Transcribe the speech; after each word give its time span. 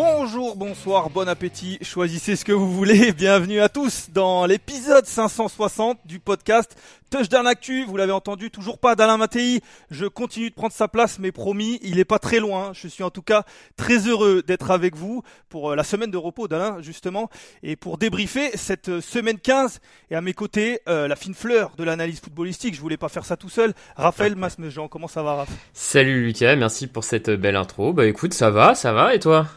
Bonjour, 0.00 0.54
bonsoir, 0.54 1.10
bon 1.10 1.28
appétit, 1.28 1.76
choisissez 1.82 2.36
ce 2.36 2.44
que 2.44 2.52
vous 2.52 2.72
voulez. 2.72 3.10
Bienvenue 3.16 3.58
à 3.58 3.68
tous 3.68 4.10
dans 4.14 4.46
l'épisode 4.46 5.04
560 5.04 5.98
du 6.04 6.20
podcast 6.20 6.76
Touchdown 7.10 7.44
Actu. 7.48 7.84
Vous 7.84 7.96
l'avez 7.96 8.12
entendu, 8.12 8.52
toujours 8.52 8.78
pas 8.78 8.94
d'Alain 8.94 9.16
Mattei. 9.16 9.60
Je 9.90 10.06
continue 10.06 10.50
de 10.50 10.54
prendre 10.54 10.72
sa 10.72 10.86
place, 10.86 11.18
mais 11.18 11.32
promis, 11.32 11.80
il 11.82 11.98
est 11.98 12.04
pas 12.04 12.20
très 12.20 12.38
loin. 12.38 12.70
Je 12.74 12.86
suis 12.86 13.02
en 13.02 13.10
tout 13.10 13.22
cas 13.22 13.42
très 13.76 14.06
heureux 14.06 14.44
d'être 14.46 14.70
avec 14.70 14.94
vous 14.94 15.24
pour 15.48 15.72
euh, 15.72 15.74
la 15.74 15.82
semaine 15.82 16.12
de 16.12 16.16
repos 16.16 16.46
d'Alain, 16.46 16.80
justement, 16.80 17.28
et 17.64 17.74
pour 17.74 17.98
débriefer 17.98 18.56
cette 18.56 18.90
euh, 18.90 19.00
semaine 19.00 19.40
15. 19.40 19.80
Et 20.12 20.14
à 20.14 20.20
mes 20.20 20.32
côtés, 20.32 20.78
euh, 20.88 21.08
la 21.08 21.16
fine 21.16 21.34
fleur 21.34 21.72
de 21.76 21.82
l'analyse 21.82 22.20
footballistique. 22.20 22.76
Je 22.76 22.80
voulais 22.80 22.96
pas 22.96 23.08
faire 23.08 23.24
ça 23.24 23.36
tout 23.36 23.48
seul. 23.48 23.74
Raphaël 23.96 24.36
Masmejean, 24.36 24.86
comment 24.86 25.08
ça 25.08 25.24
va, 25.24 25.34
Raph? 25.34 25.50
Salut 25.72 26.24
Lucas, 26.24 26.54
merci 26.54 26.86
pour 26.86 27.02
cette 27.02 27.30
belle 27.30 27.56
intro. 27.56 27.92
Bah 27.92 28.06
écoute, 28.06 28.32
ça 28.32 28.50
va, 28.50 28.76
ça 28.76 28.92
va, 28.92 29.12
et 29.12 29.18
toi? 29.18 29.48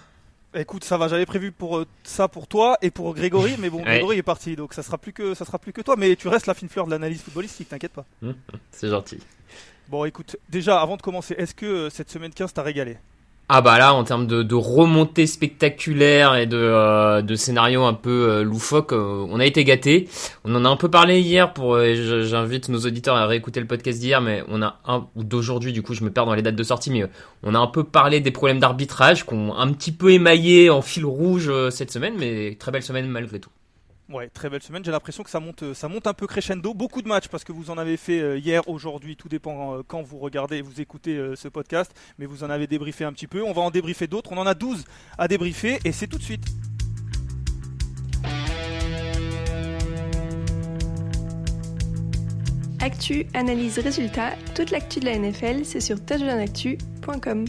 Écoute, 0.53 0.83
ça 0.83 0.97
va. 0.97 1.07
J'avais 1.07 1.25
prévu 1.25 1.51
pour 1.51 1.77
euh, 1.77 1.87
ça 2.03 2.27
pour 2.27 2.47
toi 2.47 2.77
et 2.81 2.91
pour 2.91 3.13
Grégory, 3.13 3.55
mais 3.57 3.69
bon, 3.69 3.77
Ouais. 3.83 3.83
Grégory 3.85 4.17
est 4.17 4.23
parti, 4.23 4.55
donc 4.55 4.73
ça 4.73 4.83
sera 4.83 4.97
plus 4.97 5.13
que 5.13 5.33
ça 5.33 5.45
sera 5.45 5.59
plus 5.59 5.71
que 5.71 5.81
toi. 5.81 5.95
Mais 5.97 6.15
tu 6.15 6.27
restes 6.27 6.47
la 6.47 6.53
fine 6.53 6.67
fleur 6.69 6.85
de 6.85 6.91
l'analyse 6.91 7.21
footballistique, 7.21 7.69
t'inquiète 7.69 7.93
pas. 7.93 8.05
C'est 8.71 8.89
gentil. 8.89 9.19
Bon, 9.87 10.05
écoute, 10.05 10.35
déjà 10.49 10.81
avant 10.81 10.97
de 10.97 11.01
commencer, 11.01 11.35
est-ce 11.37 11.53
que 11.55 11.65
euh, 11.65 11.89
cette 11.89 12.09
semaine 12.09 12.31
15 12.33 12.53
t'a 12.53 12.63
régalé? 12.63 12.97
Ah 13.53 13.59
bah 13.59 13.77
là, 13.77 13.93
en 13.93 14.05
termes 14.05 14.27
de, 14.27 14.43
de 14.43 14.55
remontée 14.55 15.27
spectaculaire 15.27 16.37
et 16.37 16.45
de, 16.45 16.55
euh, 16.55 17.35
scénario 17.35 17.83
un 17.83 17.93
peu 17.93 18.29
euh, 18.29 18.43
loufoque, 18.43 18.93
euh, 18.93 19.27
on 19.29 19.41
a 19.41 19.45
été 19.45 19.65
gâtés. 19.65 20.07
On 20.45 20.55
en 20.55 20.63
a 20.63 20.69
un 20.69 20.77
peu 20.77 20.89
parlé 20.89 21.19
hier, 21.19 21.51
pour 21.51 21.75
euh, 21.75 22.23
j'invite 22.23 22.69
nos 22.69 22.79
auditeurs 22.79 23.17
à 23.17 23.27
réécouter 23.27 23.59
le 23.59 23.67
podcast 23.67 23.99
d'hier, 23.99 24.21
mais 24.21 24.41
on 24.47 24.61
a 24.61 24.79
un, 24.85 25.05
ou 25.17 25.25
d'aujourd'hui, 25.25 25.73
du 25.73 25.81
coup 25.81 25.93
je 25.93 26.05
me 26.05 26.11
perds 26.11 26.27
dans 26.27 26.33
les 26.33 26.41
dates 26.41 26.55
de 26.55 26.63
sortie, 26.63 26.91
mais 26.91 27.03
on 27.43 27.53
a 27.53 27.59
un 27.59 27.67
peu 27.67 27.83
parlé 27.83 28.21
des 28.21 28.31
problèmes 28.31 28.59
d'arbitrage 28.59 29.25
qu'on 29.25 29.53
un 29.53 29.73
petit 29.73 29.91
peu 29.91 30.13
émaillé 30.13 30.69
en 30.69 30.81
fil 30.81 31.03
rouge 31.03 31.51
cette 31.71 31.91
semaine, 31.91 32.13
mais 32.17 32.55
très 32.57 32.71
belle 32.71 32.83
semaine 32.83 33.07
malgré 33.07 33.41
tout. 33.41 33.49
Ouais, 34.11 34.27
très 34.27 34.49
belle 34.49 34.61
semaine. 34.61 34.83
J'ai 34.83 34.91
l'impression 34.91 35.23
que 35.23 35.29
ça 35.29 35.39
monte, 35.39 35.63
euh, 35.63 35.73
ça 35.73 35.87
monte 35.87 36.05
un 36.05 36.13
peu 36.13 36.27
crescendo. 36.27 36.73
Beaucoup 36.73 37.01
de 37.01 37.07
matchs 37.07 37.29
parce 37.29 37.45
que 37.45 37.53
vous 37.53 37.69
en 37.69 37.77
avez 37.77 37.95
fait 37.95 38.19
euh, 38.19 38.37
hier, 38.37 38.67
aujourd'hui, 38.67 39.15
tout 39.15 39.29
dépend 39.29 39.77
euh, 39.77 39.83
quand 39.87 40.01
vous 40.01 40.17
regardez 40.17 40.57
et 40.57 40.61
vous 40.61 40.81
écoutez 40.81 41.17
ce 41.35 41.47
podcast. 41.47 41.93
Mais 42.19 42.25
vous 42.25 42.43
en 42.43 42.49
avez 42.49 42.67
débriefé 42.67 43.05
un 43.05 43.13
petit 43.13 43.27
peu. 43.27 43.41
On 43.41 43.53
va 43.53 43.61
en 43.61 43.71
débriefer 43.71 44.07
d'autres. 44.07 44.31
On 44.33 44.37
en 44.37 44.45
a 44.45 44.53
12 44.53 44.83
à 45.17 45.27
débriefer 45.27 45.79
et 45.85 45.93
c'est 45.93 46.07
tout 46.07 46.17
de 46.17 46.23
suite. 46.23 46.45
Actu, 52.81 53.27
analyse, 53.33 53.79
résultat, 53.79 54.31
toute 54.55 54.71
l'actu 54.71 54.99
de 54.99 55.05
la 55.05 55.17
NFL, 55.17 55.63
c'est 55.63 55.79
sur 55.79 56.03
touchdownactu.com. 56.03 57.45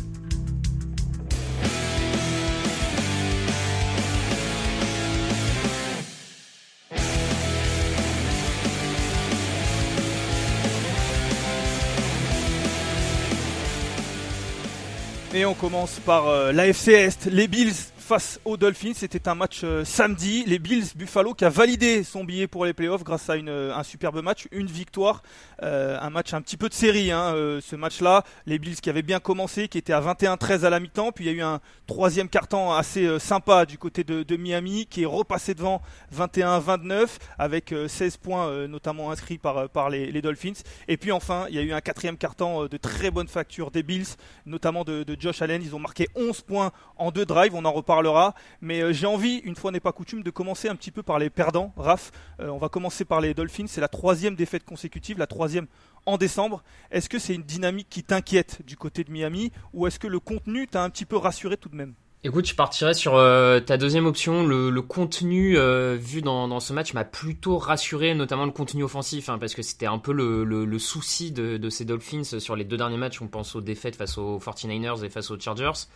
Et 15.34 15.46
on 15.46 15.54
commence 15.54 15.98
par 16.04 16.28
euh, 16.28 16.52
l'AFC 16.52 16.88
Est, 16.88 17.26
les 17.26 17.48
Bills 17.48 17.91
face 18.02 18.40
aux 18.44 18.56
Dolphins. 18.56 18.92
C'était 18.94 19.28
un 19.28 19.34
match 19.34 19.60
euh, 19.62 19.84
samedi. 19.84 20.44
Les 20.46 20.58
Bills 20.58 20.88
Buffalo 20.96 21.34
qui 21.34 21.44
a 21.44 21.48
validé 21.48 22.02
son 22.02 22.24
billet 22.24 22.48
pour 22.48 22.66
les 22.66 22.72
playoffs 22.72 23.04
grâce 23.04 23.30
à 23.30 23.34
euh, 23.34 23.72
un 23.74 23.82
superbe 23.84 24.20
match, 24.22 24.48
une 24.50 24.66
victoire, 24.66 25.22
Euh, 25.62 25.96
un 26.00 26.10
match 26.10 26.34
un 26.34 26.42
petit 26.42 26.56
peu 26.56 26.68
de 26.68 26.74
série. 26.74 27.12
Hein, 27.12 27.34
ce 27.60 27.76
match-là, 27.76 28.24
les 28.46 28.58
Bills 28.58 28.80
qui 28.80 28.90
avaient 28.90 29.02
bien 29.02 29.20
commencé, 29.20 29.68
qui 29.68 29.78
étaient 29.78 29.92
à 29.92 30.00
21-13 30.00 30.64
à 30.64 30.70
la 30.70 30.80
mi-temps, 30.80 31.12
puis 31.12 31.26
il 31.26 31.28
y 31.28 31.30
a 31.30 31.36
eu 31.38 31.42
un 31.42 31.60
troisième 31.86 32.28
carton 32.28 32.72
assez 32.72 33.20
sympa 33.20 33.64
du 33.64 33.78
côté 33.78 34.02
de, 34.02 34.36
Miami 34.36 34.86
qui 34.86 35.04
est 35.04 35.06
repassé 35.06 35.54
devant 35.54 35.80
21-29 36.12 37.06
avec 37.38 37.72
euh, 37.72 37.86
16 37.86 38.16
points 38.16 38.66
notamment 38.66 39.12
inscrits 39.12 39.38
par, 39.38 39.88
les, 39.88 40.20
Dolphins. 40.20 40.60
Et 40.88 40.96
puis 40.96 41.12
enfin, 41.12 41.46
il 41.48 41.54
y 41.54 41.58
a 41.60 41.62
eu 41.62 41.72
un 41.72 41.80
quatrième 41.80 42.16
carton 42.16 42.66
de 42.66 42.76
très 42.76 43.12
bonne 43.12 43.28
facture 43.28 43.70
des 43.70 43.84
Bills, 43.84 44.16
notamment 44.46 44.82
de, 44.82 45.04
de 45.04 45.16
Josh 45.20 45.42
Allen. 45.42 45.62
Ils 45.62 45.76
ont 45.76 45.78
marqué 45.78 46.08
11 46.16 46.40
points 46.40 46.72
en 46.96 47.12
deux 47.12 47.26
drives, 47.26 47.54
on 47.54 47.64
en 47.64 47.72
reparlera. 47.92 48.34
Mais 48.60 48.80
euh, 48.80 48.92
j'ai 48.92 49.06
envie, 49.06 49.38
une 49.38 49.54
fois 49.54 49.70
n'est 49.70 49.80
pas 49.80 49.92
coutume, 49.92 50.22
de 50.22 50.30
commencer 50.30 50.68
un 50.68 50.76
petit 50.76 50.90
peu 50.90 51.02
par 51.02 51.18
les 51.18 51.30
perdants. 51.30 51.72
Raph, 51.76 52.10
euh, 52.40 52.48
on 52.48 52.58
va 52.58 52.68
commencer 52.68 53.04
par 53.04 53.20
les 53.20 53.34
Dolphins. 53.34 53.66
C'est 53.66 53.80
la 53.80 53.88
troisième 53.88 54.34
défaite 54.34 54.64
consécutive, 54.64 55.18
la 55.18 55.26
troisième 55.26 55.66
en 56.06 56.16
décembre. 56.16 56.62
Est-ce 56.90 57.08
que 57.08 57.18
c'est 57.18 57.34
une 57.34 57.42
dynamique 57.42 57.88
qui 57.90 58.02
t'inquiète 58.02 58.62
du 58.66 58.76
côté 58.76 59.04
de 59.04 59.10
Miami 59.10 59.52
ou 59.72 59.86
est-ce 59.86 59.98
que 59.98 60.08
le 60.08 60.20
contenu 60.20 60.66
t'a 60.66 60.82
un 60.82 60.90
petit 60.90 61.04
peu 61.04 61.16
rassuré 61.16 61.56
tout 61.56 61.68
de 61.68 61.76
même? 61.76 61.94
Écoute, 62.24 62.46
je 62.46 62.54
partirais 62.54 62.94
sur 62.94 63.16
euh, 63.16 63.58
ta 63.58 63.76
deuxième 63.76 64.06
option. 64.06 64.46
Le, 64.46 64.80
contenu 64.80 65.58
vu 65.96 66.22
dans, 66.22 66.60
ce 66.60 66.72
match 66.72 66.94
m'a 66.94 67.04
plutôt 67.04 67.58
rassuré, 67.58 68.14
notamment 68.14 68.44
le 68.44 68.52
contenu 68.52 68.84
offensif, 68.84 69.28
hein, 69.28 69.38
parce 69.38 69.54
que 69.54 69.62
c'était 69.62 69.86
un 69.86 69.98
peu 69.98 70.12
le 70.12 70.78
souci 70.78 71.32
de, 71.32 71.56
de 71.56 71.68
ces 71.68 71.84
Dolphins 71.84 72.38
sur 72.38 72.54
les 72.54 72.64
deux 72.64 72.76
derniers 72.76 72.96
matchs. 72.96 73.20
On 73.20 73.26
pense 73.26 73.56
aux 73.56 73.60
défaites 73.60 73.96
face 73.96 74.18
aux 74.18 74.38
49ers 74.38 75.04
et 75.04 75.10
face 75.10 75.32
aux 75.32 75.38
Chargers, 75.38 75.88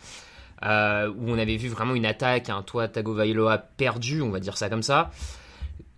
euh, 0.65 1.09
où 1.09 1.29
on 1.29 1.37
avait 1.37 1.57
vu 1.57 1.69
vraiment 1.69 1.93
une 1.93 2.05
attaque, 2.05 2.49
un 2.49 2.63
toit 2.63 2.87
Tagovailoa 2.87 3.57
perdu, 3.57 4.21
on 4.21 4.29
va 4.29 4.39
dire 4.39 4.57
ça 4.57 4.69
comme 4.69 4.83
ça. 4.83 5.11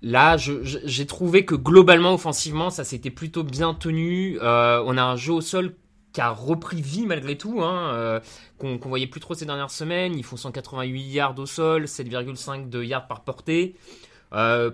Là, 0.02 0.38
j'ai 0.38 1.06
trouvé 1.06 1.44
que 1.44 1.56
globalement, 1.56 2.14
offensivement, 2.14 2.70
ça 2.70 2.86
s'était 2.86 3.10
plutôt 3.10 3.44
bien 3.44 3.74
tenu. 3.74 4.40
Euh, 4.42 4.82
on 4.86 4.98
a 4.98 5.04
un 5.04 5.16
jeu 5.18 5.34
au 5.34 5.42
sol 5.42 5.76
qui 6.14 6.22
a 6.22 6.30
repris 6.30 6.82
vie 6.82 7.06
malgré 7.06 7.38
tout, 7.38 7.62
hein, 7.62 7.94
euh, 7.94 8.20
qu'on 8.58 8.78
qu'on 8.78 8.90
voyait 8.90 9.08
plus 9.08 9.20
trop 9.20 9.34
ces 9.34 9.46
dernières 9.46 9.72
semaines. 9.72 10.18
Ils 10.18 10.24
font 10.24 10.38
188 10.38 11.02
yards 11.02 11.40
au 11.40 11.46
sol, 11.46 11.84
7,5 11.84 12.70
de 12.70 12.84
yards 12.84 13.08
par 13.08 13.24
portée. 13.24 13.76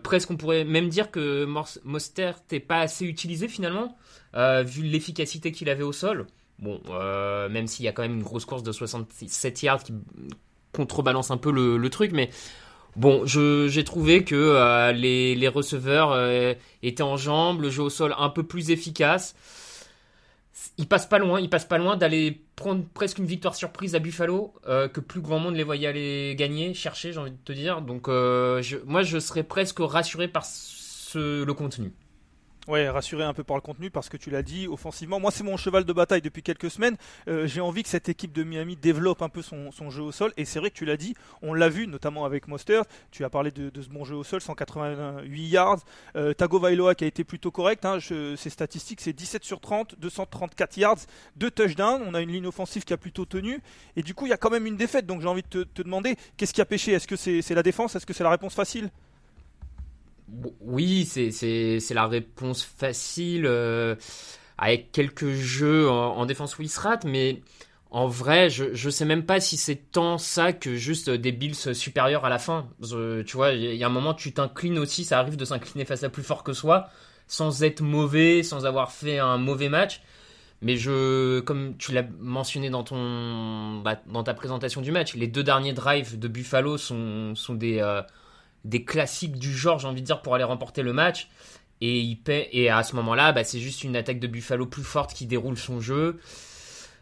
Presque, 0.04 0.30
on 0.32 0.38
pourrait 0.38 0.64
même 0.64 0.90
dire 0.90 1.12
que 1.12 1.46
Mostert 1.84 2.40
n'est 2.52 2.60
pas 2.60 2.80
assez 2.80 3.06
utilisé 3.06 3.48
finalement, 3.48 3.98
vu 4.36 4.84
l'efficacité 4.84 5.52
qu'il 5.52 5.70
avait 5.70 5.84
au 5.84 5.94
sol. 5.94 6.28
Bon, 6.60 6.80
même 7.50 7.68
s'il 7.68 7.86
y 7.86 7.88
a 7.88 7.92
quand 7.92 8.02
même 8.02 8.16
une 8.16 8.24
grosse 8.24 8.46
course 8.46 8.64
de 8.64 8.72
67 8.72 9.64
yards 9.64 9.84
qui 9.84 9.94
contrebalance 10.72 11.32
un 11.32 11.38
peu 11.38 11.52
le, 11.52 11.90
truc, 11.90 12.12
mais 12.14 12.30
bon, 12.96 13.26
j'ai 13.26 13.84
trouvé 13.84 14.24
que 14.24 14.92
les, 14.94 15.36
les, 15.36 15.48
receveurs 15.48 16.18
étaient 16.82 17.04
en 17.04 17.18
jambes, 17.18 17.62
le 17.62 17.70
jeu 17.70 17.84
au 17.84 17.90
sol 17.90 18.16
un 18.18 18.30
peu 18.30 18.44
plus 18.44 18.72
efficace 18.72 19.36
il 20.78 20.88
passe 20.88 21.06
pas 21.06 21.20
loin, 21.20 21.40
il 21.40 21.50
passe 21.50 21.66
pas 21.66 21.78
loin 21.78 21.96
d'aller 21.96 22.42
prendre 22.56 22.84
presque 22.94 23.18
une 23.18 23.26
victoire 23.26 23.56
surprise 23.56 23.96
à 23.96 24.00
Buffalo 24.00 24.54
euh, 24.68 24.88
que 24.88 25.00
plus 25.00 25.22
grand 25.22 25.40
monde 25.40 25.56
les 25.56 25.64
voyait 25.64 25.88
aller 25.88 26.36
gagner, 26.38 26.74
chercher, 26.74 27.14
j'ai 27.14 27.20
envie 27.20 27.32
de 27.32 27.38
te 27.44 27.54
dire. 27.54 27.82
Donc 27.82 28.08
euh, 28.08 28.62
moi 28.86 29.04
je 29.04 29.20
serais 29.20 29.44
presque 29.44 29.80
rassuré 29.80 30.28
par 30.28 30.46
le 31.16 31.52
contenu. 31.54 31.94
Ouais, 32.68 32.90
rassurer 32.90 33.24
un 33.24 33.34
peu 33.36 33.44
par 33.44 33.56
le 33.58 33.62
contenu 33.62 33.92
parce 33.92 34.10
que 34.10 34.18
tu 34.18 34.32
l'as 34.32 34.42
dit, 34.42 34.68
offensivement, 34.68 35.20
moi 35.20 35.30
c'est 35.30 35.44
mon 35.44 35.56
cheval 35.56 35.84
de 35.84 35.94
bataille 35.94 36.24
depuis 36.24 36.42
quelques 36.42 36.72
semaines. 36.72 36.98
Euh, 37.28 37.46
j'ai 37.46 37.62
envie 37.62 37.84
que 37.84 37.90
cette 37.90 38.10
équipe 38.10 38.34
de 38.34 38.44
Miami 38.44 38.76
développe 38.76 39.22
un 39.22 39.30
peu 39.30 39.44
son, 39.44 39.70
jeu 39.92 40.02
au 40.02 40.12
sol 40.12 40.34
et 40.36 40.46
c'est 40.46 40.58
vrai 40.58 40.72
que 40.72 40.76
tu 40.76 40.84
l'as 40.84 40.98
dit, 40.98 41.14
on 41.44 41.54
l'a 41.54 41.70
vu 41.70 41.86
notamment 41.86 42.26
avec 42.26 42.48
Monster. 42.48 42.82
Tu 43.12 43.24
as 43.24 43.30
parlé 43.30 43.52
de, 43.52 43.70
ce 43.80 43.90
bon 43.90 44.04
jeu 44.04 44.16
au 44.16 44.24
sol, 44.24 44.42
188 44.42 45.48
yards. 45.48 45.82
Euh, 46.16 46.34
Tago 46.34 46.58
Vailoa 46.58 46.96
qui 46.96 47.04
a 47.04 47.08
été 47.08 47.24
plutôt 47.24 47.52
correct, 47.52 47.86
hein, 47.86 48.00
ses 48.00 48.50
statistiques 48.50 49.00
c'est 49.00 49.14
17 49.14 49.44
sur 49.44 49.60
30, 49.60 50.00
234 50.00 50.78
yards, 50.78 51.06
2 51.36 51.52
touchdowns. 51.52 52.02
On 52.08 52.16
a 52.16 52.22
une 52.22 52.32
ligne 52.32 52.48
offensive 52.48 52.84
qui 52.84 52.94
a 52.94 52.98
plutôt 52.98 53.26
tenu 53.26 53.62
et 53.96 54.02
du 54.02 54.16
coup 54.16 54.26
il 54.26 54.30
y 54.30 54.34
a 54.34 54.38
quand 54.38 54.50
même 54.50 54.66
une 54.66 54.78
défaite. 54.78 55.06
Donc 55.06 55.22
j'ai 55.22 55.28
envie 55.28 55.44
de 55.44 55.48
te, 55.48 55.64
te 55.66 55.84
demander 55.84 56.16
qu'est-ce 56.36 56.54
qui 56.54 56.62
a 56.62 56.66
pêché? 56.66 56.94
Est-ce 56.94 57.08
que 57.08 57.16
c'est 57.16 57.54
la 57.54 57.64
défense? 57.64 57.96
Est-ce 57.96 58.08
que 58.08 58.14
c'est 58.14 58.24
la 58.24 58.32
réponse 58.32 58.56
facile? 58.56 58.90
Oui, 60.62 61.06
c'est 61.06 61.94
la 61.94 62.08
réponse 62.08 62.64
facile 62.64 63.46
euh, 63.46 63.96
avec 64.58 64.92
quelques 64.92 65.32
jeux 65.32 65.90
en, 65.90 66.26
défense 66.26 66.58
où 66.58 66.62
il 66.62 66.70
se 66.70 66.80
rate, 66.80 67.06
mais 67.06 67.42
en 67.92 68.08
vrai, 68.08 68.50
je, 68.50 68.74
je 68.74 68.90
sais 68.90 69.06
même 69.06 69.26
pas 69.26 69.40
si 69.40 69.58
c'est 69.58 69.92
tant 69.92 70.18
ça 70.18 70.52
que 70.54 70.76
juste 70.76 71.10
des 71.10 71.32
Bills 71.32 71.76
supérieurs 71.76 72.26
à 72.26 72.30
la 72.30 72.40
fin. 72.40 72.68
tu 72.82 73.38
vois, 73.38 73.52
il 73.52 73.76
y 73.76 73.84
a 73.84 73.88
un 73.88 73.92
moment, 73.92 74.14
tu 74.14 74.34
t'inclines 74.34 74.80
aussi, 74.80 75.04
ça 75.04 75.20
arrive 75.20 75.38
de 75.38 75.46
s'incliner 75.46 75.86
face 75.86 76.04
à 76.04 76.10
plus 76.10 76.24
fort 76.24 76.44
que 76.44 76.54
soi, 76.54 76.90
sans 77.28 77.64
être 77.64 77.82
mauvais, 77.82 78.44
sans 78.44 78.66
avoir 78.66 78.92
fait 78.92 79.20
un 79.20 79.38
mauvais 79.38 79.70
match. 79.70 80.02
Mais 80.62 80.78
je, 80.78 81.42
comme 81.42 81.78
tu 81.78 81.92
l'as 81.92 82.06
mentionné 82.20 82.70
dans 82.70 82.84
ton, 82.84 83.82
bah, 83.82 84.02
dans 84.08 84.24
ta 84.24 84.34
présentation 84.34 84.82
du 84.82 84.92
match, 84.92 85.14
les 85.14 85.28
deux 85.28 85.44
derniers 85.44 85.74
drives 85.74 86.18
de 86.18 86.28
Buffalo 86.28 86.78
sont, 86.78 87.36
sont 87.36 87.54
des, 87.54 87.80
euh, 87.82 88.02
des 88.66 88.84
classiques 88.84 89.38
du 89.38 89.56
genre, 89.56 89.80
j'ai 89.80 89.88
envie 89.88 90.02
de 90.02 90.06
dire, 90.06 90.22
pour 90.22 90.36
aller 90.36 90.44
remporter 90.44 90.82
le 90.82 90.92
match. 90.92 91.30
Et, 91.82 92.00
il 92.00 92.18
paie, 92.18 92.50
et 92.52 92.70
à 92.70 92.84
ce 92.84 92.96
moment-là, 92.98 93.32
bah, 93.32 93.44
c'est 93.44 93.60
juste 93.60 93.84
une 93.84 93.96
attaque 93.96 94.20
de 94.20 94.28
Buffalo 94.28 94.66
plus 94.66 94.84
forte 94.84 95.14
qui 95.14 95.26
déroule 95.26 95.58
son 95.58 95.80
jeu. 95.80 96.20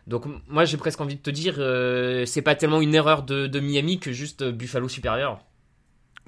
Donc 0.05 0.25
moi 0.49 0.65
j'ai 0.65 0.75
presque 0.75 0.99
envie 0.99 1.15
de 1.15 1.21
te 1.21 1.29
dire, 1.29 1.55
euh, 1.59 2.25
c'est 2.25 2.41
pas 2.41 2.55
tellement 2.55 2.81
une 2.81 2.93
erreur 2.93 3.23
de, 3.23 3.47
de 3.47 3.59
Miami 3.61 3.99
que 3.99 4.11
juste 4.11 4.43
Buffalo 4.43 4.89
supérieur. 4.89 5.39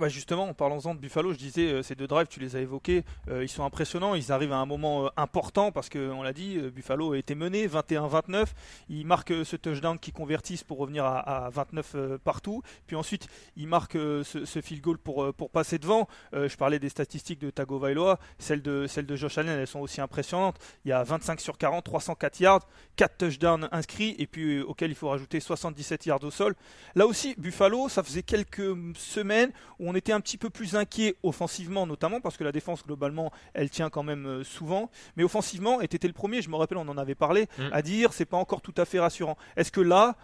Justement, 0.04 0.50
en 0.50 0.54
parlant 0.54 0.78
de 0.78 1.00
Buffalo, 1.00 1.32
je 1.32 1.38
disais, 1.38 1.72
euh, 1.72 1.82
ces 1.82 1.96
deux 1.96 2.06
drives, 2.06 2.28
tu 2.28 2.42
les 2.42 2.58
as 2.58 2.60
évoqués, 2.60 3.06
euh, 3.30 3.44
ils 3.44 3.50
sont 3.50 3.64
impressionnants, 3.64 4.14
ils 4.14 4.30
arrivent 4.34 4.52
à 4.52 4.58
un 4.58 4.66
moment 4.66 5.06
euh, 5.06 5.10
important 5.16 5.72
parce 5.72 5.90
qu'on 5.90 6.22
l'a 6.22 6.34
dit, 6.34 6.58
Buffalo 6.58 7.14
a 7.14 7.18
été 7.18 7.34
mené 7.34 7.66
21-29, 7.66 8.48
ils 8.90 9.06
marquent 9.06 9.46
ce 9.46 9.56
touchdown 9.56 9.98
qui 9.98 10.12
convertissent 10.12 10.66
pour 10.66 10.80
revenir 10.80 11.06
à, 11.06 11.50
29 11.50 12.18
partout, 12.24 12.62
puis 12.88 12.98
ensuite 12.98 13.28
ils 13.56 13.68
marquent 13.68 13.94
ce, 13.98 14.62
field 14.62 14.82
goal 14.82 14.98
pour, 14.98 15.34
pour 15.34 15.50
passer 15.50 15.80
devant. 15.80 16.08
je 16.34 16.56
parlais 16.58 16.80
des 16.80 16.90
statistiques 16.90 17.40
de 17.40 17.50
Tago 17.50 17.80
Vailoa, 17.80 18.20
celles 18.38 18.62
de, 18.62 18.88
celles 18.88 19.06
de 19.06 19.16
Josh 19.16 19.38
Allen, 19.38 19.58
elles 19.58 19.68
sont 19.68 19.80
aussi 19.80 20.02
impressionnantes. 20.02 20.58
Il 20.84 20.90
y 20.90 20.92
a 20.92 21.04
25 21.04 21.40
sur 21.40 21.58
40, 21.58 21.84
304 21.86 22.40
yards, 22.42 22.68
4 22.98 23.18
touchdowns 23.18 23.70
inscrits 23.72 24.16
et 24.20 24.28
puis 24.28 24.62
auquel 24.62 24.92
il 24.92 24.96
faut 24.96 25.10
rajouter 25.10 25.40
77 25.40 26.06
yards 26.06 26.24
au 26.24 26.32
sol. 26.32 26.56
Là 26.96 27.08
aussi, 27.08 27.36
Buffalo, 27.38 27.88
ça 27.88 28.04
faisait 28.04 28.24
quelques 28.24 28.76
semaines 28.98 29.52
où 29.80 29.85
on 29.86 29.96
était 29.96 30.12
un 30.12 30.20
petit 30.20 30.38
peu 30.38 30.50
plus 30.50 30.76
inquiet 30.76 31.16
offensivement 31.24 31.86
notamment 31.88 32.22
parce 32.22 32.38
que 32.38 32.44
la 32.44 32.52
défense 32.52 32.86
globalement 32.86 33.32
elle 33.54 33.70
tient 33.70 33.90
quand 33.90 34.04
même 34.04 34.26
euh, 34.26 34.44
souvent. 34.44 34.90
Mais 35.16 35.24
offensivement 35.24 35.82
et 35.82 35.86
étais 35.86 36.08
le 36.08 36.14
premier 36.14 36.42
je 36.42 36.50
me 36.50 36.56
rappelle 36.56 36.78
on 36.78 36.88
en 36.88 36.98
avait 36.98 37.16
parlé 37.16 37.48
mm. 37.58 37.64
à 37.72 37.82
dire 37.82 38.14
c'est 38.14 38.26
pas 38.26 38.38
encore 38.38 38.62
tout 38.62 38.74
à 38.78 38.86
fait 38.86 39.00
rassurant. 39.00 39.38
Est-ce 39.56 39.72
que 39.72 39.82
là 39.82 40.16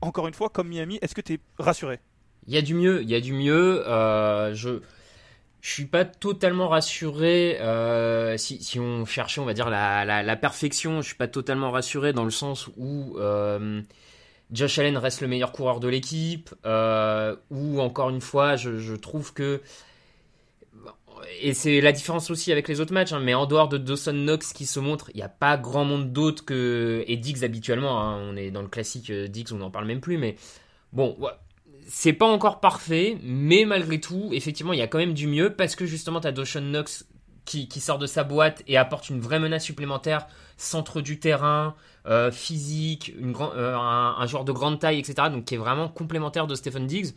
encore 0.00 0.28
une 0.28 0.34
fois 0.34 0.48
comme 0.48 0.68
Miami 0.68 0.98
est-ce 1.02 1.14
que 1.14 1.20
tu 1.20 1.34
es 1.34 1.40
rassuré? 1.58 2.00
Il 2.46 2.54
y 2.54 2.58
a 2.58 2.62
du 2.62 2.74
mieux 2.74 3.02
il 3.02 3.10
y 3.10 3.14
a 3.14 3.20
du 3.20 3.32
mieux. 3.32 3.86
Euh, 3.88 4.54
je 4.54 4.80
je 5.60 5.70
suis 5.70 5.86
pas 5.86 6.04
totalement 6.04 6.68
rassuré 6.68 7.58
euh, 7.58 8.36
si, 8.36 8.62
si, 8.62 8.78
on 8.78 9.06
cherchait 9.06 9.40
on 9.40 9.46
va 9.46 9.54
dire 9.54 9.70
la, 9.70 10.04
la, 10.04 10.36
perfection 10.36 11.00
je 11.00 11.06
suis 11.06 11.16
pas 11.16 11.26
totalement 11.26 11.70
rassuré 11.70 12.12
dans 12.12 12.24
le 12.24 12.30
sens 12.30 12.68
où 12.76 13.16
Josh 14.54 14.78
Allen 14.78 14.96
reste 14.96 15.20
le 15.20 15.28
meilleur 15.28 15.52
coureur 15.52 15.80
de 15.80 15.88
l'équipe, 15.88 16.54
euh, 16.64 17.36
ou 17.50 17.80
encore 17.80 18.10
une 18.10 18.20
fois, 18.20 18.56
je, 18.56 18.94
trouve 18.94 19.32
que 19.32 19.60
et 21.40 21.54
c'est 21.54 21.80
la 21.80 21.92
différence 21.92 22.30
aussi 22.30 22.52
avec 22.52 22.68
les 22.68 22.80
autres 22.80 22.92
matchs, 22.92 23.12
hein, 23.12 23.20
mais 23.20 23.34
en 23.34 23.46
dehors 23.46 23.68
de 23.68 23.78
Dawson 23.78 24.12
Knox 24.12 24.52
qui 24.52 24.66
se 24.66 24.78
montre, 24.78 25.10
il 25.14 25.16
n'y 25.16 25.22
a 25.22 25.28
pas 25.28 25.56
grand 25.56 25.84
monde 25.84 26.12
d'autres 26.12 26.44
que. 26.44 27.02
Et 27.06 27.16
Diggs 27.16 27.44
habituellement, 27.44 28.00
hein, 28.00 28.18
on 28.22 28.36
est 28.36 28.50
dans 28.50 28.62
le 28.62 28.68
classique 28.68 29.10
euh, 29.10 29.26
Diggs, 29.26 29.52
on 29.52 29.56
n'en 29.56 29.70
parle 29.70 29.86
même 29.86 30.00
plus, 30.00 30.18
mais 30.18 30.36
bon, 30.92 31.16
c'est 31.86 32.12
pas 32.12 32.26
encore 32.26 32.60
parfait, 32.60 33.18
mais 33.22 33.64
malgré 33.64 34.00
tout, 34.00 34.30
effectivement, 34.32 34.72
il 34.72 34.78
y 34.78 34.82
a 34.82 34.86
quand 34.86 34.98
même 34.98 35.14
du 35.14 35.26
mieux 35.26 35.54
parce 35.54 35.76
que 35.76 35.86
justement, 35.86 36.20
tu 36.20 36.26
as 36.26 36.32
Dawson 36.32 36.60
Knox 36.60 37.06
qui, 37.44 37.80
sort 37.80 37.98
de 37.98 38.06
sa 38.06 38.24
boîte 38.24 38.62
et 38.66 38.76
apporte 38.76 39.10
une 39.10 39.20
vraie 39.20 39.38
menace 39.38 39.64
supplémentaire, 39.64 40.26
centre 40.56 41.00
du 41.00 41.18
terrain, 41.18 41.74
euh, 42.06 42.30
physique, 42.30 43.14
euh, 43.18 43.76
un, 43.76 44.26
joueur 44.26 44.44
de 44.44 44.52
grande 44.52 44.78
taille, 44.78 44.98
etc. 44.98 45.28
Donc 45.30 45.46
qui 45.46 45.54
est 45.54 45.58
vraiment 45.58 45.88
complémentaire 45.88 46.46
de 46.46 46.54
Stephen 46.54 46.86
Diggs. 46.86 47.14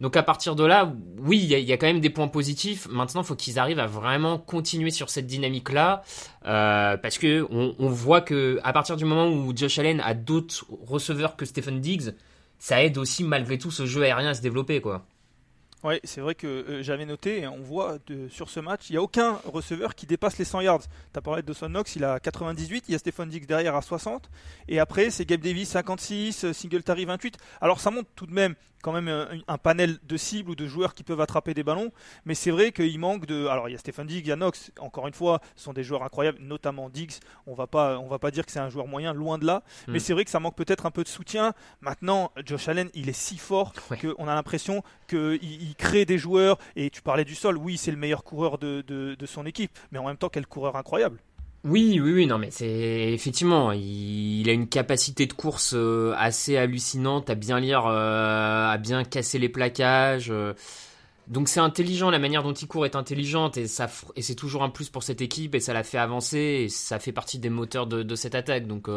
Donc 0.00 0.16
à 0.16 0.22
partir 0.22 0.56
de 0.56 0.64
là, 0.64 0.92
oui, 1.18 1.38
il 1.42 1.58
y, 1.58 1.72
a 1.72 1.76
quand 1.78 1.86
même 1.86 2.00
des 2.00 2.10
points 2.10 2.28
positifs. 2.28 2.86
Maintenant, 2.90 3.22
il 3.22 3.26
faut 3.26 3.34
qu'ils 3.34 3.58
arrivent 3.58 3.78
à 3.78 3.86
vraiment 3.86 4.36
continuer 4.36 4.90
sur 4.90 5.08
cette 5.08 5.26
dynamique-là, 5.26 6.02
euh, 6.44 6.98
parce 6.98 7.16
que 7.16 7.46
on, 7.50 7.74
on, 7.78 7.88
voit 7.88 8.20
que 8.20 8.60
à 8.62 8.74
partir 8.74 8.96
du 8.96 9.06
moment 9.06 9.28
où 9.28 9.56
Josh 9.56 9.78
Allen 9.78 10.00
a 10.00 10.12
d'autres 10.12 10.66
receveurs 10.86 11.36
que 11.36 11.46
Stephen 11.46 11.80
Diggs, 11.80 12.12
ça 12.58 12.82
aide 12.82 12.98
aussi 12.98 13.24
malgré 13.24 13.56
tout 13.56 13.70
ce 13.70 13.86
jeu 13.86 14.02
aérien 14.02 14.30
à 14.30 14.34
se 14.34 14.42
développer, 14.42 14.82
quoi. 14.82 15.06
Oui, 15.84 16.00
c'est 16.04 16.20
vrai 16.20 16.34
que 16.34 16.46
euh, 16.46 16.82
j'avais 16.82 17.04
noté, 17.04 17.46
on 17.46 17.60
voit 17.60 17.98
sur 18.30 18.48
ce 18.48 18.60
match, 18.60 18.88
il 18.88 18.94
n'y 18.94 18.98
a 18.98 19.02
aucun 19.02 19.38
receveur 19.44 19.94
qui 19.94 20.06
dépasse 20.06 20.38
les 20.38 20.44
100 20.44 20.62
yards. 20.62 20.82
Tu 21.12 21.20
parlé 21.20 21.42
de 21.42 21.52
Son 21.52 21.68
Knox, 21.68 21.96
il 21.96 22.04
a 22.04 22.18
98, 22.18 22.86
il 22.88 22.92
y 22.92 22.94
a 22.94 22.98
Stephen 22.98 23.28
Dix 23.28 23.46
derrière 23.46 23.76
à 23.76 23.82
60, 23.82 24.28
et 24.68 24.80
après 24.80 25.10
c'est 25.10 25.26
Gabe 25.26 25.42
Davis 25.42 25.68
56, 25.68 26.52
Singletary 26.52 27.04
28. 27.04 27.36
Alors 27.60 27.80
ça 27.80 27.90
monte 27.90 28.08
tout 28.16 28.26
de 28.26 28.32
même 28.32 28.54
quand 28.86 28.92
même 28.92 29.08
un, 29.48 29.58
panel 29.58 29.98
de 30.04 30.16
cibles 30.16 30.50
ou 30.50 30.54
de 30.54 30.64
joueurs 30.68 30.94
qui 30.94 31.02
peuvent 31.02 31.20
attraper 31.20 31.54
des 31.54 31.64
ballons, 31.64 31.90
mais 32.24 32.36
c'est 32.36 32.52
vrai 32.52 32.70
qu'il 32.70 33.00
manque 33.00 33.26
de. 33.26 33.48
Alors 33.48 33.68
il 33.68 33.72
y 33.72 33.74
a 33.74 33.78
Stephen 33.78 34.06
Diggs, 34.06 34.24
il 34.24 34.28
y 34.28 34.32
a 34.32 34.36
Knox, 34.36 34.70
encore 34.78 35.08
une 35.08 35.12
fois, 35.12 35.40
ce 35.56 35.64
sont 35.64 35.72
des 35.72 35.82
joueurs 35.82 36.04
incroyables, 36.04 36.38
notamment 36.40 36.88
Diggs. 36.88 37.14
On 37.48 37.54
va 37.54 37.66
pas, 37.66 37.98
on 37.98 38.06
va 38.06 38.20
pas 38.20 38.30
dire 38.30 38.46
que 38.46 38.52
c'est 38.52 38.60
un 38.60 38.68
joueur 38.68 38.86
moyen, 38.86 39.12
loin 39.12 39.38
de 39.38 39.44
là, 39.44 39.64
hmm. 39.88 39.92
mais 39.92 39.98
c'est 39.98 40.12
vrai 40.12 40.24
que 40.24 40.30
ça 40.30 40.38
manque 40.38 40.54
peut-être 40.54 40.86
un 40.86 40.92
peu 40.92 41.02
de 41.02 41.08
soutien. 41.08 41.52
Maintenant, 41.80 42.30
Josh 42.44 42.68
Allen, 42.68 42.88
il 42.94 43.08
est 43.08 43.12
si 43.12 43.38
fort 43.38 43.72
qu'on 44.00 44.28
a 44.28 44.34
l'impression 44.36 44.84
qu'il 45.08 45.42
il 45.42 45.74
crée 45.74 46.04
des 46.04 46.16
joueurs. 46.18 46.56
Et 46.76 46.88
tu 46.88 47.02
parlais 47.02 47.24
du 47.24 47.34
sol, 47.34 47.56
oui, 47.56 47.78
c'est 47.78 47.90
le 47.90 47.96
meilleur 47.96 48.22
coureur 48.22 48.56
de, 48.56 48.82
de 48.82 49.26
son 49.26 49.46
équipe, 49.46 49.76
mais 49.90 49.98
en 49.98 50.06
même 50.06 50.16
temps, 50.16 50.28
quel 50.28 50.46
coureur 50.46 50.76
incroyable. 50.76 51.18
Oui, 51.66 51.98
oui, 52.00 52.12
oui, 52.12 52.26
non, 52.28 52.38
mais 52.38 52.52
c'est 52.52 53.12
effectivement, 53.12 53.72
il, 53.72 54.48
a 54.48 54.52
une 54.52 54.68
capacité 54.68 55.26
de 55.26 55.32
course 55.32 55.72
euh, 55.74 56.14
assez 56.16 56.56
hallucinante 56.56 57.28
à 57.28 57.34
bien 57.34 57.58
lire, 57.58 57.86
euh, 57.86 58.68
à 58.70 58.78
bien 58.78 59.02
casser 59.02 59.40
les 59.40 59.48
plaquages. 59.48 60.30
Euh. 60.30 60.54
donc 61.26 61.48
c'est 61.48 61.58
intelligent, 61.58 62.10
la 62.10 62.20
manière 62.20 62.44
dont 62.44 62.52
il 62.52 62.68
court 62.68 62.86
est 62.86 62.94
intelligente 62.94 63.56
et 63.58 63.66
ça 63.66 63.88
et 64.14 64.22
c'est 64.22 64.36
toujours 64.36 64.62
un 64.62 64.70
plus 64.70 64.90
pour 64.90 65.02
cette 65.02 65.20
équipe 65.20 65.56
et 65.56 65.60
ça 65.60 65.72
la 65.72 65.82
fait 65.82 65.98
avancer 65.98 66.38
et 66.38 66.68
ça 66.68 67.00
fait 67.00 67.12
partie 67.12 67.40
des 67.40 67.50
moteurs 67.50 67.88
de, 67.88 68.14
cette 68.14 68.36
attaque. 68.36 68.68
Donc 68.68 68.88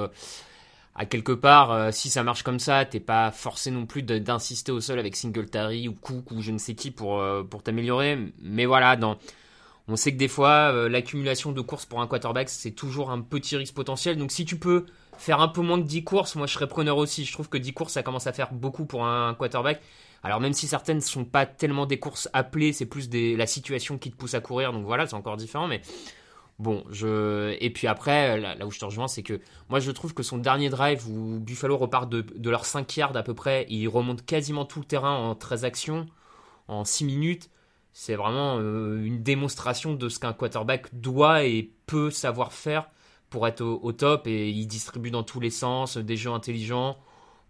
à 0.95 1.05
quelque 1.05 1.31
part, 1.31 1.93
si 1.93 2.09
ça 2.09 2.23
marche 2.23 2.43
comme 2.43 2.59
ça, 2.59 2.85
t'es 2.85 2.99
pas 2.99 3.31
forcé 3.31 3.71
non 3.71 3.87
plus 3.87 4.03
d'insister 4.03 4.71
au 4.71 4.81
sol 4.81 4.99
avec 4.99 5.15
Singletary 5.15 5.87
ou 5.87 5.93
Cook 5.93 6.31
ou 6.31 6.41
je 6.41 6.51
ne 6.51 6.59
sais 6.59 6.75
qui 6.75 6.91
pour 6.91 7.23
pour 7.49 7.63
t'améliorer. 7.63 8.19
Mais 8.41 8.65
voilà, 8.67 8.95
dans 8.95 9.17
on 9.89 9.95
sait 9.95 10.11
que 10.11 10.17
des 10.17 10.27
fois, 10.27 10.71
euh, 10.71 10.87
l'accumulation 10.87 11.51
de 11.51 11.61
courses 11.61 11.85
pour 11.85 11.99
un 11.99 12.07
quarterback, 12.07 12.49
c'est 12.49 12.71
toujours 12.71 13.09
un 13.09 13.21
petit 13.21 13.57
risque 13.57 13.73
potentiel. 13.73 14.17
Donc 14.17 14.31
si 14.31 14.45
tu 14.45 14.57
peux 14.57 14.85
faire 15.17 15.41
un 15.41 15.47
peu 15.47 15.61
moins 15.61 15.81
que 15.81 15.87
10 15.87 16.03
courses, 16.03 16.35
moi 16.35 16.45
je 16.45 16.53
serais 16.53 16.67
preneur 16.67 16.97
aussi. 16.97 17.25
Je 17.25 17.33
trouve 17.33 17.49
que 17.49 17.57
10 17.57 17.73
courses, 17.73 17.93
ça 17.93 18.03
commence 18.03 18.27
à 18.27 18.33
faire 18.33 18.53
beaucoup 18.53 18.85
pour 18.85 19.05
un 19.05 19.33
quarterback. 19.33 19.81
Alors 20.21 20.41
même 20.41 20.53
si 20.53 20.67
certaines 20.67 20.97
ne 20.97 21.01
sont 21.01 21.25
pas 21.25 21.45
tellement 21.47 21.87
des 21.87 21.97
courses 21.97 22.29
appelées, 22.33 22.71
c'est 22.71 22.85
plus 22.85 23.09
la 23.11 23.47
situation 23.47 23.97
qui 23.97 24.11
te 24.11 24.15
pousse 24.15 24.35
à 24.35 24.41
courir. 24.41 24.73
Donc 24.73 24.85
voilà, 24.85 25.07
c'est 25.07 25.15
encore 25.15 25.37
différent. 25.37 25.67
Mais 25.67 25.81
bon, 26.59 26.83
je... 26.91 27.57
Et 27.59 27.71
puis 27.71 27.87
après, 27.87 28.39
là, 28.39 28.65
où 28.67 28.71
je 28.71 28.79
te 28.79 28.85
rejoins, 28.85 29.07
c'est 29.07 29.23
que 29.23 29.41
moi 29.69 29.79
je 29.79 29.89
trouve 29.89 30.13
que 30.13 30.23
son 30.23 30.37
dernier 30.37 30.69
drive 30.69 31.07
où 31.09 31.39
Buffalo 31.39 31.77
repart 31.77 32.07
de, 32.07 32.21
de 32.21 32.49
leurs 32.51 32.65
5 32.65 32.95
yards 32.95 33.17
à 33.17 33.23
peu 33.23 33.33
près, 33.33 33.65
il 33.69 33.87
remonte 33.87 34.23
quasiment 34.23 34.65
tout 34.65 34.79
le 34.79 34.85
terrain 34.85 35.15
en 35.15 35.33
13 35.33 35.65
actions, 35.65 36.05
en 36.67 36.85
6 36.85 37.05
minutes 37.05 37.49
c'est 37.99 38.15
vraiment 38.15 38.59
euh, 38.59 39.03
une 39.03 39.21
démonstration 39.23 39.93
de 39.93 40.07
ce 40.07 40.19
qu'un 40.19 40.31
quarterback 40.31 40.87
doit 40.93 41.43
et 41.43 41.73
peut 41.85 42.11
savoir 42.11 42.53
faire 42.53 42.89
pour 43.29 43.45
être 43.45 43.59
au, 43.61 43.91
top 43.91 44.25
et 44.25 44.49
il 44.49 44.67
distribue 44.67 45.11
dans 45.11 45.23
tous 45.23 45.41
les 45.41 45.49
sens, 45.49 45.97
des 45.97 46.15
jeux 46.15 46.31
intelligents, 46.31 46.97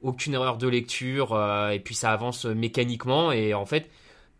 aucune 0.01 0.33
erreur 0.33 0.57
de 0.57 0.67
lecture 0.67 1.33
euh, 1.33 1.69
et 1.69 1.79
puis 1.79 1.93
ça 1.93 2.11
avance 2.11 2.45
mécaniquement 2.45 3.31
et 3.31 3.53
en 3.53 3.67
fait 3.67 3.91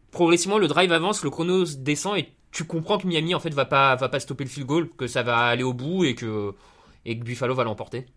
progressivement 0.10 0.58
le 0.58 0.68
drive 0.68 0.92
avance, 0.92 1.24
le 1.24 1.30
chrono 1.30 1.64
descend 1.78 2.18
et 2.18 2.34
tu 2.52 2.64
comprends 2.64 2.98
que 2.98 3.06
Miami 3.06 3.36
en 3.36 3.40
fait 3.40 3.54
va 3.54 3.66
pas 3.66 3.96
va 3.96 4.10
pas 4.10 4.20
stopper 4.20 4.46
le 4.46 4.50
field 4.50 4.68
goal, 4.68 4.90
que 4.90 5.06
ça 5.06 5.22
va 5.22 5.38
aller 5.38 5.64
au 5.64 5.74
bout 5.74 6.06
et 6.06 6.16
que 6.16 6.56
et 7.06 7.20
que 7.20 7.24
Buffalo 7.24 7.54
va 7.54 7.64
l'emporter. 7.64 8.08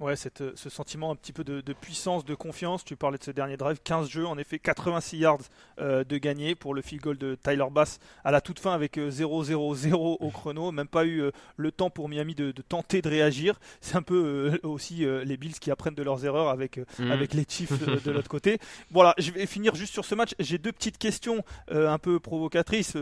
Ouais, 0.00 0.14
cette, 0.14 0.42
euh, 0.42 0.52
ce 0.54 0.70
sentiment 0.70 1.10
un 1.10 1.16
petit 1.16 1.32
peu 1.32 1.42
de, 1.42 1.72
puissance, 1.72 2.24
de 2.24 2.34
confiance. 2.34 2.84
Tu 2.84 2.94
parlais 2.94 3.18
de 3.18 3.24
ce 3.24 3.30
dernier 3.32 3.56
drive, 3.56 3.80
15 3.82 4.08
jeux, 4.08 4.26
en 4.26 4.38
effet, 4.38 4.58
86 4.58 5.18
yards 5.18 5.38
euh, 5.80 6.04
de 6.04 6.18
gagné 6.18 6.54
pour 6.54 6.72
le 6.72 6.82
field 6.82 7.02
goal 7.02 7.18
de 7.18 7.34
Tyler 7.34 7.66
Bass 7.70 7.98
à 8.24 8.30
la 8.30 8.40
toute 8.40 8.60
fin 8.60 8.72
avec 8.72 8.96
0-0-0 8.96 9.92
euh, 9.92 9.96
au 9.96 10.30
chrono. 10.30 10.70
Même 10.70 10.86
pas 10.86 11.04
eu 11.04 11.22
le 11.56 11.72
temps 11.72 11.90
pour 11.90 12.08
Miami 12.08 12.34
de, 12.34 12.52
tenter 12.68 13.02
de 13.02 13.08
réagir. 13.08 13.58
C'est 13.80 13.96
un 13.96 14.02
peu 14.02 14.58
aussi 14.62 15.04
les 15.24 15.36
Bills 15.36 15.58
qui 15.58 15.70
apprennent 15.70 15.94
de 15.94 16.02
leurs 16.02 16.24
erreurs 16.24 16.48
avec, 16.48 16.78
mhm. 16.98 17.10
avec 17.10 17.34
les 17.34 17.44
Chiefs 17.48 18.04
de, 18.04 18.10
l'autre 18.10 18.28
côté. 18.28 18.58
Voilà, 18.90 19.14
je 19.18 19.30
vais 19.32 19.46
finir 19.46 19.74
juste 19.74 19.92
sur 19.92 20.04
ce 20.04 20.14
match. 20.14 20.34
J'ai 20.38 20.58
deux 20.58 20.72
petites 20.72 20.98
questions 20.98 21.42
un 21.70 21.98
peu 21.98 22.20
provocatrices. 22.20 22.96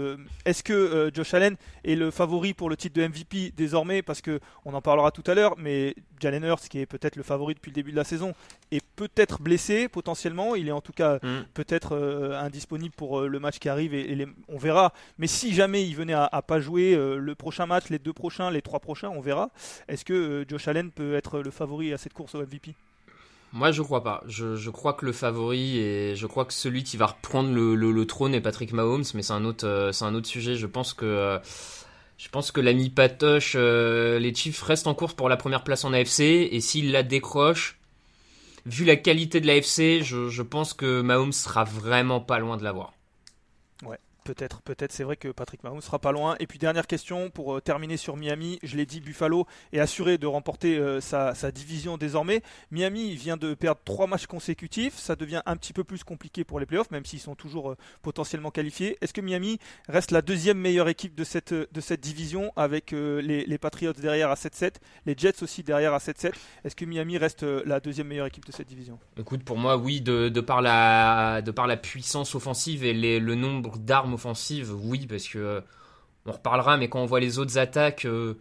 Est-ce 0.44 0.62
que 0.62 1.10
Josh 1.12 1.34
Allen 1.34 1.56
est 1.84 1.94
le 1.94 2.10
favori 2.10 2.54
pour 2.54 2.70
le 2.70 2.76
titre 2.76 2.98
de 3.00 3.06
MVP 3.06 3.52
désormais? 3.56 4.02
Parce 4.02 4.20
que 4.20 4.40
on 4.64 4.74
en 4.74 4.80
parlera 4.80 5.10
tout 5.10 5.24
à 5.26 5.34
l'heure, 5.34 5.54
mais 5.58 5.94
Jalen 6.20 6.44
Hurts, 6.44 6.68
qui 6.68 6.80
est 6.80 6.85
peut-être 6.86 7.16
le 7.16 7.22
favori 7.22 7.54
depuis 7.54 7.70
le 7.70 7.74
début 7.74 7.90
de 7.90 7.96
la 7.96 8.04
saison, 8.04 8.34
est 8.70 8.84
peut-être 8.96 9.40
blessé 9.40 9.88
potentiellement. 9.88 10.54
Il 10.54 10.68
est 10.68 10.72
en 10.72 10.80
tout 10.80 10.92
cas 10.92 11.16
mm. 11.16 11.46
peut-être 11.54 11.92
euh, 11.92 12.38
indisponible 12.40 12.94
pour 12.96 13.20
euh, 13.20 13.28
le 13.28 13.38
match 13.38 13.58
qui 13.58 13.68
arrive 13.68 13.94
et, 13.94 14.26
on 14.48 14.58
verra. 14.58 14.92
Mais 15.18 15.26
si 15.26 15.54
jamais 15.54 15.86
il 15.86 15.94
venait 15.94 16.14
à, 16.14 16.42
pas 16.42 16.60
jouer 16.60 16.94
euh, 16.94 17.16
le 17.16 17.34
prochain 17.34 17.66
match, 17.66 17.90
les 17.90 17.98
deux 17.98 18.12
prochains, 18.12 18.50
les 18.50 18.62
trois 18.62 18.80
prochains, 18.80 19.10
on 19.10 19.20
verra. 19.20 19.50
Est-ce 19.88 20.04
que 20.04 20.44
Josh 20.48 20.68
Allen 20.68 20.90
peut 20.90 21.14
être 21.14 21.40
le 21.40 21.50
favori 21.50 21.92
à 21.92 21.98
cette 21.98 22.12
course 22.12 22.34
au 22.34 22.40
MVP 22.40 22.74
moi, 23.52 23.70
je 23.70 23.80
crois 23.80 24.02
pas. 24.02 24.22
Je, 24.26 24.68
crois 24.70 24.92
que 24.92 25.06
le 25.06 25.12
favori 25.12 25.78
et 25.78 26.14
je 26.14 26.26
crois 26.26 26.44
que 26.44 26.52
celui 26.52 26.82
qui 26.82 26.98
va 26.98 27.06
reprendre 27.06 27.54
le, 27.54 28.04
trône 28.04 28.34
est 28.34 28.40
Patrick 28.40 28.72
Mahomes, 28.72 29.04
mais 29.14 29.22
c'est 29.22 29.32
un 29.32 29.44
autre, 29.46 29.90
c'est 29.92 30.04
un 30.04 30.14
autre 30.14 30.26
sujet. 30.26 30.56
Je 30.56 30.66
pense 30.66 30.92
que 30.92 31.40
je 32.18 32.28
pense 32.28 32.50
que 32.50 32.60
l'ami 32.60 32.90
Patoche, 32.90 33.54
euh, 33.56 34.18
les 34.18 34.34
Chiefs 34.34 34.62
restent 34.62 34.86
en 34.86 34.94
course 34.94 35.14
pour 35.14 35.28
la 35.28 35.36
première 35.36 35.64
place 35.64 35.84
en 35.84 35.92
AFC 35.92 36.20
et 36.20 36.60
s'ils 36.60 36.90
la 36.92 37.02
décrochent, 37.02 37.78
vu 38.64 38.84
la 38.84 38.96
qualité 38.96 39.40
de 39.40 39.46
l'AFC, 39.46 40.02
je, 40.02 40.28
je 40.28 40.42
pense 40.42 40.72
que 40.74 41.02
Mahomes 41.02 41.32
sera 41.32 41.64
vraiment 41.64 42.20
pas 42.20 42.38
loin 42.38 42.56
de 42.56 42.64
l'avoir. 42.64 42.94
Ouais. 43.84 43.98
Peut-être, 44.26 44.60
peut-être. 44.62 44.90
C'est 44.90 45.04
vrai 45.04 45.16
que 45.16 45.28
Patrick 45.28 45.62
Mahomes 45.62 45.80
sera 45.80 46.00
pas 46.00 46.10
loin. 46.10 46.34
Et 46.40 46.48
puis 46.48 46.58
dernière 46.58 46.88
question 46.88 47.30
pour 47.30 47.54
euh, 47.54 47.60
terminer 47.60 47.96
sur 47.96 48.16
Miami. 48.16 48.58
Je 48.64 48.76
l'ai 48.76 48.84
dit, 48.84 49.00
Buffalo 49.00 49.46
est 49.72 49.78
assuré 49.78 50.18
de 50.18 50.26
remporter 50.26 50.78
euh, 50.78 51.00
sa, 51.00 51.32
division 51.52 51.96
désormais. 51.96 52.42
Miami 52.72 53.14
vient 53.14 53.36
de 53.36 53.54
perdre 53.54 53.80
trois 53.84 54.08
matchs 54.08 54.26
consécutifs. 54.26 54.96
Ça 54.96 55.14
devient 55.14 55.42
un 55.46 55.56
petit 55.56 55.72
peu 55.72 55.84
plus 55.84 56.02
compliqué 56.02 56.42
pour 56.42 56.58
les 56.58 56.66
playoffs, 56.66 56.90
même 56.90 57.04
s'ils 57.04 57.20
sont 57.20 57.36
toujours 57.36 57.70
euh, 57.70 57.76
potentiellement 58.02 58.50
qualifiés. 58.50 58.98
Est-ce 59.00 59.14
que 59.14 59.20
Miami 59.20 59.60
reste 59.88 60.10
la 60.10 60.22
deuxième 60.22 60.58
meilleure 60.58 60.88
équipe 60.88 61.14
de 61.14 61.22
cette, 61.22 61.54
de 61.54 61.80
cette 61.80 62.00
division 62.00 62.52
avec 62.56 62.90
les, 62.90 63.58
Patriots 63.58 63.92
derrière 63.92 64.30
à 64.30 64.34
7-7, 64.34 64.74
les 65.06 65.14
Jets 65.16 65.42
aussi 65.42 65.62
derrière 65.62 65.94
à 65.94 65.98
7-7 65.98 66.32
Est-ce 66.64 66.74
que 66.74 66.84
Miami 66.84 67.16
reste 67.16 67.44
la 67.44 67.78
deuxième 67.78 68.08
meilleure 68.08 68.26
équipe 68.26 68.44
de 68.44 68.52
cette 68.52 68.66
division? 68.66 68.98
Écoute, 69.18 69.44
pour 69.44 69.56
moi, 69.56 69.76
oui, 69.76 70.00
de, 70.00 70.28
de, 70.28 70.40
par, 70.40 70.62
la, 70.62 71.42
de 71.42 71.52
par 71.52 71.68
la 71.68 71.76
puissance 71.76 72.34
offensive 72.34 72.84
et 72.84 72.92
le 73.20 73.34
nombre 73.36 73.78
d'armes 73.78 74.15
offensive, 74.16 74.74
oui, 74.74 75.06
parce 75.06 75.28
que 75.28 75.62
on 76.26 76.32
reparlera, 76.32 76.76
mais 76.76 76.88
quand 76.88 77.00
on 77.00 77.06
voit 77.06 77.20
les 77.20 77.38
autres 77.38 77.58
attaques, 77.58 78.04
euh, 78.04 78.34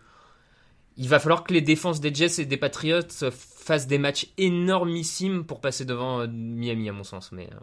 il 0.98 1.08
va 1.10 1.20
falloir 1.20 1.44
que 1.44 1.54
les 1.54 1.62
défenses 1.62 2.00
des 2.00 2.14
Jets 2.14 2.42
et 2.42 2.46
des 2.46 2.58
Patriots 2.58 3.02
fassent 3.32 3.88
des 3.88 3.98
matchs 3.98 4.28
énormissimes 4.38 5.46
pour 5.46 5.62
passer 5.62 5.86
devant 5.86 6.22
euh, 6.22 6.28
Miami, 6.28 6.90
à 6.90 6.94
mon 6.94 7.04
sens. 7.04 7.32
Mais 7.32 7.50
euh. 7.52 7.60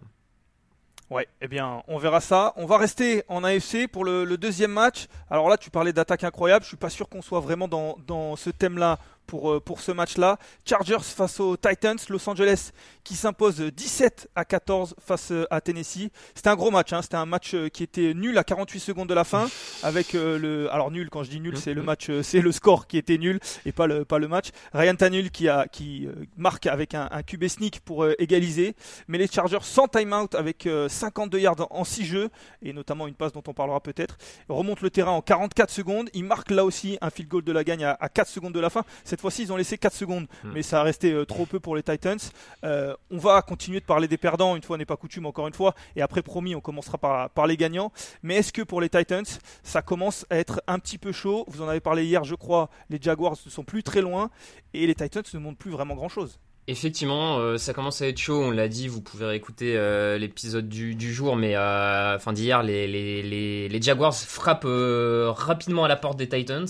Ouais, 1.10 1.28
eh 1.40 1.48
bien, 1.48 1.82
on 1.88 1.98
verra 1.98 2.20
ça. 2.20 2.52
On 2.56 2.66
va 2.66 2.78
rester 2.78 3.22
en 3.28 3.44
AFC 3.44 3.86
pour 3.90 4.04
le, 4.04 4.36
deuxième 4.36 4.72
match. 4.72 5.08
Alors 5.28 5.48
là, 5.48 5.56
tu 5.56 5.70
parlais 5.70 5.92
d'attaque 5.92 6.24
incroyable. 6.24 6.64
Je 6.64 6.68
suis 6.68 6.76
pas 6.76 6.90
sûr 6.90 7.08
qu'on 7.08 7.22
soit 7.22 7.40
vraiment 7.40 7.68
dans, 7.68 7.98
dans 8.06 8.36
ce 8.36 8.50
thème-là 8.50 8.98
pour, 9.26 9.52
euh, 9.52 9.60
pour 9.60 9.80
ce 9.80 9.92
match-là. 9.92 10.38
Chargers 10.64 11.02
face 11.02 11.40
aux 11.40 11.56
Titans, 11.56 11.98
Los 12.08 12.28
Angeles 12.28 12.70
qui 13.04 13.14
s'impose 13.14 13.60
17 13.60 14.28
à 14.34 14.44
14 14.44 14.94
face 15.00 15.32
euh, 15.32 15.46
à 15.50 15.60
Tennessee. 15.60 16.10
C'était 16.34 16.48
un 16.48 16.56
gros 16.56 16.70
match, 16.70 16.92
hein. 16.92 17.02
c'était 17.02 17.16
un 17.16 17.26
match 17.26 17.54
euh, 17.54 17.68
qui 17.68 17.82
était 17.82 18.14
nul 18.14 18.36
à 18.38 18.44
48 18.44 18.80
secondes 18.80 19.08
de 19.08 19.14
la 19.14 19.24
fin 19.24 19.48
avec 19.82 20.12
le 20.12 20.68
alors 20.72 20.90
nul 20.90 21.10
quand 21.10 21.22
je 21.22 21.30
dis 21.30 21.40
nul, 21.40 21.56
c'est 21.56 21.74
le 21.74 21.82
match 21.82 22.10
c'est 22.22 22.40
le 22.40 22.52
score 22.52 22.86
qui 22.86 22.98
était 22.98 23.18
nul 23.18 23.40
et 23.66 23.72
pas 23.72 23.86
le 23.86 24.04
pas 24.04 24.18
le 24.18 24.28
match. 24.28 24.50
Ryan 24.72 24.94
Tannehill 24.94 25.30
qui 25.30 25.48
a 25.48 25.66
qui 25.66 26.08
marque 26.36 26.66
avec 26.66 26.94
un, 26.94 27.08
un 27.10 27.22
QB 27.22 27.48
sneak 27.48 27.80
pour 27.80 28.06
égaliser, 28.18 28.74
mais 29.08 29.18
les 29.18 29.26
Chargers 29.26 29.58
sans 29.62 29.88
timeout 29.88 30.34
avec 30.34 30.68
52 30.88 31.38
yards 31.38 31.66
en 31.70 31.84
6 31.84 32.04
jeux 32.04 32.30
et 32.62 32.72
notamment 32.72 33.06
une 33.06 33.14
passe 33.14 33.32
dont 33.32 33.42
on 33.46 33.54
parlera 33.54 33.80
peut-être, 33.80 34.16
remonte 34.48 34.80
le 34.80 34.90
terrain 34.90 35.12
en 35.12 35.22
44 35.22 35.70
secondes, 35.70 36.10
il 36.14 36.24
marque 36.24 36.50
là 36.50 36.64
aussi 36.64 36.98
un 37.00 37.10
field 37.10 37.30
goal 37.30 37.44
de 37.44 37.52
la 37.52 37.64
gagne 37.64 37.84
à, 37.84 37.96
à 37.98 38.08
4 38.08 38.28
secondes 38.28 38.52
de 38.54 38.60
la 38.60 38.70
fin. 38.70 38.84
Cette 39.12 39.20
fois-ci, 39.20 39.42
ils 39.42 39.52
ont 39.52 39.58
laissé 39.58 39.76
4 39.76 39.94
secondes, 39.94 40.26
hmm. 40.42 40.52
mais 40.54 40.62
ça 40.62 40.80
a 40.80 40.82
resté 40.82 41.12
euh, 41.12 41.26
trop 41.26 41.44
peu 41.44 41.60
pour 41.60 41.76
les 41.76 41.82
Titans. 41.82 42.18
Euh, 42.64 42.94
on 43.10 43.18
va 43.18 43.42
continuer 43.42 43.78
de 43.78 43.84
parler 43.84 44.08
des 44.08 44.16
perdants, 44.16 44.56
une 44.56 44.62
fois 44.62 44.78
n'est 44.78 44.86
pas 44.86 44.96
coutume, 44.96 45.26
encore 45.26 45.46
une 45.46 45.52
fois. 45.52 45.74
Et 45.96 46.00
après, 46.00 46.22
promis, 46.22 46.54
on 46.54 46.62
commencera 46.62 46.96
par, 46.96 47.28
par 47.28 47.46
les 47.46 47.58
gagnants. 47.58 47.92
Mais 48.22 48.36
est-ce 48.36 48.54
que 48.54 48.62
pour 48.62 48.80
les 48.80 48.88
Titans, 48.88 49.26
ça 49.62 49.82
commence 49.82 50.24
à 50.30 50.38
être 50.38 50.62
un 50.66 50.78
petit 50.78 50.96
peu 50.96 51.12
chaud? 51.12 51.44
Vous 51.48 51.60
en 51.60 51.68
avez 51.68 51.80
parlé 51.80 52.06
hier, 52.06 52.24
je 52.24 52.34
crois. 52.34 52.70
Les 52.88 52.98
Jaguars 53.02 53.36
ne 53.44 53.50
sont 53.50 53.64
plus 53.64 53.82
très 53.82 54.00
loin 54.00 54.30
et 54.72 54.86
les 54.86 54.94
Titans 54.94 55.22
ne 55.34 55.38
montrent 55.38 55.58
plus 55.58 55.72
vraiment 55.72 55.94
grand-chose. 55.94 56.38
Effectivement, 56.66 57.36
euh, 57.36 57.58
ça 57.58 57.74
commence 57.74 58.00
à 58.00 58.08
être 58.08 58.16
chaud, 58.16 58.44
on 58.44 58.50
l'a 58.50 58.68
dit, 58.68 58.88
vous 58.88 59.02
pouvez 59.02 59.26
réécouter 59.26 59.74
l'épisode 60.18 60.70
du, 60.70 61.12
jour, 61.12 61.36
mais 61.36 61.54
enfin 61.54 62.32
d'hier, 62.32 62.62
les, 62.62 62.88
les, 62.88 63.68
les, 63.68 63.82
Jaguars 63.82 64.14
frappent 64.14 64.64
rapidement 64.64 65.84
à 65.84 65.88
la 65.88 65.96
porte 65.96 66.16
des 66.16 66.30
Titans. 66.30 66.66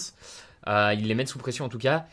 ils 0.67 1.07
les 1.07 1.15
mettent 1.15 1.29
sous 1.29 1.39
pression 1.39 1.67
en 1.67 1.69
tout 1.69 1.79
cas. 1.79 2.05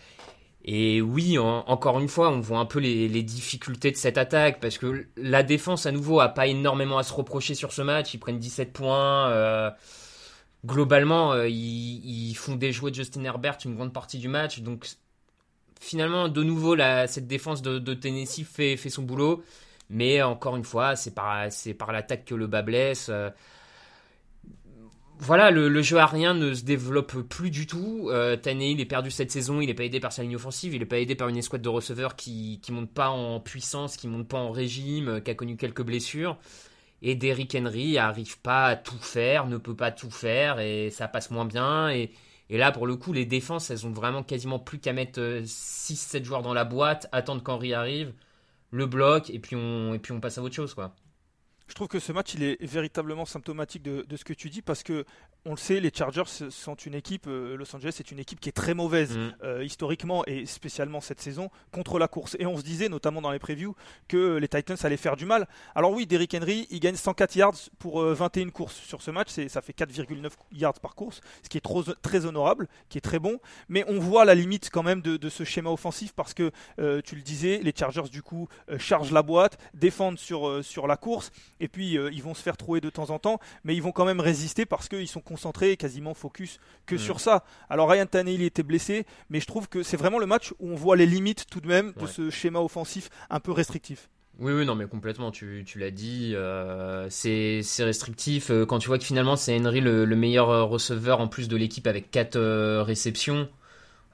Et 0.65 1.01
oui, 1.01 1.37
encore 1.39 1.99
une 1.99 2.09
fois, 2.09 2.29
on 2.29 2.41
voit 2.41 2.59
un 2.59 2.65
peu 2.65 2.79
les, 2.79 3.23
difficultés 3.23 3.91
de 3.91 3.95
cette 3.95 4.17
attaque 4.17 4.59
parce 4.59 4.77
que 4.77 5.07
la 5.15 5.41
défense, 5.41 5.85
à 5.85 5.91
nouveau, 5.91 6.19
a 6.19 6.29
pas 6.29 6.47
énormément 6.47 6.97
à 6.97 7.03
se 7.03 7.13
reprocher 7.13 7.55
sur 7.55 7.71
ce 7.71 7.81
match. 7.81 8.13
Ils 8.13 8.19
prennent 8.19 8.39
17 8.39 8.73
points. 8.73 9.29
Euh, 9.29 9.71
globalement, 10.65 11.31
euh, 11.31 11.47
ils, 11.47 12.33
font 12.35 12.55
déjouer 12.55 12.93
Justin 12.93 13.23
Herbert 13.23 13.57
une 13.63 13.75
grande 13.75 13.93
partie 13.93 14.17
du 14.17 14.27
match. 14.27 14.59
Donc, 14.59 14.85
finalement, 15.79 16.27
de 16.27 16.43
nouveau, 16.43 16.75
cette 17.07 17.27
défense 17.27 17.61
de, 17.61 17.93
Tennessee 17.93 18.43
fait, 18.43 18.77
son 18.77 19.03
boulot. 19.03 19.43
Mais 19.89 20.21
encore 20.21 20.55
une 20.55 20.65
fois, 20.65 20.95
c'est 20.95 21.15
par, 21.15 21.47
par 21.79 21.91
l'attaque 21.91 22.25
que 22.25 22.35
le 22.35 22.47
bas 22.47 22.61
blesse. 22.61 23.07
Euh, 23.09 23.29
voilà, 25.21 25.51
le, 25.51 25.81
jeu 25.81 25.97
aérien 25.97 26.33
ne 26.33 26.53
se 26.53 26.63
développe 26.63 27.21
plus 27.27 27.51
du 27.51 27.67
tout. 27.67 28.07
Euh, 28.09 28.37
il 28.45 28.79
est 28.79 28.85
perdu 28.85 29.11
cette 29.11 29.31
saison, 29.31 29.59
il 29.59 29.67
n'est 29.67 29.73
pas 29.73 29.83
aidé 29.83 29.99
par 29.99 30.13
sa 30.13 30.23
ligne 30.23 30.37
offensive, 30.37 30.73
il 30.73 30.79
n'est 30.79 30.85
pas 30.85 30.99
aidé 30.99 31.13
par 31.15 31.27
une 31.27 31.35
escouade 31.35 31.61
de 31.61 31.67
receveurs 31.67 32.15
qui 32.15 32.61
ne 32.69 32.73
monte 32.73 32.93
pas 32.93 33.09
en 33.09 33.41
puissance, 33.41 33.97
qui 33.97 34.07
monte 34.07 34.29
pas 34.29 34.37
en 34.37 34.51
régime, 34.51 35.09
euh, 35.09 35.19
qui 35.19 35.29
a 35.29 35.35
connu 35.35 35.57
quelques 35.57 35.83
blessures. 35.83 36.37
Et 37.01 37.15
Derrick 37.15 37.53
Henry 37.55 37.97
arrive 37.97 38.39
pas 38.39 38.67
à 38.67 38.75
tout 38.77 38.97
faire, 38.97 39.45
ne 39.47 39.57
peut 39.57 39.75
pas 39.75 39.91
tout 39.91 40.11
faire, 40.11 40.59
et 40.59 40.89
ça 40.89 41.09
passe 41.09 41.31
moins 41.31 41.45
bien. 41.45 41.89
Et, 41.89 42.11
là, 42.49 42.71
pour 42.71 42.87
le 42.87 42.95
coup, 42.95 43.11
les 43.13 43.25
défenses, 43.25 43.69
elles 43.71 43.85
ont 43.85 43.91
vraiment 43.91 44.23
quasiment 44.23 44.59
plus 44.59 44.79
qu'à 44.79 44.93
mettre 44.93 45.19
6-7 45.19 46.21
euh, 46.21 46.23
joueurs 46.23 46.41
dans 46.41 46.53
la 46.53 46.65
boîte, 46.65 47.07
attendre 47.11 47.43
qu'Henry 47.43 47.73
arrive, 47.73 48.13
le 48.71 48.85
on, 48.85 49.93
et 49.93 49.99
puis 49.99 50.11
on 50.13 50.19
passe 50.21 50.37
à 50.37 50.43
autre 50.43 50.55
chose, 50.55 50.73
quoi. 50.73 50.93
Je 51.69 51.75
trouve 51.75 51.87
que 51.87 51.99
ce 51.99 52.11
match 52.11 52.33
il 52.33 52.43
est 52.43 52.61
véritablement 52.65 53.25
symptomatique 53.25 53.83
de, 53.83 54.01
de, 54.01 54.17
ce 54.17 54.25
que 54.25 54.33
tu 54.33 54.49
dis 54.49 54.63
parce 54.63 54.81
que 54.81 55.05
on 55.49 55.53
le 55.53 55.57
sait, 55.57 55.79
les 55.79 55.91
Chargers 55.91 56.49
sont 56.51 56.75
une 56.75 56.93
équipe, 56.93 57.25
euh, 57.27 57.57
Los 57.57 57.75
Angeles 57.75 57.95
est 57.99 58.11
une 58.11 58.19
équipe 58.19 58.39
qui 58.39 58.49
est 58.49 58.53
très 58.53 58.75
mauvaise 58.75 59.17
mm. 59.17 59.33
euh, 59.43 59.63
historiquement 59.63 60.23
et 60.27 60.45
spécialement 60.45 61.01
cette 61.01 61.19
saison 61.19 61.49
contre 61.71 61.97
la 61.97 62.07
course. 62.07 62.35
Et 62.37 62.45
on 62.45 62.55
se 62.55 62.61
disait, 62.61 62.87
notamment 62.87 63.19
dans 63.19 63.31
les 63.31 63.39
previews, 63.39 63.75
que 64.07 64.37
les 64.37 64.47
Titans 64.47 64.77
allaient 64.83 64.95
faire 64.95 65.15
du 65.15 65.25
mal. 65.25 65.47
Alors 65.73 65.91
oui, 65.91 66.05
Derrick 66.05 66.35
Henry, 66.35 66.67
il 66.69 66.79
gagne 66.79 66.95
104 66.95 67.35
yards 67.35 67.55
pour 67.79 67.99
21 68.03 68.45
euh, 68.45 68.51
courses 68.51 68.75
sur 68.75 69.01
ce 69.01 69.09
match, 69.09 69.29
ça 69.47 69.61
fait 69.63 69.75
4,9 69.75 70.29
yards 70.51 70.79
par 70.79 70.93
course, 70.93 71.19
ce 71.41 71.49
qui 71.49 71.57
est 71.57 71.61
trop, 71.61 71.81
très 71.83 72.27
honorable, 72.27 72.67
qui 72.87 72.99
est 72.99 73.01
très 73.01 73.17
bon. 73.17 73.39
Mais 73.69 73.83
on 73.87 73.99
voit 73.99 74.25
la 74.25 74.35
limite 74.35 74.69
quand 74.71 74.83
même 74.83 75.01
de, 75.01 75.29
ce 75.29 75.43
schéma 75.43 75.71
offensif 75.71 76.13
parce 76.13 76.35
que, 76.35 76.51
tu 77.01 77.15
le 77.15 77.21
disais, 77.21 77.59
les 77.63 77.73
Chargers 77.75 78.09
du 78.11 78.21
coup 78.21 78.47
chargent 78.77 79.11
la 79.11 79.23
boîte, 79.23 79.57
défendent 79.73 80.19
sur, 80.19 80.63
sur 80.63 80.85
la 80.85 80.97
course 80.97 81.31
et 81.59 81.67
puis 81.67 81.93
ils 81.93 82.23
vont 82.23 82.35
se 82.35 82.41
faire 82.43 82.57
trouver 82.57 82.81
de 82.81 82.89
temps 82.89 83.09
en 83.09 83.17
temps, 83.17 83.39
mais 83.63 83.75
ils 83.75 83.81
vont 83.81 83.91
quand 83.91 84.05
même 84.05 84.19
résister 84.19 84.65
parce 84.65 84.87
qu'ils 84.87 85.07
sont 85.07 85.21
concentré, 85.39 85.77
quasiment 85.77 86.13
focus 86.13 86.59
que 86.85 86.95
mm. 86.95 86.99
sur 86.99 87.19
ça. 87.19 87.45
Alors 87.69 87.89
Ryan 87.89 88.05
Tannehill 88.05 88.41
était 88.41 88.63
blessé, 88.63 89.05
mais 89.29 89.39
je 89.39 89.45
trouve 89.45 89.69
que 89.69 89.83
c'est 89.83 89.97
vraiment 89.97 90.19
le 90.19 90.25
match 90.25 90.51
où 90.59 90.69
on 90.69 90.75
voit 90.75 90.97
les 90.97 91.05
limites 91.05 91.45
tout 91.49 91.61
de 91.61 91.67
même 91.67 91.93
de 91.99 92.05
ce 92.07 92.29
schéma 92.29 92.59
offensif 92.59 93.09
un 93.29 93.39
peu 93.39 93.51
restrictif. 93.51 94.09
Oui, 94.39 94.53
oui, 94.53 94.65
non, 94.65 94.75
mais 94.75 94.87
complètement, 94.87 95.31
tu, 95.31 95.65
l'as 95.75 95.91
dit, 95.91 96.31
euh, 96.33 97.07
c'est 97.09 97.61
restrictif. 97.79 98.51
Euh, 98.51 98.65
quand 98.65 98.79
tu 98.79 98.87
vois 98.87 98.97
que 98.97 99.03
finalement 99.03 99.35
c'est 99.35 99.57
Henry 99.57 99.81
le, 99.81 100.05
meilleur 100.15 100.49
euh, 100.49 100.63
receveur 100.63 101.19
en 101.19 101.27
plus 101.27 101.47
de 101.47 101.57
l'équipe 101.57 101.87
avec 101.87 102.11
4 102.11 102.37
réceptions, 102.81 103.47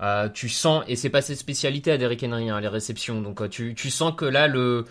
Euh, 0.01 0.27
tu 0.27 0.50
sens, 0.50 0.84
et 0.89 0.98
c'est 0.98 1.10
pas 1.10 1.22
ses 1.22 1.36
spécialités 1.36 1.89
à 1.89 1.98
Derrick 1.98 2.22
Henry, 2.22 2.50
hein, 2.50 2.60
les 2.60 2.67
réceptions. 2.67 3.22
Donc 3.22 3.50
tu, 3.50 3.75
tu 3.75 3.89
sens 3.89 4.13
que 4.13 4.25
là, 4.25 4.50
le, 4.50 4.84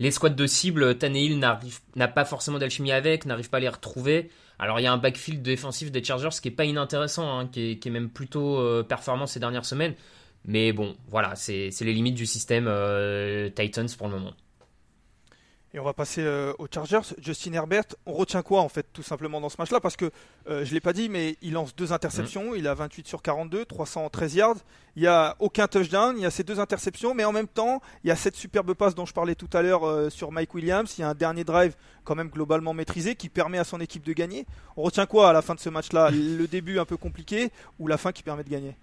les 0.00 0.10
squads 0.10 0.30
de 0.30 0.46
cible, 0.46 0.98
Tannehill 0.98 1.38
n'a 1.38 2.08
pas 2.08 2.24
forcément 2.24 2.58
d'alchimie 2.58 2.90
avec, 2.90 3.26
n'arrive 3.26 3.48
pas 3.48 3.58
à 3.58 3.60
les 3.60 3.68
retrouver. 3.68 4.28
Alors 4.60 4.78
il 4.78 4.84
y 4.84 4.86
a 4.86 4.92
un 4.92 4.98
backfield 4.98 5.42
défensif 5.42 5.90
des 5.90 6.04
Chargers 6.04 6.28
qui 6.40 6.48
est 6.48 6.52
pas 6.52 6.66
inintéressant, 6.66 7.38
hein, 7.38 7.48
qui, 7.48 7.80
est, 7.82 7.90
même 7.90 8.10
plutôt 8.10 8.58
euh, 8.60 8.84
performant 8.84 9.26
ces 9.26 9.40
dernières 9.40 9.64
semaines. 9.64 9.94
Mais 10.44 10.72
bon, 10.72 10.96
voilà, 11.08 11.34
c'est 11.34 11.70
les 11.80 11.92
limites 11.92 12.14
du 12.14 12.26
système 12.26 12.64
Titans 13.54 13.88
pour 13.98 14.08
le 14.08 14.14
moment. 14.14 14.32
Et 15.72 15.78
on 15.78 15.84
va 15.84 15.92
passer 15.92 16.22
euh, 16.22 16.52
aux 16.58 16.66
Chargers. 16.72 17.14
Justin 17.18 17.52
Herbert, 17.52 17.84
on 18.04 18.12
retient 18.12 18.42
quoi 18.42 18.60
en 18.60 18.68
fait 18.68 18.86
tout 18.92 19.04
simplement 19.04 19.40
dans 19.40 19.48
ce 19.48 19.56
match-là? 19.56 19.78
Parce 19.78 19.96
que 19.96 20.06
euh, 20.48 20.64
je 20.64 20.70
ne 20.70 20.74
l'ai 20.74 20.80
pas 20.80 20.92
dit, 20.92 21.08
mais 21.08 21.36
il 21.42 21.52
lance 21.52 21.76
deux 21.76 21.92
interceptions. 21.92 22.52
Mm. 22.52 22.56
Il 22.56 22.66
a 22.66 22.74
28 22.74 23.06
sur 23.06 23.22
42, 23.22 23.66
313 23.66 24.34
yards. 24.34 24.56
Il 24.96 25.02
n'y 25.02 25.08
a 25.08 25.36
aucun 25.38 25.68
touchdown. 25.68 26.16
Il 26.18 26.22
y 26.22 26.26
a 26.26 26.30
ces 26.30 26.42
deux 26.42 26.58
interceptions, 26.58 27.14
mais 27.14 27.24
en 27.24 27.30
même 27.30 27.46
temps, 27.46 27.80
il 28.02 28.08
y 28.08 28.10
a 28.10 28.16
cette 28.16 28.34
superbe 28.34 28.74
passe 28.74 28.96
dont 28.96 29.06
je 29.06 29.14
parlais 29.14 29.36
tout 29.36 29.48
à 29.52 29.62
l'heure 29.62 29.86
euh, 29.86 30.10
sur 30.10 30.32
Mike 30.32 30.52
Williams. 30.54 30.92
Il 30.98 31.02
y 31.02 31.04
a 31.04 31.08
un 31.08 31.14
dernier 31.14 31.44
drive 31.44 31.76
quand 32.02 32.16
même 32.16 32.30
globalement 32.30 32.74
maîtrisé 32.74 33.14
qui 33.14 33.28
permet 33.28 33.58
à 33.58 33.64
son 33.64 33.80
équipe 33.80 34.02
de 34.02 34.12
gagner. 34.12 34.46
On 34.76 34.82
retient 34.82 35.06
quoi 35.06 35.30
à 35.30 35.32
la 35.32 35.42
fin 35.42 35.54
de 35.54 35.60
ce 35.60 35.68
match-là? 35.68 36.10
Le 36.10 36.46
début 36.48 36.80
un 36.80 36.84
peu 36.84 36.96
compliqué 36.96 37.52
ou 37.78 37.86
la 37.86 37.96
fin 37.96 38.10
qui 38.10 38.24
permet 38.24 38.42
de 38.42 38.50
gagner? 38.50 38.74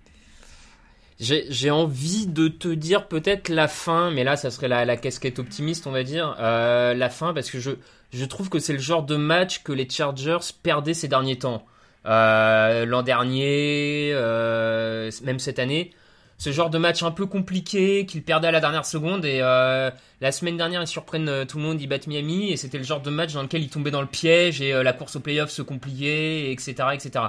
J'ai 1.19 1.71
envie 1.71 2.27
de 2.27 2.47
te 2.47 2.67
dire 2.67 3.07
peut-être 3.07 3.50
la 3.50 3.67
fin, 3.67 4.12
mais 4.12 4.24
là, 4.24 4.36
ça 4.36 4.51
serait 4.51 4.67
la, 4.67 4.97
casquette 4.97 5.39
optimiste, 5.39 5.88
on 5.88 5.91
va 5.91 6.03
dire. 6.03 6.36
Euh, 6.39 6.93
la 6.93 7.09
fin, 7.09 7.33
parce 7.33 7.50
que 7.50 7.59
je, 7.59 7.71
je 8.12 8.25
trouve 8.25 8.50
que 8.50 8.59
c'est 8.59 8.74
le 8.74 8.79
genre 8.79 9.03
de 9.03 9.15
match 9.15 9.63
que 9.63 9.71
les 9.71 9.89
Chargers 9.89 10.38
perdaient 10.63 10.93
ces 10.93 11.07
derniers 11.07 11.39
temps. 11.39 11.65
Euh, 12.05 12.86
L'an 12.86 13.03
dernier, 13.03 14.12
euh, 14.13 15.12
même 15.24 15.39
cette 15.39 15.59
année. 15.59 15.91
Ce 16.39 16.51
genre 16.51 16.69
de 16.69 16.77
match 16.77 17.01
un 17.01 17.09
peu 17.09 17.25
compliqué 17.25 18.05
qu'ils 18.05 18.21
perdaient 18.21 18.50
à 18.50 18.51
la 18.51 18.59
dernière 18.59 18.86
seconde. 18.86 19.25
Et 19.25 19.39
euh, 19.41 19.89
la 20.21 20.31
semaine 20.31 20.55
dernière, 20.55 20.81
ils 20.81 20.88
surprennent 20.88 21.29
euh, 21.29 21.45
tout 21.45 21.57
le 21.57 21.63
monde, 21.63 21.81
ils 21.81 21.88
battent 21.88 22.05
Miami. 22.05 22.51
Et 22.51 22.57
c'était 22.57 22.77
le 22.77 22.83
genre 22.83 23.01
de 23.01 23.09
match 23.09 23.33
dans 23.33 23.41
lequel 23.41 23.63
ils 23.63 23.69
tombaient 23.69 23.91
dans 23.91 24.01
le 24.01 24.07
piège 24.07 24.62
et 24.62 24.71
euh, 24.71 24.83
la 24.83 24.93
course 24.93 25.15
au 25.15 25.19
playoff 25.19 25.50
se 25.50 25.63
compliquait, 25.63 26.51
etc. 26.51 26.75
etc. 26.93 27.25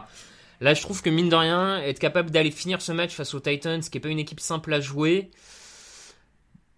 Là, 0.60 0.74
je 0.74 0.82
trouve 0.82 1.02
que 1.02 1.10
mine 1.10 1.28
de 1.28 1.36
rien, 1.36 1.80
être 1.82 2.00
capable 2.00 2.30
d'aller 2.30 2.50
finir 2.50 2.82
ce 2.82 2.92
match 2.92 3.14
face 3.14 3.34
aux 3.34 3.40
Titans, 3.40 3.80
qui 3.80 3.96
n'est 3.96 4.00
pas 4.00 4.08
une 4.08 4.18
équipe 4.18 4.40
simple 4.40 4.72
à 4.72 4.80
jouer, 4.80 5.30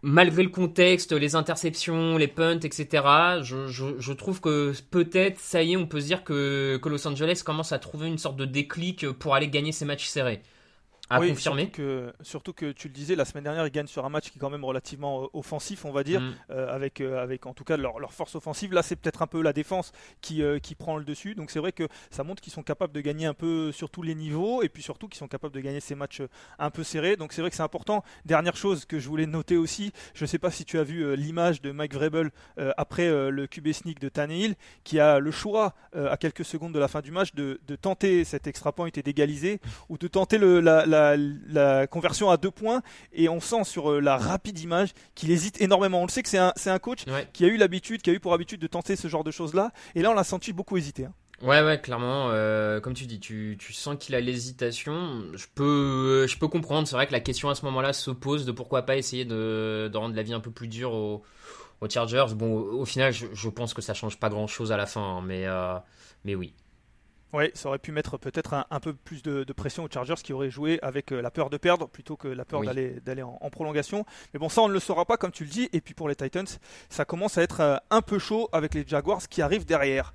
malgré 0.02 0.42
le 0.42 0.50
contexte, 0.50 1.12
les 1.12 1.34
interceptions, 1.34 2.16
les 2.16 2.28
punts, 2.28 2.60
etc., 2.60 2.86
je, 3.42 4.12
trouve 4.12 4.40
que 4.40 4.72
peut-être, 4.90 5.38
ça 5.38 5.62
y 5.62 5.72
est, 5.72 5.76
on 5.76 5.86
peut 5.86 6.00
se 6.00 6.06
dire 6.06 6.24
que, 6.24 6.78
que 6.82 6.88
Los 6.88 7.06
Angeles 7.06 7.42
commence 7.44 7.72
à 7.72 7.78
trouver 7.78 8.08
une 8.08 8.18
sorte 8.18 8.36
de 8.36 8.44
déclic 8.44 9.10
pour 9.12 9.34
aller 9.34 9.48
gagner 9.48 9.72
ces 9.72 9.84
matchs 9.84 10.06
serrés 10.06 10.42
à 11.10 11.18
confirmer. 11.18 11.62
Surtout 11.64 11.76
que, 11.76 12.12
surtout 12.22 12.52
que 12.52 12.72
tu 12.72 12.88
le 12.88 12.94
disais, 12.94 13.16
la 13.16 13.24
semaine 13.24 13.44
dernière, 13.44 13.66
ils 13.66 13.72
gagnent 13.72 13.86
sur 13.88 14.04
un 14.04 14.08
match 14.08 14.30
qui 14.30 14.38
est 14.38 14.40
quand 14.40 14.50
même 14.50 14.64
relativement 14.64 15.24
euh, 15.24 15.26
offensif, 15.34 15.84
on 15.84 15.90
va 15.90 16.04
dire, 16.04 16.20
mm. 16.20 16.34
euh, 16.50 16.74
avec, 16.74 17.00
euh, 17.00 17.22
avec 17.22 17.46
en 17.46 17.52
tout 17.52 17.64
cas 17.64 17.76
leur, 17.76 17.98
leur 17.98 18.12
force 18.12 18.34
offensive. 18.36 18.72
Là, 18.72 18.82
c'est 18.82 18.96
peut-être 18.96 19.22
un 19.22 19.26
peu 19.26 19.42
la 19.42 19.52
défense 19.52 19.92
qui, 20.20 20.42
qui 20.62 20.74
prend 20.74 20.96
le 20.96 21.04
dessus. 21.04 21.34
Donc 21.34 21.50
c'est 21.50 21.58
vrai 21.58 21.72
que 21.72 21.88
ça 22.10 22.22
montre 22.22 22.40
qu'ils 22.40 22.52
sont 22.52 22.62
capables 22.62 22.92
de 22.92 23.00
gagner 23.00 23.26
un 23.26 23.34
peu 23.34 23.72
sur 23.72 23.90
tous 23.90 24.02
les 24.02 24.14
niveaux 24.14 24.62
et 24.62 24.68
puis 24.68 24.82
surtout 24.82 25.08
qu'ils 25.08 25.18
sont 25.18 25.28
capables 25.28 25.54
de 25.54 25.60
gagner 25.60 25.80
ces 25.80 25.94
matchs 25.94 26.22
un 26.58 26.70
peu 26.70 26.84
serrés. 26.84 27.16
Donc 27.16 27.32
c'est 27.32 27.40
vrai 27.40 27.50
que 27.50 27.56
c'est 27.56 27.62
important. 27.62 28.04
Dernière 28.24 28.56
chose 28.56 28.84
que 28.84 28.98
je 28.98 29.08
voulais 29.08 29.26
noter 29.26 29.56
aussi, 29.56 29.92
je 30.14 30.24
ne 30.24 30.26
sais 30.26 30.38
pas 30.38 30.50
si 30.50 30.64
tu 30.64 30.78
as 30.78 30.84
vu 30.84 31.16
l'image 31.16 31.60
de 31.60 31.72
Mike 31.72 31.94
Vrabel 31.94 32.30
après 32.76 33.08
le 33.30 33.46
QB 33.46 33.72
sneak 33.72 33.98
de 34.00 34.08
Tannehill, 34.08 34.54
qui 34.84 35.00
a 35.00 35.18
le 35.18 35.30
choix 35.30 35.74
à 35.94 36.16
quelques 36.16 36.44
secondes 36.44 36.72
de 36.72 36.78
la 36.78 36.88
fin 36.88 37.00
du 37.00 37.10
match 37.10 37.34
de, 37.34 37.60
de 37.66 37.76
tenter 37.76 38.24
cet 38.24 38.46
extra 38.46 38.72
point 38.72 38.88
et 38.94 39.02
d'égaliser 39.02 39.60
ou 39.88 39.98
de 39.98 40.06
tenter 40.06 40.38
le, 40.38 40.60
la 40.60 40.86
la, 40.86 40.99
conversion 41.90 42.30
à 42.30 42.36
deux 42.36 42.50
points 42.50 42.82
et 43.12 43.28
on 43.28 43.40
sent 43.40 43.64
sur 43.64 43.90
euh, 43.90 44.00
la 44.00 44.16
rapide 44.16 44.58
image 44.58 44.90
qu'il 45.14 45.30
hésite 45.30 45.60
énormément. 45.60 46.00
On 46.00 46.06
le 46.06 46.10
sait 46.10 46.22
que 46.22 46.28
c'est 46.28 46.38
un, 46.38 46.52
un, 46.66 46.78
coach 46.78 47.04
qui 47.32 47.44
a 47.44 47.48
eu 47.48 47.56
l'habitude, 47.56 48.02
qui 48.02 48.10
a 48.10 48.12
eu 48.12 48.20
pour 48.20 48.32
habitude 48.32 48.60
de 48.60 48.66
tenter 48.66 48.96
ce 48.96 49.08
genre 49.08 49.24
de 49.24 49.30
choses-là 49.30 49.72
et 49.94 50.02
là 50.02 50.10
on 50.10 50.14
l'a 50.14 50.24
senti 50.24 50.52
beaucoup 50.52 50.76
hésiter. 50.76 51.06
Hein. 51.06 51.14
Ouais, 51.42 51.62
ouais, 51.62 51.80
clairement. 51.80 52.28
Euh, 52.30 52.80
comme 52.80 52.92
tu 52.92 53.06
dis, 53.06 53.18
tu, 53.18 53.56
tu 53.58 53.72
sens 53.72 53.96
qu'il 53.98 54.14
a 54.14 54.20
l'hésitation. 54.20 55.22
Je 55.34 55.46
peux, 55.54 56.26
je 56.28 56.36
peux 56.36 56.48
comprendre. 56.48 56.86
C'est 56.86 56.96
vrai 56.96 57.06
que 57.06 57.12
la 57.12 57.20
question 57.20 57.48
à 57.48 57.54
ce 57.54 57.64
moment-là 57.64 57.94
se 57.94 58.10
pose 58.10 58.44
de 58.44 58.52
pourquoi 58.52 58.82
pas 58.82 58.96
essayer 58.96 59.24
de, 59.24 59.88
de 59.90 59.96
rendre 59.96 60.14
la 60.14 60.22
vie 60.22 60.34
un 60.34 60.40
peu 60.40 60.50
plus 60.50 60.68
dure 60.68 60.92
aux, 60.92 61.22
aux 61.80 61.88
Chargers. 61.88 62.26
Bon, 62.34 62.58
au, 62.58 62.84
final, 62.84 63.12
je, 63.12 63.26
je, 63.32 63.48
pense 63.48 63.72
que 63.72 63.80
ça 63.80 63.94
change 63.94 64.18
pas 64.18 64.28
grand-chose 64.28 64.70
à 64.70 64.76
la 64.76 64.84
fin, 64.84 65.00
hein, 65.00 65.22
mais, 65.24 65.46
euh, 65.46 65.76
mais 66.24 66.34
oui. 66.34 66.52
Oui, 67.32 67.50
ça 67.54 67.68
aurait 67.68 67.78
pu 67.78 67.92
mettre 67.92 68.18
peut-être 68.18 68.66
un, 68.68 68.80
peu 68.80 68.92
plus 68.92 69.22
de, 69.22 69.44
pression 69.52 69.84
aux 69.84 69.88
Chargers 69.88 70.14
qui 70.22 70.32
auraient 70.32 70.50
joué 70.50 70.78
avec 70.82 71.12
euh, 71.12 71.20
la 71.22 71.30
peur 71.30 71.48
de 71.50 71.56
perdre 71.56 71.86
plutôt 71.86 72.16
que 72.16 72.26
la 72.26 72.44
peur 72.44 72.62
d'aller 72.62 73.22
en, 73.22 73.38
en, 73.40 73.50
prolongation. 73.50 74.04
Mais 74.34 74.40
bon, 74.40 74.48
ça 74.48 74.62
on 74.62 74.68
ne 74.68 74.72
le 74.72 74.80
saura 74.80 75.04
pas 75.04 75.16
comme 75.16 75.30
tu 75.30 75.44
le 75.44 75.50
dis. 75.50 75.68
Et 75.72 75.80
puis 75.80 75.94
pour 75.94 76.08
les 76.08 76.16
Titans, 76.16 76.46
ça 76.88 77.04
commence 77.04 77.38
à 77.38 77.42
être 77.42 77.60
euh, 77.60 77.76
un 77.90 78.02
peu 78.02 78.18
chaud 78.18 78.48
avec 78.52 78.74
les 78.74 78.84
Jaguars 78.86 79.28
qui 79.28 79.42
arrivent 79.42 79.64
derrière. 79.64 80.12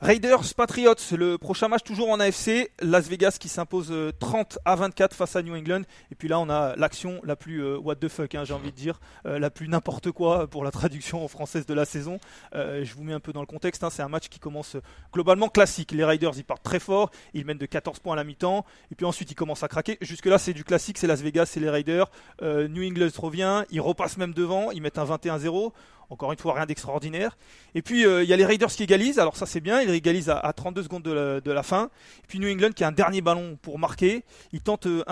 Raiders 0.00 0.54
Patriots, 0.54 0.94
le 1.10 1.38
prochain 1.38 1.66
match 1.66 1.82
toujours 1.82 2.10
en 2.10 2.20
AFC. 2.20 2.70
Las 2.80 3.08
Vegas 3.08 3.36
qui 3.40 3.48
s'impose 3.48 3.92
30 4.20 4.54
euh, 4.54 4.60
à 4.64 4.76
24 4.76 5.12
face 5.12 5.34
à 5.34 5.42
New 5.42 5.56
England. 5.56 5.82
Et 6.12 6.14
puis 6.14 6.28
là, 6.28 6.38
on 6.38 6.48
a 6.48 6.76
l'action 6.76 7.20
la 7.24 7.34
plus 7.34 7.64
euh, 7.64 7.78
what 7.78 7.96
the 7.96 8.06
fuck, 8.06 8.32
hein, 8.36 8.44
j'ai 8.44 8.54
envie 8.54 8.70
de 8.70 8.76
dire, 8.76 9.00
euh, 9.26 9.40
la 9.40 9.50
plus 9.50 9.66
n'importe 9.66 10.12
quoi 10.12 10.46
pour 10.46 10.62
la 10.62 10.70
traduction 10.70 11.26
française 11.28 11.66
de 11.66 11.74
la 11.74 11.84
saison. 11.84 12.20
je 12.54 12.94
vous 12.94 13.02
mets 13.02 13.12
un 13.12 13.18
peu 13.18 13.32
dans 13.32 13.40
le 13.40 13.46
contexte. 13.46 13.82
Hein, 13.82 13.90
c'est 13.90 14.02
un 14.02 14.08
match 14.08 14.28
qui 14.28 14.38
commence 14.38 14.76
globalement 15.12 15.48
classique. 15.48 15.90
Les 15.90 16.04
Raiders, 16.04 16.34
ils 16.36 16.44
partent 16.44 16.62
très 16.62 16.78
fort. 16.78 17.10
Ils 17.34 17.44
mènent 17.44 17.58
de 17.58 17.66
14 17.66 17.98
points 17.98 18.12
à 18.12 18.16
la 18.16 18.24
mi-temps. 18.24 18.64
Et 18.92 18.94
puis 18.94 19.04
ensuite, 19.04 19.32
ils 19.32 19.34
commencent 19.34 19.64
à 19.64 19.68
craquer. 19.68 19.98
Jusque-là, 20.00 20.38
c'est 20.38 20.52
du 20.52 20.62
classique. 20.62 20.98
C'est 20.98 21.08
Las 21.08 21.22
Vegas, 21.22 21.46
c'est 21.46 21.60
les 21.60 21.70
Raiders. 21.70 22.08
New 22.40 22.86
England 22.86 23.10
revient. 23.16 23.64
Ils 23.70 23.80
repassent 23.80 24.16
même 24.16 24.32
devant. 24.32 24.70
Ils 24.70 24.80
mettent 24.80 24.98
un 24.98 25.06
21-0. 25.06 25.72
Encore 26.10 26.32
une 26.32 26.38
fois, 26.38 26.54
rien 26.54 26.64
d'extraordinaire. 26.64 27.36
Et 27.74 27.82
puis, 27.82 28.06
euh, 28.06 28.22
il 28.22 28.28
y 28.28 28.32
a 28.32 28.36
les 28.36 28.46
Raiders 28.46 28.70
qui 28.70 28.82
égalisent. 28.82 29.18
Alors 29.18 29.36
ça, 29.36 29.44
c'est 29.44 29.60
bien. 29.60 29.82
Ils 29.82 29.90
égalisent 29.90 30.30
à, 30.30 30.52
32 30.52 30.82
secondes 30.82 31.02
de 31.02 31.50
la, 31.50 31.62
fin. 31.62 31.90
Et 32.24 32.26
puis 32.26 32.38
New 32.38 32.50
England 32.50 32.70
qui 32.74 32.84
a 32.84 32.88
un 32.88 32.92
dernier 32.92 33.20
ballon 33.20 33.58
pour 33.60 33.78
marquer. 33.78 34.24
Ils 34.52 34.62
tentent 34.62 34.86
euh, 34.86 35.02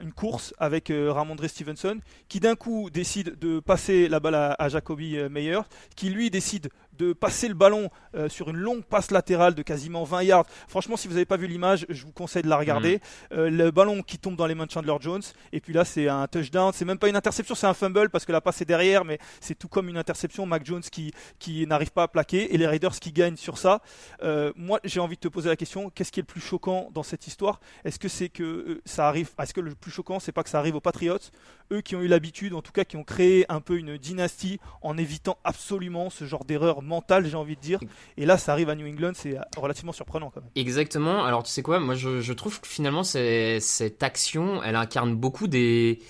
une 0.00 0.12
course 0.12 0.54
avec 0.58 0.90
euh, 0.90 1.10
Ramondre 1.10 1.48
Stevenson, 1.48 1.98
qui 2.28 2.38
d'un 2.38 2.54
coup 2.54 2.90
décide 2.90 3.38
de 3.38 3.58
passer 3.58 4.08
la 4.08 4.20
balle 4.20 4.36
à, 4.36 4.52
à 4.58 4.68
Jacoby 4.68 5.16
Meyer, 5.28 5.60
qui 5.96 6.10
lui 6.10 6.30
décide 6.30 6.68
de 7.00 7.14
passer 7.14 7.48
le 7.48 7.54
ballon 7.54 7.88
euh, 8.14 8.28
sur 8.28 8.50
une 8.50 8.56
longue 8.56 8.84
passe 8.84 9.10
latérale 9.10 9.54
de 9.54 9.62
quasiment 9.62 10.04
20 10.04 10.22
yards. 10.22 10.46
Franchement, 10.68 10.96
si 10.96 11.08
vous 11.08 11.14
n'avez 11.14 11.24
pas 11.24 11.38
vu 11.38 11.46
l'image, 11.46 11.86
je 11.88 12.04
vous 12.04 12.12
conseille 12.12 12.42
de 12.42 12.48
la 12.48 12.58
regarder. 12.58 12.96
Mm. 12.96 13.34
Euh, 13.34 13.50
le 13.50 13.70
ballon 13.70 14.02
qui 14.02 14.18
tombe 14.18 14.36
dans 14.36 14.46
les 14.46 14.54
mains 14.54 14.66
de 14.66 14.70
Chandler 14.70 14.96
Jones. 15.00 15.22
Et 15.52 15.60
puis 15.60 15.72
là, 15.72 15.84
c'est 15.84 16.08
un 16.08 16.26
touchdown. 16.26 16.72
C'est 16.74 16.84
même 16.84 16.98
pas 16.98 17.08
une 17.08 17.16
interception, 17.16 17.54
c'est 17.54 17.66
un 17.66 17.74
fumble 17.74 18.10
parce 18.10 18.26
que 18.26 18.32
la 18.32 18.42
passe 18.42 18.60
est 18.60 18.66
derrière, 18.66 19.04
mais 19.04 19.18
c'est 19.40 19.58
tout 19.58 19.68
comme 19.68 19.88
une 19.88 19.96
interception. 19.96 20.44
Mac 20.44 20.64
Jones 20.66 20.82
qui, 20.82 21.12
qui 21.38 21.66
n'arrive 21.66 21.90
pas 21.90 22.02
à 22.02 22.08
plaquer 22.08 22.54
et 22.54 22.58
les 22.58 22.66
Raiders 22.66 22.98
qui 23.00 23.12
gagnent 23.12 23.36
sur 23.36 23.56
ça. 23.56 23.80
Euh, 24.22 24.52
moi, 24.56 24.78
j'ai 24.84 25.00
envie 25.00 25.16
de 25.16 25.20
te 25.20 25.28
poser 25.28 25.48
la 25.48 25.56
question 25.56 25.88
qu'est-ce 25.88 26.12
qui 26.12 26.20
est 26.20 26.22
le 26.22 26.26
plus 26.26 26.40
choquant 26.40 26.90
dans 26.92 27.02
cette 27.02 27.26
histoire? 27.26 27.60
Est-ce 27.84 27.98
que 27.98 28.08
c'est 28.08 28.28
que 28.28 28.82
ça 28.84 29.08
arrive 29.08 29.30
Est-ce 29.40 29.54
que 29.54 29.60
le 29.60 29.74
plus 29.74 29.90
choquant, 29.90 30.20
c'est 30.20 30.32
pas 30.32 30.42
que 30.42 30.50
ça 30.50 30.58
arrive 30.58 30.76
aux 30.76 30.80
Patriots? 30.80 31.30
Eux 31.72 31.80
qui 31.80 31.96
ont 31.96 32.00
eu 32.00 32.08
l'habitude, 32.08 32.54
en 32.54 32.62
tout 32.62 32.72
cas, 32.72 32.84
qui 32.84 32.96
ont 32.96 33.04
créé 33.04 33.46
un 33.48 33.60
peu 33.60 33.78
une 33.78 33.96
dynastie 33.96 34.58
en 34.82 34.96
évitant 34.98 35.38
absolument 35.44 36.10
ce 36.10 36.24
genre 36.24 36.44
d'erreur 36.44 36.82
mental, 36.82 37.26
j'ai 37.26 37.36
envie 37.36 37.56
de 37.56 37.60
dire. 37.60 37.80
Et 38.16 38.26
là, 38.26 38.38
ça 38.38 38.52
arrive 38.52 38.70
à 38.70 38.74
New 38.74 38.86
England, 38.86 39.12
c'est 39.14 39.36
relativement 39.56 39.92
surprenant 39.92 40.30
quand 40.30 40.40
même. 40.40 40.50
Exactement. 40.56 41.24
Alors, 41.24 41.42
tu 41.42 41.50
sais 41.50 41.62
quoi, 41.62 41.78
moi, 41.78 41.94
je, 41.94 42.32
trouve 42.32 42.60
que 42.60 42.68
finalement, 42.68 43.04
cette 43.04 44.02
action, 44.02 44.62
elle 44.62 44.76
incarne 44.76 45.14
beaucoup 45.14 45.46
des. 45.46 46.00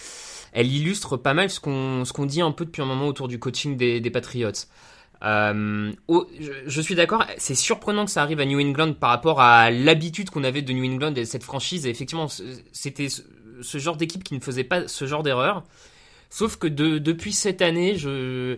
Elle 0.53 0.73
illustre 0.73 1.17
pas 1.17 1.33
mal 1.33 1.49
ce 1.49 1.61
qu'on 1.61 2.05
ce 2.05 2.13
qu'on 2.13 2.27
dit 2.27 2.41
un 2.41 2.51
peu 2.51 2.65
depuis 2.65 2.83
un 2.83 2.87
moment 2.87 3.07
autour 3.07 3.29
du 3.29 3.39
coaching 3.39 3.77
des, 3.77 4.01
des 4.01 4.11
Patriots. 4.11 4.51
Euh, 5.23 5.93
je, 6.67 6.81
suis 6.81 6.95
d'accord, 6.95 7.27
c'est 7.37 7.55
surprenant 7.55 8.07
que 8.07 8.11
ça 8.11 8.23
arrive 8.23 8.41
à 8.41 8.47
New 8.47 8.59
England 8.59 8.95
par 8.95 9.11
rapport 9.11 9.41
à 9.41 9.71
l'habitude 9.71 10.31
qu'on 10.31 10.45
avait 10.45 10.63
de 10.63 10.73
New 10.73 10.85
England 10.85 11.15
et 11.15 11.25
cette 11.25 11.43
franchise. 11.43 11.87
Et 11.87 11.91
effectivement, 11.91 12.29
c'était 12.73 13.09
ce, 13.63 13.79
genre 13.79 13.97
d'équipe 13.97 14.25
qui 14.25 14.35
ne 14.35 14.41
faisait 14.41 14.65
pas 14.65 14.89
ce 14.89 15.07
genre 15.07 15.23
d'erreur. 15.23 15.65
Sauf 16.31 16.57
que 16.57 16.69
de, 16.69 16.99
depuis 16.99 17.33
cette 17.33 17.61
année, 17.61 17.97
je, 17.97 18.57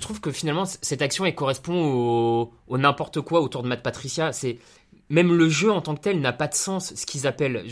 trouve 0.00 0.20
que 0.20 0.30
finalement 0.30 0.64
cette 0.64 1.02
action 1.02 1.26
elle 1.26 1.34
correspond 1.34 2.52
au, 2.68 2.78
n'importe 2.78 3.20
quoi 3.20 3.40
autour 3.40 3.62
de 3.62 3.68
Matt 3.68 3.82
Patricia. 3.82 4.32
C'est 4.32 4.58
même 5.08 5.34
le 5.36 5.48
jeu 5.48 5.70
en 5.72 5.80
tant 5.80 5.96
que 5.96 6.00
tel 6.00 6.20
n'a 6.20 6.32
pas 6.32 6.46
de 6.46 6.54
sens. 6.54 6.94
Ce 6.94 7.04
qu'ils 7.06 7.26
appellent, 7.26 7.64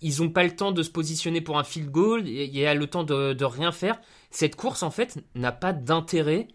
ils 0.00 0.20
n'ont 0.20 0.30
pas 0.30 0.42
le 0.42 0.54
temps 0.54 0.72
de 0.72 0.82
se 0.82 0.90
positionner 0.90 1.40
pour 1.40 1.58
un 1.58 1.64
field 1.64 1.90
goal. 1.90 2.26
Il 2.26 2.56
y 2.56 2.66
a 2.66 2.74
le 2.74 2.86
temps 2.88 3.04
de, 3.04 3.44
rien 3.44 3.70
faire. 3.70 4.00
Cette 4.30 4.56
course 4.56 4.82
en 4.82 4.90
fait 4.90 5.18
n'a 5.36 5.52
pas 5.52 5.72
d'intérêt 5.72 6.48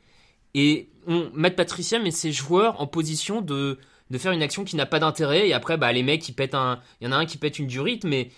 et 0.54 0.90
Matt 1.08 1.56
Patricia 1.56 2.00
met 2.00 2.12
ses 2.12 2.32
joueurs 2.32 2.80
en 2.82 2.88
position 2.88 3.42
de 3.42 3.80
faire 4.18 4.34
une 4.34 4.44
action 4.44 4.66
qui 4.66 4.76
n'a 4.76 4.86
pas 4.86 5.00
d'intérêt 5.00 5.48
et 5.48 5.54
après 5.54 5.78
bah 5.78 5.92
les 5.92 6.04
mecs 6.04 6.28
il 6.28 6.36
y 6.38 7.08
en 7.08 7.12
a 7.12 7.16
un 7.16 7.26
qui 7.26 7.38
pète 7.38 7.58
une 7.58 7.68
durite 7.68 8.04
mais 8.04 8.30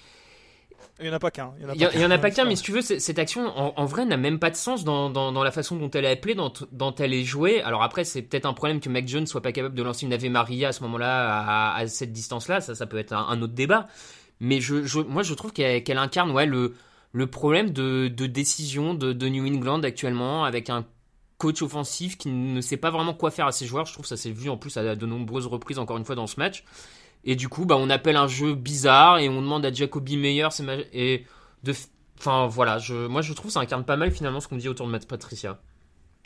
il 1.00 1.06
n'y 1.06 1.12
en 1.12 1.14
a 1.14 1.20
pas 1.20 1.32
qu'un. 1.32 1.54
Il 1.60 1.66
n'y 1.98 2.06
en, 2.06 2.12
a 2.12 2.18
pas 2.18 2.32
qu'un, 2.32 2.46
mais 2.46 2.56
si 2.56 2.64
tu 2.64 2.72
veux, 2.72 2.82
cette 2.82 3.20
action, 3.20 3.46
en, 3.48 3.86
vrai, 3.86 4.06
n'a 4.06 4.16
même 4.16 4.40
pas 4.40 4.50
de 4.50 4.56
sens 4.56 4.86
dans, 4.86 5.10
dans, 5.10 5.44
la 5.44 5.52
façon 5.52 5.76
dont 5.76 5.92
elle 5.92 6.06
est 6.06 6.12
appelée, 6.12 6.36
dont, 6.36 6.54
dont 6.72 6.96
elle 6.96 7.14
est 7.14 7.26
jouée. 7.26 7.62
Alors 7.62 7.84
après, 7.84 8.06
c'est 8.06 8.22
peut-être 8.22 8.46
un 8.46 8.54
problème 8.54 8.80
que 8.80 8.88
Mac 8.88 9.06
Jones 9.08 9.28
soit 9.28 9.42
pas 9.42 9.52
capable 9.52 9.76
de 9.76 9.84
lancer 9.84 10.06
une 10.06 10.14
Ave 10.14 10.30
Maria 10.30 10.70
à 10.70 10.72
ce 10.72 10.84
moment-là, 10.84 11.76
à, 11.76 11.88
cette 11.88 12.14
distance-là. 12.14 12.62
Ça, 12.62 12.76
ça 12.76 12.86
peut 12.86 12.98
être 12.98 13.12
un, 13.12 13.42
autre 13.42 13.54
débat. 13.54 13.88
mais 14.40 14.62
je, 14.62 15.00
moi 15.02 15.22
je 15.22 15.34
trouve 15.34 15.52
qu'elle 15.52 15.98
incarne 15.98 16.32
ouais, 16.32 16.46
le, 16.46 16.76
le 17.12 17.28
problème 17.28 17.72
de, 17.72 18.08
de 18.08 18.26
décision 18.26 18.94
de, 18.94 19.12
de, 19.12 19.28
New 19.28 19.46
England 19.46 19.84
actuellement 19.84 20.46
avec 20.46 20.70
un 20.70 20.86
coach 21.46 21.62
offensif 21.62 22.18
qui 22.18 22.30
ne 22.30 22.60
sait 22.60 22.76
pas 22.76 22.90
vraiment 22.90 23.14
quoi 23.14 23.30
faire 23.30 23.46
à 23.46 23.52
ses 23.52 23.68
joueurs. 23.68 23.86
Je 23.86 23.94
trouve 23.94 24.08
ça 24.08 24.18
s'est 24.18 24.32
vu 24.32 24.50
en 24.50 24.58
plus 24.58 24.76
à 24.78 24.96
de 24.96 25.06
nombreuses 25.06 25.46
reprises 25.46 25.78
encore 25.78 25.98
une 25.98 26.06
fois 26.06 26.16
dans 26.16 26.26
ce 26.26 26.40
match. 26.40 26.64
Et 27.24 27.36
du 27.36 27.50
coup, 27.50 27.66
bah, 27.66 27.76
on 27.78 27.92
appelle 27.92 28.16
un 28.16 28.28
jeu 28.28 28.56
bizarre 28.56 29.20
et 29.20 29.30
on 29.30 29.44
demande 29.44 29.64
à 29.64 29.72
Jacoby 29.72 30.18
Meyer 30.18 30.48
et 30.92 31.24
de, 31.64 31.74
enfin 32.18 32.48
voilà, 32.48 32.80
je, 32.80 33.06
moi 33.06 33.22
je 33.22 33.34
trouve 33.34 33.52
ça 33.52 33.60
incarne 33.60 33.84
pas 33.84 33.96
mal 33.96 34.10
finalement 34.10 34.40
ce 34.40 34.48
qu'on 34.48 34.58
dit 34.58 34.70
autour 34.70 34.88
de 34.88 34.92
Matt 34.92 35.08
Patricia. 35.08 35.60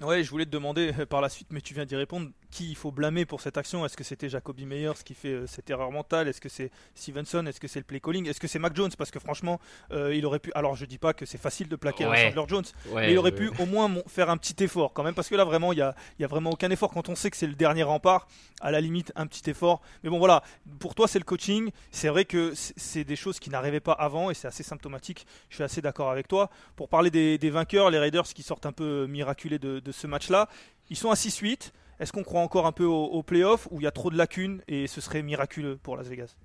Ouais, 0.01 0.23
je 0.23 0.29
voulais 0.29 0.45
te 0.45 0.51
demander 0.51 0.93
par 1.09 1.19
la 1.19 1.29
suite, 1.29 1.47
mais 1.51 1.62
tu 1.62 1.73
viens 1.73 1.85
d'y 1.85 1.95
répondre 1.95 2.29
qui 2.51 2.69
il 2.69 2.75
faut 2.75 2.91
blâmer 2.91 3.25
pour 3.25 3.41
cette 3.41 3.57
action? 3.57 3.85
Est-ce 3.85 3.97
que 3.97 4.03
c'était 4.03 4.29
Jacoby 4.29 4.65
Meyers 4.65 5.03
qui 5.03 5.13
fait 5.13 5.29
euh, 5.29 5.47
cette 5.47 5.69
erreur 5.69 5.91
mentale? 5.91 6.27
Est-ce 6.27 6.41
que 6.41 6.49
c'est 6.49 6.71
Stevenson? 6.95 7.45
Est-ce 7.45 7.59
que 7.59 7.67
c'est 7.67 7.79
le 7.79 7.85
play 7.85 7.99
calling? 7.99 8.27
Est-ce 8.27 8.39
que 8.39 8.47
c'est 8.47 8.59
Mac 8.59 8.75
Jones? 8.75 8.91
Parce 8.97 9.12
que 9.12 9.19
franchement, 9.19 9.59
euh, 9.91 10.15
il 10.15 10.25
aurait 10.25 10.39
pu. 10.39 10.51
Alors 10.55 10.75
je 10.75 10.85
dis 10.85 10.97
pas 10.97 11.13
que 11.13 11.25
c'est 11.25 11.38
facile 11.38 11.67
de 11.67 11.75
plaquer 11.75 12.05
un 12.05 12.15
Chandler 12.15 12.43
Jones, 12.47 12.65
mais 12.95 13.12
il 13.12 13.17
aurait 13.17 13.33
pu 13.33 13.51
au 13.59 13.65
moins 13.65 13.89
faire 14.07 14.29
un 14.29 14.38
petit 14.38 14.63
effort 14.63 14.93
quand 14.93 15.03
même, 15.03 15.13
parce 15.13 15.29
que 15.29 15.35
là 15.35 15.43
vraiment, 15.45 15.73
il 15.73 15.79
y 15.79 15.81
a, 15.81 15.95
y 16.19 16.23
a, 16.23 16.27
vraiment 16.27 16.51
aucun 16.51 16.69
effort 16.71 16.91
quand 16.91 17.09
on 17.09 17.15
sait 17.15 17.29
que 17.29 17.38
c'est 17.38 17.47
le 17.47 17.55
dernier 17.55 17.83
rempart. 17.83 18.27
À 18.62 18.71
la 18.71 18.81
limite, 18.81 19.12
un 19.15 19.27
petit 19.27 19.49
effort. 19.49 19.81
Mais 20.03 20.09
bon, 20.09 20.19
voilà. 20.19 20.43
Pour 20.79 20.95
toi, 20.95 21.07
c'est 21.07 21.19
le 21.19 21.25
coaching. 21.25 21.71
C'est 21.91 22.09
vrai 22.09 22.25
que 22.25 22.53
c'est 22.55 23.03
des 23.03 23.15
choses 23.15 23.39
qui 23.39 23.49
n'arrivaient 23.49 23.79
pas 23.79 23.93
avant 23.93 24.29
et 24.29 24.33
c'est 24.33 24.47
assez 24.47 24.63
symptomatique. 24.63 25.25
Je 25.49 25.55
suis 25.55 25.63
assez 25.63 25.81
d'accord 25.81 26.09
avec 26.09 26.27
toi. 26.27 26.49
Pour 26.75 26.89
parler 26.89 27.09
des, 27.09 27.49
vainqueurs, 27.49 27.89
les 27.89 27.99
Raiders 27.99 28.23
qui 28.23 28.43
sortent 28.43 28.65
un 28.65 28.71
peu 28.71 29.07
miraculés 29.07 29.59
de, 29.59 29.79
de 29.79 29.88
ce 29.91 30.08
match-là, 30.08 30.49
ils 30.89 30.97
sont 30.97 31.12
à 31.12 31.15
6-8. 31.15 31.71
Est-ce 31.99 32.13
qu'on 32.13 32.23
croit 32.23 32.41
encore 32.41 32.65
un 32.65 32.71
peu 32.71 32.86
au, 32.86 33.06
au 33.06 33.23
playoff 33.23 33.67
où 33.71 33.82
il 33.82 33.84
y 33.84 33.88
a 33.88 33.91
trop 33.91 34.10
de 34.10 34.17
lacunes 34.17 34.62
et 34.67 34.88
ce 34.88 35.02
serait 35.02 35.21
miraculeux 35.21 35.78
pour 35.82 35.97
Las 35.97 36.08
Vegas? 36.08 36.36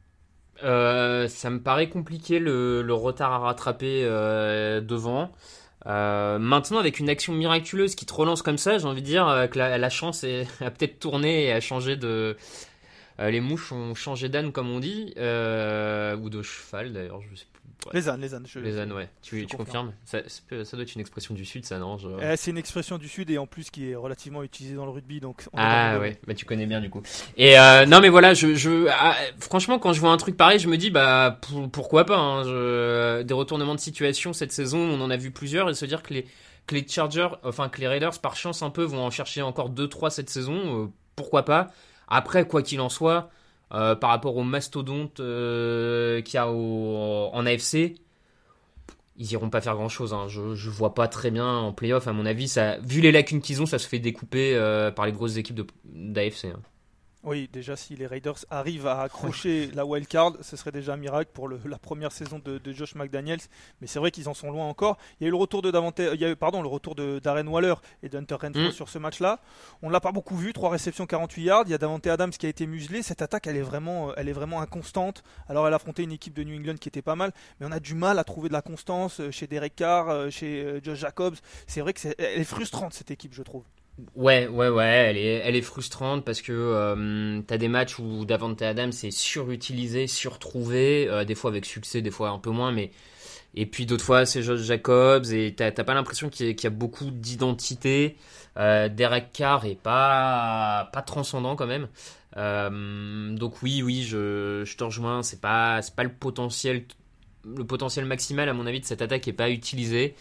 Euh, 0.62 1.28
Ça 1.28 1.50
me 1.50 1.60
paraît 1.60 1.88
compliqué 1.88 2.38
le, 2.38 2.84
retard 2.92 3.32
à 3.32 3.38
rattraper 3.38 4.04
euh, 4.04 4.80
devant. 4.80 5.32
Euh, 5.86 6.38
maintenant, 6.38 6.78
avec 6.78 6.98
une 6.98 7.08
action 7.08 7.32
miraculeuse 7.32 7.94
qui 7.94 8.06
te 8.06 8.14
relance 8.14 8.42
comme 8.42 8.58
ça, 8.58 8.78
j'ai 8.78 8.86
envie 8.86 9.02
de 9.02 9.06
dire 9.06 9.48
que 9.50 9.58
la, 9.58 9.90
chance 9.90 10.24
est, 10.24 10.46
a 10.60 10.70
peut-être 10.70 10.98
tourné 10.98 11.44
et 11.46 11.52
a 11.52 11.60
changé 11.60 11.96
de. 11.96 12.36
les 13.18 13.40
mouches 13.40 13.72
ont 13.72 13.94
changé 13.94 14.28
d'âne, 14.28 14.52
comme 14.52 14.70
on 14.70 14.80
dit, 14.80 15.12
ou 15.16 16.30
de 16.30 16.42
cheval 16.42 16.92
d'ailleurs, 16.92 17.20
je 17.20 17.36
sais 17.36 17.46
les 17.92 18.08
ânes, 18.08 18.20
les 18.20 18.34
ânes. 18.34 18.46
les 18.56 18.78
ânes, 18.78 18.92
ouais. 18.92 19.08
Tu, 19.22 19.46
confirmes 19.46 19.92
ça, 20.04 20.20
doit 20.50 20.82
être 20.82 20.94
une 20.94 21.00
expression 21.00 21.34
du 21.34 21.44
Sud, 21.44 21.64
ça, 21.64 21.78
non 21.78 21.96
eh, 22.22 22.36
C'est 22.36 22.50
une 22.50 22.58
expression 22.58 22.98
du 22.98 23.08
Sud 23.08 23.30
et 23.30 23.38
en 23.38 23.46
plus 23.46 23.70
qui 23.70 23.90
est 23.90 23.94
relativement 23.94 24.42
utilisée 24.42 24.74
dans 24.74 24.84
le 24.84 24.90
rugby. 24.90 25.20
Donc 25.20 25.44
ah 25.56 25.98
ouais, 25.98 26.18
bah, 26.26 26.34
tu 26.34 26.44
connais 26.44 26.66
bien 26.66 26.80
du 26.80 26.90
coup. 26.90 27.02
Et 27.36 27.58
euh, 27.58 27.86
non, 27.86 28.00
mais 28.00 28.08
voilà, 28.08 28.34
je, 28.34 28.54
je 28.54 28.86
ah, 28.90 29.16
franchement, 29.38 29.78
quand 29.78 29.92
je 29.92 30.00
vois 30.00 30.10
un 30.10 30.16
truc 30.16 30.36
pareil, 30.36 30.58
je 30.58 30.68
me 30.68 30.76
dis, 30.76 30.90
bah 30.90 31.40
pourquoi 31.72 32.04
pas 32.04 32.18
hein, 32.18 32.44
je, 32.44 33.22
Des 33.22 33.34
retournements 33.34 33.74
de 33.74 33.80
situation 33.80 34.32
cette 34.32 34.52
saison, 34.52 34.78
on 34.78 35.00
en 35.00 35.10
a 35.10 35.16
vu 35.16 35.30
plusieurs 35.30 35.68
et 35.70 35.74
se 35.74 35.84
dire 35.84 36.02
que 36.02 36.14
les, 36.14 36.26
que 36.66 36.74
les 36.74 36.86
Chargers, 36.86 37.28
enfin 37.42 37.68
que 37.68 37.80
les 37.80 37.88
Raiders, 37.88 38.18
par 38.20 38.36
chance 38.36 38.62
un 38.62 38.70
peu, 38.70 38.84
vont 38.84 39.04
en 39.04 39.10
chercher 39.10 39.42
encore 39.42 39.70
2-3 39.70 40.10
cette 40.10 40.30
saison, 40.30 40.84
euh, 40.84 40.86
pourquoi 41.16 41.44
pas 41.44 41.72
Après, 42.08 42.46
quoi 42.46 42.62
qu'il 42.62 42.80
en 42.80 42.88
soit. 42.88 43.30
Euh, 43.74 43.96
par 43.96 44.10
rapport 44.10 44.36
aux 44.36 44.44
mastodontes 44.44 45.18
euh, 45.18 46.22
qu'il 46.22 46.34
y 46.34 46.38
a 46.38 46.46
en 46.46 47.44
AFC, 47.44 47.96
ils 49.16 49.32
iront 49.32 49.50
pas 49.50 49.60
faire 49.60 49.74
grand 49.74 49.88
chose. 49.88 50.14
Hein. 50.14 50.26
Je, 50.28 50.54
je 50.54 50.70
vois 50.70 50.94
pas 50.94 51.08
très 51.08 51.32
bien 51.32 51.46
en 51.46 51.72
playoff, 51.72 52.06
à 52.06 52.12
mon 52.12 52.24
avis. 52.24 52.54
Vu 52.82 53.00
les 53.00 53.10
lacunes 53.10 53.40
qu'ils 53.40 53.62
ont, 53.62 53.66
ça 53.66 53.78
se 53.78 53.88
fait 53.88 53.98
découper 53.98 54.54
euh, 54.54 54.92
par 54.92 55.06
les 55.06 55.12
grosses 55.12 55.36
équipes 55.36 55.72
d'AFC. 55.84 56.46
Hein. 56.46 56.60
Oui, 57.24 57.48
déjà 57.50 57.74
si 57.74 57.96
les 57.96 58.06
Raiders 58.06 58.44
arrivent 58.50 58.86
à 58.86 59.00
accrocher 59.00 59.70
la 59.74 59.86
wild 59.86 60.06
card, 60.06 60.32
ce 60.42 60.56
serait 60.56 60.72
déjà 60.72 60.92
un 60.92 60.98
miracle 60.98 61.30
pour 61.32 61.48
la 61.48 61.78
première 61.78 62.12
saison 62.12 62.38
de, 62.38 62.60
Josh 62.72 62.94
McDaniels. 62.94 63.40
Mais 63.80 63.86
c'est 63.86 63.98
vrai 63.98 64.10
qu'ils 64.10 64.28
en 64.28 64.34
sont 64.34 64.50
loin 64.50 64.66
encore. 64.66 64.98
Il 65.18 65.24
y 65.24 65.26
a 65.26 65.28
eu 65.28 65.30
le 65.30 65.36
retour 65.36 65.62
de 65.62 65.70
Davante, 65.70 66.00
il 66.00 66.20
y 66.20 66.24
a 66.24 66.30
eu, 66.30 66.36
pardon, 66.36 66.60
le 66.60 66.68
retour 66.68 66.94
de 66.94 67.18
Darren 67.20 67.46
Waller 67.46 67.74
et 68.02 68.10
d'Hunter 68.10 68.34
Renfro 68.34 68.68
mm. 68.68 68.72
sur 68.72 68.90
ce 68.90 68.98
match-là. 68.98 69.40
On 69.82 69.88
l'a 69.88 70.00
pas 70.00 70.12
beaucoup 70.12 70.36
vu, 70.36 70.52
trois 70.52 70.70
réceptions, 70.70 71.06
48 71.06 71.42
yards. 71.42 71.62
Il 71.66 71.70
y 71.70 71.74
a 71.74 71.78
Davante 71.78 72.06
Adams 72.06 72.30
qui 72.30 72.44
a 72.44 72.48
été 72.48 72.66
muselé. 72.66 73.02
Cette 73.02 73.22
attaque, 73.22 73.46
elle 73.46 73.56
est 73.56 73.62
vraiment, 73.62 74.14
elle 74.16 74.28
est 74.28 74.32
vraiment 74.32 74.60
inconstante. 74.60 75.22
Alors 75.48 75.66
elle 75.66 75.72
a 75.72 75.76
affronté 75.76 76.02
une 76.02 76.12
équipe 76.12 76.34
de 76.34 76.44
New 76.44 76.58
England 76.58 76.76
qui 76.76 76.88
était 76.88 77.02
pas 77.02 77.16
mal, 77.16 77.32
mais 77.58 77.66
on 77.66 77.72
a 77.72 77.80
du 77.80 77.94
mal 77.94 78.18
à 78.18 78.24
trouver 78.24 78.48
de 78.48 78.52
la 78.52 78.62
constance 78.62 79.20
euh, 79.20 79.30
chez 79.30 79.46
Derek 79.46 79.74
Carr, 79.76 80.10
euh, 80.10 80.30
chez 80.30 80.62
euh, 80.62 80.80
Josh 80.82 80.98
Jacobs. 80.98 81.36
C'est 81.66 81.80
vrai 81.80 81.94
que 81.94 82.00
c'est, 82.00 82.14
elle 82.18 82.40
est 82.40 82.44
frustrante 82.44 82.92
cette 82.92 83.10
équipe, 83.10 83.32
je 83.32 83.42
trouve. 83.42 83.64
Ouais, 84.16 84.48
ouais, 84.48 84.68
ouais, 84.68 84.84
elle 84.84 85.16
est, 85.16 85.34
elle 85.44 85.54
est 85.54 85.62
frustrante 85.62 86.24
parce 86.24 86.42
que 86.42 86.52
euh, 86.52 87.40
t'as 87.46 87.58
des 87.58 87.68
matchs 87.68 88.00
où 88.00 88.24
Davante 88.24 88.60
Adams 88.62 88.88
est 88.88 89.12
surutilisé, 89.12 90.08
surtrouvé, 90.08 91.06
euh, 91.08 91.24
des 91.24 91.36
fois 91.36 91.50
avec 91.50 91.64
succès, 91.64 92.02
des 92.02 92.10
fois 92.10 92.30
un 92.30 92.40
peu 92.40 92.50
moins, 92.50 92.72
mais 92.72 92.90
et 93.54 93.66
puis 93.66 93.86
d'autres 93.86 94.04
fois 94.04 94.26
c'est 94.26 94.42
Josh 94.42 94.62
Jacobs 94.62 95.26
et 95.32 95.54
t'as 95.54 95.70
pas 95.70 95.94
l'impression 95.94 96.28
qu'il 96.28 96.60
y, 96.60 96.66
a 96.66 96.70
beaucoup 96.70 97.10
d'identité. 97.12 98.16
Euh, 98.56 98.88
Derek 98.88 99.32
Carr 99.32 99.64
est 99.64 99.80
pas 99.80 100.90
pas 100.92 101.02
transcendant 101.02 101.54
quand 101.54 101.68
même. 101.68 101.88
Donc 103.36 103.62
oui, 103.62 103.82
oui, 103.82 104.02
je, 104.02 104.64
je 104.64 104.76
te 104.76 104.82
rejoins. 104.84 105.22
C'est 105.22 105.40
pas 105.40 105.80
pas 105.94 106.02
le 106.02 106.12
potentiel 106.12 106.84
le 107.44 107.64
potentiel 107.64 108.06
maximal 108.06 108.48
à 108.48 108.54
mon 108.54 108.66
avis 108.66 108.80
de 108.80 108.86
cette 108.86 109.02
attaque 109.02 109.28
est 109.28 109.32
pas 109.32 109.50
utilisé. 109.50 110.14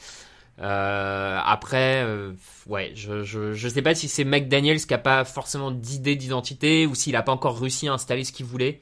Euh, 0.59 1.39
après, 1.43 2.03
euh, 2.03 2.33
ouais, 2.67 2.91
je, 2.95 3.23
je, 3.23 3.53
je 3.53 3.67
sais 3.67 3.81
pas 3.81 3.95
si 3.95 4.07
c'est 4.07 4.23
McDaniels 4.23 4.85
qui 4.85 4.93
a 4.93 4.99
pas 4.99 5.25
forcément 5.25 5.71
d'idée 5.71 6.15
d'identité 6.15 6.85
ou 6.85 6.95
s'il 6.95 7.15
a 7.15 7.23
pas 7.23 7.31
encore 7.31 7.59
réussi 7.59 7.87
à 7.87 7.93
installer 7.93 8.23
ce 8.23 8.31
qu'il 8.31 8.45
voulait. 8.45 8.81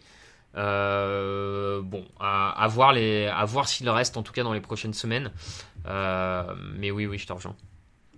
Euh, 0.57 1.81
bon, 1.81 2.05
à, 2.19 2.51
à, 2.61 2.67
voir 2.67 2.91
les, 2.91 3.27
à 3.27 3.45
voir 3.45 3.69
s'il 3.69 3.89
reste 3.89 4.17
en 4.17 4.23
tout 4.23 4.33
cas 4.33 4.43
dans 4.43 4.53
les 4.53 4.59
prochaines 4.61 4.93
semaines. 4.93 5.31
Mais 5.85 6.91
oui, 6.91 7.05
oui, 7.05 7.17
je 7.17 7.27
te 7.27 7.33
rejoins. 7.33 7.55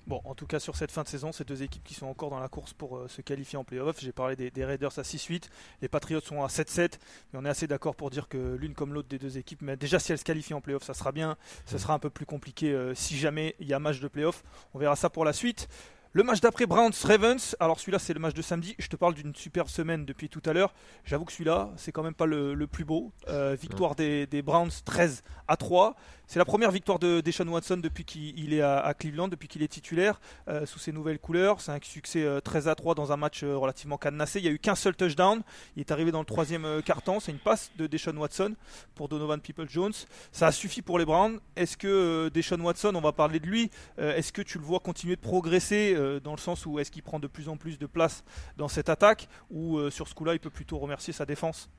Bon, 0.05 0.19
en 0.25 0.35
tout 0.35 0.45
cas, 0.45 0.59
sur 0.59 0.75
cette 0.75 0.91
fin 0.91 1.03
de 1.03 1.07
saison, 1.07 1.31
ces 1.31 1.45
deux 1.45 1.63
équipes 1.63 1.83
qui 1.83 1.93
sont 1.93 2.07
encore 2.07 2.29
dans 2.29 2.39
la 2.39 2.49
course 2.49 2.73
pour 2.73 2.97
euh, 2.97 3.07
se 3.07 3.21
qualifier 3.21 3.57
en 3.57 3.63
playoff. 3.63 4.01
J'ai 4.01 4.11
parlé 4.11 4.35
des, 4.35 4.65
Raiders 4.65 4.99
à 4.99 5.01
6-8, 5.01 5.43
les 5.81 5.87
Patriots 5.87 6.19
sont 6.19 6.43
à 6.43 6.47
7-7, 6.47 6.99
mais 7.31 7.39
on 7.39 7.45
est 7.45 7.49
assez 7.49 7.67
d'accord 7.67 7.95
pour 7.95 8.09
dire 8.09 8.27
que 8.27 8.55
l'une 8.55 8.73
comme 8.73 8.93
l'autre 8.93 9.07
des 9.07 9.17
deux 9.17 9.37
équipes, 9.37 9.61
mais 9.61 9.77
déjà 9.77 9.99
si 9.99 10.11
elles 10.11 10.17
se 10.17 10.25
qualifient 10.25 10.55
en 10.55 10.61
playoff, 10.61 10.83
ça 10.83 10.93
sera 10.93 11.13
bien. 11.13 11.37
Ce 11.65 11.77
sera 11.77 11.93
un 11.93 11.99
peu 11.99 12.09
plus 12.09 12.25
compliqué 12.25 12.73
euh, 12.73 12.93
si 12.93 13.17
jamais 13.17 13.55
il 13.59 13.67
y 13.67 13.73
a 13.73 13.79
match 13.79 14.01
de 14.01 14.09
playoff. 14.09 14.43
On 14.73 14.79
verra 14.79 14.97
ça 14.97 15.09
pour 15.09 15.23
la 15.23 15.31
suite. 15.31 15.69
Le 16.15 16.21
match 16.21 16.41
d'après, 16.41 16.67
Browns-Ravens. 16.67 17.55
Alors 17.59 17.79
celui-là, 17.79 17.97
c'est 17.97 18.13
le 18.13 18.19
match 18.19 18.35
de 18.35 18.43
samedi. 18.43 18.75
Je 18.77 18.87
te 18.87 18.95
parle 18.95 19.15
d'une 19.15 19.33
super 19.33 19.67
semaine 19.67 20.05
depuis 20.05 20.29
tout 20.29 20.43
à 20.45 20.53
l'heure. 20.53 20.75
J'avoue 21.05 21.25
que 21.25 21.31
celui-là, 21.31 21.71
c'est 21.75 21.91
quand 21.91 22.03
même 22.03 22.13
pas 22.13 22.27
le, 22.27 22.67
plus 22.67 22.85
beau. 22.85 23.11
Euh, 23.29 23.57
victoire 23.59 23.95
des, 23.95 24.27
des, 24.27 24.43
Browns 24.43 24.69
13 24.85 25.23
à 25.47 25.57
3. 25.57 25.95
C'est 26.25 26.39
la 26.39 26.45
première 26.45 26.71
victoire 26.71 26.99
de 26.99 27.21
Deshaun 27.21 27.47
Watson 27.49 27.77
depuis 27.77 28.05
qu'il 28.05 28.53
est 28.53 28.61
à, 28.61 28.93
Cleveland, 28.97 29.27
depuis 29.27 29.47
qu'il 29.47 29.61
est 29.61 29.67
titulaire, 29.67 30.19
euh, 30.47 30.65
sous 30.65 30.79
ses 30.79 30.91
nouvelles 30.91 31.19
couleurs. 31.19 31.59
C'est 31.61 31.71
un 31.71 31.79
succès 31.81 32.25
13 32.43 32.67
euh, 32.67 32.71
à 32.71 32.75
3 32.75 32.95
dans 32.95 33.11
un 33.11 33.17
match 33.17 33.43
euh, 33.43 33.57
relativement 33.57 33.97
cadenassé. 33.97 34.39
Il 34.39 34.45
y 34.45 34.47
a 34.47 34.51
eu 34.51 34.57
qu'un 34.57 34.75
seul 34.75 34.95
touchdown. 34.95 35.41
Il 35.75 35.81
est 35.81 35.91
arrivé 35.91 36.11
dans 36.11 36.19
le 36.19 36.25
troisième 36.25 36.81
quart-temps. 36.83 37.19
C'est 37.19 37.31
une 37.31 37.39
passe 37.39 37.71
de 37.77 37.87
Deshaun 37.87 38.17
Watson 38.17 38.55
pour 38.95 39.09
Donovan 39.09 39.41
People-Jones. 39.41 39.93
Ça 40.31 40.47
a 40.47 40.51
suffi 40.51 40.81
pour 40.81 40.97
les 40.97 41.05
Browns. 41.05 41.39
Est-ce 41.55 41.77
que 41.77 42.29
Deshaun 42.33 42.61
Watson, 42.61 42.93
on 42.95 43.01
va 43.01 43.11
parler 43.11 43.39
de 43.39 43.45
lui, 43.45 43.69
est-ce 43.97 44.31
que 44.31 44.41
tu 44.41 44.57
le 44.57 44.63
vois 44.63 44.79
continuer 44.79 45.15
de 45.15 45.21
progresser 45.21 45.95
dans 46.23 46.33
le 46.33 46.39
sens 46.39 46.65
où 46.65 46.79
est-ce 46.79 46.91
qu'il 46.91 47.03
prend 47.03 47.19
de 47.19 47.27
plus 47.27 47.49
en 47.49 47.57
plus 47.57 47.77
de 47.77 47.85
place 47.85 48.23
dans 48.57 48.67
cette 48.67 48.89
attaque 48.89 49.27
ou 49.51 49.89
sur 49.89 50.07
ce 50.07 50.13
coup-là, 50.13 50.33
il 50.33 50.39
peut 50.39 50.49
plutôt 50.49 50.79
remercier 50.79 51.13
sa 51.13 51.25
défense? 51.25 51.69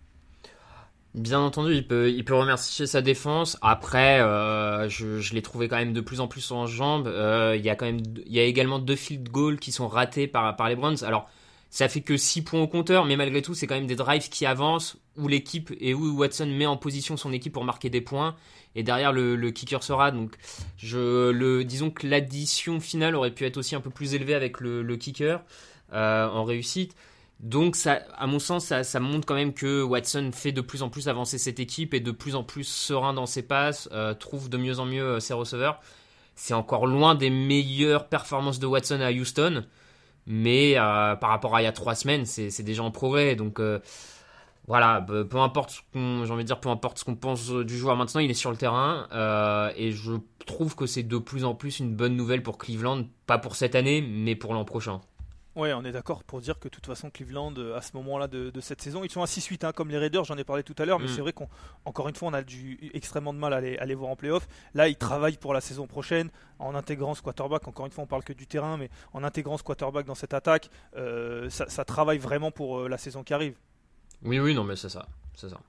Bien 1.14 1.38
entendu, 1.38 1.74
il 1.74 1.86
peut, 1.86 2.10
il 2.10 2.24
peut 2.24 2.34
remercier 2.34 2.86
sa 2.86 3.00
défense. 3.00 3.56
Après, 3.62 4.20
euh, 4.20 4.88
je, 4.88 5.32
l'ai 5.32 5.42
trouvé 5.42 5.68
quand 5.68 5.76
même 5.76 5.92
de 5.92 6.00
plus 6.00 6.20
en 6.20 6.26
plus 6.26 6.50
en 6.50 6.66
jambes. 6.66 7.06
Euh, 7.06 7.54
il 7.56 7.64
y 7.64 7.70
a 7.70 7.76
quand 7.76 7.86
même, 7.86 8.02
il 8.26 8.32
y 8.32 8.40
a 8.40 8.42
également 8.42 8.80
deux 8.80 8.96
field 8.96 9.28
goals 9.28 9.60
qui 9.60 9.70
sont 9.70 9.86
ratés 9.86 10.26
par, 10.26 10.56
par 10.56 10.68
les 10.68 10.74
Browns. 10.74 11.04
Alors, 11.04 11.30
ça 11.70 11.88
fait 11.88 12.00
que 12.00 12.16
6 12.16 12.42
points 12.42 12.60
au 12.60 12.66
compteur, 12.66 13.04
mais 13.04 13.14
malgré 13.14 13.42
tout, 13.42 13.54
c'est 13.54 13.68
quand 13.68 13.76
même 13.76 13.86
des 13.86 13.94
drives 13.94 14.28
qui 14.28 14.44
avancent 14.44 14.96
où 15.16 15.28
l'équipe 15.28 15.72
et 15.80 15.94
où 15.94 16.16
Watson 16.16 16.46
met 16.46 16.66
en 16.66 16.76
position 16.76 17.16
son 17.16 17.32
équipe 17.32 17.52
pour 17.52 17.64
marquer 17.64 17.90
des 17.90 18.00
points. 18.00 18.34
Et 18.74 18.82
derrière, 18.82 19.12
le, 19.12 19.50
kicker 19.50 19.84
sera. 19.84 20.10
Donc, 20.10 20.34
je, 20.78 21.30
le, 21.30 21.64
disons 21.64 21.90
que 21.90 22.08
l'addition 22.08 22.80
finale 22.80 23.14
aurait 23.14 23.30
pu 23.30 23.44
être 23.44 23.56
aussi 23.56 23.76
un 23.76 23.80
peu 23.80 23.90
plus 23.90 24.14
élevée 24.14 24.34
avec 24.34 24.60
le, 24.60 24.82
le 24.82 24.96
kicker 24.96 25.42
euh, 25.92 26.28
en 26.28 26.42
réussite. 26.42 26.96
Donc, 27.40 27.76
à 27.86 28.26
mon 28.26 28.38
sens, 28.38 28.72
ça, 28.82 29.00
montre 29.00 29.26
quand 29.26 29.34
même 29.34 29.52
que 29.52 29.82
Watson 29.82 30.30
fait 30.32 30.52
de 30.52 30.60
plus 30.60 30.82
en 30.82 30.88
plus 30.88 31.08
avancer 31.08 31.36
cette 31.38 31.60
équipe 31.60 31.92
et 31.92 32.00
de 32.00 32.10
plus 32.10 32.36
en 32.36 32.44
plus 32.44 32.64
serein 32.64 33.12
dans 33.12 33.26
ses 33.26 33.42
passes, 33.42 33.88
euh, 33.92 34.14
trouve 34.14 34.48
de 34.48 34.56
mieux 34.56 34.78
en 34.78 34.86
mieux 34.86 35.02
euh, 35.02 35.20
ses 35.20 35.34
receveurs. 35.34 35.80
C'est 36.36 36.54
encore 36.54 36.86
loin 36.86 37.14
des 37.14 37.30
meilleures 37.30 38.08
performances 38.08 38.58
de 38.60 38.66
Watson 38.66 39.00
à 39.00 39.12
Houston, 39.12 39.64
mais 40.26 40.74
euh, 40.78 41.16
par 41.16 41.30
rapport 41.30 41.54
à 41.54 41.60
il 41.60 41.64
y 41.64 41.68
a 41.68 41.72
trois 41.72 41.94
semaines, 41.94 42.24
c'est 42.24 42.62
déjà 42.62 42.82
en 42.82 42.90
progrès. 42.90 43.36
Donc 43.36 43.60
voilà, 44.66 45.00
peu 45.02 45.36
importe 45.36 45.70
ce 45.70 45.80
qu'on, 45.92 46.24
j'ai 46.24 46.32
envie 46.32 46.44
de 46.44 46.48
dire, 46.48 46.60
peu 46.60 46.70
importe 46.70 46.98
ce 46.98 47.04
qu'on 47.04 47.14
pense 47.14 47.50
du 47.50 47.76
joueur 47.76 47.96
maintenant, 47.96 48.20
il 48.20 48.30
est 48.30 48.34
sur 48.34 48.50
le 48.50 48.56
terrain 48.56 49.06
et 49.76 49.92
je 49.92 50.12
trouve 50.46 50.74
que 50.74 50.86
c'est 50.86 51.04
de 51.04 51.18
plus 51.18 51.44
en 51.44 51.54
plus 51.54 51.78
une 51.78 51.94
bonne 51.94 52.16
nouvelle 52.16 52.42
pour 52.42 52.58
Cleveland, 52.58 53.04
pas 53.26 53.38
pour 53.38 53.54
cette 53.54 53.74
année, 53.74 54.02
mais 54.02 54.34
pour 54.34 54.54
l'an 54.54 54.64
prochain. 54.64 55.00
Ouais, 55.56 55.72
on 55.72 55.84
est 55.84 55.92
d'accord 55.92 56.24
pour 56.24 56.40
dire 56.40 56.58
que 56.58 56.64
de 56.64 56.70
toute 56.70 56.86
façon 56.86 57.10
Cleveland 57.10 57.54
à 57.76 57.80
ce 57.80 57.96
moment-là 57.96 58.26
de, 58.26 58.60
cette 58.60 58.82
saison, 58.82 59.04
ils 59.04 59.10
sont 59.10 59.22
à 59.22 59.26
6-8 59.26 59.66
hein, 59.66 59.72
comme 59.72 59.88
les 59.88 59.98
Raiders, 59.98 60.24
j'en 60.24 60.36
ai 60.36 60.42
parlé 60.42 60.64
tout 60.64 60.74
à 60.78 60.84
l'heure, 60.84 60.98
mais 60.98 61.06
mm. 61.06 61.14
c'est 61.14 61.20
vrai 61.20 61.32
qu'encore 61.32 62.08
une 62.08 62.16
fois 62.16 62.28
on 62.28 62.32
a 62.32 62.42
du 62.42 62.90
extrêmement 62.92 63.32
de 63.32 63.38
mal 63.38 63.52
à 63.52 63.60
les, 63.60 63.78
à 63.78 63.84
les 63.84 63.94
voir 63.94 64.10
en 64.10 64.16
playoff. 64.16 64.48
Là, 64.74 64.88
ils 64.88 64.96
travaillent 64.96 65.36
pour 65.36 65.54
la 65.54 65.60
saison 65.60 65.86
prochaine 65.86 66.30
en 66.58 66.74
intégrant 66.74 67.14
ce 67.14 67.22
quarterback. 67.22 67.68
Encore 67.68 67.86
une 67.86 67.92
fois, 67.92 68.04
on 68.04 68.08
parle 68.08 68.24
que 68.24 68.32
du 68.32 68.46
terrain, 68.46 68.76
mais 68.76 68.90
en 69.12 69.22
intégrant 69.22 69.56
ce 69.56 69.62
quarterback 69.62 70.06
dans 70.06 70.14
cette 70.16 70.34
attaque, 70.34 70.70
euh, 70.96 71.48
ça, 71.50 71.68
ça, 71.68 71.84
travaille 71.84 72.18
vraiment 72.18 72.50
pour 72.50 72.80
euh, 72.80 72.88
la 72.88 72.98
saison 72.98 73.22
qui 73.22 73.32
arrive. 73.32 73.54
Oui, 74.22 74.40
oui, 74.40 74.54
non, 74.54 74.64
mais 74.64 74.76
c'est 74.76 74.88
ça, 74.88 75.06
c'est 75.34 75.48
ça. 75.48 75.60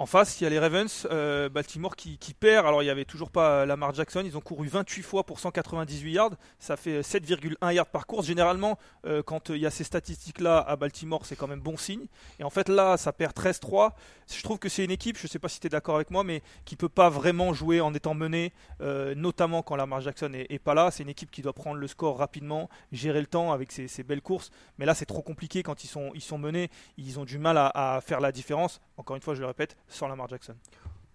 En 0.00 0.06
face, 0.06 0.40
il 0.40 0.44
y 0.44 0.46
a 0.48 0.50
les 0.50 0.58
Ravens, 0.58 1.06
euh, 1.12 1.48
Baltimore 1.48 1.94
qui, 1.94 2.18
perd. 2.34 2.66
Alors, 2.66 2.82
il 2.82 2.86
n'y 2.86 2.90
avait 2.90 3.04
toujours 3.04 3.30
pas 3.30 3.64
Lamar 3.64 3.94
Jackson. 3.94 4.22
Ils 4.24 4.36
ont 4.36 4.40
couru 4.40 4.66
28 4.66 5.02
fois 5.02 5.22
pour 5.22 5.38
198 5.38 6.10
yards. 6.10 6.32
Ça 6.58 6.76
fait 6.76 7.02
7,1 7.02 7.72
yards 7.72 7.86
par 7.86 8.08
course. 8.08 8.26
Généralement, 8.26 8.76
euh, 9.06 9.22
quand 9.22 9.50
il 9.50 9.58
y 9.58 9.66
a 9.66 9.70
ces 9.70 9.84
statistiques-là 9.84 10.58
à 10.58 10.74
Baltimore, 10.74 11.24
c'est 11.24 11.36
quand 11.36 11.46
même 11.46 11.60
bon 11.60 11.76
signe. 11.76 12.06
Et 12.40 12.44
en 12.44 12.50
fait, 12.50 12.68
là, 12.68 12.96
ça 12.96 13.12
perd 13.12 13.34
13-3. 13.34 13.92
Je 14.32 14.42
trouve 14.42 14.58
que 14.58 14.68
c'est 14.68 14.84
une 14.84 14.90
équipe, 14.90 15.16
je 15.16 15.26
ne 15.26 15.28
sais 15.28 15.38
pas 15.38 15.48
si 15.48 15.60
tu 15.60 15.68
es 15.68 15.70
d'accord 15.70 15.94
avec 15.94 16.10
moi, 16.10 16.24
mais 16.24 16.42
qui 16.64 16.74
ne 16.74 16.78
peut 16.78 16.88
pas 16.88 17.08
vraiment 17.08 17.52
jouer 17.52 17.80
en 17.80 17.94
étant 17.94 18.14
menée, 18.14 18.52
euh, 18.80 19.14
notamment 19.14 19.62
quand 19.62 19.76
Lamar 19.76 20.00
Jackson 20.00 20.32
est, 20.32 20.58
pas 20.58 20.74
là. 20.74 20.90
C'est 20.90 21.04
une 21.04 21.08
équipe 21.08 21.30
qui 21.30 21.40
doit 21.40 21.52
prendre 21.52 21.76
le 21.76 21.86
score 21.86 22.18
rapidement, 22.18 22.68
gérer 22.90 23.20
le 23.20 23.28
temps 23.28 23.52
avec 23.52 23.70
ses, 23.70 24.02
belles 24.02 24.22
courses. 24.22 24.50
Mais 24.78 24.86
là, 24.86 24.94
c'est 24.94 25.06
trop 25.06 25.22
compliqué 25.22 25.62
quand 25.62 25.84
ils 25.84 25.88
sont, 25.88 26.38
menés. 26.38 26.68
Ils 26.96 27.20
ont 27.20 27.24
du 27.24 27.38
mal 27.38 27.58
à 27.58 28.00
faire 28.04 28.18
la 28.18 28.32
différence. 28.32 28.80
Encore 28.96 29.14
une 29.14 29.22
fois, 29.22 29.34
je 29.34 29.40
le 29.40 29.46
répète, 29.46 29.76
sans 29.88 30.08
Lamar 30.08 30.28
Jackson. 30.28 30.54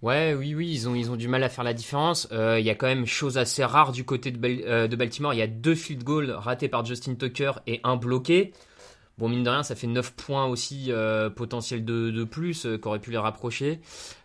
Ouais, 0.02 0.34
oui, 0.34 0.56
oui, 0.56 0.72
ils 0.72 0.88
ont, 0.88 0.96
ils 0.96 1.12
ont 1.12 1.18
du 1.18 1.28
mal 1.28 1.44
à 1.44 1.50
faire 1.50 1.66
la 1.66 1.74
différence. 1.74 2.30
Euh, 2.32 2.58
il 2.58 2.66
y 2.66 2.70
a 2.70 2.76
quand 2.76 2.88
même 2.88 3.06
chose 3.06 3.38
assez 3.38 3.66
rare 3.66 3.92
du 3.92 4.06
côté 4.06 4.32
de, 4.32 4.40
euh, 4.66 4.88
de, 4.88 4.96
Baltimore. 4.96 5.34
Il 5.34 5.40
y 5.40 5.42
a 5.42 5.48
deux 5.48 5.76
field 5.76 6.06
goals 6.06 6.32
ratés 6.32 6.70
par 6.70 6.86
Justin 6.86 7.16
Tucker 7.16 7.52
et 7.68 7.82
un 7.84 7.98
bloqué. 7.98 8.54
Bon, 9.18 9.28
mine 9.28 9.44
de 9.44 9.50
rien, 9.50 9.64
ça 9.64 9.76
fait 9.76 9.88
9 9.88 10.14
points 10.14 10.46
aussi 10.46 10.86
euh, 10.94 11.30
potentiel 11.30 11.84
de, 11.84 12.24
plus 12.24 12.66
qu'aurait 12.82 13.00
pu 13.00 13.12
les 13.12 13.18
rapprocher. 13.18 13.82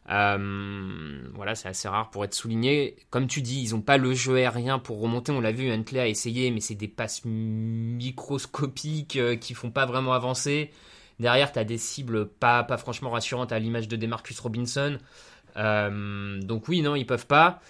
voilà, 0.07 1.57
c'est 1.57 1.67
assez 1.67 1.89
rare 1.89 2.11
pour 2.11 2.25
être 2.25 2.35
souligné. 2.35 2.95
Comme 3.11 3.27
tu 3.27 3.43
dis, 3.43 3.61
ils 3.61 3.73
n'ont 3.73 3.81
pas 3.81 3.97
le 3.97 4.15
jeu 4.15 4.37
aérien 4.37 4.79
pour 4.79 5.01
remonter. 5.01 5.33
On 5.33 5.41
l'a 5.41 5.51
vu, 5.51 5.73
Huntley 5.73 5.99
a 5.99 6.07
essayé, 6.07 6.53
mais 6.53 6.61
c'est 6.61 6.77
des 6.77 6.87
passes 6.87 7.23
microscopiques 7.25 9.19
qui 9.41 9.55
font 9.55 9.73
pas 9.73 9.87
vraiment 9.87 10.13
avancer. 10.13 10.71
Derrière, 11.21 11.53
tu 11.53 11.59
as 11.59 11.65
des 11.65 11.79
cibles 11.79 12.27
pas, 12.27 12.65
pas 12.65 12.77
franchement 12.77 13.11
rassurantes 13.11 13.53
à 13.53 13.59
l'image 13.59 13.89
de 13.89 13.97
Demarcus 13.97 14.39
Robinson. 14.41 14.99
Euh, 15.57 16.41
donc 16.41 16.69
oui, 16.69 16.83
non, 16.83 16.95
ils 16.97 17.07
peuvent 17.07 17.27
pas. 17.27 17.61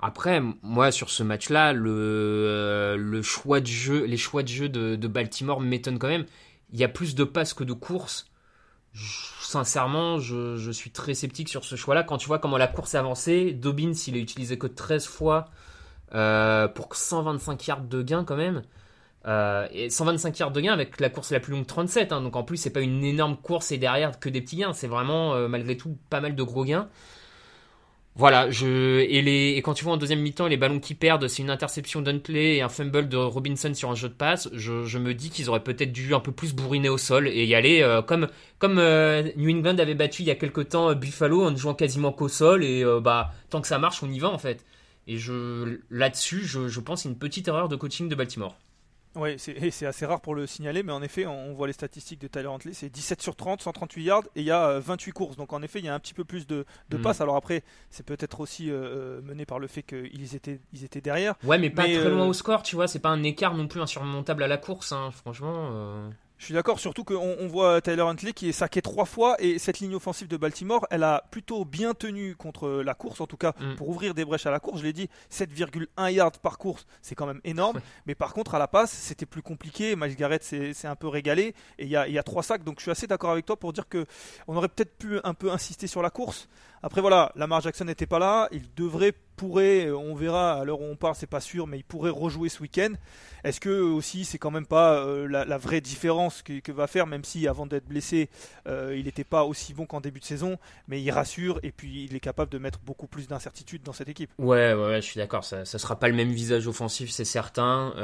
Après, 0.00 0.42
moi, 0.62 0.90
sur 0.90 1.10
ce 1.10 1.22
match-là, 1.22 1.72
le, 1.72 1.90
euh, 1.90 2.96
le 2.96 3.22
choix 3.22 3.60
de 3.60 3.66
jeu, 3.66 4.04
les 4.04 4.16
choix 4.16 4.42
de 4.42 4.48
jeu 4.48 4.68
de, 4.68 5.06
Baltimore 5.06 5.60
m'étonnent 5.60 5.98
quand 5.98 6.08
même. 6.08 6.26
Il 6.72 6.78
y 6.78 6.84
a 6.84 6.88
plus 6.88 7.14
de 7.14 7.24
passes 7.24 7.54
que 7.54 7.64
de 7.64 7.72
courses. 7.72 8.26
sincèrement, 9.40 10.18
je, 10.18 10.70
suis 10.72 10.90
très 10.90 11.14
sceptique 11.14 11.48
sur 11.48 11.64
ce 11.64 11.76
choix-là. 11.76 12.02
Quand 12.02 12.18
tu 12.18 12.26
vois 12.26 12.38
comment 12.38 12.58
la 12.58 12.66
course 12.66 12.94
est 12.94 12.98
avancée, 12.98 13.52
Dobbins, 13.52 13.92
il 14.06 14.16
a 14.16 14.18
utilisé 14.18 14.58
que 14.58 14.66
13 14.66 15.06
fois 15.06 15.46
euh, 16.14 16.68
pour 16.68 16.94
125 16.94 17.66
yards 17.66 17.80
de 17.82 18.02
gain 18.02 18.24
quand 18.24 18.36
même. 18.36 18.62
Euh, 19.26 19.66
et 19.72 19.88
125 19.88 20.38
yards 20.38 20.50
de 20.50 20.60
gain 20.60 20.72
avec 20.72 21.00
la 21.00 21.08
course 21.08 21.32
la 21.32 21.40
plus 21.40 21.52
longue 21.52 21.66
37. 21.66 22.12
Hein. 22.12 22.20
donc 22.20 22.36
en 22.36 22.42
plus, 22.42 22.58
c'est 22.58 22.70
pas 22.70 22.80
une 22.80 23.04
énorme 23.04 23.36
course 23.36 23.72
et 23.72 23.78
derrière 23.78 24.18
que 24.18 24.28
des 24.28 24.40
petits 24.40 24.56
gains. 24.56 24.72
C'est 24.72 24.86
vraiment, 24.86 25.34
euh, 25.34 25.48
malgré 25.48 25.76
tout, 25.76 25.96
pas 26.10 26.20
mal 26.20 26.34
de 26.34 26.42
gros 26.42 26.64
gains. 26.64 26.88
Voilà, 28.16 28.48
et, 28.48 29.56
quand 29.64 29.74
tu 29.74 29.82
vois 29.82 29.94
en 29.94 29.96
deuxième 29.96 30.20
mi-temps 30.20 30.46
les 30.46 30.56
ballons 30.56 30.78
qui 30.78 30.94
perdent, 30.94 31.26
c'est 31.26 31.42
une 31.42 31.50
interception 31.50 32.00
d'Huntley 32.00 32.58
et 32.58 32.62
un 32.62 32.68
fumble 32.68 33.08
de 33.08 33.16
Robinson 33.16 33.74
sur 33.74 33.90
un 33.90 33.96
jeu 33.96 34.08
de 34.08 34.14
passe. 34.14 34.48
Je, 34.52 34.98
me 34.98 35.14
dis 35.14 35.30
qu'ils 35.30 35.50
auraient 35.50 35.64
peut-être 35.64 35.90
dû 35.90 36.14
un 36.14 36.20
peu 36.20 36.30
plus 36.30 36.54
bourriner 36.54 36.88
au 36.88 36.96
sol 36.96 37.26
et 37.26 37.44
y 37.44 37.56
aller 37.56 37.82
euh, 37.82 38.02
comme 38.02 38.28
New 38.60 39.50
England 39.50 39.78
avait 39.78 39.96
battu 39.96 40.22
il 40.22 40.26
y 40.26 40.30
a 40.30 40.36
quelques 40.36 40.68
temps 40.68 40.94
Buffalo 40.94 41.42
en 41.44 41.50
ne 41.50 41.56
jouant 41.56 41.74
quasiment 41.74 42.12
qu'au 42.12 42.28
sol 42.28 42.62
et 42.62 42.84
bah 43.02 43.32
tant 43.50 43.60
que 43.60 43.66
ça 43.66 43.80
marche, 43.80 44.00
on 44.04 44.10
y 44.10 44.20
va 44.20 44.30
en 44.30 44.38
fait. 44.38 44.64
Et 45.08 45.18
là-dessus, 45.90 46.42
je, 46.44 46.68
je 46.68 46.80
pense 46.80 47.04
une 47.06 47.18
petite 47.18 47.48
erreur 47.48 47.68
de 47.68 47.74
coaching 47.74 48.08
de 48.08 48.14
Baltimore. 48.14 48.56
Oui, 49.16 49.36
c'est 49.38 49.86
assez 49.86 50.06
rare 50.06 50.20
pour 50.20 50.34
le 50.34 50.46
signaler, 50.46 50.82
mais 50.82 50.92
en 50.92 51.02
effet, 51.02 51.26
on, 51.26 51.54
voit 51.54 51.66
les 51.66 51.72
statistiques 51.72 52.20
de 52.20 52.26
Tyler 52.26 52.48
Huntley, 52.48 52.72
c'est 52.72 52.88
17 52.88 53.22
sur 53.22 53.36
30, 53.36 53.62
138 53.62 54.02
yards, 54.02 54.24
et 54.34 54.40
il 54.40 54.44
y 54.44 54.50
a 54.50 54.80
28 54.80 55.10
euh, 55.10 55.12
courses. 55.12 55.36
Donc 55.36 55.52
en 55.52 55.62
effet, 55.62 55.78
il 55.78 55.84
y 55.84 55.88
a 55.88 55.94
un 55.94 56.00
petit 56.00 56.14
peu 56.14 56.24
plus 56.24 56.46
de, 56.46 56.64
de 56.90 56.96
mm. 56.96 57.02
passes. 57.02 57.20
Alors 57.20 57.36
après, 57.36 57.62
c'est 57.90 58.04
peut-être 58.04 58.40
aussi 58.40 58.70
euh, 58.70 58.74
euh, 58.74 59.22
mené 59.22 59.46
par 59.46 59.58
le 59.58 59.68
fait 59.68 59.82
qu'ils 59.82 60.34
étaient, 60.34 60.60
ils 60.72 60.84
étaient 60.84 61.00
derrière. 61.00 61.34
Ouais, 61.44 61.58
mais 61.58 61.70
pas 61.70 61.84
très 61.84 62.10
loin 62.10 62.26
au 62.26 62.32
score, 62.32 62.62
tu 62.62 62.74
vois, 62.74 62.88
c'est 62.88 62.98
pas 62.98 63.10
un 63.10 63.22
écart 63.22 63.54
non 63.54 63.68
plus 63.68 63.80
insurmontable 63.80 64.42
à 64.42 64.48
la 64.48 64.56
course, 64.56 64.92
hein, 64.92 65.10
franchement. 65.12 66.10
Je 66.44 66.48
suis 66.48 66.54
d'accord, 66.54 66.78
surtout 66.78 67.04
qu'on 67.04 67.36
on 67.40 67.48
voit 67.48 67.80
Tyler 67.80 68.02
Huntley 68.02 68.34
qui 68.34 68.50
est 68.50 68.52
saqué 68.52 68.82
trois 68.82 69.06
fois 69.06 69.34
et 69.38 69.58
cette 69.58 69.78
ligne 69.78 69.94
offensive 69.94 70.28
de 70.28 70.36
Baltimore, 70.36 70.86
elle 70.90 71.02
a 71.02 71.24
plutôt 71.30 71.64
bien 71.64 71.94
tenu 71.94 72.36
contre 72.36 72.68
la 72.68 72.92
course, 72.92 73.22
en 73.22 73.26
tout 73.26 73.38
cas 73.38 73.54
mm. 73.58 73.76
pour 73.76 73.88
ouvrir 73.88 74.12
des 74.12 74.26
brèches 74.26 74.44
à 74.44 74.50
la 74.50 74.60
course. 74.60 74.80
Je 74.80 74.84
l'ai 74.84 74.92
dit, 74.92 75.08
7,1 75.32 76.12
yards 76.12 76.32
par 76.32 76.58
course, 76.58 76.84
c'est 77.00 77.14
quand 77.14 77.24
même 77.24 77.40
énorme. 77.44 77.80
Mais 78.06 78.14
par 78.14 78.34
contre, 78.34 78.54
à 78.54 78.58
la 78.58 78.68
passe, 78.68 78.92
c'était 78.92 79.24
plus 79.24 79.40
compliqué. 79.40 79.96
Miles 79.96 80.16
Garrett 80.16 80.44
s'est 80.44 80.86
un 80.86 80.96
peu 80.96 81.08
régalé 81.08 81.54
et 81.78 81.84
il 81.84 81.88
y 81.88 81.96
a, 81.96 82.06
y 82.08 82.18
a, 82.18 82.22
trois 82.22 82.42
sacs. 82.42 82.62
Donc 82.62 82.74
je 82.76 82.82
suis 82.82 82.90
assez 82.90 83.06
d'accord 83.06 83.30
avec 83.30 83.46
toi 83.46 83.58
pour 83.58 83.72
dire 83.72 83.88
que 83.88 84.04
on 84.46 84.54
aurait 84.54 84.68
peut-être 84.68 84.98
pu 84.98 85.20
un 85.24 85.32
peu 85.32 85.50
insister 85.50 85.86
sur 85.86 86.02
la 86.02 86.10
course. 86.10 86.46
Après 86.84 87.00
voilà, 87.00 87.32
Lamar 87.34 87.62
Jackson 87.62 87.86
n'était 87.86 88.04
pas 88.04 88.18
là, 88.18 88.46
il 88.52 88.62
devrait, 88.76 89.14
pourrait, 89.36 89.86
euh, 89.86 89.96
on 89.96 90.14
verra 90.14 90.60
à 90.60 90.64
l'heure 90.64 90.82
où 90.82 90.84
on 90.84 90.96
parle, 90.96 91.14
c'est 91.14 91.26
pas 91.26 91.40
sûr, 91.40 91.66
mais 91.66 91.78
il 91.78 91.82
pourrait 91.82 92.10
rejouer 92.10 92.50
ce 92.50 92.60
week-end. 92.60 92.92
Est-ce 93.42 93.58
que 93.58 93.70
aussi 93.70 94.26
c'est 94.26 94.36
quand 94.36 94.50
même 94.50 94.66
pas 94.66 94.98
euh, 94.98 95.26
la, 95.26 95.56
vraie 95.56 95.80
différence 95.80 96.42
que, 96.42 96.72
va 96.72 96.86
faire, 96.86 97.06
même 97.06 97.24
si 97.24 97.48
avant 97.48 97.64
d'être 97.64 97.86
blessé, 97.86 98.28
euh, 98.68 98.94
il 98.98 99.06
n'était 99.06 99.24
pas 99.24 99.44
aussi 99.44 99.72
bon 99.72 99.86
qu'en 99.86 100.02
début 100.02 100.20
de 100.20 100.26
saison, 100.26 100.58
mais 100.86 101.00
il 101.00 101.10
rassure 101.10 101.58
et 101.62 101.72
puis 101.72 102.04
il 102.04 102.14
est 102.14 102.20
capable 102.20 102.52
de 102.52 102.58
mettre 102.58 102.80
beaucoup 102.80 103.06
plus 103.06 103.28
d'incertitude 103.28 103.82
dans 103.82 103.94
cette 103.94 104.10
équipe. 104.10 104.28
Ouais, 104.36 104.74
ouais, 104.74 105.00
je 105.00 105.06
suis 105.06 105.16
d'accord, 105.16 105.42
ça, 105.42 105.60
ne 105.60 105.64
sera 105.64 105.98
pas 105.98 106.08
le 106.08 106.14
même 106.14 106.32
visage 106.32 106.66
offensif, 106.68 107.08
c'est 107.08 107.24
certain, 107.24 107.94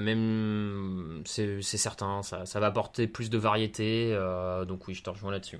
même 0.00 1.22
c'est 1.24 1.62
certain, 1.62 2.22
ça, 2.22 2.46
ça, 2.46 2.60
va 2.60 2.66
apporter 2.66 3.08
plus 3.08 3.28
de 3.28 3.38
variété, 3.38 4.16
donc 4.68 4.86
oui, 4.86 4.94
je 4.94 5.02
te 5.02 5.10
rejoins 5.10 5.32
là-dessus. 5.32 5.58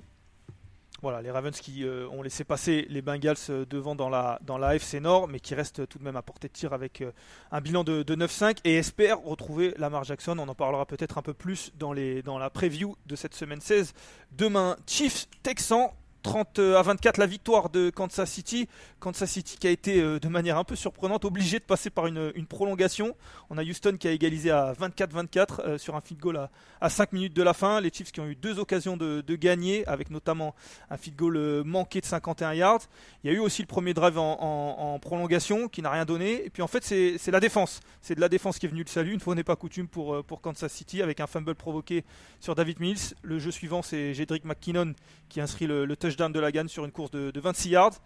Voilà, 1.01 1.23
les 1.23 1.31
Ravens 1.31 1.59
qui 1.59 1.83
euh, 1.83 2.07
ont 2.09 2.21
laissé 2.21 2.43
passer 2.43 2.85
les 2.89 3.01
Bengals 3.01 3.35
euh, 3.49 3.65
devant 3.67 3.95
dans 3.95 4.07
la, 4.07 4.39
dans 4.43 4.59
la 4.59 4.75
FC 4.75 4.99
Nord, 4.99 5.27
mais 5.27 5.39
qui 5.39 5.55
restent 5.55 5.87
tout 5.87 5.97
de 5.97 6.03
même 6.03 6.15
à 6.15 6.21
portée 6.21 6.47
de 6.47 6.53
tir 6.53 6.73
avec 6.73 7.01
euh, 7.01 7.11
un 7.51 7.59
bilan 7.59 7.83
de, 7.83 8.03
9-5 8.03 8.59
et 8.65 8.75
espèrent 8.75 9.19
retrouver 9.19 9.73
Lamar 9.79 10.03
Jackson. 10.03 10.37
On 10.37 10.47
en 10.47 10.53
parlera 10.53 10.85
peut-être 10.85 11.17
un 11.17 11.23
peu 11.23 11.33
plus 11.33 11.71
dans, 11.79 11.91
les, 11.91 12.21
dans 12.21 12.37
la 12.37 12.51
preview 12.51 12.95
de 13.07 13.15
cette 13.15 13.33
semaine 13.33 13.61
16. 13.61 13.93
Demain, 14.31 14.77
Chiefs 14.85 15.27
Texans 15.41 15.89
30 16.21 16.59
euh, 16.59 16.77
à 16.77 16.81
24 16.81 17.17
la 17.17 17.25
victoire 17.25 17.69
de 17.69 17.89
Kansas 17.89 18.29
City. 18.29 18.67
Kansas 19.01 19.29
City 19.29 19.57
qui 19.59 19.67
a 19.67 19.71
été 19.71 19.99
euh, 19.99 20.19
de 20.19 20.27
manière 20.29 20.57
un 20.57 20.63
peu 20.63 20.75
surprenante 20.77 21.25
obligé 21.25 21.59
de 21.59 21.63
passer 21.63 21.89
par 21.89 22.07
une, 22.07 22.31
prolongation. 22.47 23.15
On 23.49 23.57
a 23.57 23.63
Houston 23.63 23.97
qui 23.99 24.07
a 24.07 24.11
égalisé 24.11 24.51
à 24.51 24.73
24-24 24.73 25.61
euh, 25.61 25.77
sur 25.77 25.95
un 25.95 26.01
field 26.01 26.21
goal 26.21 26.47
à, 26.79 26.89
5 26.89 27.11
minutes 27.11 27.33
de 27.33 27.43
la 27.43 27.53
fin. 27.53 27.81
Les 27.81 27.89
Chiefs 27.91 28.11
qui 28.11 28.19
ont 28.19 28.27
eu 28.27 28.35
deux 28.35 28.59
occasions 28.59 28.95
de, 28.95 29.21
gagner 29.35 29.87
avec 29.87 30.11
notamment 30.11 30.53
un 30.89 30.97
field 30.97 31.17
goal 31.17 31.63
manqué 31.65 31.99
de 31.99 32.05
51 32.05 32.53
yards. 32.53 32.81
Il 33.23 33.31
y 33.31 33.33
a 33.33 33.35
eu 33.35 33.39
aussi 33.39 33.61
le 33.61 33.67
premier 33.67 33.93
drive 33.93 34.17
en, 34.17 34.99
prolongation 35.01 35.67
qui 35.67 35.81
n'a 35.81 35.89
rien 35.89 36.05
donné. 36.05 36.45
Et 36.45 36.49
puis 36.49 36.61
en 36.61 36.67
fait 36.67 36.83
c'est 36.83 37.31
la 37.31 37.39
défense. 37.39 37.79
C'est 38.01 38.15
de 38.15 38.21
la 38.21 38.29
défense 38.29 38.59
qui 38.59 38.67
est 38.67 38.69
venue 38.69 38.83
le 38.83 38.89
salut. 38.89 39.13
Une 39.13 39.19
fois 39.19 39.33
n'est 39.33 39.43
pas 39.43 39.55
coutume 39.55 39.87
pour, 39.87 40.23
Kansas 40.41 40.71
City 40.71 41.01
avec 41.01 41.19
un 41.19 41.27
fumble 41.27 41.55
provoqué 41.55 42.03
sur 42.39 42.53
David 42.55 42.79
Mills. 42.79 43.15
Le 43.23 43.39
jeu 43.39 43.51
suivant 43.51 43.81
c'est 43.81 44.13
Jedrick 44.13 44.45
McKinnon 44.45 44.93
qui 45.29 45.41
inscrit 45.41 45.65
le, 45.65 45.85
le 45.85 45.95
touchdown 45.95 46.31
de 46.31 46.39
la 46.39 46.51
gagne 46.51 46.67
sur 46.67 46.85
une 46.85 46.91
course 46.91 47.11
de, 47.11 47.39
26 47.39 47.69
yards. 47.69 47.99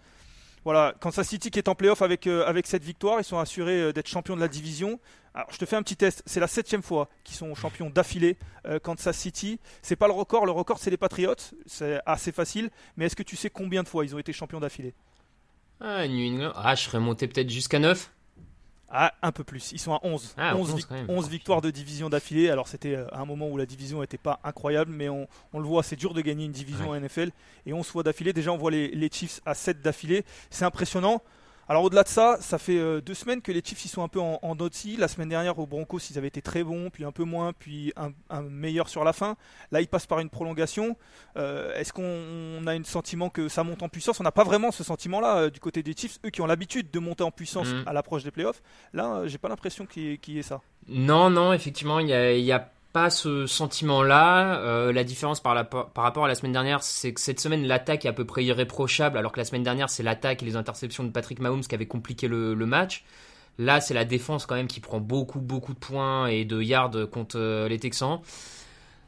Voilà, 0.65 0.95
Kansas 0.99 1.27
City 1.27 1.51
qui 1.51 1.59
est 1.59 1.69
en 1.69 1.75
playoff 1.75 2.01
avec, 2.01 2.25
euh, 2.25 2.43
avec 2.47 2.65
cette 2.65 2.83
victoire, 2.83 3.19
ils 3.19 3.23
sont 3.23 3.37
assurés 3.37 3.79
euh, 3.79 3.93
d'être 3.93 4.07
champions 4.07 4.35
de 4.35 4.41
la 4.41 4.47
division. 4.47 4.99
Alors 5.35 5.47
je 5.51 5.59
te 5.59 5.65
fais 5.65 5.75
un 5.75 5.83
petit 5.83 5.95
test, 5.95 6.23
c'est 6.25 6.39
la 6.39 6.47
septième 6.47 6.81
fois 6.81 7.07
qu'ils 7.23 7.35
sont 7.35 7.53
champions 7.53 7.91
d'affilée, 7.91 8.39
euh, 8.65 8.79
Kansas 8.79 9.15
City. 9.15 9.59
C'est 9.83 9.95
pas 9.95 10.07
le 10.07 10.13
record, 10.13 10.47
le 10.47 10.51
record 10.51 10.79
c'est 10.79 10.89
les 10.89 10.97
Patriots, 10.97 11.35
c'est 11.67 11.99
assez 12.07 12.31
facile, 12.31 12.71
mais 12.97 13.05
est-ce 13.05 13.15
que 13.15 13.21
tu 13.21 13.35
sais 13.35 13.51
combien 13.51 13.83
de 13.83 13.87
fois 13.87 14.05
ils 14.05 14.15
ont 14.15 14.17
été 14.17 14.33
champions 14.33 14.59
d'affilée? 14.59 14.95
Ah, 15.81 16.05
ah, 16.55 16.75
je 16.75 16.83
serais 16.83 16.99
monté 16.99 17.27
peut-être 17.27 17.49
jusqu'à 17.51 17.77
9 17.77 18.11
ah, 18.89 19.13
un 19.21 19.31
peu 19.31 19.43
plus. 19.43 19.71
Ils 19.71 19.79
sont 19.79 19.93
à 19.93 19.99
11. 20.03 20.35
11, 20.37 20.87
ah, 20.89 21.29
victoires 21.29 21.61
de 21.61 21.71
division 21.71 22.09
d'affilée. 22.09 22.49
Alors, 22.49 22.67
c'était 22.67 22.95
euh, 22.95 23.07
un 23.11 23.25
moment 23.25 23.47
où 23.49 23.57
la 23.57 23.65
division 23.65 24.01
n'était 24.01 24.17
pas 24.17 24.39
incroyable, 24.43 24.91
mais 24.91 25.09
on, 25.09 25.27
le 25.53 25.63
voit, 25.63 25.83
c'est 25.83 25.95
dur 25.95 26.13
de 26.13 26.21
gagner 26.21 26.45
une 26.45 26.51
division 26.51 26.89
en 26.89 26.99
NFL. 26.99 27.31
Et 27.65 27.73
11 27.73 27.85
fois 27.85 28.03
d'affilée. 28.03 28.31
Déjà, 28.31 28.51
on 28.51 28.57
voit 28.57 28.71
les, 28.71 28.89
les 28.89 29.09
Chiefs 29.11 29.41
à 29.45 29.53
7 29.53 29.81
d'affilée. 29.81 30.23
C'est 30.49 30.65
impressionnant. 30.65 31.21
Alors 31.67 31.83
au-delà 31.83 32.03
de 32.03 32.07
ça, 32.07 32.37
ça 32.41 32.59
fait 32.59 32.77
euh, 32.77 33.01
deux 33.01 33.15
semaines 33.15 33.41
que 33.41 33.51
les 33.51 33.61
Chiefs 33.63 33.85
ils 33.85 33.89
sont 33.89 34.03
un 34.03 34.07
peu 34.07 34.19
en, 34.19 34.39
en 34.41 34.55
La 34.97 35.07
semaine 35.07 35.29
dernière 35.29 35.57
aux 35.57 35.65
Broncos 35.65 35.99
ils 36.11 36.17
avaient 36.17 36.27
été 36.27 36.41
très 36.41 36.63
bons, 36.63 36.91
puis 36.91 37.03
un 37.03 37.11
peu 37.11 37.23
moins, 37.23 37.53
puis 37.53 37.91
un, 37.97 38.41
meilleur 38.43 38.87
sur 38.87 39.03
la 39.03 39.13
fin. 39.13 39.35
Là 39.71 39.81
ils 39.81 39.87
passent 39.87 40.05
par 40.05 40.19
une 40.19 40.29
prolongation. 40.29 40.95
Euh, 41.37 41.75
est-ce 41.75 41.91
qu'on 41.91 42.67
a 42.67 42.73
un 42.73 42.83
sentiment 42.83 43.29
que 43.29 43.47
ça 43.47 43.63
monte 43.63 43.81
en 43.81 43.89
puissance? 43.89 44.19
On 44.19 44.23
n'a 44.23 44.31
pas 44.31 44.43
vraiment 44.43 44.71
ce 44.71 44.83
sentiment-là 44.83 45.37
euh, 45.37 45.49
du 45.49 45.59
côté 45.59 45.81
des 45.81 45.93
Chiefs, 45.93 46.19
eux 46.23 46.29
qui 46.29 46.41
ont 46.41 46.45
l'habitude 46.45 46.91
de 46.91 46.99
monter 46.99 47.23
en 47.23 47.31
puissance 47.31 47.69
mm. 47.69 47.83
à 47.87 47.93
l'approche 47.93 48.23
des 48.23 48.31
playoffs. 48.31 48.61
Là 48.93 49.23
j'ai 49.25 49.39
pas 49.39 49.49
l'impression 49.49 49.87
qu'il 49.87 50.19
y, 50.27 50.39
ait 50.39 50.43
ça. 50.43 50.61
Non, 50.87 51.31
non, 51.31 51.51
effectivement 51.51 51.99
il 51.99 52.09
y 52.09 52.51
a, 52.51 52.71
pas 52.95 53.09
ce 53.09 53.45
sentiment-là. 53.45 54.57
Euh, 54.61 54.93
la 54.93 55.03
différence 55.03 55.41
par, 55.41 55.53
rapport 55.97 56.23
à 56.23 56.27
la 56.29 56.35
semaine 56.35 56.53
dernière, 56.53 56.81
c'est 56.81 57.13
que 57.13 57.19
cette 57.19 57.41
semaine, 57.41 57.67
l'attaque 57.67 58.05
est 58.05 58.07
à 58.07 58.13
peu 58.13 58.23
près 58.23 58.45
irréprochable, 58.45 59.17
alors 59.17 59.33
que 59.33 59.37
la 59.41 59.43
semaine 59.43 59.63
dernière, 59.63 59.89
c'est 59.89 60.01
l'attaque 60.01 60.41
et 60.43 60.45
les 60.45 60.55
interceptions 60.55 61.03
de 61.03 61.09
Patrick 61.09 61.39
Mahomes 61.39 61.59
qui 61.59 61.75
avaient 61.75 61.87
compliqué 61.87 62.29
le, 62.29 62.55
match. 62.55 63.03
Là, 63.59 63.81
c'est 63.81 63.93
la 63.93 64.05
défense 64.05 64.45
quand 64.45 64.55
même 64.55 64.67
qui 64.67 64.79
prend 64.79 65.01
beaucoup, 65.01 65.41
beaucoup 65.41 65.73
de 65.73 65.77
points 65.77 66.27
et 66.27 66.45
de 66.45 66.61
yards 66.61 67.09
contre 67.11 67.37
euh, 67.37 67.67
les 67.67 67.79
Texans. 67.79 68.21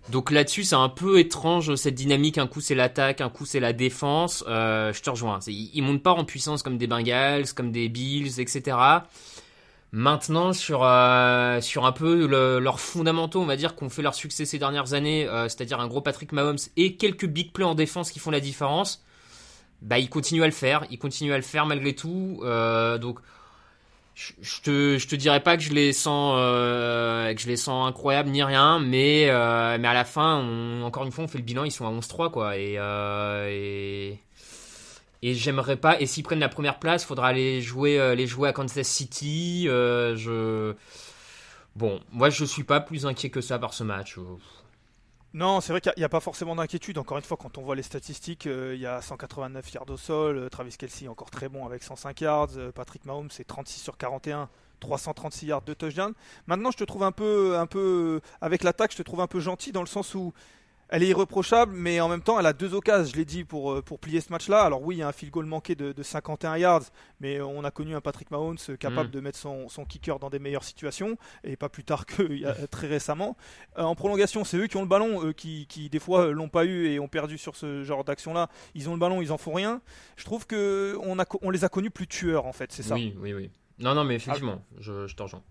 Donc 0.09 0.31
là-dessus, 0.31 0.65
c'est 0.65 0.75
un 0.75 0.89
peu 0.89 1.17
étrange 1.19 1.73
cette 1.75 1.95
dynamique. 1.95 2.37
Un 2.37 2.47
coup, 2.47 2.59
c'est 2.59 2.75
l'attaque, 2.75 3.21
un 3.21 3.29
coup, 3.29 3.45
c'est 3.45 3.61
la 3.61 3.71
défense. 3.71 4.43
Euh, 4.49 4.91
je 4.91 5.01
te 5.01 5.09
rejoins. 5.09 5.39
Ils, 5.47 5.71
ils 5.73 5.81
montent 5.81 6.03
pas 6.03 6.11
en 6.11 6.25
puissance 6.25 6.61
comme 6.61 6.77
des 6.77 6.87
Bengals, 6.87 7.53
comme 7.55 7.71
des 7.71 7.87
Bills, 7.87 8.41
etc. 8.41 8.75
Maintenant, 9.93 10.51
sur, 10.51 10.83
euh, 10.83 11.61
sur 11.61 11.85
un 11.85 11.93
peu 11.93 12.25
leurs 12.59 12.79
fondamentaux, 12.79 13.39
on 13.39 13.45
va 13.45 13.55
dire, 13.55 13.75
qu'on 13.75 13.89
fait 13.89 14.01
leur 14.01 14.15
succès 14.15 14.43
ces 14.45 14.59
dernières 14.59 14.93
années, 14.93 15.27
euh, 15.27 15.43
c'est-à-dire 15.43 15.79
un 15.79 15.87
gros 15.87 16.01
Patrick 16.01 16.33
Mahomes 16.33 16.57
et 16.75 16.97
quelques 16.97 17.25
big 17.25 17.53
plays 17.53 17.63
en 17.63 17.75
défense 17.75 18.11
qui 18.11 18.19
font 18.19 18.31
la 18.31 18.41
différence, 18.41 19.05
bah, 19.81 19.97
ils 19.97 20.09
continuent 20.09 20.43
à 20.43 20.47
le 20.47 20.51
faire. 20.51 20.85
Ils 20.91 20.99
continuent 20.99 21.31
à 21.31 21.37
le 21.37 21.43
faire 21.43 21.65
malgré 21.65 21.93
tout. 21.95 22.41
Euh, 22.43 22.97
donc, 22.97 23.19
je, 24.13 24.61
te, 24.61 24.97
je 24.97 25.07
te 25.07 25.15
dirais 25.15 25.41
pas 25.41 25.55
que 25.55 25.63
je 25.63 25.71
les 25.71 25.93
sens, 25.93 26.35
que 26.35 27.39
je 27.41 27.47
les 27.47 27.55
sens 27.55 27.87
incroyables 27.87 28.29
ni 28.29 28.43
rien, 28.43 28.79
mais, 28.79 29.27
mais 29.27 29.87
à 29.87 29.93
la 29.93 30.05
fin, 30.05 30.81
encore 30.83 31.05
une 31.05 31.11
fois, 31.11 31.23
on 31.23 31.27
fait 31.27 31.37
le 31.37 31.43
bilan, 31.43 31.63
ils 31.63 31.71
sont 31.71 31.85
à 31.85 31.91
11-3, 31.91 32.31
quoi. 32.31 32.57
Et, 32.57 32.73
et 32.73 34.19
et 35.21 35.33
j'aimerais 35.33 35.77
pas. 35.77 35.99
Et 35.99 36.05
s'ils 36.05 36.23
prennent 36.23 36.39
la 36.39 36.49
première 36.49 36.79
place, 36.79 37.05
faudra 37.05 37.27
aller 37.27 37.61
jouer, 37.61 37.99
euh, 37.99 38.15
les 38.15 38.27
jouer 38.27 38.49
à 38.49 38.53
Kansas 38.53 38.87
City. 38.87 39.65
Euh, 39.67 40.15
je... 40.15 40.75
Bon, 41.75 42.01
moi 42.11 42.29
je 42.29 42.43
suis 42.45 42.63
pas 42.63 42.79
plus 42.79 43.05
inquiet 43.05 43.29
que 43.29 43.41
ça 43.41 43.59
par 43.59 43.73
ce 43.73 43.83
match. 43.83 44.17
Non, 45.33 45.61
c'est 45.61 45.71
vrai 45.71 45.81
qu'il 45.81 45.93
n'y 45.97 46.03
a, 46.03 46.09
pas 46.09 46.19
forcément 46.19 46.55
d'inquiétude. 46.55 46.97
Encore 46.97 47.17
une 47.17 47.23
fois, 47.23 47.37
quand 47.37 47.57
on 47.57 47.61
voit 47.61 47.75
les 47.75 47.83
statistiques, 47.83 48.47
euh, 48.47 48.73
il 48.73 48.81
y 48.81 48.87
a 48.87 49.01
189 49.01 49.73
yards 49.73 49.89
au 49.89 49.97
sol. 49.97 50.49
Travis 50.49 50.75
Kelsey 50.77 51.07
encore 51.07 51.29
très 51.29 51.49
bon 51.49 51.65
avec 51.65 51.83
105 51.83 52.21
yards. 52.21 52.49
Patrick 52.73 53.05
Mahomes, 53.05 53.29
c'est 53.29 53.45
36 53.45 53.79
sur 53.79 53.97
41. 53.97 54.49
336 54.79 55.47
yards 55.47 55.61
de 55.63 55.73
touchdown. 55.73 56.13
Maintenant, 56.45 56.71
je 56.71 56.77
te 56.77 56.83
trouve 56.83 57.03
un 57.03 57.11
peu, 57.11 57.57
un 57.57 57.65
peu 57.65 58.21
avec 58.41 58.63
l'attaque, 58.63 58.91
je 58.91 58.97
te 58.97 59.03
trouve 59.03 59.21
un 59.21 59.27
peu 59.27 59.39
gentil 59.39 59.71
dans 59.71 59.81
le 59.81 59.87
sens 59.87 60.13
où 60.15 60.33
elle 60.89 61.03
est 61.03 61.07
irréprochable, 61.07 61.73
mais 61.75 61.99
en 61.99 62.07
même 62.07 62.21
temps, 62.21 62.39
elle 62.39 62.45
a 62.45 62.53
deux 62.53 62.73
occasions, 62.73 63.11
je 63.11 63.17
l'ai 63.17 63.25
dit, 63.25 63.43
pour, 63.43 63.73
euh, 63.73 63.81
pour 63.81 63.99
plier 63.99 64.21
ce 64.21 64.31
match-là. 64.31 64.61
Alors 64.61 64.81
oui, 64.81 64.95
il 64.95 64.99
y 64.99 65.01
a 65.01 65.07
un 65.07 65.11
field 65.11 65.33
goal 65.33 65.45
manqué 65.45 65.75
de, 65.75 65.93
51 66.01 66.57
yards, 66.57 66.83
mais 67.19 67.41
on 67.41 67.63
a 67.63 67.71
connu 67.71 67.95
un 67.95 68.01
Patrick 68.01 68.31
Mahomes 68.31 68.57
capable 68.79 69.09
mm. 69.09 69.11
de 69.11 69.19
mettre 69.19 69.37
son, 69.37 69.67
son, 69.67 69.85
kicker 69.85 70.19
dans 70.19 70.29
des 70.29 70.39
meilleures 70.39 70.63
situations, 70.63 71.17
et 71.43 71.55
pas 71.55 71.69
plus 71.69 71.83
tard 71.83 72.05
que 72.07 72.65
très 72.67 72.87
récemment. 72.87 73.35
Euh, 73.77 73.83
en 73.83 73.95
prolongation, 73.95 74.43
c'est 74.43 74.57
eux 74.57 74.67
qui 74.67 74.77
ont 74.77 74.81
le 74.81 74.87
ballon, 74.87 75.23
eux 75.25 75.33
qui, 75.33 75.67
qui 75.67 75.89
des 75.89 75.99
fois 75.99 76.31
l'ont 76.31 76.49
pas 76.49 76.65
eu 76.65 76.87
et 76.87 76.99
ont 76.99 77.07
perdu 77.07 77.37
sur 77.37 77.55
ce 77.55 77.83
genre 77.83 78.03
d'action-là. 78.03 78.49
Ils 78.75 78.89
ont 78.89 78.93
le 78.93 78.99
ballon, 78.99 79.21
ils 79.21 79.31
en 79.31 79.37
font 79.37 79.53
rien. 79.53 79.81
Je 80.15 80.23
trouve 80.23 80.45
que 80.47 80.97
on, 81.03 81.19
a, 81.19 81.25
on 81.41 81.49
les 81.49 81.63
a 81.65 81.69
connus 81.69 81.91
plus 81.91 82.07
tueurs, 82.07 82.45
en 82.45 82.53
fait, 82.53 82.71
c'est 82.71 82.83
ça. 82.83 82.95
Oui, 82.95 83.15
oui, 83.19 83.33
oui. 83.33 83.49
Non, 83.79 83.93
non, 83.93 84.03
mais 84.03 84.15
effectivement, 84.15 84.63
je, 84.79 85.05
je 85.07 85.15
te 85.15 85.21
rejoins. 85.21 85.43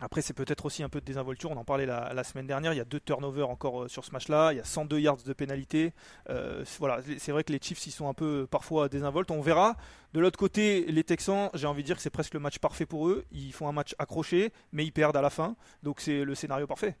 Après, 0.00 0.22
c'est 0.22 0.34
peut-être 0.34 0.66
aussi 0.66 0.82
un 0.82 0.88
peu 0.88 1.00
de 1.00 1.04
désinvolture. 1.04 1.50
On 1.52 1.56
en 1.56 1.64
parlait 1.64 1.86
la, 1.86 2.24
semaine 2.24 2.46
dernière. 2.46 2.72
Il 2.72 2.76
y 2.76 2.80
a 2.80 2.84
deux 2.84 3.00
turnovers 3.00 3.48
encore 3.48 3.84
euh, 3.84 3.88
sur 3.88 4.04
ce 4.04 4.10
match-là. 4.10 4.52
Il 4.52 4.56
y 4.56 4.60
a 4.60 4.64
102 4.64 4.98
yards 4.98 5.22
de 5.24 5.32
pénalité. 5.32 5.92
Euh, 6.30 6.64
voilà, 6.78 7.00
c'est 7.18 7.32
vrai 7.32 7.44
que 7.44 7.52
les 7.52 7.60
Chiefs, 7.62 7.86
ils 7.86 7.92
sont 7.92 8.08
un 8.08 8.14
peu 8.14 8.46
parfois 8.50 8.88
désinvoltes. 8.88 9.30
On 9.30 9.40
verra. 9.40 9.76
De 10.12 10.20
l'autre 10.20 10.38
côté, 10.38 10.84
les 10.88 11.04
Texans, 11.04 11.48
j'ai 11.54 11.66
envie 11.66 11.82
de 11.82 11.86
dire 11.86 11.96
que 11.96 12.02
c'est 12.02 12.10
presque 12.10 12.34
le 12.34 12.40
match 12.40 12.58
parfait 12.58 12.86
pour 12.86 13.08
eux. 13.08 13.24
Ils 13.30 13.52
font 13.52 13.68
un 13.68 13.72
match 13.72 13.94
accroché, 13.98 14.52
mais 14.72 14.84
ils 14.84 14.92
perdent 14.92 15.16
à 15.16 15.22
la 15.22 15.30
fin. 15.30 15.56
Donc 15.82 16.00
c'est 16.00 16.24
le 16.24 16.34
scénario 16.34 16.66
parfait. 16.66 16.96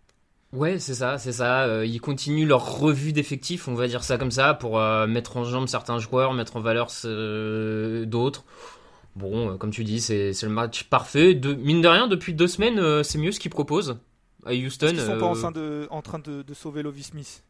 Ouais, 0.52 0.78
c'est 0.78 0.94
ça, 0.94 1.18
c'est 1.18 1.32
ça. 1.32 1.64
Euh, 1.64 1.84
ils 1.84 2.00
continuent 2.00 2.46
leur 2.46 2.78
revue 2.78 3.12
d'effectifs, 3.12 3.66
on 3.66 3.74
va 3.74 3.88
dire 3.88 4.04
ça 4.04 4.18
comme 4.18 4.30
ça, 4.30 4.54
pour 4.54 4.78
mettre 5.08 5.36
en 5.36 5.44
jambe 5.44 5.66
certains 5.66 5.98
joueurs, 5.98 6.32
mettre 6.32 6.56
en 6.56 6.60
valeur 6.60 6.90
d'autres. 8.06 8.44
Bon, 9.16 9.50
euh, 9.50 9.56
comme 9.56 9.70
tu 9.70 9.84
dis, 9.84 10.00
c'est 10.00 10.32
le 10.42 10.48
match 10.48 10.84
parfait. 10.84 11.34
De, 11.34 11.54
mine 11.54 11.80
de 11.80 11.88
rien, 11.88 12.08
depuis 12.08 12.34
deux 12.34 12.48
semaines, 12.48 12.78
euh, 12.78 13.02
c'est 13.02 13.18
mieux 13.18 13.32
ce 13.32 13.38
qu'ils 13.38 13.50
proposent 13.50 13.98
à 14.44 14.52
Houston. 14.52 14.88
Ils 14.90 15.00
sont 15.00 15.18
pas 15.18 15.26
en 15.26 15.34
euh, 15.56 16.00
train 16.02 16.18
de, 16.18 16.42
de, 16.42 16.54
sauver 16.54 16.82
Lovis 16.82 17.06
Smith 17.08 17.42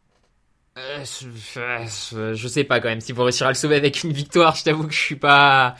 je, 0.77 2.49
sais 2.49 2.65
pas 2.65 2.81
quand 2.81 2.89
même. 2.89 3.01
S'il 3.01 3.15
faut 3.15 3.23
réussir 3.23 3.47
à 3.47 3.51
le 3.51 3.55
sauver 3.55 3.77
avec 3.77 4.03
une 4.03 4.13
victoire, 4.13 4.57
je 4.57 4.65
t'avoue 4.65 4.89
que 4.89 4.93
je 4.93 4.99
suis 4.99 5.17
pas. 5.17 5.77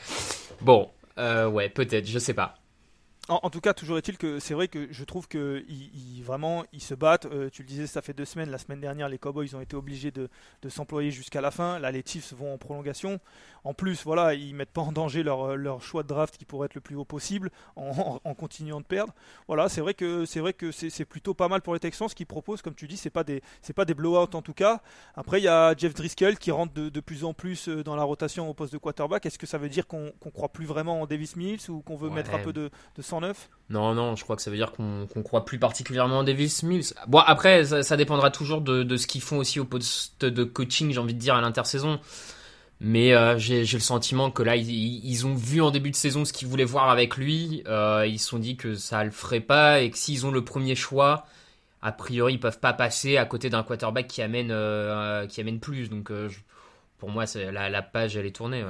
Bon, 0.61 0.89
ouais, 1.17 1.67
peut-être, 1.67 2.07
je 2.07 2.17
sais 2.17 2.33
pas. 2.33 2.55
En, 3.27 3.49
tout 3.49 3.59
cas, 3.59 3.73
toujours 3.73 3.97
est-il 3.97 4.19
que 4.19 4.39
c'est 4.39 4.53
vrai 4.53 4.67
que 4.67 4.87
je 4.91 5.03
trouve 5.03 5.27
que 5.27 5.65
vraiment 6.21 6.63
ils 6.73 6.81
se 6.81 6.93
battent. 6.93 7.25
Euh, 7.25 7.49
tu 7.49 7.63
le 7.63 7.67
disais, 7.67 7.87
ça 7.87 8.03
fait 8.03 8.13
deux 8.13 8.25
semaines. 8.25 8.51
La 8.51 8.59
semaine 8.59 8.79
dernière, 8.79 9.09
les 9.09 9.17
Cowboys 9.17 9.55
ont 9.55 9.61
été 9.61 9.75
obligés 9.75 10.11
de, 10.11 10.29
s'employer 10.69 11.09
jusqu'à 11.09 11.41
la 11.41 11.49
fin. 11.49 11.79
Là, 11.79 11.91
les 11.91 12.03
Chiefs 12.05 12.33
vont 12.33 12.53
en 12.53 12.57
prolongation. 12.59 13.19
En 13.63 13.73
plus, 13.73 14.03
voilà, 14.03 14.35
ils 14.35 14.53
mettent 14.53 14.71
pas 14.71 14.81
en 14.81 14.91
danger 14.91 15.23
leur, 15.23 15.57
leur 15.57 15.81
choix 15.81 16.03
de 16.03 16.07
draft 16.07 16.37
qui 16.37 16.45
pourrait 16.45 16.67
être 16.67 16.75
le 16.75 16.81
plus 16.81 16.95
haut 16.95 17.05
possible 17.05 17.49
en, 17.75 18.19
continuant 18.35 18.79
de 18.79 18.85
perdre. 18.85 19.13
Voilà, 19.47 19.69
c'est 19.69 19.81
vrai 19.81 19.95
que 19.95 20.25
c'est 20.25 20.39
vrai 20.39 20.53
que 20.53 20.71
c'est 20.71 21.05
plutôt 21.05 21.33
pas 21.33 21.47
mal 21.47 21.61
pour 21.61 21.73
les 21.73 21.79
Texans. 21.79 22.07
Ce 22.07 22.13
qu'ils 22.13 22.27
proposent, 22.27 22.61
comme 22.61 22.75
tu 22.75 22.87
dis, 22.87 22.97
c'est 22.97 23.09
pas 23.09 23.23
des 23.23 23.41
c'est 23.63 23.73
pas 23.73 23.85
des 23.85 23.95
blowouts 23.95 24.35
en 24.35 24.43
tout 24.43 24.53
cas. 24.53 24.81
Après, 25.15 25.39
il 25.39 25.45
y 25.45 25.47
a 25.47 25.75
Jeff 25.75 25.95
Driscoll 25.95 26.37
qui 26.37 26.51
rentre 26.51 26.73
de, 26.73 26.99
plus 26.99 27.23
en 27.23 27.33
plus 27.33 27.69
euh, 27.69 27.83
dans 27.83 27.95
la 27.95 28.03
rotation 28.03 28.47
au 28.47 28.53
poste 28.53 28.73
de 28.73 28.77
quarterback. 28.77 29.25
Est-ce 29.25 29.39
que 29.39 29.47
ça 29.47 29.57
veut 29.57 29.69
dire 29.69 29.87
qu'on 29.87 30.11
ne 30.25 30.31
croit 30.31 30.49
plus 30.49 30.65
vraiment 30.65 31.01
en 31.01 31.07
Davis 31.07 31.35
Mills 31.35 31.69
ou 31.69 31.81
qu'on 31.81 31.95
veut 31.95 32.11
mettre 32.11 32.35
un 32.35 32.39
peu 32.39 32.53
de, 32.53 32.69
de 32.95 33.01
non, 33.69 33.95
non, 33.95 34.15
je 34.15 34.23
crois 34.23 34.35
que 34.35 34.43
ça 34.43 34.51
veut 34.51 34.57
dire 34.57 34.71
qu'on 34.71 35.07
croit 35.23 35.43
plus 35.43 35.57
particulièrement 35.57 36.19
en 36.19 36.23
Davis 36.23 36.61
Mills. 36.61 36.93
Bon, 37.07 37.19
après, 37.19 37.63
ça, 37.83 37.97
dépendra 37.97 38.29
toujours 38.29 38.61
de, 38.61 38.97
ce 38.97 39.07
qu'ils 39.07 39.21
font 39.21 39.37
aussi 39.37 39.59
au 39.59 39.65
poste 39.65 40.23
de 40.23 40.43
coaching, 40.43 40.91
j'ai 40.91 40.99
envie 40.99 41.15
de 41.15 41.19
dire, 41.19 41.35
à 41.35 41.41
l'intersaison. 41.41 41.99
Mais 42.79 43.15
euh, 43.15 43.37
j'ai 43.39 43.61
le 43.61 43.79
sentiment 43.79 44.29
que 44.29 44.43
là, 44.43 44.55
ils, 44.55 45.25
ont 45.25 45.33
vu 45.33 45.61
en 45.61 45.71
début 45.71 45.91
de 45.91 45.95
saison 45.95 46.25
ce 46.25 46.33
qu'ils 46.33 46.47
voulaient 46.47 46.65
voir 46.65 46.89
avec 46.89 47.17
lui. 47.17 47.63
Euh, 47.67 48.05
ils 48.07 48.19
se 48.19 48.27
sont 48.27 48.39
dit 48.39 48.57
que 48.57 48.75
ça 48.75 49.03
le 49.03 49.11
ferait 49.11 49.39
pas 49.39 49.81
et 49.81 49.89
que 49.89 49.97
s'ils 49.97 50.25
ont 50.25 50.31
le 50.31 50.43
premier 50.43 50.75
choix, 50.75 51.25
a 51.81 51.91
priori, 51.91 52.33
ils 52.33 52.39
peuvent 52.39 52.59
pas 52.59 52.73
passer 52.73 53.17
à 53.17 53.25
côté 53.25 53.49
d'un 53.49 53.63
quarterback 53.63 54.07
qui 54.07 54.21
amène, 54.21 54.51
euh, 54.51 55.25
qui 55.25 55.41
amène 55.41 55.59
plus. 55.59 55.89
Donc, 55.89 56.11
pour 56.99 57.09
moi, 57.09 57.25
la, 57.35 57.69
la, 57.69 57.81
page, 57.81 58.17
elle 58.17 58.25
est 58.25 58.35
tournée. 58.35 58.63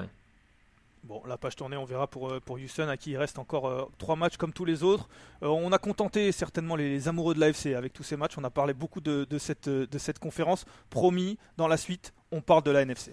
Bon, 1.08 1.22
la 1.28 1.38
page 1.38 1.56
tournée, 1.56 1.78
on 1.78 1.86
verra 1.86 2.08
pour, 2.08 2.32
euh, 2.32 2.40
Houston, 2.50 2.88
à 2.88 2.98
qui 2.98 3.12
il 3.12 3.18
reste 3.18 3.38
encore 3.38 3.68
euh, 3.68 3.86
trois 4.00 4.16
matchs 4.16 4.38
comme 4.38 4.52
tous 4.52 4.66
les 4.66 4.82
autres. 4.82 5.08
Euh, 5.44 5.48
on 5.48 5.72
a 5.72 5.78
contenté 5.78 6.32
certainement 6.32 6.76
les, 6.76 7.08
amoureux 7.08 7.36
de 7.36 7.40
l'AFC 7.40 7.76
avec 7.76 7.94
tous 7.94 8.02
ces 8.02 8.18
matchs. 8.18 8.40
On 8.40 8.44
a 8.44 8.50
parlé 8.50 8.74
beaucoup 8.74 9.02
de, 9.02 9.24
de, 9.30 9.38
cette, 9.38 9.70
de 9.70 9.98
cette 10.00 10.18
conférence. 10.18 10.66
Promis, 10.90 11.38
dans 11.58 11.68
la 11.68 11.78
suite, 11.78 12.12
on 12.32 12.42
parle 12.42 12.64
de 12.64 12.72
la 12.72 12.84
NFC. 12.86 13.12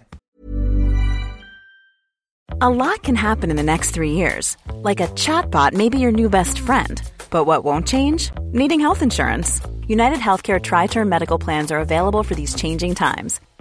A 2.63 2.71
lot 2.71 3.03
can 3.03 3.15
happen 3.15 3.51
in 3.51 3.57
the 3.57 3.63
next 3.63 3.91
three 3.91 4.13
years. 4.13 4.57
Like 4.83 5.03
a 5.03 5.09
chatbot 5.09 5.75
may 5.75 5.91
be 5.91 5.99
your 5.99 6.13
new 6.13 6.31
best 6.31 6.61
friend. 6.61 7.03
But 7.31 7.45
what 7.45 7.63
won't 7.63 7.87
change? 7.87 8.31
Needing 8.53 8.81
health 8.81 9.03
insurance. 9.03 9.61
United 9.87 10.19
Healthcare 10.19 10.63
Tri 10.63 10.87
Term 10.87 11.11
Medical 11.11 11.39
Plans 11.39 11.71
are 11.71 11.81
available 11.81 12.23
for 12.23 12.35
these 12.35 12.55
changing 12.55 12.95
times. 12.95 13.39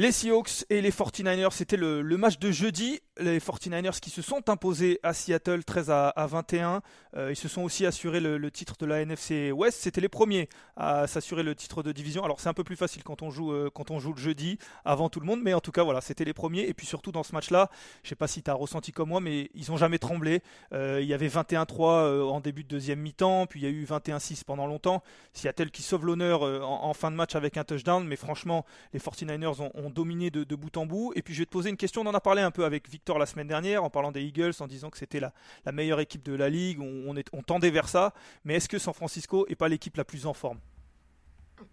Les 0.00 0.12
Seahawks 0.12 0.64
et 0.70 0.80
les 0.80 0.92
49ers, 0.92 1.52
c'était 1.52 1.76
le, 1.76 2.02
match 2.16 2.38
de 2.38 2.50
jeudi. 2.50 3.00
Les 3.18 3.38
49ers 3.38 4.00
qui 4.00 4.08
se 4.08 4.22
sont 4.22 4.48
imposés 4.48 4.98
à 5.02 5.12
Seattle 5.12 5.62
13 5.62 5.90
à, 5.90 6.26
21. 6.26 6.80
Euh, 7.16 7.30
ils 7.30 7.36
se 7.36 7.48
sont 7.48 7.60
aussi 7.60 7.84
assurés 7.84 8.20
le, 8.20 8.50
titre 8.50 8.76
de 8.78 8.86
la 8.86 9.02
NFC 9.02 9.52
West. 9.52 9.80
C'était 9.82 10.00
les 10.00 10.08
premiers 10.08 10.48
à 10.74 11.06
s'assurer 11.06 11.42
le 11.42 11.54
titre 11.54 11.82
de 11.82 11.92
division. 11.92 12.24
Alors 12.24 12.40
c'est 12.40 12.48
un 12.48 12.54
peu 12.54 12.64
plus 12.64 12.76
facile 12.76 13.04
quand 13.04 13.20
on 13.20 13.28
joue 13.28 13.52
euh, 13.52 13.68
quand 13.68 13.90
on 13.90 14.00
joue 14.00 14.14
le 14.14 14.18
jeudi 14.18 14.56
avant 14.86 15.10
tout 15.10 15.20
le 15.20 15.26
monde, 15.26 15.42
mais 15.42 15.52
en 15.52 15.60
tout 15.60 15.70
cas 15.70 15.82
voilà, 15.82 16.00
c'était 16.00 16.24
les 16.24 16.32
premiers. 16.32 16.62
Et 16.62 16.72
puis 16.72 16.86
surtout 16.86 17.12
dans 17.12 17.22
ce 17.22 17.34
match-là, 17.34 17.68
je 18.02 18.08
sais 18.08 18.14
pas 18.14 18.26
si 18.26 18.42
tu 18.42 18.50
as 18.50 18.54
ressenti 18.54 18.92
comme 18.92 19.10
moi, 19.10 19.20
mais 19.20 19.50
ils 19.54 19.70
ont 19.70 19.76
jamais 19.76 19.98
tremblé. 19.98 20.42
Euh, 20.72 21.00
il 21.02 21.08
y 21.08 21.12
avait 21.12 21.28
21-3 21.28 22.22
en 22.22 22.40
début 22.40 22.64
de 22.64 22.68
deuxième 22.68 23.00
mi-temps, 23.00 23.44
puis 23.44 23.60
il 23.60 23.64
y 23.64 23.66
a 23.66 23.70
eu 23.70 23.84
21-6 23.84 24.44
pendant 24.44 24.66
longtemps. 24.66 25.02
Seattle 25.34 25.70
qui 25.70 25.82
sauve 25.82 26.06
l'honneur 26.06 26.42
en, 26.42 26.94
fin 26.94 27.10
de 27.10 27.16
match 27.16 27.34
avec 27.34 27.58
un 27.58 27.64
touchdown, 27.64 28.06
mais 28.06 28.16
franchement 28.16 28.64
les 28.94 28.98
49ers 28.98 29.60
ont 29.74 29.89
dominé 29.90 30.30
de, 30.30 30.54
bout 30.54 30.76
en 30.76 30.86
bout. 30.86 31.12
Et 31.16 31.22
puis 31.22 31.34
je 31.34 31.40
vais 31.40 31.46
te 31.46 31.50
poser 31.50 31.70
une 31.70 31.76
question, 31.76 32.02
on 32.02 32.06
en 32.06 32.14
a 32.14 32.20
parlé 32.20 32.42
un 32.42 32.50
peu 32.50 32.64
avec 32.64 32.88
Victor 32.88 33.18
la 33.18 33.26
semaine 33.26 33.48
dernière 33.48 33.84
en 33.84 33.90
parlant 33.90 34.12
des 34.12 34.22
Eagles, 34.22 34.52
en 34.60 34.66
disant 34.66 34.90
que 34.90 34.98
c'était 34.98 35.20
la, 35.20 35.32
meilleure 35.72 36.00
équipe 36.00 36.22
de 36.22 36.34
la 36.34 36.48
ligue, 36.48 36.80
on, 36.80 37.16
est, 37.16 37.26
on 37.32 37.42
tendait 37.42 37.70
vers 37.70 37.88
ça. 37.88 38.12
Mais 38.44 38.54
est-ce 38.54 38.68
que 38.68 38.78
San 38.78 38.94
Francisco 38.94 39.46
est 39.48 39.54
pas 39.54 39.68
l'équipe 39.68 39.96
la 39.96 40.04
plus 40.04 40.26
en 40.26 40.34
forme? 40.34 40.58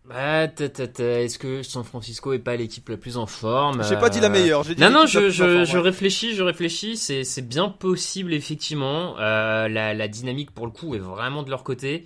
Bah, 0.06 0.44
est-ce 0.44 1.38
que 1.38 1.64
San 1.64 1.84
Francisco 1.84 2.34
est 2.34 2.40
pas 2.40 2.56
l'équipe 2.56 2.88
la 2.90 2.98
plus 2.98 3.18
en 3.18 3.26
forme? 3.26 3.84
J'ai 3.84 3.98
pas 3.98 4.10
dit 4.10 4.20
la 4.20 4.30
meilleure. 4.30 4.64
Dit 4.64 4.76
non, 4.78 4.90
non, 4.90 5.06
je, 5.06 5.30
je, 5.30 5.78
réfléchis, 5.78 6.36
je 6.36 6.44
réfléchis. 6.44 6.98
C'est 6.98 7.48
bien 7.48 7.70
possible, 7.70 8.34
effectivement. 8.34 9.18
Euh, 9.20 9.68
la, 9.68 10.08
dynamique, 10.08 10.52
pour 10.52 10.66
le 10.66 10.72
coup, 10.72 10.96
est 10.96 11.00
vraiment 11.00 11.44
de 11.44 11.50
leur 11.50 11.64
côté. 11.64 12.06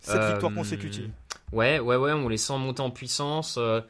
Cette 0.00 0.22
victoire 0.22 0.52
euh, 0.52 0.56
consécutive. 0.56 1.10
Ouais, 1.52 1.78
ouais, 1.78 1.96
ouais, 1.96 2.12
on 2.12 2.28
les 2.28 2.38
sent 2.38 2.58
monter 2.58 2.82
en 2.82 2.90
puissance. 2.90 3.56
Euh, 3.58 3.80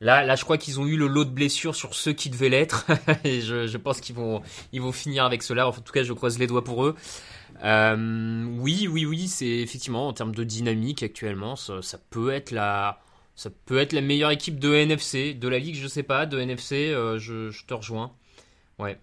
Là, 0.00 0.24
là, 0.24 0.36
je 0.36 0.44
crois 0.44 0.58
qu'ils 0.58 0.78
ont 0.78 0.86
eu 0.86 0.96
le 0.96 1.06
lot 1.06 1.24
de 1.24 1.30
blessures 1.30 1.74
sur 1.74 1.94
ceux 1.94 2.12
qui 2.12 2.28
devaient 2.28 2.50
l'être, 2.50 2.86
et 3.24 3.40
je, 3.40 3.76
pense 3.78 4.00
qu'ils 4.00 4.14
vont, 4.14 4.42
ils 4.72 4.82
vont 4.82 4.92
finir 4.92 5.24
avec 5.24 5.42
cela. 5.42 5.68
En 5.68 5.72
tout 5.72 5.92
cas, 5.92 6.02
je 6.02 6.12
croise 6.12 6.38
les 6.38 6.46
doigts 6.46 6.64
pour 6.64 6.84
eux. 6.84 6.94
Euh, 7.64 8.44
oui, 8.58 8.88
oui, 8.90 9.06
oui, 9.06 9.28
c'est 9.28 9.46
effectivement 9.46 10.08
en 10.08 10.12
termes 10.12 10.34
de 10.34 10.44
dynamique 10.44 11.02
actuellement, 11.02 11.56
ça, 11.56 11.80
peut 12.10 12.30
être 12.30 12.50
la, 12.50 13.00
ça 13.34 13.48
peut 13.64 13.78
être 13.78 13.94
la 13.94 14.02
meilleure 14.02 14.30
équipe 14.30 14.60
de 14.60 14.74
NFC, 14.74 15.32
de 15.32 15.48
la 15.48 15.58
ligue, 15.58 15.76
je 15.76 15.88
sais 15.88 16.02
pas, 16.02 16.26
de 16.26 16.38
NFC, 16.38 16.90
euh, 16.90 17.18
je 17.18 17.64
te 17.64 17.72
rejoins. 17.72 18.12
Ouais. 18.78 18.98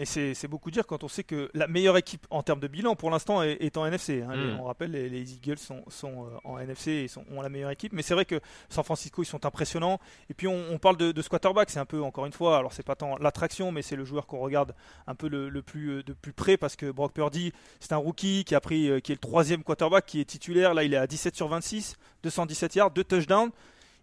Et 0.00 0.06
c'est 0.06 0.48
beaucoup 0.48 0.70
dire 0.70 0.86
quand 0.86 1.04
on 1.04 1.08
sait 1.08 1.24
que 1.24 1.50
la 1.52 1.66
meilleure 1.66 1.98
équipe 1.98 2.26
en 2.30 2.42
termes 2.42 2.58
de 2.58 2.68
bilan 2.68 2.96
pour 2.96 3.10
l'instant 3.10 3.42
est, 3.42 3.76
en 3.76 3.84
NFC. 3.84 4.22
Hein. 4.22 4.34
Mm. 4.34 4.60
On 4.60 4.64
rappelle, 4.64 4.92
les, 4.92 5.34
Eagles 5.34 5.58
sont, 5.58 5.84
sont 5.88 6.24
euh, 6.24 6.38
en 6.44 6.58
NFC 6.58 6.90
et 6.90 7.08
sont, 7.08 7.22
ont 7.30 7.42
la 7.42 7.50
meilleure 7.50 7.70
équipe. 7.70 7.92
Mais 7.92 8.00
c'est 8.00 8.14
vrai 8.14 8.24
que 8.24 8.40
San 8.70 8.82
Francisco, 8.82 9.22
ils 9.22 9.26
sont 9.26 9.44
impressionnants. 9.44 10.00
Et 10.30 10.34
puis 10.34 10.48
on, 10.48 10.78
parle 10.78 10.96
de, 10.96 11.12
de 11.12 11.20
ce 11.20 11.28
quarterback, 11.28 11.68
c'est 11.68 11.80
un 11.80 11.84
peu, 11.84 12.02
encore 12.02 12.24
une 12.24 12.32
fois, 12.32 12.56
alors 12.56 12.72
c'est 12.72 12.82
pas 12.82 12.96
tant 12.96 13.18
l'attraction, 13.18 13.72
mais 13.72 13.82
c'est 13.82 13.94
le 13.94 14.06
joueur 14.06 14.26
qu'on 14.26 14.38
regarde 14.38 14.74
un 15.06 15.14
peu 15.14 15.28
le, 15.28 15.60
plus, 15.60 15.90
euh, 15.90 16.02
de 16.02 16.14
plus 16.14 16.32
près 16.32 16.56
parce 16.56 16.76
que 16.76 16.90
Brock 16.90 17.12
Purdy, 17.12 17.52
c'est 17.78 17.92
un 17.92 17.98
rookie 17.98 18.44
qui 18.44 18.54
a 18.54 18.60
pris, 18.62 18.88
euh, 18.88 19.00
qui 19.00 19.12
est 19.12 19.16
le 19.16 19.20
troisième 19.20 19.62
quarterback, 19.62 20.06
qui 20.06 20.22
est 20.22 20.24
titulaire. 20.24 20.72
Là, 20.72 20.82
il 20.82 20.94
est 20.94 20.96
à 20.98 21.06
17 21.06 21.36
sur 21.36 21.48
26, 21.48 21.96
217 22.22 22.74
yards, 22.74 22.90
2 22.92 23.04
touchdowns. 23.04 23.50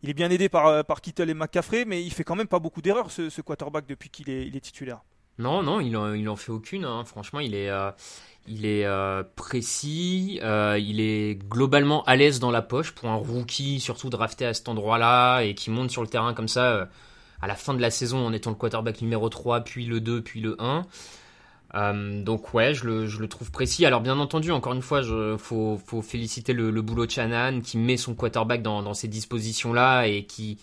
Il 0.04 0.12
est 0.12 0.14
bien 0.14 0.30
aidé 0.30 0.48
par, 0.48 0.86
par 0.86 1.02
Kittle 1.02 1.32
et 1.32 1.34
McCaffrey, 1.34 1.86
mais 1.86 2.04
il 2.04 2.14
fait 2.14 2.24
quand 2.24 2.36
même 2.36 2.48
pas 2.48 2.60
beaucoup 2.60 2.84
d'erreurs 2.84 3.10
ce, 3.10 3.42
quarterback 3.42 3.88
depuis 3.88 4.12
qu'il 4.12 4.30
est, 4.30 4.46
il 4.46 4.56
est 4.56 4.60
titulaire. 4.62 5.02
Non, 5.40 5.62
non, 5.62 5.80
il 5.80 5.96
en, 5.96 6.14
il 6.14 6.28
en 6.30 6.36
fait 6.36 6.52
aucune. 6.52 6.86
Hein. 6.86 7.04
Franchement, 7.06 7.40
il 7.40 7.54
est, 7.54 7.70
euh, 7.70 7.92
euh, 8.50 9.24
précis. 9.36 10.40
Euh, 10.42 10.80
il 10.80 11.00
est 11.00 11.36
globalement 11.36 12.04
à 12.06 12.16
l'aise 12.16 12.40
dans 12.40 12.52
la 12.52 12.62
poche 12.62 12.92
pour 12.92 13.10
un 13.10 13.16
rookie, 13.16 13.80
surtout 13.80 14.10
drafté 14.10 14.46
à 14.46 14.54
cet 14.54 14.68
endroit-là 14.68 15.42
et 15.42 15.54
qui 15.54 15.70
monte 15.70 15.92
sur 15.92 16.02
le 16.02 16.08
terrain 16.08 16.34
comme 16.34 16.48
ça 16.48 16.90
à 17.40 17.48
la 17.48 17.56
fin 17.56 17.76
de 17.76 17.82
la 17.82 17.92
saison 17.92 18.26
en 18.26 18.34
étant 18.34 18.50
le 18.50 18.56
quarterback 18.56 19.02
numéro 19.02 19.30
3, 19.30 19.62
puis 19.62 19.86
le 19.86 20.02
2, 20.02 20.24
puis 20.24 20.42
le 20.42 20.58
1. 20.60 20.88
donc 22.24 22.52
ouais, 22.56 22.74
je 22.74 22.88
le, 22.88 23.28
trouve 23.28 23.52
précis. 23.52 23.86
Alors 23.86 24.02
bien 24.02 24.18
entendu, 24.18 24.52
encore 24.52 24.74
une 24.74 24.82
fois, 24.82 25.02
il 25.02 25.38
faut, 25.38 25.80
féliciter 26.02 26.54
le, 26.54 26.72
le, 26.72 26.82
boulot 26.82 27.06
de 27.06 27.12
Shannon 27.12 27.62
qui 27.62 27.78
met 27.78 27.98
son 27.98 28.16
quarterback 28.16 28.64
dans, 28.64 28.82
dans 28.82 28.96
ces 28.96 29.08
dispositions-là 29.08 30.08
et 30.08 30.26
qui 30.26 30.58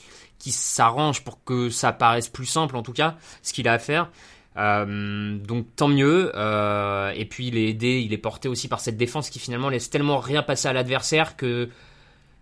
s'arrange 0.51 1.22
pour 1.22 1.45
que 1.45 1.70
ça 1.70 1.93
paraisse 1.93 2.29
plus 2.29 2.47
simple 2.47 2.77
en 2.77 2.83
tout 2.83 2.93
cas, 2.93 3.16
ce 3.45 3.53
qu'il 3.53 3.68
a 3.68 3.75
à 3.75 3.79
faire. 3.79 4.11
Euh, 4.57 5.37
donc 5.39 5.67
tant 5.77 5.89
mieux. 5.89 6.33
Euh, 6.35 7.11
et 7.11 7.25
puis 7.25 7.49
il 7.49 7.57
est 7.57 7.69
aidé, 7.69 8.01
il 8.01 8.13
est 8.13 8.19
porté 8.19 8.49
aussi 8.49 8.69
par 8.69 8.81
cette 8.81 8.97
défense 8.97 9.31
qui 9.31 9.39
finalement 9.39 9.69
laisse 9.69 9.91
tellement 9.91 10.19
rien 10.19 10.43
passer 10.43 10.69
à 10.69 10.73
l'adversaire 10.73 11.37
que 11.37 11.69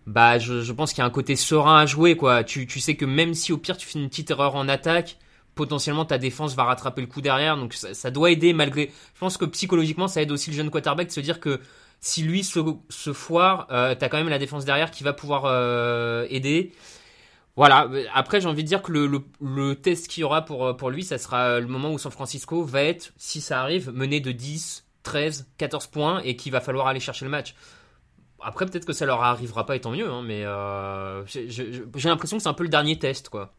bah 0.05 0.37
je, 0.37 0.71
pense 0.73 0.91
qu'il 0.91 0.99
y 0.99 1.03
a 1.03 1.05
un 1.05 1.09
côté 1.09 1.35
serein 1.35 1.79
à 1.79 1.85
jouer 1.85 2.15
quoi. 2.17 2.43
Tu, 2.43 2.67
tu, 2.67 2.79
sais 2.79 2.95
que 2.95 3.05
même 3.05 3.33
si 3.33 3.51
au 3.53 3.57
pire 3.57 3.77
tu 3.77 3.87
fais 3.87 3.99
une 3.99 4.09
petite 4.09 4.31
erreur 4.31 4.55
en 4.55 4.67
attaque, 4.67 5.17
potentiellement 5.55 6.05
ta 6.05 6.17
défense 6.17 6.55
va 6.55 6.63
rattraper 6.65 7.01
le 7.01 7.07
coup 7.07 7.21
derrière. 7.21 7.57
Donc 7.57 7.73
ça, 7.73 8.11
doit 8.11 8.31
aider 8.31 8.53
malgré. 8.53 8.91
Je 9.13 9.19
pense 9.19 9.37
que 9.37 9.45
psychologiquement 9.45 10.07
ça 10.07 10.21
aide 10.21 10.31
aussi 10.31 10.51
le 10.51 10.55
jeune 10.57 10.69
quarterback 10.69 11.07
de 11.07 11.11
se 11.11 11.19
dire 11.19 11.39
que 11.39 11.61
si 11.99 12.21
lui 12.21 12.43
se, 12.43 12.59
se 12.89 13.13
foire, 13.13 13.67
euh, 13.71 13.95
t'as 13.97 14.09
quand 14.09 14.17
même 14.17 14.29
la 14.29 14.39
défense 14.39 14.65
derrière 14.65 14.91
qui 14.91 15.03
va 15.03 15.13
pouvoir 15.13 15.43
euh, 15.45 16.27
aider. 16.29 16.73
Voilà, 17.55 17.87
après 18.13 18.41
j'ai 18.41 18.47
envie 18.47 18.63
de 18.63 18.67
dire 18.67 18.81
que 18.81 18.91
le, 18.91 19.21
le, 19.39 19.75
test 19.75 20.07
qu'il 20.07 20.21
y 20.21 20.23
aura 20.23 20.43
pour, 20.43 20.75
pour 20.75 20.89
lui, 20.89 21.03
ça 21.03 21.19
sera 21.19 21.59
le 21.59 21.67
moment 21.67 21.91
où 21.91 21.99
San 21.99 22.11
Francisco 22.11 22.63
va 22.63 22.81
être, 22.81 23.13
si 23.17 23.41
ça 23.41 23.61
arrive, 23.61 23.91
mené 23.91 24.19
de 24.19 24.31
10, 24.31 24.87
13, 25.03 25.47
14 25.57 25.87
points 25.87 26.21
et 26.23 26.35
qu'il 26.35 26.51
va 26.51 26.61
falloir 26.61 26.87
aller 26.87 26.99
chercher 26.99 27.25
le 27.25 27.31
match. 27.31 27.53
Après 28.41 28.65
peut-être 28.65 28.85
que 28.85 28.93
ça 28.93 29.05
leur 29.05 29.21
arrivera 29.21 29.65
pas 29.65 29.75
et 29.75 29.81
tant 29.81 29.91
mieux, 29.91 30.09
hein, 30.09 30.23
mais 30.25 30.43
euh, 30.45 31.23
j'ai 31.27 32.09
l'impression 32.09 32.37
que 32.37 32.43
c'est 32.43 32.49
un 32.49 32.53
peu 32.53 32.63
le 32.63 32.69
dernier 32.69 32.97
test 32.97 33.29
quoi. 33.29 33.53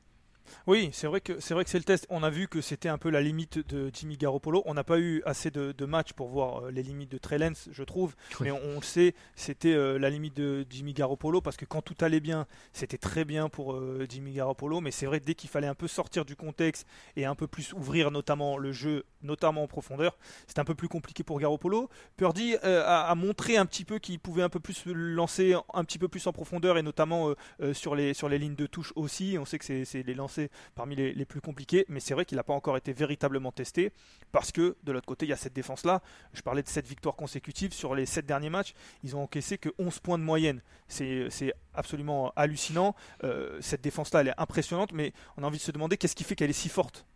Oui, 0.67 0.89
c'est 0.93 1.07
vrai 1.07 1.21
que 1.21 1.41
c'est 1.41 1.53
vrai 1.53 1.62
que 1.65 1.69
c'est 1.69 1.77
le 1.77 1.85
test. 1.85 2.07
On 2.09 2.23
a 2.23 2.31
vu 2.31 2.49
que 2.49 2.62
c'était 2.62 2.89
un 2.89 2.97
peu 2.97 3.11
la 3.11 3.21
limite 3.21 3.59
de 3.69 3.91
Jimmy 3.93 4.17
Garoppolo. 4.17 4.62
On 4.65 4.73
n'a 4.73 4.83
pas 4.83 4.99
eu 4.99 5.23
assez 5.27 5.51
de, 5.51 5.85
matchs 5.85 6.15
pour 6.15 6.29
voir 6.29 6.65
euh, 6.65 6.71
les 6.71 6.83
limites 6.83 7.12
de 7.12 7.19
Trey 7.19 7.37
Lance, 7.37 7.69
je 7.71 7.83
trouve. 7.83 8.15
Mais 8.41 8.51
on, 8.51 8.77
le 8.77 8.83
sait, 8.83 9.15
c'était 9.37 9.75
euh, 9.75 9.99
la 9.99 10.09
limite 10.09 10.35
de 10.39 10.65
Jimmy 10.71 10.95
Garoppolo 10.95 11.43
parce 11.43 11.59
que 11.59 11.67
quand 11.67 11.83
tout 11.83 11.97
allait 12.01 12.21
bien, 12.21 12.47
c'était 12.73 12.97
très 12.97 13.27
bien 13.27 13.51
pour 13.51 13.75
euh, 13.75 14.07
Jimmy 14.09 14.33
Garoppolo. 14.33 14.81
Mais 14.81 14.91
c'est 14.91 15.05
vrai 15.05 15.21
que 15.21 15.27
dès 15.27 15.35
qu'il 15.35 15.51
fallait 15.51 15.67
un 15.67 15.75
peu 15.75 15.87
sortir 15.87 16.25
du 16.25 16.35
contexte 16.35 16.87
et 17.17 17.27
un 17.27 17.35
peu 17.35 17.47
plus 17.47 17.75
ouvrir 17.75 18.11
notamment 18.11 18.57
le 18.57 18.73
jeu, 18.73 19.05
notamment 19.23 19.65
en 19.65 19.69
profondeur, 19.69 20.17
c'était 20.47 20.61
un 20.61 20.65
peu 20.65 20.75
plus 20.75 20.89
compliqué 20.89 21.25
pour 21.25 21.41
Garoppolo. 21.41 21.91
Purdy 22.17 22.57
a, 22.62 23.15
montré 23.17 23.59
un 23.59 23.67
petit 23.67 23.85
peu 23.85 23.99
qu'il 23.99 24.19
pouvait 24.19 24.43
un 24.43 24.49
peu 24.49 24.61
plus 24.61 24.85
lancer 24.87 25.55
un 25.75 25.85
petit 25.85 25.99
peu 25.99 26.09
plus 26.09 26.27
en 26.27 26.33
profondeur 26.33 26.79
et 26.79 26.83
notamment 26.83 27.35
sur 27.73 27.95
les 27.95 28.15
sur 28.15 28.29
les 28.29 28.39
lignes 28.39 28.55
de 28.55 28.67
touche 28.67 28.93
aussi. 28.97 29.37
On 29.39 29.45
sait 29.45 29.59
que 29.59 29.85
c'est 29.85 30.03
les 30.03 30.15
lancers 30.15 30.49
parmi 30.75 30.97
les, 30.97 31.25
plus 31.25 31.41
compliqués, 31.41 31.85
mais 31.89 32.01
c'est 32.01 32.15
vrai 32.15 32.25
qu'il 32.25 32.37
n'a 32.37 32.43
pas 32.43 32.53
encore 32.53 32.77
été 32.77 32.93
véritablement 32.93 33.53
testé 33.53 33.93
parce 34.33 34.53
que 34.53 34.77
de 34.83 34.93
l'autre 34.93 35.07
côté, 35.07 35.27
il 35.27 35.31
y 35.31 35.33
a 35.33 35.37
cette 35.37 35.55
défense-là. 35.55 36.03
Je 36.33 36.43
parlais 36.43 36.63
de 36.63 36.69
7 36.69 36.87
victoires 36.87 37.17
consécutives 37.17 37.73
sur 37.73 37.95
les 37.95 38.07
7 38.07 38.27
derniers 38.27 38.51
matchs. 38.51 38.75
Ils 39.03 39.17
ont 39.17 39.23
encaissé 39.23 39.59
que 39.59 39.71
11 39.79 39.99
points 40.01 40.19
de 40.19 40.25
moyenne. 40.25 40.63
C'est 40.89 41.55
absolument 41.75 42.33
hallucinant. 42.37 42.95
Euh, 43.25 43.59
cette 43.61 43.81
défense-là, 43.81 44.21
elle 44.21 44.29
est 44.29 44.39
impressionnante, 44.41 44.93
mais 44.93 45.13
on 45.37 45.43
a 45.43 45.47
envie 45.47 45.59
de 45.59 45.63
se 45.63 45.73
demander 45.73 45.97
qu'est-ce 45.97 46.17
qui 46.17 46.25
fait 46.25 46.37
qu'elle 46.37 46.51
est 46.51 46.53
si 46.53 46.69
forte? 46.69 47.07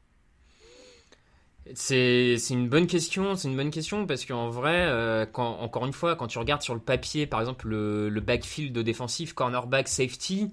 C'est 1.74 2.38
une 2.50 2.68
bonne 2.68 2.86
question, 2.86 3.36
c'est 3.36 3.48
une 3.48 3.56
bonne 3.56 3.70
question 3.70 4.06
parce 4.06 4.24
qu'en 4.24 4.48
vrai, 4.48 4.86
euh, 4.86 5.26
encore 5.34 5.84
une 5.84 5.92
fois, 5.92 6.16
quand 6.16 6.26
tu 6.26 6.38
regardes 6.38 6.62
sur 6.62 6.74
le 6.74 6.80
papier, 6.80 7.26
par 7.26 7.40
exemple 7.40 7.68
le, 7.68 8.08
le 8.08 8.20
backfield 8.20 8.78
défensif, 8.78 9.34
cornerback, 9.34 9.86
safety, 9.86 10.50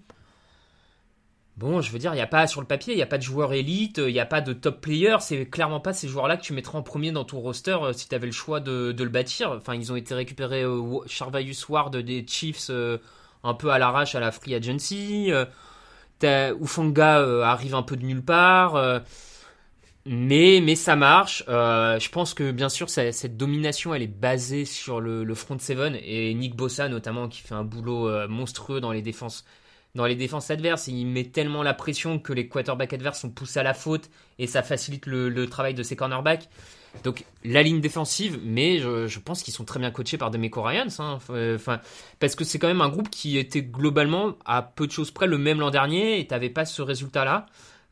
Bon, 1.58 1.80
je 1.80 1.90
veux 1.92 2.00
dire, 2.00 2.12
il 2.12 2.18
n'y 2.18 2.22
a 2.22 2.28
pas 2.28 2.48
sur 2.48 2.60
le 2.60 2.68
papier, 2.68 2.94
il 2.94 2.98
n'y 2.98 3.02
a 3.02 3.06
pas 3.06 3.18
de 3.18 3.24
joueur 3.24 3.54
élite, 3.54 4.00
il 4.00 4.12
n'y 4.12 4.20
a 4.20 4.26
pas 4.26 4.42
de 4.42 4.52
top 4.52 4.82
player. 4.82 5.16
C'est 5.22 5.46
clairement 5.46 5.80
pas 5.80 5.94
ces 5.94 6.10
joueurs-là 6.10 6.36
que 6.36 6.42
tu 6.42 6.52
mettrais 6.52 6.78
en 6.78 6.84
premier 6.84 7.14
dans 7.14 7.24
ton 7.24 7.40
roster 7.40 7.78
euh, 7.82 7.94
si 7.94 8.10
tu 8.10 8.16
avais 8.16 8.26
le 8.26 8.34
choix 8.34 8.60
de, 8.60 8.94
le 8.98 9.10
bâtir. 9.10 9.52
Enfin, 9.52 9.74
ils 9.74 9.90
ont 9.94 9.96
été 9.96 10.14
récupérés 10.14 10.64
euh, 10.64 11.00
Charvaius 11.08 11.70
Ward 11.70 11.96
des 11.96 12.26
Chiefs 12.28 12.68
euh, 12.70 12.98
un 13.44 13.54
peu 13.54 13.70
à 13.70 13.80
l'arrache 13.80 14.16
à 14.16 14.20
la 14.20 14.32
free 14.32 14.54
agency. 14.54 15.32
Ufanga 16.22 17.48
arrive 17.50 17.76
un 17.76 17.84
peu 17.84 17.96
de 17.96 18.06
nulle 18.06 18.24
part. 18.24 19.02
mais, 20.06 20.60
mais 20.62 20.76
ça 20.76 20.96
marche. 20.98 21.44
je 21.48 22.10
pense 22.10 22.34
que 22.34 22.52
bien 22.52 22.70
sûr, 22.70 22.90
cette 22.90 23.38
domination, 23.38 23.94
elle 23.94 24.02
est 24.02 24.08
basée 24.08 24.66
sur 24.66 25.00
le, 25.00 25.24
le 25.24 25.36
front 25.36 25.60
seven 25.60 25.98
et 26.04 26.34
Nick 26.34 26.56
Bossa 26.56 26.90
notamment 26.90 27.28
qui 27.30 27.42
fait 27.42 27.56
un 27.56 27.64
boulot 27.64 28.28
monstrueux 28.28 28.82
dans 28.82 28.92
les 28.92 29.02
défenses 29.02 29.46
dans 29.96 30.06
les 30.06 30.16
défenses 30.16 30.52
adverses. 30.52 30.88
Il 30.88 31.06
met 31.06 31.24
tellement 31.24 31.64
la 31.64 31.74
pression 31.74 32.20
que 32.20 32.34
les 32.34 32.48
quarterbacks 32.48 32.94
adverses 32.94 33.22
sont 33.22 33.32
poussés 33.32 33.60
à 33.60 33.64
la 33.64 33.74
faute 33.74 34.10
et 34.38 34.46
ça 34.46 34.62
facilite 34.62 35.06
le, 35.08 35.48
travail 35.48 35.74
de 35.74 35.84
ses 35.84 35.96
cornerbacks. 35.96 36.50
Donc 37.04 37.26
la 37.44 37.62
ligne 37.62 37.82
défensive, 37.82 38.40
mais 38.44 38.80
je, 38.80 39.20
pense 39.20 39.44
qu'ils 39.44 39.54
sont 39.54 39.66
très 39.66 39.80
bien 39.80 39.92
coachés 39.92 40.18
par 40.18 40.32
Demeco 40.32 40.62
Ryans, 40.62 40.88
hein. 41.00 41.20
enfin, 41.56 41.82
parce 42.20 42.36
que 42.36 42.46
c'est 42.46 42.58
quand 42.58 42.68
même 42.68 42.82
un 42.82 42.90
groupe 42.90 43.10
qui 43.10 43.38
était 43.38 43.64
globalement 43.64 44.36
à 44.46 44.62
peu 44.62 44.88
de 44.88 44.92
choses 44.92 45.12
près 45.12 45.28
le 45.28 45.38
même 45.38 45.60
l'an 45.60 45.72
dernier 45.72 46.20
et 46.20 46.28
t'avais 46.28 46.50
pas 46.50 46.64
ce 46.64 46.82
résultat-là, 46.82 47.48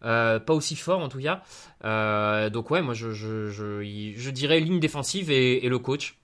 euh, 0.06 0.40
pas 0.40 0.54
aussi 0.54 0.78
fort 0.78 1.02
en 1.02 1.10
tout 1.10 1.20
cas. 1.20 1.42
Euh, 1.84 2.50
donc 2.50 2.72
ouais, 2.72 2.82
moi 2.82 2.94
je, 2.94 4.30
dirais 4.30 4.62
ligne 4.62 4.80
défensive 4.80 5.32
et 5.32 5.68
le 5.68 5.80
coach. 5.80 6.16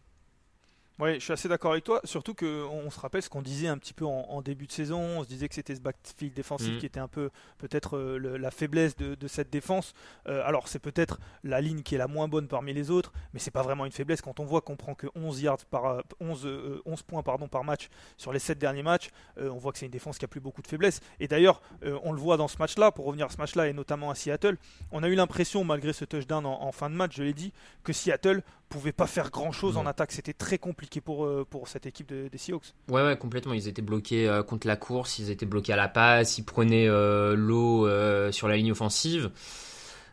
Oui, 0.99 1.13
je 1.15 1.19
suis 1.19 1.31
assez 1.31 1.47
d'accord 1.47 1.71
avec 1.71 1.85
toi. 1.85 2.01
Surtout 2.03 2.33
qu'on 2.33 2.89
se 2.91 2.99
rappelle 2.99 3.21
ce 3.21 3.29
qu'on 3.29 3.41
disait 3.41 3.69
un 3.69 3.77
petit 3.77 3.93
peu 3.93 4.03
en, 4.03 4.41
début 4.41 4.67
de 4.67 4.71
saison. 4.73 4.99
On 4.99 5.23
se 5.23 5.29
disait 5.29 5.47
que 5.47 5.55
c'était 5.55 5.73
ce 5.75 5.79
backfield 5.79 6.33
défensif 6.33 6.73
Mhm. 6.73 6.77
qui 6.79 6.85
était 6.85 6.99
un 6.99 7.07
peu 7.07 7.29
peut-être 7.57 7.95
euh, 7.97 8.37
la 8.37 8.51
faiblesse 8.51 8.97
de, 8.97 9.15
de 9.15 9.27
cette 9.29 9.49
défense. 9.49 9.93
Euh, 10.27 10.41
alors 10.45 10.67
c'est 10.67 10.79
peut-être 10.79 11.19
la 11.45 11.61
ligne 11.61 11.83
qui 11.83 11.95
est 11.95 11.97
la 11.97 12.07
moins 12.07 12.27
bonne 12.27 12.49
parmi 12.49 12.73
les 12.73 12.91
autres, 12.91 13.13
mais 13.33 13.39
c'est 13.39 13.49
pas 13.51 13.61
vraiment 13.61 13.85
une 13.85 13.93
faiblesse 13.93 14.21
quand 14.21 14.41
on 14.41 14.45
voit 14.45 14.59
qu'on 14.59 14.75
prend 14.75 14.93
que 14.93 15.07
11 15.15 15.41
yards 15.41 15.65
par 15.71 15.85
euh, 15.85 16.01
11, 16.19 16.45
euh, 16.45 16.81
11 16.85 17.01
points 17.03 17.23
pardon 17.23 17.47
par 17.47 17.63
match 17.63 17.87
sur 18.17 18.33
les 18.33 18.39
7 18.39 18.59
derniers 18.59 18.83
matchs. 18.83 19.09
On 19.37 19.57
voit 19.57 19.71
que 19.71 19.77
c'est 19.77 19.85
une 19.85 19.91
défense 19.91 20.17
qui 20.17 20.25
a 20.25 20.27
plus 20.27 20.41
beaucoup 20.41 20.61
de 20.61 20.67
faiblesses. 20.67 20.99
Et 21.21 21.27
d'ailleurs, 21.29 21.61
on 22.03 22.11
le 22.11 22.19
voit 22.19 22.35
dans 22.35 22.47
ce 22.49 22.57
match-là. 22.57 22.91
Pour 22.91 23.05
revenir 23.05 23.27
à 23.27 23.29
ce 23.29 23.37
match-là 23.37 23.67
et 23.67 23.73
notamment 23.73 24.09
à 24.09 24.15
Seattle, 24.15 24.57
on 24.91 25.01
a 25.03 25.07
eu 25.07 25.15
l'impression 25.15 25.63
malgré 25.63 25.93
ce 25.93 26.03
touchdown 26.03 26.45
en, 26.45 26.61
en 26.61 26.71
fin 26.71 26.89
de 26.89 26.95
match, 26.95 27.15
je 27.15 27.23
l'ai 27.23 27.33
dit, 27.33 27.53
que 27.83 27.93
Seattle 27.93 28.43
pouvait 28.69 28.91
pas 28.91 29.07
faire 29.07 29.31
grand-chose 29.31 29.77
en 29.77 29.83
Non. 29.83 29.89
attaque. 29.89 30.11
C'était 30.11 30.33
très 30.33 30.57
compliqué 30.57 31.01
pour 31.01 31.25
euh, 31.25 31.45
pour 31.49 31.67
cette 31.67 31.85
équipe 31.85 32.07
de- 32.09 32.27
des 32.29 32.37
Seahawks. 32.37 32.73
Ouais, 32.89 33.03
ouais, 33.03 33.17
complètement. 33.17 33.53
Ils 33.53 33.67
étaient 33.67 33.81
bloqués 33.81 34.27
euh, 34.29 34.43
contre 34.43 34.67
la 34.67 34.75
course, 34.77 35.19
ils 35.19 35.31
étaient 35.31 35.45
bloqués 35.45 35.73
à 35.73 35.75
la 35.75 35.87
passe, 35.87 36.37
ils 36.37 36.43
prenaient 36.43 36.87
euh, 36.87 37.35
l'eau 37.35 37.87
euh, 37.87 38.31
sur 38.31 38.47
la 38.47 38.55
ligne 38.57 38.71
offensive. 38.71 39.31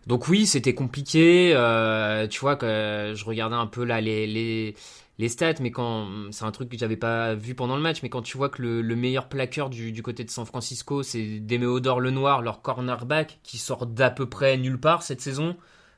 Donc 0.07 0.29
oui, 0.29 0.47
c'était 0.47 0.75
compliqué. 0.75 1.51
tu 2.31 2.41
vois 2.41 2.57
que 2.57 3.13
je 3.15 3.25
regardais 3.25 3.57
un 3.57 3.67
peu 3.67 3.85
là 3.85 4.01
les 4.01 4.27
les, 4.27 4.75
les 5.19 5.29
stats, 5.29 5.55
mais 5.61 5.71
quand 5.73 6.07
c'est 6.31 6.45
un 6.45 6.53
truc 6.53 6.69
que 6.69 6.79
j'avais 6.79 6.97
pas 6.97 7.35
vu 7.35 7.55
pendant 7.57 7.75
le 7.77 7.83
match, 7.83 8.03
mais 8.05 8.09
quand 8.09 8.23
tu 8.23 8.37
vois 8.37 8.49
que 8.49 8.63
le, 8.63 8.83
le 8.83 8.97
meilleur 8.97 9.29
plaqueur 9.29 9.69
du, 9.69 9.91
du 9.91 10.03
côté 10.05 10.23
de 10.25 10.31
San 10.31 10.47
Francisco, 10.47 11.03
c'est 11.03 11.41
Demeodor 11.41 12.01
Lenoir, 12.01 12.41
leur 12.43 12.63
cornerback, 12.63 13.41
qui 13.43 13.59
sort 13.59 13.87
d'à 13.87 14.11
peu 14.11 14.27
près 14.29 14.57
nulle 14.59 14.79
part 14.79 15.03
cette 15.03 15.21
saison. 15.21 15.57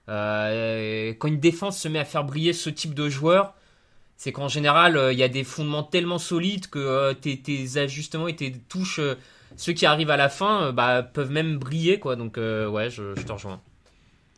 Euh, 0.09 1.13
quand 1.19 1.29
une 1.29 1.41
défense 1.41 1.79
se 1.79 1.89
met 1.89 1.99
à 1.99 2.05
faire 2.05 2.25
briller 2.25 2.53
ce 2.53 2.71
type 2.71 2.95
de 2.95 3.09
joueur, 3.09 3.55
c'est 4.17 4.33
qu'en 4.33 4.49
général, 4.49 4.97
euh, 4.97 5.13
il 5.13 5.19
y 5.19 5.23
a 5.23 5.29
des 5.29 5.45
fondements 5.45 5.83
tellement 5.83 6.19
solides 6.19 6.69
que 6.69 6.79
euh, 6.79 7.15
tes, 7.15 7.79
ajustements 7.79 8.29
et 8.29 8.37
tes 8.37 8.53
touches, 8.53 9.01
ceux 9.57 9.73
qui 9.73 9.87
arrivent 9.87 10.11
à 10.11 10.17
la 10.17 10.29
fin, 10.29 10.73
bah, 10.73 11.03
peuvent 11.03 11.31
même 11.31 11.59
briller. 11.59 11.99
quoi. 11.99 12.17
Donc, 12.17 12.37
ouais, 12.37 12.91
je 12.91 13.15
te 13.15 13.33
rejoins. 13.33 13.61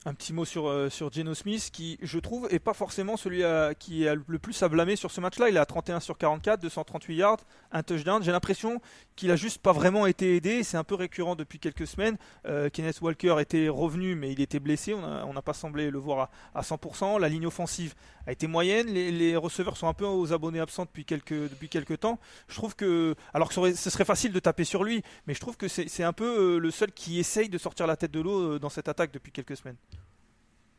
Un 0.06 0.14
petit 0.14 0.32
mot 0.32 0.46
sur, 0.46 0.66
euh, 0.66 0.88
sur 0.88 1.12
Geno 1.12 1.34
Smith 1.34 1.68
qui, 1.70 1.98
je 2.00 2.18
trouve, 2.18 2.48
est 2.50 2.58
pas 2.58 2.72
forcément 2.72 3.18
celui 3.18 3.42
qui 3.78 4.04
est 4.04 4.14
le 4.14 4.38
plus 4.38 4.62
à 4.62 4.68
blâmer 4.70 4.96
sur 4.96 5.10
ce 5.10 5.20
match-là. 5.20 5.50
Il 5.50 5.56
est 5.56 5.60
à 5.60 5.66
31 5.66 6.00
sur 6.00 6.16
44, 6.16 6.58
238 6.62 7.14
yards, 7.16 7.40
un 7.70 7.82
touchdown. 7.82 8.22
J'ai 8.22 8.32
l'impression 8.32 8.80
qu'il 9.14 9.30
a 9.30 9.36
juste 9.36 9.58
pas 9.58 9.72
vraiment 9.72 10.06
été 10.06 10.36
aidé. 10.36 10.62
C'est 10.62 10.78
un 10.78 10.84
peu 10.84 10.94
récurrent 10.94 11.36
depuis 11.36 11.58
quelques 11.58 11.86
semaines. 11.86 12.16
Euh, 12.46 12.70
Kenneth 12.70 13.02
Walker 13.02 13.36
était 13.40 13.68
revenu, 13.68 14.14
mais 14.14 14.32
il 14.32 14.40
était 14.40 14.58
blessé. 14.58 14.94
On 14.94 15.04
a- 15.04 15.30
n'a 15.30 15.42
pas 15.42 15.52
semblé 15.52 15.90
le 15.90 15.98
voir 15.98 16.30
à, 16.54 16.60
à 16.60 16.62
100%. 16.62 17.18
La 17.18 17.28
ligne 17.28 17.46
offensive 17.46 17.94
a 18.26 18.32
été 18.32 18.46
moyenne. 18.46 18.86
Les, 18.86 19.36
receveurs 19.36 19.76
sont 19.76 19.86
un 19.86 19.94
peu 19.94 20.06
aux 20.06 20.32
abonnés 20.32 20.60
absents 20.60 20.86
depuis 20.86 21.04
quelques, 21.04 21.34
depuis 21.50 21.68
quelques 21.68 22.00
temps. 22.00 22.18
Je 22.48 22.54
trouve 22.54 22.74
que, 22.74 23.14
alors 23.34 23.50
que 23.50 23.74
ce 23.74 23.90
serait 23.90 24.06
facile 24.06 24.32
de 24.32 24.40
taper 24.40 24.64
sur 24.64 24.82
lui, 24.82 25.02
mais 25.26 25.34
je 25.34 25.40
trouve 25.40 25.58
que 25.58 25.68
c'est 25.68 26.02
un 26.04 26.14
peu 26.14 26.56
euh, 26.56 26.58
le 26.58 26.70
seul 26.70 26.90
qui 26.90 27.18
essaye 27.18 27.50
de 27.50 27.58
sortir 27.58 27.86
la 27.86 27.96
tête 27.96 28.10
de 28.12 28.20
l'eau 28.20 28.58
dans 28.58 28.70
cette 28.70 28.88
attaque 28.88 29.12
depuis 29.12 29.30
quelques 29.30 29.58
semaines. 29.58 29.76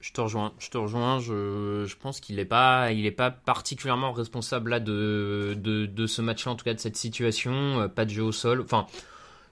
Je 0.01 0.11
te 0.11 0.19
rejoins. 0.19 0.51
Je 0.57 0.69
te 0.69 0.77
rejoins. 0.77 1.19
Je, 1.19 1.85
je 1.87 1.95
pense 1.95 2.19
qu'il 2.19 2.37
n'est 2.37 2.45
pas, 2.45 2.91
est 2.91 3.11
pas 3.11 3.29
particulièrement 3.29 4.11
responsable 4.11 4.71
là 4.71 4.79
de, 4.79 5.55
de, 5.55 6.07
ce 6.07 6.21
match-là, 6.21 6.51
en 6.51 6.55
tout 6.55 6.65
cas 6.65 6.73
de 6.73 6.79
cette 6.79 6.97
situation. 6.97 7.81
Euh, 7.81 7.87
Pas 7.87 8.05
de 8.05 8.09
jeu 8.09 8.23
au 8.23 8.31
sol. 8.31 8.61
Enfin, 8.61 8.87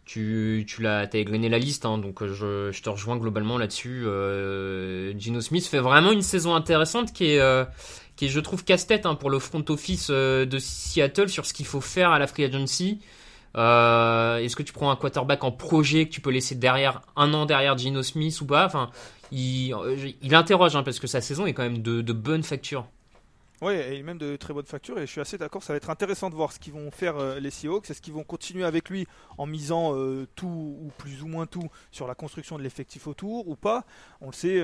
tu, 0.05 0.65
tu 0.67 0.81
l'as, 0.81 1.05
t'as 1.05 1.19
égrené 1.19 1.49
la 1.49 1.59
liste, 1.59 1.85
hein, 1.85 1.99
donc 1.99 2.23
euh, 2.23 2.33
je, 2.33 2.71
je 2.75 2.81
te 2.81 2.89
rejoins 2.89 3.17
globalement 3.17 3.59
là-dessus. 3.59 4.05
Euh, 4.07 5.13
Gino 5.19 5.39
Smith 5.39 5.67
fait 5.67 5.79
vraiment 5.79 6.11
une 6.11 6.23
saison 6.23 6.55
intéressante 6.55 7.13
qui 7.13 7.25
est, 7.25 7.67
qui 8.15 8.25
est 8.25 8.29
je 8.29 8.39
trouve, 8.39 8.63
casse-tête 8.63 9.05
hein, 9.05 9.13
pour 9.13 9.29
le 9.29 9.37
front 9.37 9.63
office 9.69 10.09
de 10.09 10.57
Seattle 10.57 11.29
sur 11.29 11.45
ce 11.45 11.53
qu'il 11.53 11.67
faut 11.67 11.81
faire 11.81 12.09
à 12.09 12.17
la 12.17 12.25
free 12.25 12.43
agency. 12.43 12.99
Est-ce 13.53 14.55
que 14.55 14.63
tu 14.63 14.73
prends 14.73 14.89
un 14.89 14.95
quarterback 14.95 15.43
en 15.43 15.51
projet 15.51 16.07
que 16.07 16.11
tu 16.11 16.21
peux 16.21 16.31
laisser 16.31 16.55
derrière 16.55 17.01
un 17.15 17.35
an 17.35 17.45
derrière 17.45 17.77
Gino 17.77 18.01
Smith 18.01 18.41
ou 18.41 18.45
pas? 18.47 18.65
Enfin, 18.65 18.89
il, 19.31 19.73
euh, 19.73 20.11
il 20.21 20.35
interroge 20.35 20.75
hein, 20.75 20.83
parce 20.83 20.99
que 20.99 21.07
sa 21.07 21.21
saison 21.21 21.45
est 21.45 21.53
quand 21.53 21.63
même 21.63 21.81
de, 21.81 22.01
de 22.01 22.13
bonne 22.13 22.43
facture. 22.43 22.87
Oui, 23.61 23.73
et 23.73 24.01
même 24.03 24.17
de 24.17 24.37
très 24.37 24.53
bonne 24.53 24.65
facture. 24.65 24.97
Et 24.99 25.01
je 25.01 25.11
suis 25.11 25.19
assez 25.19 25.37
d'accord, 25.37 25.63
ça 25.63 25.73
va 25.73 25.77
être 25.77 25.89
intéressant 25.89 26.29
de 26.29 26.35
voir 26.35 26.53
ce 26.53 26.59
qu'ils 26.59 26.71
vont 26.71 26.91
faire 26.91 27.17
euh, 27.17 27.41
les 27.41 27.49
Seahawks. 27.49 27.91
Est-ce 27.91 28.01
qu'ils 28.01 28.13
vont 28.13 28.23
continuer 28.23 28.63
avec 28.63 28.89
lui 28.89 29.05
en 29.37 29.45
misant 29.45 29.93
euh, 29.95 30.25
tout 30.35 30.47
ou 30.47 30.91
plus 30.97 31.23
ou 31.23 31.27
moins 31.27 31.45
tout 31.45 31.69
sur 31.91 32.07
la 32.07 32.15
construction 32.15 32.57
de 32.57 32.63
l'effectif 32.63 33.05
autour 33.05 33.49
ou 33.49 33.57
pas? 33.57 33.83
On 34.21 34.27
le 34.27 34.31
sait, 34.31 34.63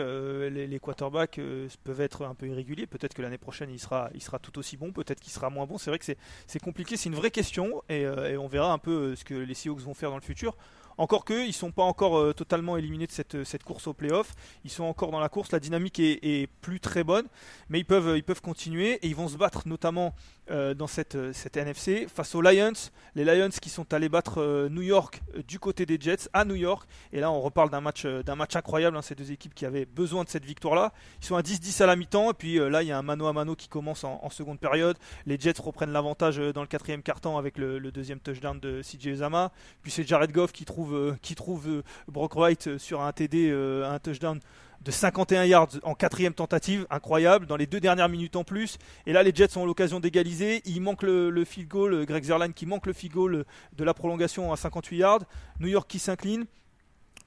les, 0.49 0.79
quarterbacks 0.79 1.41
peuvent 1.83 1.99
être 1.99 2.23
un 2.23 2.35
peu 2.35 2.47
irréguliers. 2.47 2.87
Peut-être 2.87 3.13
que 3.13 3.21
l'année 3.21 3.37
prochaine 3.37 3.69
il 3.69 3.79
sera, 3.79 4.09
tout 4.41 4.57
aussi 4.59 4.77
bon, 4.77 4.93
peut-être 4.93 5.19
qu'il 5.19 5.33
sera 5.33 5.49
moins 5.49 5.65
bon. 5.65 5.77
C'est 5.77 5.89
vrai 5.89 5.99
que 5.99 6.05
c'est, 6.05 6.59
compliqué, 6.59 6.95
c'est 6.95 7.09
une 7.09 7.15
vraie 7.15 7.31
question 7.31 7.83
et, 7.89 8.07
on 8.37 8.47
verra 8.47 8.71
un 8.71 8.77
peu 8.77 9.13
ce 9.17 9.25
que 9.25 9.33
les 9.33 9.55
Seahawks 9.55 9.81
vont 9.81 9.93
faire 9.93 10.09
dans 10.09 10.17
le 10.17 10.21
futur. 10.21 10.55
Encore 10.97 11.25
qu'eux, 11.25 11.45
ils 11.45 11.53
sont 11.53 11.71
pas 11.71 11.83
encore 11.83 12.17
euh, 12.17 12.33
totalement 12.33 12.77
éliminés 12.77 13.07
de 13.07 13.43
cette, 13.43 13.63
course 13.63 13.87
au 13.87 13.93
playoff. 13.93 14.33
Ils 14.63 14.71
sont 14.71 14.85
encore 14.85 15.11
dans 15.11 15.19
la 15.19 15.29
course. 15.29 15.51
La 15.51 15.59
dynamique 15.59 15.99
est, 15.99 16.19
est 16.23 16.47
plus 16.61 16.79
très 16.79 17.03
bonne, 17.03 17.27
mais 17.69 17.79
ils 17.79 17.85
peuvent, 17.85 18.17
ils 18.17 18.23
peuvent 18.23 18.41
continuer 18.41 18.93
et 18.93 19.07
ils 19.07 19.15
vont 19.15 19.27
se 19.27 19.37
battre 19.37 19.67
notamment 19.67 20.13
euh, 20.51 20.75
dans 20.75 20.85
cette, 20.85 21.15
euh, 21.15 21.33
cette 21.33 21.57
NFC 21.57 22.05
face 22.07 22.35
aux 22.35 22.41
Lions. 22.41 22.73
Les 23.15 23.25
Lions 23.25 23.49
qui 23.49 23.69
sont 23.69 23.91
allés 23.95 24.09
battre 24.09 24.39
euh, 24.39 24.69
New 24.69 24.83
York 24.83 25.23
du 25.47 25.57
côté 25.57 25.87
des 25.87 25.99
Jets 25.99 26.29
à 26.33 26.45
New 26.45 26.53
York. 26.53 26.87
Et 27.11 27.19
là, 27.19 27.31
on 27.31 27.41
reparle 27.41 27.71
d'un 27.71 27.81
match, 27.81 28.05
d'un 28.05 28.35
match 28.35 28.55
incroyable. 28.55 28.95
hein, 28.95 29.01
ces 29.01 29.15
deux 29.15 29.31
équipes 29.31 29.55
qui 29.55 29.65
avaient 29.65 29.85
besoin 29.85 30.23
de 30.23 30.29
cette 30.29 30.45
victoire-là. 30.45 30.93
Ils 31.19 31.25
sont 31.25 31.35
à 31.35 31.41
10-10 31.41 31.81
à 31.81 31.87
la 31.87 31.95
mi-temps. 31.95 32.29
Et 32.29 32.33
puis 32.35 32.59
là, 32.59 32.83
il 32.83 32.87
y 32.87 32.91
a 32.91 32.97
un 32.97 33.01
mano 33.01 33.25
à 33.25 33.33
mano 33.33 33.55
qui 33.55 33.67
commence 33.67 34.03
en, 34.03 34.29
seconde 34.29 34.59
période. 34.59 34.97
Les 35.25 35.39
Jets 35.39 35.59
reprennent 35.59 35.91
l'avantage 35.91 36.37
dans 36.37 36.61
le 36.61 36.67
quatrième 36.67 37.01
quart-temps 37.01 37.39
avec 37.39 37.57
le, 37.57 37.79
deuxième 37.91 38.19
touchdown 38.19 38.59
de 38.59 38.81
CJ 38.81 39.07
Uzama. 39.07 39.51
Puis 39.81 39.91
c'est 39.91 40.07
Jared 40.07 40.31
Goff 40.31 40.51
qui 40.51 40.65
trouve, 40.65 41.15
qui 41.23 41.33
trouve 41.33 41.81
Brock 42.07 42.35
Wright 42.35 42.77
sur 42.77 43.01
un 43.01 43.11
TD, 43.11 43.51
un 43.51 43.97
touchdown 43.97 44.39
de 44.85 44.91
51 44.91 45.45
yards 45.45 45.69
en 45.83 45.95
quatrième 45.95 46.33
tentative, 46.33 46.85
incroyable, 46.91 47.47
dans 47.47 47.57
les 47.57 47.65
deux 47.65 47.79
dernières 47.79 48.07
minutes 48.07 48.35
en 48.35 48.43
plus. 48.43 48.77
Et 49.07 49.13
là, 49.13 49.23
les 49.23 49.33
Jets 49.33 49.57
ont 49.57 49.65
l'occasion 49.65 49.99
d'égaliser. 49.99 50.61
Il 50.65 50.79
manque 50.81 51.01
le, 51.01 51.31
le 51.31 51.43
field 51.43 51.67
goal, 51.67 51.93
euh, 51.93 52.05
Greg 52.05 52.23
Zerline 52.23 52.53
qui 52.53 52.67
manque 52.67 52.85
le 52.85 52.93
field 52.93 53.13
goal 53.13 53.35
euh, 53.35 53.45
de 53.75 53.83
la 53.83 53.95
prolongation 53.95 54.53
à 54.53 54.57
58 54.57 54.97
yards. 54.97 55.23
New 55.59 55.67
York 55.67 55.89
qui 55.89 55.97
s'incline. 55.97 56.45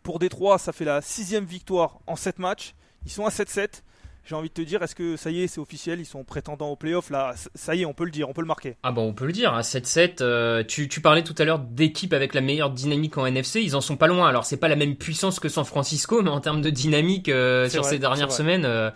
Pour 0.04 0.20
Détroit, 0.20 0.58
ça 0.58 0.72
fait 0.72 0.84
la 0.84 1.02
sixième 1.02 1.44
victoire 1.44 1.98
en 2.06 2.14
7 2.14 2.38
matchs. 2.38 2.74
Ils 3.04 3.10
sont 3.10 3.26
à 3.26 3.30
7-7. 3.30 3.82
J'ai 4.28 4.34
envie 4.34 4.50
de 4.50 4.54
te 4.54 4.60
dire, 4.60 4.82
est-ce 4.82 4.94
que 4.94 5.16
ça 5.16 5.30
y 5.30 5.40
est, 5.40 5.46
c'est 5.46 5.58
officiel, 5.58 6.00
ils 6.00 6.04
sont 6.04 6.22
prétendants 6.22 6.68
au 6.68 6.76
playoff 6.76 7.08
là, 7.08 7.34
ça 7.54 7.74
y 7.74 7.80
est, 7.80 7.86
on 7.86 7.94
peut 7.94 8.04
le 8.04 8.10
dire, 8.10 8.28
on 8.28 8.34
peut 8.34 8.42
le 8.42 8.46
marquer. 8.46 8.76
Ah 8.82 8.92
bah 8.92 9.00
on 9.00 9.14
peut 9.14 9.24
le 9.24 9.32
dire, 9.32 9.54
à 9.54 9.62
7-7, 9.62 10.18
euh, 10.20 10.62
tu, 10.62 10.86
tu 10.86 11.00
parlais 11.00 11.24
tout 11.24 11.34
à 11.38 11.46
l'heure 11.46 11.58
d'équipes 11.58 12.12
avec 12.12 12.34
la 12.34 12.42
meilleure 12.42 12.68
dynamique 12.68 13.16
en 13.16 13.24
NFC, 13.24 13.62
ils 13.62 13.74
en 13.74 13.80
sont 13.80 13.96
pas 13.96 14.06
loin. 14.06 14.28
Alors 14.28 14.44
c'est 14.44 14.58
pas 14.58 14.68
la 14.68 14.76
même 14.76 14.96
puissance 14.96 15.40
que 15.40 15.48
San 15.48 15.64
Francisco, 15.64 16.20
mais 16.20 16.28
en 16.28 16.42
termes 16.42 16.60
de 16.60 16.68
dynamique 16.68 17.30
euh, 17.30 17.70
sur 17.70 17.80
vrai, 17.80 17.92
ces 17.92 17.98
dernières 17.98 18.30
semaines, 18.30 18.66
euh, 18.66 18.90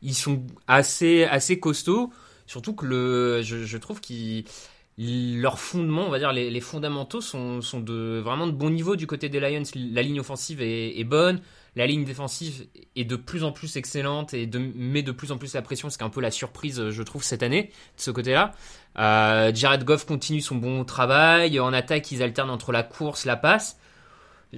ils 0.00 0.14
sont 0.14 0.42
assez 0.66 1.24
assez 1.24 1.60
costauds. 1.60 2.10
Surtout 2.46 2.72
que 2.72 2.86
le, 2.86 3.42
je, 3.42 3.66
je 3.66 3.76
trouve 3.76 4.00
qu'ils 4.00 4.46
leurs 4.96 5.58
fondements, 5.58 6.06
on 6.06 6.10
va 6.10 6.18
dire 6.18 6.32
les, 6.32 6.50
les 6.50 6.60
fondamentaux 6.62 7.20
sont, 7.20 7.60
sont 7.60 7.80
de 7.80 8.22
vraiment 8.24 8.46
de 8.46 8.52
bon 8.52 8.70
niveau 8.70 8.96
du 8.96 9.06
côté 9.06 9.28
des 9.28 9.38
Lions. 9.38 9.64
La 9.74 10.00
ligne 10.00 10.20
offensive 10.20 10.62
est, 10.62 10.98
est 10.98 11.04
bonne, 11.04 11.42
la 11.76 11.86
ligne 11.86 12.04
défensive 12.04 12.66
est 12.96 13.04
de 13.04 13.16
plus 13.16 13.44
en 13.44 13.52
plus 13.52 13.76
excellente 13.76 14.34
et 14.34 14.48
met 14.74 15.02
de 15.02 15.12
plus 15.12 15.32
en 15.32 15.38
plus 15.38 15.54
la 15.54 15.62
pression, 15.62 15.90
ce 15.90 15.98
qui 15.98 16.04
est 16.04 16.06
un 16.06 16.10
peu 16.10 16.20
la 16.20 16.30
surprise, 16.30 16.90
je 16.90 17.02
trouve, 17.02 17.22
cette 17.22 17.42
année, 17.42 17.64
de 17.96 18.02
ce 18.02 18.10
côté-là. 18.10 18.52
Euh, 18.98 19.52
Jared 19.54 19.84
Goff 19.84 20.06
continue 20.06 20.40
son 20.40 20.56
bon 20.56 20.84
travail. 20.84 21.60
En 21.60 21.72
attaque, 21.72 22.10
ils 22.10 22.22
alternent 22.22 22.50
entre 22.50 22.72
la 22.72 22.82
course, 22.82 23.24
la 23.24 23.36
passe. 23.36 23.78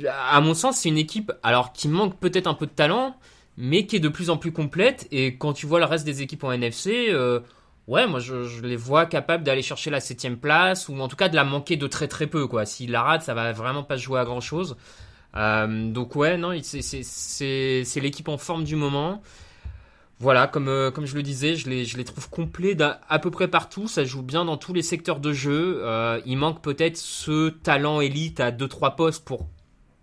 À 0.09 0.41
mon 0.41 0.55
sens, 0.55 0.79
c'est 0.79 0.89
une 0.89 0.99
équipe 0.99 1.33
alors 1.43 1.73
qui 1.73 1.89
manque 1.89 2.19
peut-être 2.19 2.47
un 2.47 2.55
peu 2.55 2.67
de 2.67 2.73
talent, 2.73 3.17
mais 3.57 3.87
qui 3.87 3.97
est 3.97 4.01
de 4.01 4.09
plus 4.09 4.31
en 4.31 4.37
plus 4.37 4.53
complète. 4.53 5.09
Et 5.11 5.37
quand 5.37 5.53
tu 5.53 5.67
vois 5.67 5.81
le 5.81 5.85
reste 5.85 6.05
des 6.05 6.23
équipes 6.23 6.45
en 6.45 6.53
NFC, 6.53 7.09
euh, 7.11 7.41
ouais, 7.89 8.07
moi 8.07 8.21
je, 8.21 8.63
les 8.63 8.77
vois 8.77 9.07
capables 9.07 9.45
d'aller 9.45 9.63
chercher 9.63 9.91
la 9.91 10.01
septième 10.01 10.39
place 10.39 10.89
ou 10.89 10.99
en 10.99 11.09
tout 11.09 11.17
cas 11.17 11.29
de 11.29 11.37
la 11.37 11.45
manquer 11.45 11.77
de 11.77 11.87
très 11.87 12.09
très 12.09 12.27
peu. 12.27 12.47
Quoi. 12.47 12.65
S'ils 12.65 12.93
la 12.93 13.03
ratent, 13.03 13.23
ça 13.23 13.35
va 13.35 13.53
vraiment 13.53 13.83
pas 13.83 13.97
jouer 13.97 14.21
à 14.21 14.25
grand 14.25 14.41
chose. 14.41 14.77
Euh, 15.37 15.91
donc 15.93 16.17
ouais, 16.17 16.37
non, 16.37 16.53
c'est- 16.63 18.01
l'équipe 18.01 18.29
en 18.29 18.39
forme 18.39 18.65
du 18.65 18.77
moment. 18.77 19.23
Voilà, 20.19 20.47
comme, 20.47 20.69
euh, 20.69 20.91
comme 20.91 21.07
je 21.07 21.15
le 21.17 21.23
disais, 21.23 21.57
je 21.57 21.69
les, 21.71 21.87
je 21.87 21.97
les 21.97 22.05
trouve 22.05 22.29
complets 22.29 22.77
à 23.09 23.19
peu 23.19 23.31
près 23.31 23.49
partout. 23.49 23.89
Ça 23.89 24.05
joue 24.05 24.23
bien 24.23 24.45
dans 24.45 24.59
tous 24.59 24.75
les 24.75 24.83
secteurs 24.83 25.19
de 25.21 25.33
jeu. 25.33 25.81
Euh, 25.83 26.21
il 26.27 26.37
manque 26.37 26.61
peut-être 26.63 26.99
ce 26.99 27.49
talent 27.51 28.01
élite 28.03 28.39
à 28.41 28.51
2-3 28.51 28.97
postes 28.97 29.25
pour 29.25 29.49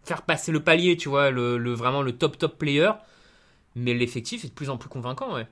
faire 0.03 0.23
passer 0.23 0.51
le 0.51 0.63
palier, 0.63 0.97
tu 0.97 1.09
vois, 1.09 1.29
le- 1.29 1.73
vraiment 1.73 2.01
le 2.01 2.13
top 2.17 2.37
top 2.39 2.57
player. 2.57 2.91
Mais 3.75 3.93
l'effectif 3.93 4.43
est 4.45 4.49
de 4.49 4.53
plus 4.53 4.69
en 4.71 4.77
plus 4.77 4.89
convaincant, 4.89 5.33
ouais. 5.35 5.47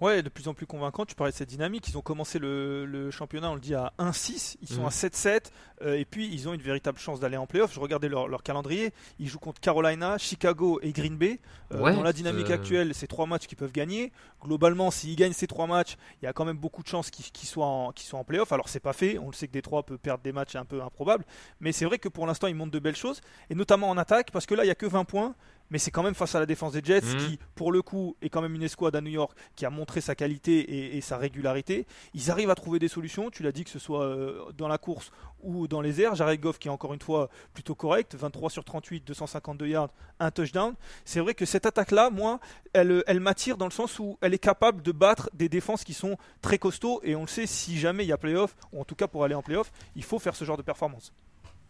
Ouais, 0.00 0.22
de 0.22 0.28
plus 0.28 0.46
en 0.46 0.52
plus 0.52 0.66
convaincant. 0.66 1.06
Tu 1.06 1.14
parlais 1.14 1.32
de 1.32 1.36
cette 1.36 1.48
dynamique. 1.48 1.88
Ils 1.88 1.96
ont 1.96 2.02
commencé 2.02 2.38
le, 2.38 3.10
championnat, 3.10 3.50
on 3.50 3.54
le 3.54 3.60
dit, 3.60 3.74
à 3.74 3.94
1-6. 3.98 4.56
Ils 4.60 4.68
sont 4.68 4.80
Mhm. 4.82 4.86
à 4.86 4.90
7-7. 4.90 5.52
euh, 5.82 5.94
et 5.98 6.04
puis, 6.04 6.28
ils 6.32 6.48
ont 6.48 6.54
une 6.54 6.60
véritable 6.60 6.98
chance 6.98 7.18
d'aller 7.20 7.36
en 7.38 7.46
playoff. 7.46 7.72
Je 7.74 7.80
regardais 7.80 8.08
leur, 8.08 8.28
leur 8.28 8.42
calendrier. 8.42 8.92
Ils 9.18 9.28
jouent 9.28 9.38
contre 9.38 9.60
Carolina, 9.60 10.18
Chicago 10.18 10.80
et 10.82 10.92
Green 10.92 11.16
Bay. 11.16 11.40
Euh, 11.72 11.80
Ouais, 11.80 11.94
dans 11.94 12.02
la 12.02 12.12
dynamique 12.12 12.50
euh, 12.50 12.54
actuelle, 12.54 12.92
c'est 12.94 13.06
trois 13.06 13.26
matchs 13.26 13.46
qu'ils 13.46 13.56
peuvent 13.56 13.72
gagner. 13.72 14.12
Globalement, 14.42 14.90
s'ils 14.90 15.16
gagnent 15.16 15.32
ces 15.32 15.46
trois 15.46 15.66
matchs, 15.66 15.96
il 16.20 16.26
y 16.26 16.28
a 16.28 16.32
quand 16.34 16.44
même 16.44 16.58
beaucoup 16.58 16.82
de 16.82 16.88
chances 16.88 17.10
qu'ils 17.10 17.48
soient, 17.48 17.66
en, 17.66 17.92
soient 17.96 18.18
en 18.20 18.24
playoff. 18.24 18.52
Alors, 18.52 18.68
c'est 18.68 18.80
pas 18.80 18.92
fait. 18.92 19.18
On 19.18 19.26
le 19.28 19.32
sait 19.34 19.48
que 19.48 19.52
Détroit 19.52 19.82
peut 19.84 19.96
perdre 19.98 20.22
des 20.22 20.32
matchs 20.32 20.56
un 20.56 20.64
peu 20.66 20.82
improbables. 20.82 21.24
Mais 21.60 21.72
c'est 21.72 21.86
vrai 21.86 21.98
que 21.98 22.08
pour 22.10 22.26
l'instant, 22.26 22.46
ils 22.48 22.54
montrent 22.54 22.70
de 22.72 22.78
belles 22.78 22.96
choses. 22.96 23.20
Et 23.50 23.54
notamment 23.54 23.88
en 23.88 23.96
attaque, 23.96 24.30
parce 24.30 24.44
que 24.46 24.54
là, 24.54 24.64
il 24.64 24.68
y 24.68 24.70
a 24.70 24.74
que 24.74 24.86
20 24.86 25.04
points. 25.04 25.34
Mais 25.70 25.78
c'est 25.78 25.90
quand 25.90 26.02
même 26.02 26.14
face 26.14 26.34
à 26.34 26.40
la 26.40 26.46
défense 26.46 26.72
des 26.74 26.80
Jets, 26.84 27.00
Mhm. 27.02 27.16
qui, 27.18 27.38
pour 27.54 27.72
le 27.72 27.82
coup, 27.82 28.16
est 28.22 28.28
quand 28.28 28.40
même 28.42 28.54
une 28.54 28.62
escouade 28.62 28.94
à 28.94 29.00
New 29.00 29.10
York 29.10 29.36
qui 29.56 29.66
a 29.66 29.70
montré 29.70 30.00
sa 30.00 30.14
qualité 30.14 30.58
et, 30.60 30.96
et 30.96 31.00
sa 31.00 31.16
régularité. 31.16 31.86
Ils 32.14 32.30
arrivent 32.30 32.50
à 32.50 32.54
trouver 32.54 32.78
des 32.78 32.88
solutions. 32.88 33.30
Tu 33.30 33.42
l'as 33.42 33.52
dit 33.52 33.64
que 33.64 33.70
ce 33.70 33.78
soit 33.78 34.04
euh, 34.04 34.50
dans 34.56 34.68
la 34.68 34.78
course 34.78 35.10
ou 35.42 35.66
dans 35.68 35.80
les 35.80 36.00
airs. 36.00 36.14
Jared 36.14 36.40
Goff 36.40 36.58
qui 36.58 36.68
est 36.68 36.70
encore 36.70 36.94
une 36.94 37.00
fois 37.00 37.28
plutôt 37.52 37.74
correct, 37.74 38.14
23 38.14 38.50
sur 38.50 38.64
38, 38.64 39.04
252 39.06 39.66
yards, 39.66 39.90
un 40.20 40.30
touchdown. 40.30 40.74
C'est 41.04 41.20
vrai 41.20 41.34
que 41.34 41.44
cette 41.44 41.66
attaque-là, 41.66 42.10
moi, 42.10 42.38
elle, 42.72 43.02
elle 43.06 43.20
m'attire 43.20 43.56
dans 43.56 43.66
le 43.66 43.70
sens 43.72 43.98
où 43.98 44.18
elle 44.20 44.34
est 44.34 44.38
capable 44.38 44.82
de 44.82 44.92
battre 44.92 45.30
des 45.34 45.48
défenses 45.48 45.82
qui 45.84 45.94
sont 45.94 46.16
très 46.42 46.58
costauds. 46.58 47.00
Et 47.02 47.16
on 47.16 47.22
le 47.22 47.28
sait, 47.28 47.46
si 47.46 47.78
jamais 47.78 48.04
il 48.04 48.08
y 48.08 48.12
a 48.12 48.18
playoff, 48.18 48.54
ou 48.72 48.80
en 48.80 48.84
tout 48.84 48.94
cas 48.94 49.08
pour 49.08 49.24
aller 49.24 49.34
en 49.34 49.42
playoff, 49.42 49.72
il 49.96 50.04
faut 50.04 50.18
faire 50.18 50.36
ce 50.36 50.44
genre 50.44 50.56
de 50.56 50.62
performance. 50.62 51.12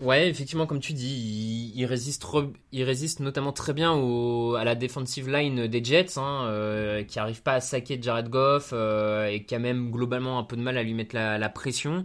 Ouais, 0.01 0.29
effectivement, 0.29 0.67
comme 0.67 0.81
tu 0.81 0.93
dis, 0.93 1.73
il, 1.75 1.87
résiste, 1.87 2.27
il 2.71 2.85
résiste 2.85 3.21
notamment 3.21 3.53
très 3.53 3.73
bien 3.73 3.93
à 4.59 4.65
la 4.65 4.75
defensive 4.75 5.31
line 5.31 5.69
des 5.69 5.83
Jets, 5.83 6.19
hein, 6.19 6.45
euh, 6.49 7.03
qui 7.03 7.19
arrive 7.19 7.43
pas 7.43 7.55
à 7.55 7.61
saquer 7.63 7.99
Jared 8.01 8.29
Goff 8.29 8.71
euh, 8.75 9.27
et 9.29 9.45
qui 9.45 9.55
a 9.55 9.59
même 9.59 9.91
globalement 9.91 10.39
un 10.39 10.45
peu 10.45 10.57
de 10.57 10.61
mal 10.61 10.77
à 10.77 10.83
lui 10.83 10.93
mettre 10.93 11.15
la, 11.15 11.49
pression. 11.49 12.05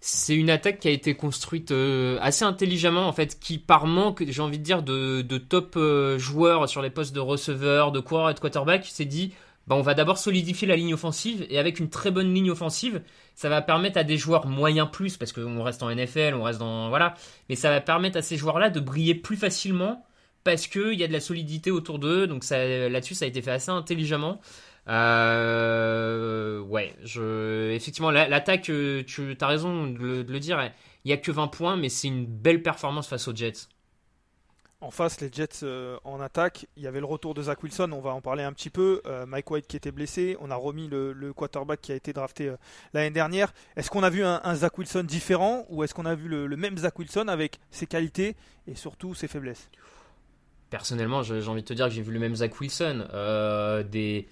C'est 0.00 0.36
une 0.36 0.50
attaque 0.50 0.78
qui 0.78 0.88
a 0.88 0.90
été 0.90 1.14
construite 1.14 1.70
euh, 1.70 2.18
assez 2.20 2.44
intelligemment, 2.44 3.08
en 3.08 3.12
fait, 3.12 3.40
qui 3.40 3.56
par 3.56 3.86
manque, 3.86 4.22
j'ai 4.28 4.42
envie 4.42 4.58
de 4.58 4.64
dire, 4.64 4.82
de, 4.82 5.22
top 5.38 5.78
joueurs 6.18 6.68
sur 6.68 6.82
les 6.82 6.90
postes 6.90 7.14
de 7.14 7.20
receveur, 7.20 7.92
de 7.92 8.00
coureur 8.00 8.28
et 8.28 8.34
de 8.34 8.40
quarterback, 8.40 8.84
s'est 8.84 9.06
dit, 9.06 9.32
bah, 9.66 9.74
on 9.76 9.82
va 9.82 9.94
d'abord 9.94 10.18
solidifier 10.18 10.68
la 10.68 10.76
ligne 10.76 10.94
offensive 10.94 11.46
et 11.50 11.58
avec 11.58 11.80
une 11.80 11.90
très 11.90 12.10
bonne 12.10 12.32
ligne 12.32 12.50
offensive, 12.50 13.02
ça 13.34 13.48
va 13.48 13.62
permettre 13.62 13.98
à 13.98 14.04
des 14.04 14.16
joueurs 14.16 14.46
moyens 14.46 14.88
plus, 14.92 15.16
parce 15.16 15.32
qu'on 15.32 15.62
reste 15.62 15.82
en 15.82 15.90
NFL, 15.94 16.34
on 16.34 16.42
reste 16.44 16.58
dans. 16.60 16.88
Voilà. 16.88 17.14
Mais 17.48 17.56
ça 17.56 17.70
va 17.70 17.80
permettre 17.80 18.16
à 18.18 18.22
ces 18.22 18.36
joueurs-là 18.36 18.70
de 18.70 18.80
briller 18.80 19.14
plus 19.14 19.36
facilement 19.36 20.04
parce 20.44 20.68
qu'il 20.68 20.94
y 20.94 21.02
a 21.04 21.08
de 21.08 21.12
la 21.12 21.20
solidité 21.20 21.70
autour 21.70 21.98
d'eux. 21.98 22.26
Donc 22.26 22.44
ça, 22.44 22.64
là-dessus, 22.88 23.14
ça 23.14 23.24
a 23.24 23.28
été 23.28 23.42
fait 23.42 23.50
assez 23.50 23.70
intelligemment. 23.70 24.40
Euh, 24.88 26.60
ouais, 26.60 26.94
je, 27.04 27.70
effectivement, 27.72 28.10
la- 28.10 28.28
l'attaque, 28.28 28.70
euh, 28.70 29.02
tu 29.04 29.36
as 29.40 29.46
raison 29.46 29.86
de 29.88 29.98
le, 29.98 30.24
de 30.24 30.32
le 30.32 30.38
dire, 30.40 30.70
il 31.04 31.10
y 31.10 31.12
a 31.12 31.16
que 31.16 31.32
20 31.32 31.48
points, 31.48 31.76
mais 31.76 31.88
c'est 31.88 32.08
une 32.08 32.26
belle 32.26 32.62
performance 32.62 33.08
face 33.08 33.26
aux 33.28 33.34
Jets. 33.34 33.68
En 34.82 34.90
face, 34.90 35.22
les 35.22 35.30
Jets 35.32 35.62
euh, 35.62 35.96
en 36.04 36.20
attaque, 36.20 36.66
il 36.76 36.82
y 36.82 36.86
avait 36.86 37.00
le 37.00 37.06
retour 37.06 37.32
de 37.32 37.40
Zach 37.40 37.62
Wilson, 37.62 37.90
on 37.92 38.02
va 38.02 38.10
en 38.10 38.20
parler 38.20 38.42
un 38.42 38.52
petit 38.52 38.68
peu. 38.68 39.00
Euh, 39.06 39.24
Mike 39.24 39.50
White 39.50 39.66
qui 39.66 39.76
était 39.76 39.90
blessé, 39.90 40.36
on 40.38 40.50
a 40.50 40.54
remis 40.54 40.86
le, 40.86 41.32
quarterback 41.34 41.80
qui 41.80 41.92
a 41.92 41.94
été 41.94 42.12
drafté 42.12 42.48
euh, 42.48 42.56
l'année 42.92 43.10
dernière. 43.10 43.54
Est-ce 43.76 43.88
qu'on 43.88 44.02
a 44.02 44.10
vu 44.10 44.22
un, 44.22 44.54
Zach 44.54 44.76
Wilson 44.76 45.04
différent 45.04 45.64
ou 45.70 45.82
est-ce 45.82 45.94
qu'on 45.94 46.04
a 46.04 46.14
vu 46.14 46.28
le, 46.28 46.46
le 46.46 46.56
même 46.56 46.76
Zach 46.76 46.98
Wilson 46.98 47.28
avec 47.28 47.58
ses 47.70 47.86
qualités 47.86 48.36
et 48.66 48.74
surtout 48.74 49.14
ses 49.14 49.28
faiblesses? 49.28 49.70
Personnellement, 50.68 51.22
j'ai 51.22 51.46
envie 51.48 51.62
de 51.62 51.66
te 51.66 51.72
dire 51.72 51.86
que 51.86 51.94
j'ai 51.94 52.02
vu 52.02 52.12
le 52.12 52.20
même 52.20 52.36
Zach 52.36 52.60
Wilson. 52.60 53.08
Des 53.90 54.28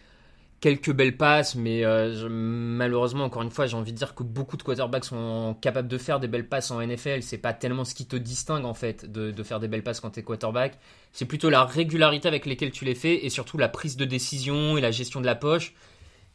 quelques 0.65 0.93
belles 0.93 1.19
passes, 1.19 1.57
mais 1.57 1.85
euh, 1.85 2.15
je- 2.15 2.27
malheureusement, 2.27 3.25
encore 3.25 3.43
une 3.43 3.51
fois, 3.51 3.67
j'ai 3.67 3.77
envie 3.77 3.93
de 3.93 3.99
dire 3.99 4.15
que 4.15 4.23
beaucoup 4.23 4.57
de 4.57 4.63
quarterbacks 4.63 5.05
sont 5.05 5.55
capables 5.61 5.89
de 5.89 5.99
faire 5.99 6.21
des 6.21 6.27
belles 6.27 6.49
passes 6.49 6.71
en 6.71 6.81
NFL. 6.81 7.23
C'est 7.23 7.37
pas 7.37 7.53
tellement 7.53 7.85
ce 7.85 7.95
qui 7.95 8.07
te 8.07 8.17
distingue 8.17 8.65
en 8.65 8.73
fait 8.73 9.05
de, 9.11 9.31
de 9.31 9.43
faire 9.43 9.61
des 9.61 9.69
belles 9.69 9.83
passes 9.83 10.01
quand 10.01 10.09
t'es 10.09 10.23
quarterback. 10.23 10.79
C'est 11.13 11.27
plutôt 11.27 11.51
la 11.51 11.65
régularité 11.67 12.29
avec 12.29 12.47
laquelle 12.47 12.71
tu 12.71 12.87
les 12.87 12.95
fais 12.95 13.27
et 13.27 13.29
surtout 13.29 13.59
la 13.59 13.69
prise 13.69 13.99
de 13.99 14.07
décision 14.07 14.79
et 14.79 14.81
la 14.81 14.91
gestion 14.91 15.21
de 15.21 15.27
la 15.27 15.35
poche. 15.35 15.75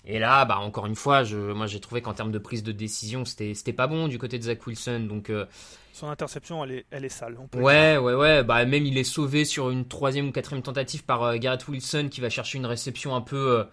Et 0.06 0.20
là, 0.20 0.46
bah 0.46 0.60
encore 0.60 0.86
une 0.86 0.96
fois, 0.96 1.24
je, 1.24 1.38
moi 1.38 1.66
j'ai 1.68 1.80
trouvé 1.80 2.02
qu'en 2.02 2.14
termes 2.14 2.32
de 2.32 2.38
prise 2.40 2.62
de 2.64 2.72
décision, 2.72 3.26
c'était 3.26 3.74
pas 3.74 3.88
bon 3.88 4.08
du 4.08 4.18
côté 4.20 4.38
de 4.38 4.44
Zach 4.44 4.66
Wilson. 4.66 5.08
Donc 5.10 5.30
euh, 5.30 5.46
Son 5.92 6.08
interception, 6.08 6.64
elle 6.64 6.72
est, 6.72 6.86
elle 6.92 7.04
est 7.04 7.10
sale. 7.10 7.36
on 7.42 7.48
peut 7.48 7.60
Ouais, 7.60 7.98
ouais, 7.98 8.14
ouais. 8.14 8.44
Bah, 8.44 8.64
même 8.66 8.86
il 8.86 8.98
est 8.98 9.04
sauvé 9.04 9.44
sur 9.44 9.72
une 9.72 9.88
troisième 9.88 10.28
ou 10.30 10.32
quatrième 10.32 10.62
tentative 10.64 11.04
par 11.04 11.24
euh, 11.24 11.36
Garrett 11.38 11.68
Wilson 11.68 12.08
qui 12.12 12.22
va 12.22 12.30
chercher 12.30 12.60
une 12.60 12.66
réception 12.68 13.14
un 13.16 13.22
peu 13.22 13.66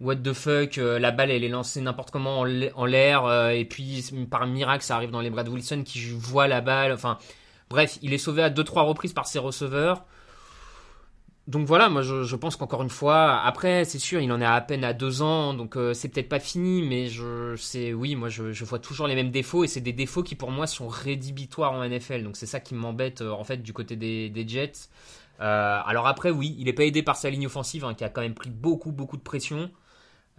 what 0.00 0.16
the 0.16 0.32
fuck. 0.32 0.78
euh, 0.78 0.98
la 0.98 1.10
balle, 1.10 1.30
elle 1.30 1.44
est 1.44 1.48
lancée 1.48 1.80
n'importe 1.80 2.10
comment 2.10 2.40
en 2.40 2.44
l'a- 2.44 2.70
en 2.74 2.84
l'air. 2.84 3.24
euh, 3.24 3.50
et 3.50 3.64
puis, 3.64 4.04
par 4.30 4.46
miracle, 4.46 4.84
ça 4.84 4.96
arrive 4.96 5.10
dans 5.10 5.20
les 5.20 5.30
bras 5.30 5.44
de 5.44 5.50
Wilson 5.50 5.82
qui 5.84 6.00
voit 6.10 6.48
la 6.48 6.60
balle. 6.60 6.92
Enfin, 6.92 7.18
bref, 7.70 7.98
il 8.02 8.12
est 8.12 8.18
sauvé 8.18 8.42
à 8.42 8.50
deux, 8.50 8.64
trois 8.64 8.82
reprises 8.82 9.12
par 9.12 9.26
ses 9.26 9.38
receveurs. 9.38 10.04
Donc 11.46 11.64
voilà, 11.64 11.88
moi 11.88 12.02
je, 12.02 12.34
pense 12.34 12.56
qu'encore 12.56 12.82
une 12.82 12.90
fois, 12.90 13.40
après 13.40 13.84
c'est 13.84 14.00
sûr, 14.00 14.20
il 14.20 14.32
en 14.32 14.40
est 14.40 14.44
à, 14.44 14.60
peine 14.60 14.82
à 14.82 14.92
deux 14.92 15.22
ans, 15.22 15.54
donc 15.54 15.76
euh, 15.76 15.94
c'est 15.94 16.08
peut-être 16.08 16.28
pas 16.28 16.40
fini, 16.40 16.82
mais 16.82 17.06
je 17.06 17.54
c'est 17.56 17.92
oui, 17.92 18.16
moi 18.16 18.28
je, 18.28 18.64
vois 18.64 18.80
toujours 18.80 19.06
les 19.06 19.14
mêmes 19.14 19.30
défauts 19.30 19.62
et 19.62 19.68
c'est 19.68 19.80
des 19.80 19.92
défauts 19.92 20.24
qui 20.24 20.34
pour 20.34 20.50
moi 20.50 20.66
sont 20.66 20.88
rédhibitoires 20.88 21.72
en 21.72 21.88
NFL, 21.88 22.24
donc 22.24 22.36
c'est 22.36 22.46
ça 22.46 22.58
qui 22.58 22.74
m'embête 22.74 23.22
en 23.22 23.44
fait 23.44 23.58
du 23.58 23.72
côté 23.72 23.94
des, 23.94 24.48
Jets. 24.48 24.88
Alors 25.38 26.08
après 26.08 26.30
oui, 26.30 26.56
il 26.58 26.66
est 26.68 26.72
pas 26.72 26.84
aidé 26.84 27.04
par 27.04 27.14
sa 27.14 27.30
ligne 27.30 27.46
offensive 27.46 27.84
hein, 27.84 27.94
qui 27.94 28.02
a 28.02 28.08
quand 28.08 28.22
même 28.22 28.34
pris 28.34 28.50
beaucoup 28.50 28.90
beaucoup 28.90 29.16
de 29.16 29.22
pression, 29.22 29.70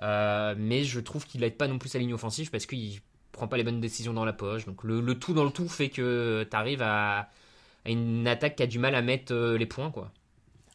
Euh, 0.01 0.55
mais 0.57 0.83
je 0.83 0.99
trouve 0.99 1.25
qu'il 1.25 1.43
aide 1.43 1.57
pas 1.57 1.67
non 1.67 1.79
plus 1.79 1.89
sa 1.89 1.99
ligne 1.99 2.13
offensive 2.13 2.51
parce 2.51 2.65
qu'il 2.65 2.99
prend 3.31 3.47
pas 3.47 3.57
les 3.57 3.63
bonnes 3.63 3.81
décisions 3.81 4.13
dans 4.13 4.25
la 4.25 4.33
poche, 4.33 4.65
donc 4.65 4.83
le, 4.83 5.01
le 5.01 5.15
tout 5.19 5.33
dans 5.33 5.43
le 5.43 5.51
tout 5.51 5.69
fait 5.69 5.89
que 5.89 6.45
tu 6.49 6.55
arrives 6.55 6.81
à, 6.81 7.29
à 7.85 7.89
une 7.89 8.27
attaque 8.27 8.55
qui 8.57 8.63
a 8.63 8.67
du 8.67 8.79
mal 8.79 8.95
à 8.95 9.01
mettre 9.01 9.33
euh, 9.33 9.57
les 9.57 9.65
points 9.65 9.91
quoi. 9.91 10.11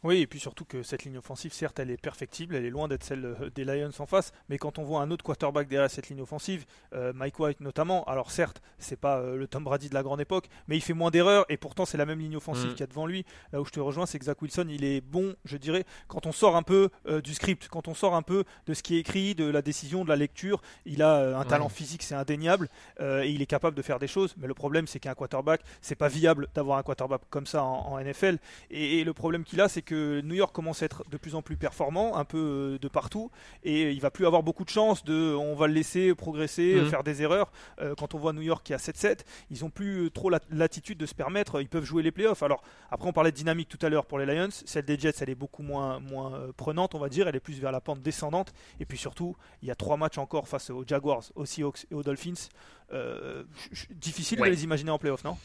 Oui, 0.04 0.20
et 0.20 0.26
puis 0.26 0.40
surtout 0.40 0.64
que 0.64 0.82
cette 0.82 1.04
ligne 1.04 1.18
offensive, 1.18 1.52
certes, 1.52 1.78
elle 1.78 1.90
est 1.90 1.96
perfectible, 2.00 2.56
elle 2.56 2.64
est 2.64 2.70
loin 2.70 2.88
d'être 2.88 3.04
celle 3.04 3.24
euh, 3.24 3.50
des 3.54 3.64
Lions 3.64 3.90
en 4.00 4.06
face, 4.06 4.32
mais 4.48 4.58
quand 4.58 4.78
on 4.80 4.82
voit 4.82 5.00
un 5.00 5.10
autre 5.12 5.22
quarterback 5.24 5.68
derrière 5.68 5.88
cette 5.90 6.08
ligne 6.08 6.20
offensive, 6.20 6.64
euh, 6.92 7.12
Mike 7.14 7.38
White 7.38 7.60
notamment, 7.60 8.02
alors 8.04 8.32
certes, 8.32 8.60
c'est 8.78 8.96
pas 8.98 9.18
euh, 9.20 9.36
le 9.36 9.46
Tom 9.46 9.62
Brady 9.62 9.88
de 9.88 9.94
la 9.94 10.02
grande 10.02 10.20
époque, 10.20 10.48
mais 10.66 10.76
il 10.76 10.80
fait 10.80 10.92
moins 10.92 11.12
d'erreurs, 11.12 11.44
et 11.48 11.56
pourtant 11.56 11.84
c'est 11.84 11.98
la 11.98 12.04
même 12.06 12.18
ligne 12.18 12.36
offensive 12.36 12.70
Mm. 12.70 12.70
qu'il 12.72 12.80
y 12.80 12.82
a 12.82 12.86
devant 12.88 13.06
lui. 13.06 13.24
Là 13.52 13.60
où 13.60 13.64
je 13.64 13.70
te 13.70 13.78
rejoins, 13.78 14.06
c'est 14.06 14.18
que 14.18 14.24
Zach 14.24 14.42
Wilson, 14.42 14.66
il 14.68 14.82
est 14.84 15.00
bon, 15.00 15.36
je 15.44 15.56
dirais, 15.56 15.84
quand 16.08 16.26
on 16.26 16.32
sort 16.32 16.56
un 16.56 16.62
peu 16.64 16.88
euh, 17.06 17.20
du 17.20 17.32
script, 17.34 17.68
quand 17.68 17.86
on 17.86 17.94
sort 17.94 18.16
un 18.16 18.22
peu 18.22 18.42
de 18.66 18.74
ce 18.74 18.82
qui 18.82 18.96
est 18.96 19.00
écrit, 19.00 19.36
de 19.36 19.44
la 19.44 19.62
décision, 19.62 20.02
de 20.02 20.08
la 20.08 20.16
lecture, 20.16 20.62
il 20.84 21.02
a 21.02 21.38
un 21.38 21.44
talent 21.44 21.66
Ouais. 21.66 21.70
physique, 21.70 22.02
c'est 22.02 22.16
indéniable, 22.16 22.68
et 23.00 23.28
il 23.30 23.40
est 23.40 23.46
capable 23.46 23.76
de 23.76 23.82
faire 23.82 24.00
des 24.00 24.08
choses, 24.08 24.34
mais 24.36 24.48
le 24.48 24.54
problème, 24.54 24.88
c'est 24.88 24.98
qu'un 24.98 25.14
quarterback, 25.14 25.60
c'est 25.80 25.94
pas 25.94 26.08
viable 26.08 26.48
d'avoir 26.54 26.78
un 26.78 26.82
quarterback 26.82 27.20
comme 27.30 27.46
ça 27.46 27.62
en, 27.62 27.92
en 27.92 27.98
NFL, 28.00 28.38
et, 28.72 28.98
et 28.98 29.04
le 29.04 29.12
problème 29.12 29.44
qu'il 29.44 29.60
a, 29.60 29.68
c'est 29.68 29.82
que 29.82 29.91
New 30.22 30.34
York 30.34 30.54
commence 30.54 30.82
à 30.82 30.86
être 30.86 31.04
de 31.10 31.16
plus 31.16 31.34
en 31.34 31.42
plus 31.42 31.56
performant, 31.56 32.16
un 32.16 32.24
peu 32.24 32.38
euh, 32.74 32.78
de 32.78 32.88
partout, 32.88 33.30
et 33.64 33.90
il 33.92 34.00
va 34.00 34.10
plus 34.10 34.26
avoir 34.26 34.42
beaucoup 34.42 34.64
de 34.64 34.70
chance 34.70 35.04
de, 35.04 35.34
on 35.34 35.54
va 35.54 35.66
le 35.66 35.74
laisser 35.74 36.14
progresser, 36.14 36.80
Mhm. 36.80 36.88
faire 36.90 37.02
des 37.02 37.22
erreurs. 37.22 37.50
Euh, 37.80 37.94
quand 37.96 38.14
on 38.14 38.18
voit 38.18 38.32
New 38.32 38.42
York 38.42 38.62
qui 38.64 38.74
a 38.74 38.78
7-7, 38.78 39.24
ils 39.50 39.64
ont 39.64 39.70
plus 39.70 40.06
euh, 40.06 40.10
trop 40.10 40.30
la- 40.30 40.40
l'attitude 40.50 40.98
de 40.98 41.06
se 41.06 41.14
permettre, 41.14 41.60
ils 41.60 41.68
peuvent 41.68 41.84
jouer 41.84 42.02
les 42.02 42.10
playoffs. 42.12 42.42
Alors 42.42 42.62
après, 42.90 43.08
on 43.08 43.12
parlait 43.12 43.30
de 43.32 43.36
dynamique 43.36 43.68
tout 43.68 43.84
à 43.84 43.88
l'heure 43.88 44.06
pour 44.06 44.18
les 44.18 44.26
Lions, 44.26 44.48
celle 44.64 44.84
des 44.84 44.98
Jets, 44.98 45.14
elle 45.20 45.30
est 45.30 45.34
beaucoup 45.34 45.62
moins, 45.62 46.00
moins 46.00 46.48
prenante, 46.56 46.94
on 46.94 46.98
va 46.98 47.08
dire, 47.08 47.28
elle 47.28 47.36
est 47.36 47.40
plus 47.40 47.60
vers 47.60 47.72
la 47.72 47.80
pente 47.80 48.02
descendante. 48.02 48.52
Et 48.80 48.84
puis 48.86 48.98
surtout, 48.98 49.36
il 49.62 49.68
y 49.68 49.70
a 49.70 49.74
trois 49.74 49.96
matchs 49.96 50.18
encore 50.18 50.48
face 50.48 50.70
aux 50.70 50.84
Jaguars, 50.86 51.22
aux 51.34 51.44
Seahawks 51.46 51.86
et 51.90 51.94
aux 51.94 52.02
Dolphins. 52.02 52.48
Euh, 52.92 53.44
difficile 53.90 54.38
Ouais. 54.40 54.48
de 54.50 54.54
les 54.54 54.64
imaginer 54.64 54.90
en 54.90 54.98
playoffs, 54.98 55.24
non? 55.24 55.38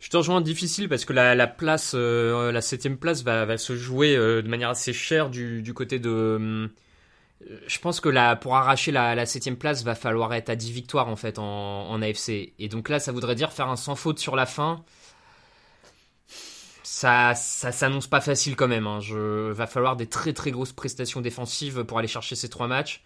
Je 0.00 0.10
te 0.10 0.16
rejoins 0.16 0.40
difficile 0.40 0.88
parce 0.88 1.04
que 1.04 1.12
la, 1.12 1.34
la 1.34 1.46
place, 1.48 1.92
euh, 1.94 2.52
la 2.52 2.60
septième 2.60 2.98
place 2.98 3.22
va, 3.24 3.44
va 3.44 3.58
se 3.58 3.76
jouer 3.76 4.14
euh, 4.16 4.42
de 4.42 4.48
manière 4.48 4.70
assez 4.70 4.92
chère 4.92 5.28
du, 5.28 5.60
du 5.60 5.74
côté 5.74 5.98
de. 5.98 6.08
euh, 6.10 6.68
je 7.66 7.78
pense 7.80 8.00
que 8.00 8.34
pour 8.36 8.56
arracher 8.56 8.92
la, 8.92 9.26
septième 9.26 9.56
place, 9.56 9.82
va 9.84 9.94
falloir 9.94 10.34
être 10.34 10.50
à 10.50 10.56
10 10.56 10.70
victoires 10.72 11.08
en 11.08 11.16
fait 11.16 11.38
en, 11.38 12.00
AFC. 12.02 12.52
Et 12.58 12.68
donc 12.68 12.88
là, 12.88 13.00
ça 13.00 13.12
voudrait 13.12 13.34
dire 13.34 13.52
faire 13.52 13.68
un 13.68 13.76
sans 13.76 13.96
faute 13.96 14.18
sur 14.18 14.36
la 14.36 14.46
fin. 14.46 14.84
Ça, 16.82 17.34
ça 17.34 17.70
s'annonce 17.72 18.06
pas 18.06 18.20
facile 18.20 18.56
quand 18.56 18.68
même. 18.68 18.86
Hein. 18.86 19.00
Va 19.52 19.66
falloir 19.66 19.96
des 19.96 20.06
très 20.06 20.32
très 20.32 20.50
grosses 20.50 20.72
prestations 20.72 21.20
défensives 21.20 21.84
pour 21.84 21.98
aller 21.98 22.08
chercher 22.08 22.34
ces 22.36 22.48
trois 22.48 22.66
matchs. 22.66 23.02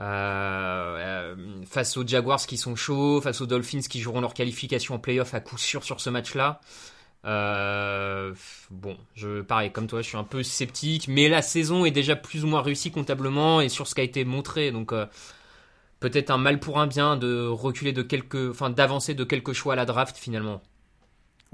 Euh, 0.00 1.34
euh, 1.34 1.36
face 1.66 1.96
aux 1.96 2.06
Jaguars 2.06 2.40
qui 2.40 2.56
sont 2.56 2.74
chauds, 2.74 3.20
face 3.20 3.40
aux 3.40 3.46
Dolphins 3.46 3.80
qui 3.88 4.00
joueront 4.00 4.20
leur 4.20 4.34
qualification 4.34 4.96
en 4.96 4.98
playoff 4.98 5.34
à 5.34 5.40
coup 5.40 5.58
sûr 5.58 5.84
sur 5.84 6.00
ce 6.00 6.10
match-là. 6.10 6.60
Euh, 7.26 8.34
bon, 8.70 8.96
je 9.14 9.40
pareil 9.40 9.72
comme 9.72 9.86
toi, 9.86 10.02
je 10.02 10.08
suis 10.08 10.16
un 10.16 10.24
peu 10.24 10.42
sceptique, 10.42 11.08
mais 11.08 11.28
la 11.28 11.42
saison 11.42 11.84
est 11.84 11.90
déjà 11.90 12.16
plus 12.16 12.44
ou 12.44 12.48
moins 12.48 12.60
réussie 12.60 12.90
comptablement 12.90 13.60
et 13.60 13.68
sur 13.68 13.86
ce 13.86 13.94
qui 13.94 14.00
a 14.02 14.04
été 14.04 14.24
montré, 14.24 14.72
donc 14.72 14.92
euh, 14.92 15.06
peut-être 16.00 16.30
un 16.30 16.38
mal 16.38 16.60
pour 16.60 16.78
un 16.80 16.86
bien 16.86 17.16
de 17.16 17.46
reculer 17.46 17.92
de 17.92 18.02
quelques, 18.02 18.50
enfin 18.50 18.68
d'avancer 18.68 19.14
de 19.14 19.24
quelques 19.24 19.54
choix 19.54 19.72
à 19.72 19.76
la 19.76 19.86
draft 19.86 20.16
finalement. 20.18 20.60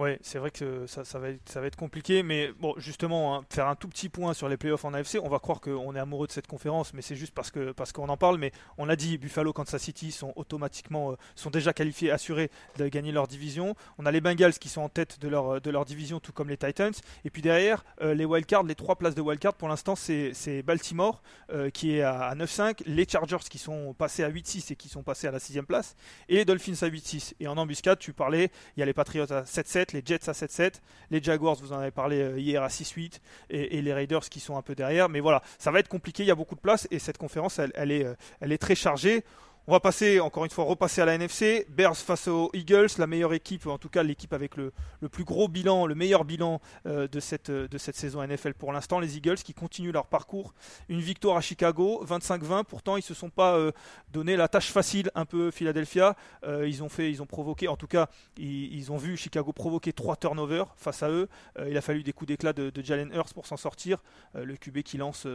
Ouais, 0.01 0.19
c'est 0.23 0.39
vrai 0.39 0.51
que 0.51 0.87
ça, 0.87 1.03
va 1.19 1.29
être, 1.29 1.47
ça 1.47 1.61
va 1.61 1.67
être 1.67 1.77
compliqué, 1.77 2.23
mais 2.23 2.53
bon, 2.59 2.73
justement, 2.79 3.37
hein, 3.37 3.45
faire 3.51 3.69
un 3.69 3.75
tout 3.75 3.87
petit 3.87 4.09
point 4.09 4.33
sur 4.33 4.49
les 4.49 4.57
playoffs 4.57 4.87
en 4.87 4.95
AFC, 4.95 5.19
on 5.23 5.29
va 5.29 5.41
croire 5.41 5.61
qu'on 5.61 5.95
est 5.95 5.99
amoureux 5.99 6.27
de 6.27 6.33
cette 6.33 6.47
conférence, 6.47 6.95
mais 6.95 7.03
c'est 7.03 7.17
juste 7.17 7.35
parce 7.35 7.51
que 7.51 7.73
parce 7.73 7.93
qu'on 7.93 8.09
en 8.09 8.17
parle. 8.17 8.39
Mais 8.39 8.51
on 8.79 8.87
l'a 8.87 8.97
dit, 8.97 9.19
Buffalo, 9.19 9.53
Kansas 9.53 9.83
City 9.83 10.11
sont 10.11 10.33
automatiquement, 10.37 11.13
euh, 11.13 11.17
sont 11.35 11.51
déjà 11.51 11.75
qualifiés, 11.75 12.11
assurés 12.11 12.51
de 12.79 12.89
gagner 12.89 13.13
leur 13.13 13.29
division. 13.29 13.77
On 13.99 14.07
a 14.07 14.11
les 14.11 14.23
Bengals 14.23 14.55
qui 14.55 14.71
sont 14.71 14.81
en 14.81 14.89
tête 14.89 15.21
de 15.21 15.29
leur 15.29 15.61
de 15.61 15.71
leur 15.71 15.85
division, 15.85 16.19
tout 16.19 16.33
comme 16.33 16.49
les 16.49 16.57
Titans. 16.57 16.95
Et 17.27 17.31
puis 17.31 17.43
derrière, 17.43 17.85
euh, 18.01 18.15
les 18.15 18.25
wildcards, 18.25 18.63
les 18.63 18.77
trois 18.77 18.97
places 18.97 19.15
de 19.15 19.21
wildcard, 19.21 19.53
pour 19.53 19.69
l'instant, 19.69 19.97
c'est 19.97 20.63
Baltimore 20.63 21.21
euh, 21.53 21.69
qui 21.69 21.97
est 21.97 22.03
à, 22.03 22.35
9-5, 22.35 22.85
les 22.87 23.07
Chargers 23.07 23.45
qui 23.51 23.59
sont 23.59 23.93
passés 23.93 24.25
à 24.25 24.31
8-6 24.31 24.73
et 24.73 24.77
qui 24.77 24.89
sont 24.89 25.03
passés 25.03 25.27
à 25.27 25.31
la 25.31 25.41
sixième 25.41 25.67
place, 25.67 25.95
et 26.31 26.47
Dolphins 26.47 26.87
à 26.87 26.89
8-6. 26.89 27.35
Et 27.39 27.49
en 27.49 27.59
embuscade, 27.59 27.99
tu 27.99 28.15
parlais, 28.15 28.51
il 28.79 28.81
y 28.81 28.83
a 28.83 28.87
les 28.87 28.95
Patriots 28.95 29.31
à 29.31 29.43
7-7 29.43 29.90
les 29.93 30.03
Jets 30.05 30.29
à 30.29 30.33
7-7, 30.33 30.75
les 31.11 31.23
Jaguars, 31.23 31.55
vous 31.57 31.73
en 31.73 31.79
avez 31.79 31.91
parlé 31.91 32.21
euh, 32.21 32.39
hier 32.39 32.63
à 32.63 32.69
6-8, 32.69 33.21
et, 33.51 33.83
les 33.83 33.93
Raiders 33.93 34.29
qui 34.29 34.41
sont 34.41 34.57
un 34.57 34.63
peu 34.63 34.75
derrière. 34.75 35.09
Mais 35.09 35.21
voilà, 35.21 35.43
ça 35.59 35.71
va 35.71 35.81
être 35.81 35.89
compliqué, 35.89 36.23
il 36.23 36.27
y 36.27 36.31
a 36.31 36.35
beaucoup 36.35 36.55
de 36.55 36.61
place, 36.61 36.87
et 36.91 36.99
cette 36.99 37.19
conférence, 37.19 37.59
elle, 37.59 37.91
est, 37.91 38.05
euh, 38.05 38.15
elle 38.41 38.53
est 38.53 38.59
très 38.59 38.75
chargée. 38.75 39.25
On 39.67 39.73
va 39.73 39.81
passer, 39.81 40.21
encore 40.21 40.47
une 40.47 40.51
fois, 40.51 40.65
repasser 40.65 41.03
à 41.03 41.05
la 41.05 41.15
NFC. 41.15 41.67
Bears 41.69 41.97
face 41.97 42.29
aux 42.29 42.51
Eagles, 42.55 42.89
la 42.97 43.07
meilleure 43.07 43.35
équipe, 43.35 43.67
en 43.67 43.77
tout 43.77 43.91
cas 43.91 44.03
l'équipe 44.03 44.33
avec 44.33 44.57
le, 44.57 44.73
plus 45.13 45.25
gros 45.25 45.49
bilan, 45.49 45.87
le 45.87 45.95
meilleur 45.95 46.25
bilan 46.25 46.63
euh, 46.87 47.07
de, 47.07 47.21
cette, 47.21 47.51
de 47.51 47.79
cette 47.79 47.95
saison 47.95 48.27
NFL 48.27 48.55
pour 48.55 48.73
l'instant. 48.73 48.99
Les 49.01 49.19
Eagles 49.19 49.37
qui 49.37 49.53
continuent 49.53 49.93
leur 49.93 50.07
parcours. 50.07 50.55
Une 50.89 51.01
victoire 51.01 51.37
à 51.37 51.43
Chicago, 51.43 52.03
25-20. 52.09 52.65
Pourtant, 52.65 52.97
ils 52.97 53.01
ne 53.01 53.05
se 53.05 53.13
sont 53.13 53.29
pas 53.29 53.55
euh, 53.55 53.71
donné 54.11 54.35
la 54.35 54.49
tâche 54.49 54.73
facile, 54.73 55.11
un 55.15 55.27
peu 55.27 55.51
Philadelphia. 55.51 56.17
Euh, 56.43 56.67
ils 56.67 56.83
ont 56.83 56.89
fait, 56.89 57.11
ils 57.11 57.21
ont 57.21 57.27
provoqué, 57.27 57.69
en 57.69 57.77
tout 57.77 57.87
cas, 57.87 58.09
ils, 58.39 58.91
ont 58.91 58.97
vu 58.97 59.17
Chicago 59.19 59.53
provoquer 59.53 59.93
trois 59.93 60.17
turnovers 60.17 60.75
face 60.77 61.03
à 61.03 61.11
eux. 61.11 61.29
il 61.69 61.77
a 61.77 61.83
fallu 61.83 62.03
des 62.03 62.13
coups 62.13 62.29
d'éclat 62.29 62.55
de, 62.55 62.73
Jalen 62.83 63.13
Hurts 63.15 63.35
pour 63.35 63.47
s'en 63.47 63.59
sortir. 63.59 63.99
le 64.35 64.57
QB 64.57 64.83
qui 64.83 64.97
lance 64.97 65.27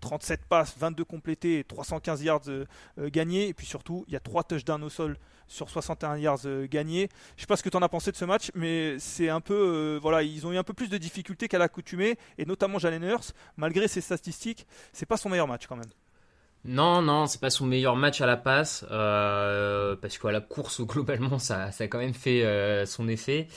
37 0.00 0.46
passes, 0.46 0.76
22 0.78 1.04
complétés, 1.04 1.64
315 1.66 2.22
yards 2.22 2.42
gagnés. 2.96 3.48
Et 3.48 3.54
puis 3.54 3.66
surtout, 3.72 4.04
il 4.06 4.12
y 4.12 4.16
a 4.16 4.20
3 4.20 4.44
touchdowns 4.44 4.84
au 4.84 4.90
sol 4.90 5.16
sur 5.48 5.68
61 5.68 6.18
yards 6.18 6.40
euh, 6.44 6.66
gagnés. 6.68 7.08
Je 7.36 7.42
sais 7.42 7.46
pas 7.46 7.56
ce 7.56 7.62
que 7.62 7.70
tu 7.70 7.76
en 7.76 7.82
as 7.82 7.88
pensé 7.88 8.12
de 8.12 8.16
ce 8.16 8.24
match, 8.24 8.50
mais 8.54 8.98
c'est 8.98 9.30
un 9.30 9.40
peu. 9.40 9.54
Euh, 9.54 9.98
voilà, 10.00 10.22
ils 10.22 10.46
ont 10.46 10.52
eu 10.52 10.58
un 10.58 10.62
peu 10.62 10.74
plus 10.74 10.88
de 10.88 10.98
difficultés 10.98 11.48
qu'à 11.48 11.58
l'accoutumée, 11.58 12.16
et 12.38 12.44
notamment 12.44 12.78
Jalen 12.78 13.02
Hurts, 13.02 13.32
malgré 13.56 13.88
ses 13.88 14.02
statistiques, 14.02 14.66
c'est 14.92 15.06
pas 15.06 15.16
son 15.16 15.30
meilleur 15.30 15.48
match 15.48 15.66
quand 15.66 15.76
même. 15.76 15.90
Non, 16.64 17.02
non, 17.02 17.26
c'est 17.26 17.40
pas 17.40 17.50
son 17.50 17.66
meilleur 17.66 17.96
match 17.96 18.20
à 18.20 18.26
la 18.26 18.36
passe, 18.36 18.84
euh, 18.90 19.96
parce 19.96 20.18
qu'à 20.18 20.30
la 20.30 20.40
course, 20.40 20.80
globalement, 20.86 21.38
ça, 21.38 21.72
ça 21.72 21.84
a 21.84 21.86
quand 21.88 21.98
même 21.98 22.14
fait 22.14 22.84
son 22.86 23.08
effet. 23.08 23.48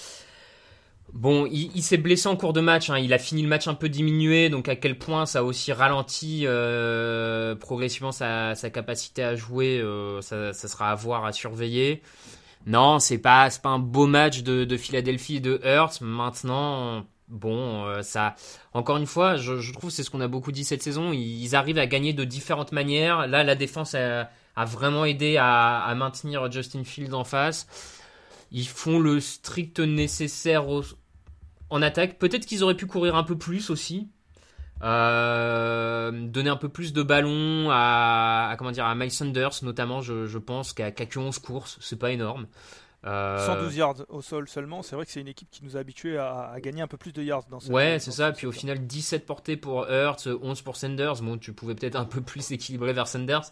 Bon, 1.14 1.46
il, 1.46 1.82
s'est 1.82 1.98
blessé 1.98 2.28
en 2.28 2.36
cours 2.36 2.52
de 2.52 2.62
match. 2.62 2.90
Hein. 2.90 2.98
Il 2.98 3.14
a 3.14 3.18
fini 3.18 3.42
le 3.42 3.48
match 3.48 3.68
un 3.68 3.74
peu 3.74 3.90
diminué, 3.90 4.50
donc 4.50 4.68
à 4.68 4.76
quel 4.76 4.98
point 4.98 5.26
ça 5.26 5.40
a 5.40 5.44
aussi 5.44 5.72
ralenti 5.72 6.44
euh, 6.46 7.56
progressivement 7.56 8.12
sa, 8.12 8.54
capacité 8.74 9.24
à 9.24 9.36
jouer, 9.36 9.80
euh, 9.80 10.20
ça, 10.22 10.54
sera 10.54 10.92
à 10.92 10.96
voir, 10.96 11.26
à 11.26 11.32
surveiller. 11.32 12.02
Non, 12.66 13.00
c'est 13.00 13.20
pas, 13.20 13.48
pas 13.62 13.70
un 13.70 13.80
beau 13.80 14.08
match 14.08 14.42
de, 14.42 14.78
Philadelphie 14.78 15.38
et 15.38 15.40
de 15.40 15.62
Hurts. 15.64 16.02
Maintenant, 16.02 17.06
bon, 17.30 17.86
euh, 17.86 18.02
ça. 18.02 18.36
Encore 18.74 18.98
une 18.98 19.06
fois, 19.06 19.38
je, 19.38 19.72
trouve 19.72 19.92
c'est 19.92 20.04
ce 20.04 20.10
qu'on 20.10 20.22
a 20.22 20.28
beaucoup 20.28 20.52
dit 20.52 20.66
cette 20.66 20.84
saison. 20.84 21.14
Ils, 21.14 21.56
arrivent 21.56 21.78
à 21.78 21.88
gagner 21.88 22.12
de 22.12 22.26
différentes 22.26 22.72
manières. 22.72 23.28
Là, 23.28 23.44
la 23.44 23.56
défense 23.56 23.96
a, 23.96 24.30
vraiment 24.58 25.06
aidé 25.06 25.38
à, 25.38 25.80
à, 25.80 25.96
maintenir 25.96 26.52
Justin 26.52 26.84
Fields 26.84 27.14
en 27.14 27.24
face. 27.24 27.68
Ils 28.52 28.68
font 28.68 29.00
le 29.00 29.20
strict 29.20 29.80
nécessaire 29.80 30.70
au, 30.70 30.84
en 31.70 31.82
attaque. 31.82 32.18
Peut-être 32.20 32.46
qu'ils 32.46 32.64
auraient 32.64 32.78
pu 32.78 32.86
courir 32.88 33.16
un 33.16 33.24
peu 33.24 33.38
plus 33.38 33.70
aussi. 33.70 34.10
Euh, 34.84 36.12
donner 36.12 36.50
un 36.50 36.58
peu 36.58 36.68
plus 36.68 36.92
de 36.92 37.02
ballon 37.02 37.70
à, 37.72 38.56
comment 38.58 38.72
dire 38.72 38.86
à 38.86 38.94
Miles 38.94 39.12
Sanders 39.12 39.64
notamment 39.64 40.02
je, 40.02 40.38
pense 40.38 40.74
qu'à 40.74 40.92
qu 40.92 41.18
11 41.18 41.40
courses 41.40 41.78
c'est 41.80 41.98
pas 41.98 42.12
énorme. 42.12 42.48
112 43.06 43.08
euh, 43.08 43.78
yards 43.78 43.96
au 44.10 44.22
sol 44.22 44.50
seulement 44.50 44.82
c'est 44.82 44.98
vrai 44.98 45.06
que 45.06 45.12
c'est 45.12 45.22
une 45.22 45.30
équipe 45.30 45.50
qui 45.50 45.64
nous 45.64 45.78
a 45.78 45.80
habitués 45.80 46.18
à, 46.18 46.56
gagner 46.60 46.82
un 46.82 46.88
peu 46.88 46.98
plus 46.98 47.14
de 47.14 47.24
yards 47.24 47.46
dans 47.50 47.60
cette 47.62 47.72
ouais 47.72 48.00
c'est 48.00 48.12
ça. 48.12 48.32
puis 48.32 48.48
au 48.48 48.52
final 48.52 48.86
17 48.86 49.26
portées 49.26 49.56
pour 49.56 49.90
Hurts 49.90 50.28
11 50.42 50.62
pour 50.62 50.76
Sanders. 50.76 51.22
Bon 51.22 51.38
tu 51.38 51.54
pouvais 51.54 51.76
peut-être 51.76 51.96
un 51.96 52.06
peu 52.06 52.20
plus 52.20 52.52
équilibrer 52.52 52.92
vers 52.92 53.08
Sanders 53.08 53.52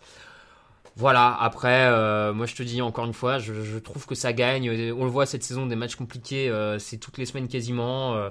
voilà, 0.96 1.36
après, 1.40 1.88
euh, 1.88 2.34
moi 2.34 2.46
je 2.46 2.56
te 2.56 2.62
dis 2.62 2.82
encore 2.82 3.06
une 3.06 3.14
fois, 3.14 3.40
je, 3.40 3.78
trouve 3.80 4.06
que 4.06 4.16
ça 4.16 4.32
gagne. 4.32 4.70
On 4.92 5.06
le 5.06 5.10
voit 5.10 5.26
cette 5.26 5.44
saison, 5.44 5.66
des 5.66 5.76
matchs 5.76 5.96
compliqués, 5.96 6.50
euh, 6.50 6.78
c'est 6.78 6.98
toutes 6.98 7.18
les 7.18 7.26
semaines 7.26 7.48
quasiment. 7.48 8.14
Euh. 8.14 8.30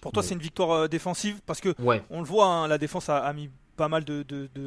Pour 0.00 0.12
toi, 0.12 0.22
c'est 0.22 0.34
une 0.34 0.40
victoire 0.40 0.88
défensive? 0.88 1.40
Parce 1.44 1.60
que 1.60 1.74
on 2.10 2.20
le 2.20 2.26
voit, 2.26 2.46
hein, 2.46 2.68
la 2.68 2.78
défense 2.78 3.10
a, 3.10 3.30
mis 3.34 3.50
pas 3.76 3.88
mal 3.88 4.04
de, 4.04 4.24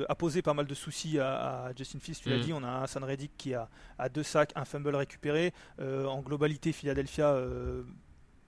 a 0.07 0.15
posé 0.15 0.41
pas 0.43 0.53
mal 0.53 0.67
de 0.67 0.73
soucis 0.75 1.19
à, 1.19 1.71
Justin 1.75 1.99
Fields. 1.99 2.19
Tu 2.21 2.29
l'as 2.29 2.38
mm. 2.38 2.41
dit, 2.41 2.53
on 2.53 2.63
a 2.63 2.69
un 2.69 2.88
San 2.88 3.03
Reddick 3.03 3.31
qui 3.38 3.55
a, 3.55 3.69
a, 3.97 4.09
deux 4.09 4.23
sacs, 4.23 4.51
un 4.55 4.65
fumble 4.65 4.95
récupéré. 4.95 5.51
en 5.79 6.21
globalité, 6.21 6.71
Philadelphia 6.71 7.36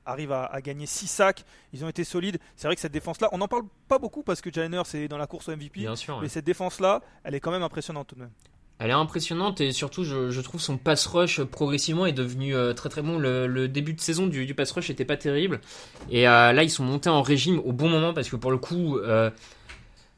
arrive 0.05 0.31
à, 0.31 0.61
gagner 0.61 0.85
6 0.85 1.07
sacs. 1.07 1.45
Ils 1.73 1.83
ont 1.83 1.89
été 1.89 2.03
solides. 2.03 2.37
C'est 2.55 2.67
vrai 2.67 2.75
que 2.75 2.81
cette 2.81 2.91
défense-là, 2.91 3.29
on 3.31 3.37
n'en 3.37 3.47
parle 3.47 3.63
pas 3.87 3.99
beaucoup 3.99 4.23
parce 4.23 4.41
que 4.41 4.51
Jalen 4.51 4.81
c'est 4.85 5.07
dans 5.07 5.17
la 5.17 5.27
course 5.27 5.49
au 5.49 5.55
MVP. 5.55 5.81
Bien 5.81 5.95
sûr, 5.95 6.19
mais 6.21 6.29
cette 6.29 6.45
défense-là, 6.45 7.01
elle 7.23 7.35
est 7.35 7.39
quand 7.39 7.51
même 7.51 7.63
impressionnante 7.63 8.07
tout 8.07 8.15
de 8.15 8.21
même. 8.21 8.31
Elle 8.77 8.89
est 8.89 8.93
impressionnante 8.93 9.61
et 9.61 9.71
surtout, 9.71 10.03
je, 10.03 10.41
trouve 10.41 10.59
son 10.59 10.77
pass 10.77 11.05
rush 11.05 11.41
progressivement 11.43 12.05
est 12.05 12.11
devenu 12.11 12.53
euh, 12.53 12.73
très 12.73 12.89
très 12.89 13.01
bon. 13.01 13.17
Le, 13.17 13.67
début 13.69 13.93
de 13.93 14.01
saison 14.01 14.27
du, 14.27 14.53
pass 14.53 14.71
rush 14.71 14.89
était 14.89 15.05
pas 15.05 15.15
terrible. 15.15 15.61
Et 16.09 16.27
euh, 16.27 16.51
là, 16.51 16.63
ils 16.63 16.69
sont 16.69 16.83
montés 16.83 17.09
en 17.09 17.21
régime 17.21 17.59
au 17.59 17.71
bon 17.71 17.87
moment 17.87 18.13
parce 18.13 18.27
que 18.27 18.35
pour 18.35 18.51
le 18.51 18.57
coup, 18.57 18.97
euh, 18.97 19.29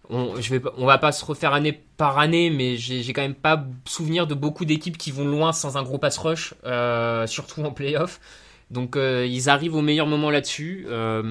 on, 0.10 0.42
je 0.42 0.56
vais, 0.56 0.62
on 0.78 0.88
va 0.88 0.98
pas 0.98 1.12
se 1.12 1.24
refaire 1.24 1.54
année 1.54 1.84
par 1.98 2.18
année, 2.18 2.50
mais 2.50 2.78
j'ai 2.78 3.14
quand 3.14 3.22
même 3.22 3.36
pas 3.36 3.64
souvenir 3.86 4.26
de 4.26 4.34
beaucoup 4.34 4.66
d'équipes 4.66 4.98
qui 4.98 5.12
vont 5.12 5.26
loin 5.26 5.54
sans 5.54 5.78
un 5.78 5.84
gros 5.84 6.00
pass 6.00 6.18
rush, 6.18 6.56
surtout 7.28 7.62
en 7.62 7.72
playoff. 7.72 8.20
Donc 8.70 8.96
euh, 8.96 9.26
ils 9.26 9.50
arrivent 9.50 9.76
au 9.76 9.82
meilleur 9.82 10.08
moment 10.08 10.30
là-dessus. 10.30 10.86
Euh, 10.88 11.22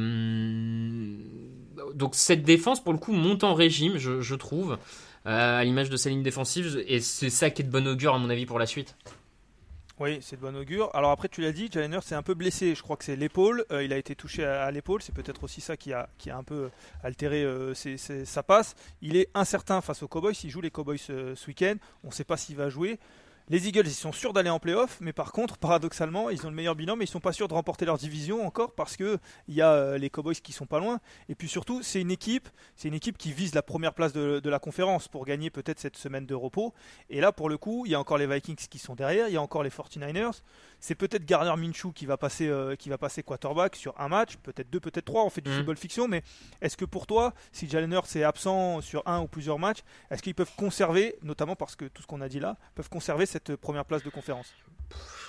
donc 1.94 2.14
cette 2.14 2.42
défense, 2.42 2.82
pour 2.82 2.92
le 2.92 2.98
coup, 2.98 3.12
monte 3.12 3.44
en 3.44 3.54
régime, 3.54 3.98
je, 3.98 4.34
trouve, 4.34 4.78
euh, 5.26 5.60
à 5.60 5.64
l'image 5.64 5.90
de 5.90 5.96
sa 5.96 6.08
ligne 6.08 6.22
défensive. 6.22 6.82
Et 6.86 7.00
c'est 7.00 7.30
ça 7.30 7.50
qui 7.50 7.62
est 7.62 7.64
de 7.64 7.70
bon 7.70 7.86
augure, 7.86 8.14
à 8.14 8.18
mon 8.18 8.30
avis, 8.30 8.46
pour 8.46 8.58
la 8.58 8.66
suite. 8.66 8.96
Oui, 9.98 10.18
c'est 10.20 10.36
de 10.36 10.42
bon 10.42 10.54
augure. 10.54 10.90
Alors 10.94 11.10
après, 11.10 11.28
tu 11.28 11.40
l'as 11.40 11.52
dit, 11.52 11.70
Jalen 11.72 12.00
c'est 12.02 12.14
un 12.14 12.22
peu 12.22 12.34
blessé. 12.34 12.74
Je 12.74 12.82
crois 12.82 12.96
que 12.96 13.04
c'est 13.04 13.16
l'épaule. 13.16 13.64
il 13.70 13.92
a 13.92 13.98
été 13.98 14.14
touché 14.14 14.44
à, 14.44 14.70
l'épaule. 14.70 15.00
C'est 15.00 15.14
peut-être 15.14 15.44
aussi 15.44 15.62
ça 15.62 15.76
qui 15.76 15.92
a, 15.94 16.08
qui 16.18 16.30
a 16.30 16.36
un 16.36 16.42
peu 16.42 16.68
altéré 17.02 17.46
sa 17.74 18.42
passe. 18.42 18.74
Il 19.00 19.16
est 19.16 19.28
incertain 19.34 19.80
face 19.80 20.02
aux 20.02 20.08
Cowboys. 20.08 20.34
S'il 20.34 20.50
joue 20.50 20.60
les 20.60 20.70
Cowboys 20.70 20.98
ce 20.98 21.46
week-end, 21.46 21.76
on 22.04 22.08
ne 22.08 22.12
sait 22.12 22.24
pas 22.24 22.36
s'il 22.36 22.56
va 22.56 22.68
jouer. 22.68 22.98
Les 23.48 23.68
Eagles, 23.68 23.86
ils 23.86 23.92
sont 23.92 24.10
sûrs 24.10 24.32
d'aller 24.32 24.50
en 24.50 24.58
playoff, 24.58 24.98
mais 25.00 25.12
par 25.12 25.30
contre, 25.30 25.56
paradoxalement, 25.56 26.30
ils 26.30 26.44
ont 26.44 26.50
le 26.50 26.56
meilleur 26.56 26.74
bilan, 26.74 26.96
mais 26.96 27.04
ils 27.04 27.08
sont 27.08 27.20
pas 27.20 27.32
sûrs 27.32 27.46
de 27.46 27.54
remporter 27.54 27.84
leur 27.84 27.96
division 27.96 28.44
encore 28.44 28.74
parce 28.74 28.96
que 28.96 29.18
il 29.46 29.54
y 29.54 29.62
a 29.62 29.70
euh, 29.70 29.98
les 29.98 30.10
Cowboys 30.10 30.34
qui 30.34 30.52
sont 30.52 30.66
pas 30.66 30.80
loin. 30.80 30.98
Et 31.28 31.36
puis 31.36 31.48
surtout, 31.48 31.80
c'est 31.80 32.00
une 32.00 32.10
équipe, 32.10 32.48
c'est 32.74 32.88
une 32.88 32.94
équipe 32.94 33.16
qui 33.16 33.32
vise 33.32 33.54
la 33.54 33.62
première 33.62 33.94
place 33.94 34.12
de, 34.12 34.42
la 34.44 34.58
conférence 34.58 35.06
pour 35.06 35.24
gagner 35.24 35.50
peut-être 35.50 35.78
cette 35.78 35.96
semaine 35.96 36.26
de 36.26 36.34
repos. 36.34 36.74
Et 37.08 37.20
là, 37.20 37.30
pour 37.30 37.48
le 37.48 37.56
coup, 37.56 37.86
il 37.86 37.92
y 37.92 37.94
a 37.94 38.00
encore 38.00 38.18
les 38.18 38.26
Vikings 38.26 38.66
qui 38.68 38.80
sont 38.80 38.96
derrière, 38.96 39.28
il 39.28 39.34
y 39.34 39.36
a 39.36 39.42
encore 39.42 39.62
les 39.62 39.70
49ers. 39.70 40.40
C'est 40.86 40.94
peut-être 40.94 41.24
Garner 41.24 41.60
Minshew 41.60 41.90
qui 41.92 42.06
va 42.06 42.16
passer, 42.16 42.46
euh, 42.46 42.76
qui 42.76 42.90
va 42.90 42.96
passer 42.96 43.24
quarterback 43.24 43.74
sur 43.74 43.92
un 44.00 44.06
match, 44.06 44.36
peut-être 44.36 44.70
deux, 44.70 44.78
peut-être 44.78 45.06
trois. 45.06 45.24
On 45.24 45.30
fait 45.30 45.40
du 45.40 45.50
mhm. 45.50 45.56
football 45.56 45.76
fiction, 45.76 46.06
mais 46.06 46.22
est-ce 46.62 46.76
que 46.76 46.84
pour 46.84 47.08
toi, 47.08 47.34
si 47.50 47.68
Jalen 47.68 47.92
Hurts 47.92 48.14
est 48.14 48.22
absent 48.22 48.80
sur 48.82 49.02
un 49.04 49.20
ou 49.20 49.26
plusieurs 49.26 49.58
matchs, 49.58 49.80
est-ce 50.12 50.22
qu'ils 50.22 50.36
peuvent 50.36 50.52
conserver, 50.56 51.16
notamment 51.24 51.56
parce 51.56 51.74
que 51.74 51.86
tout 51.86 52.02
ce 52.02 52.06
qu'on 52.06 52.20
a 52.20 52.28
dit 52.28 52.38
là, 52.38 52.56
peuvent 52.76 52.88
conserver 52.88 53.26
cette 53.26 53.56
première 53.56 53.84
place 53.84 54.04
de 54.04 54.10
conférence? 54.10 54.46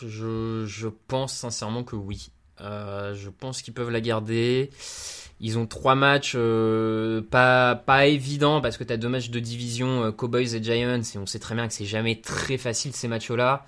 Je, 0.04 0.90
pense 1.08 1.34
sincèrement 1.34 1.84
que 1.84 1.96
oui. 1.96 2.30
Euh, 2.62 3.16
je 3.16 3.32
pense 3.32 3.64
qu'ils 3.64 3.74
peuvent 3.74 3.90
la 3.90 4.02
garder. 4.02 4.70
Ils 5.40 5.58
ont 5.58 5.66
trois 5.66 5.96
matchs 5.96 6.34
euh, 6.36 7.24
pas, 7.24 7.74
pas 7.74 8.06
évidents 8.06 8.62
parce 8.62 8.78
que 8.78 8.84
tu 8.84 8.94
as 8.94 8.98
deux 8.98 9.10
matchs 9.10 9.32
de 9.32 9.40
division, 9.40 10.12
Cowboys 10.12 10.54
et 10.54 10.62
Giants, 10.62 11.02
et 11.02 11.18
on 11.18 11.26
sait 11.26 11.40
très 11.40 11.56
bien 11.56 11.68
que 11.68 11.74
c'est 11.74 11.86
jamais 11.86 12.22
très 12.22 12.60
facile 12.60 12.94
ces 12.94 13.08
matchs-là. 13.08 13.66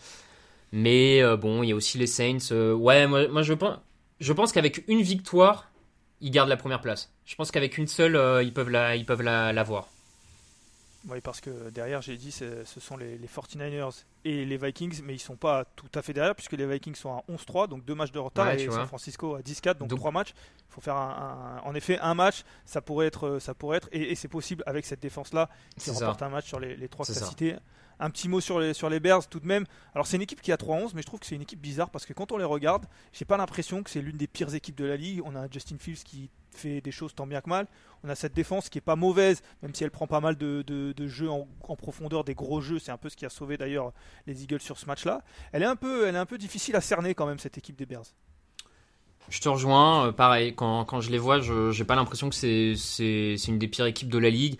Mais 0.71 1.21
euh, 1.21 1.37
bon, 1.37 1.63
il 1.63 1.69
y 1.69 1.71
a 1.71 1.75
aussi 1.75 1.97
les 1.97 2.07
Saints. 2.07 2.51
Euh, 2.51 2.73
ouais, 2.73 3.07
moi, 3.07 3.41
je 3.41 3.53
pense, 3.53 3.79
je 4.19 4.33
pense 4.33 4.51
qu'avec 4.51 4.83
une 4.87 5.01
victoire, 5.01 5.71
ils 6.21 6.31
gardent 6.31 6.49
la 6.49 6.57
première 6.57 6.81
place. 6.81 7.11
Je 7.25 7.35
pense 7.35 7.51
qu'avec 7.51 7.77
une 7.77 7.87
seule, 7.87 8.15
euh, 8.15 8.43
ils 8.43 8.53
peuvent 8.53 8.69
la, 8.69 8.95
ils 8.95 9.05
peuvent 9.05 9.21
la, 9.21 9.63
voir. 9.63 9.87
Oui, 11.07 11.21
parce 11.21 11.39
que 11.39 11.69
derrière, 11.69 12.01
j'ai 12.01 12.17
dit, 12.17 12.31
ce 12.31 12.63
sont 12.65 12.97
les, 12.97 13.17
49ers 13.17 14.03
et 14.25 14.45
les 14.45 14.57
Vikings, 14.57 15.01
mais 15.03 15.13
ils 15.13 15.19
sont 15.19 15.37
pas 15.37 15.63
tout 15.75 15.87
à 15.95 16.01
fait 16.01 16.11
derrière, 16.11 16.35
puisque 16.35 16.51
les 16.51 16.67
Vikings 16.67 16.95
sont 16.95 17.13
à 17.13 17.23
11-3, 17.31 17.69
donc 17.69 17.85
deux 17.85 17.95
matchs 17.95 18.11
de 18.11 18.19
retard, 18.19 18.51
et 18.51 18.69
San 18.69 18.85
Francisco 18.85 19.35
à 19.35 19.39
10-4, 19.39 19.77
donc, 19.77 19.95
trois 19.95 20.11
matchs. 20.11 20.33
Il 20.69 20.73
faut 20.73 20.81
faire 20.81 20.97
un, 20.97 21.61
en 21.63 21.73
effet 21.73 21.97
un 21.99 22.13
match, 22.13 22.43
ça 22.65 22.81
pourrait 22.81 23.07
être, 23.07 23.39
ça 23.39 23.55
pourrait 23.55 23.77
être 23.77 23.87
et, 23.91 24.13
c'est 24.13 24.27
possible 24.27 24.61
avec 24.67 24.85
cette 24.85 24.99
défense-là 24.99 25.49
qui 25.79 25.89
remporte 25.89 26.21
un 26.21 26.29
match 26.29 26.47
sur 26.47 26.59
les, 26.59 26.89
trois 26.89 27.05
capacités. 27.05 27.55
Un 27.99 28.09
petit 28.09 28.29
mot 28.29 28.39
sur 28.39 28.59
les, 28.59 28.73
sur 28.73 28.89
les 28.89 28.99
Bears 28.99 29.27
tout 29.27 29.39
de 29.39 29.47
même. 29.47 29.65
Alors 29.93 30.07
c'est 30.07 30.15
une 30.15 30.21
équipe 30.21 30.41
qui 30.41 30.51
a 30.51 30.55
3-11, 30.55 30.91
mais 30.95 31.01
je 31.01 31.07
trouve 31.07 31.19
que 31.19 31.25
c'est 31.25 31.35
une 31.35 31.41
équipe 31.41 31.59
bizarre 31.59 31.89
parce 31.89 32.05
que 32.05 32.13
quand 32.13 32.31
on 32.31 32.37
les 32.37 32.45
regarde, 32.45 32.85
j'ai 33.11 33.25
pas 33.25 33.37
l'impression 33.37 33.83
que 33.83 33.89
c'est 33.89 34.01
l'une 34.01 34.17
des 34.17 34.27
pires 34.27 34.53
équipes 34.55 34.77
de 34.77 34.85
la 34.85 34.95
ligue. 34.95 35.21
On 35.25 35.35
a 35.35 35.49
Justin 35.49 35.77
Fields 35.79 36.03
qui 36.03 36.29
fait 36.53 36.81
des 36.81 36.91
choses 36.91 37.13
tant 37.13 37.27
bien 37.27 37.41
que 37.41 37.49
mal. 37.49 37.67
On 38.03 38.09
a 38.09 38.15
cette 38.15 38.33
défense 38.33 38.69
qui 38.69 38.77
est 38.77 38.81
pas 38.81 38.95
mauvaise, 38.95 39.41
même 39.61 39.73
si 39.75 39.83
elle 39.83 39.91
prend 39.91 40.07
pas 40.07 40.21
mal 40.21 40.37
de, 40.37 40.63
de, 40.63 41.07
jeux 41.07 41.29
en, 41.29 41.47
profondeur, 41.75 42.23
des 42.23 42.35
gros 42.35 42.61
jeux. 42.61 42.79
C'est 42.79 42.91
un 42.91 42.97
peu 42.97 43.09
ce 43.09 43.17
qui 43.17 43.25
a 43.25 43.29
sauvé 43.29 43.57
d'ailleurs 43.57 43.91
les 44.27 44.43
Eagles 44.43 44.61
sur 44.61 44.77
ce 44.77 44.85
match-là. 44.85 45.21
Elle 45.51 45.63
est 45.63 45.67
un 45.67 45.75
peu, 45.75 46.07
elle 46.07 46.15
est 46.15 46.19
un 46.19 46.25
peu 46.25 46.37
difficile 46.37 46.75
à 46.75 46.81
cerner 46.81 47.13
quand 47.13 47.25
même 47.25 47.39
cette 47.39 47.57
équipe 47.57 47.77
des 47.77 47.85
Bears. 47.85 48.05
Je 49.29 49.41
te 49.41 49.49
rejoins, 49.49 50.07
euh, 50.07 50.11
pareil, 50.11 50.55
quand, 50.55 50.85
quand, 50.85 51.01
je 51.01 51.11
les 51.11 51.19
vois, 51.19 51.39
je 51.39 51.77
n'ai 51.77 51.85
pas 51.85 51.95
l'impression 51.95 52.29
que 52.29 52.35
c'est 52.35 53.35
une 53.47 53.59
des 53.59 53.67
pires 53.67 53.85
équipes 53.85 54.09
de 54.09 54.17
la 54.17 54.29
ligue. 54.29 54.59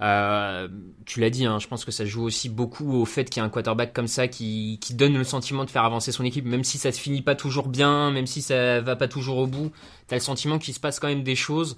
Euh, 0.00 0.68
tu 1.04 1.20
l'as 1.20 1.30
dit, 1.30 1.44
hein, 1.44 1.58
je 1.58 1.68
pense 1.68 1.84
que 1.84 1.90
ça 1.90 2.06
joue 2.06 2.22
aussi 2.22 2.48
beaucoup 2.48 2.92
au 2.94 3.04
fait 3.04 3.28
qu'il 3.28 3.40
y 3.40 3.42
a 3.42 3.46
un 3.46 3.50
quarterback 3.50 3.92
comme 3.92 4.06
ça 4.06 4.28
qui, 4.28 4.78
donne 4.92 5.16
le 5.16 5.24
sentiment 5.24 5.64
de 5.64 5.70
faire 5.70 5.84
avancer 5.84 6.10
son 6.12 6.24
équipe, 6.24 6.46
même 6.46 6.64
si 6.64 6.78
ça 6.78 6.90
se 6.90 7.00
finit 7.00 7.22
pas 7.22 7.34
toujours 7.34 7.68
bien, 7.68 8.10
même 8.10 8.26
si 8.26 8.40
ça 8.40 8.80
va 8.80 8.96
pas 8.96 9.08
toujours 9.08 9.38
au 9.38 9.46
bout. 9.46 9.72
T'as 10.06 10.16
le 10.16 10.20
sentiment 10.20 10.58
qu'il 10.58 10.74
se 10.74 10.80
passe 10.80 11.00
quand 11.00 11.08
même 11.08 11.22
des 11.22 11.36
choses. 11.36 11.76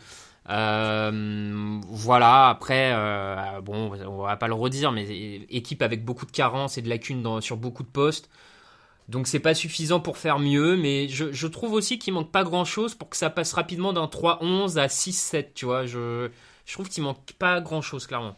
Euh, 0.50 1.80
voilà, 1.88 2.48
après, 2.48 2.92
euh, 2.94 3.60
bon, 3.60 3.92
on 4.06 4.22
va 4.22 4.36
pas 4.36 4.48
le 4.48 4.54
redire, 4.54 4.92
mais 4.92 5.04
équipe 5.50 5.82
avec 5.82 6.04
beaucoup 6.04 6.26
de 6.26 6.32
carences 6.32 6.78
et 6.78 6.82
de 6.82 6.88
lacunes 6.88 7.40
sur 7.40 7.56
beaucoup 7.56 7.82
de 7.82 7.88
postes. 7.88 8.30
Donc 9.08 9.26
c'est 9.26 9.40
pas 9.40 9.54
suffisant 9.54 9.98
pour 9.98 10.16
faire 10.16 10.38
mieux, 10.38 10.76
mais 10.76 11.08
je, 11.08 11.32
je 11.32 11.46
trouve 11.48 11.72
aussi 11.72 11.98
qu'il 11.98 12.14
manque 12.14 12.30
pas 12.30 12.44
grand 12.44 12.64
chose 12.64 12.94
pour 12.94 13.10
que 13.10 13.16
ça 13.16 13.30
passe 13.30 13.52
rapidement 13.52 13.92
d'un 13.92 14.06
3-11 14.06 14.78
à 14.78 14.86
6-7, 14.86 15.48
tu 15.54 15.64
vois. 15.66 15.86
Je, 15.86 16.30
je 16.64 16.72
trouve 16.74 16.88
qu'il 16.88 17.02
manque 17.02 17.32
pas 17.34 17.60
grand 17.60 17.82
chose, 17.82 18.06
clairement. 18.06 18.36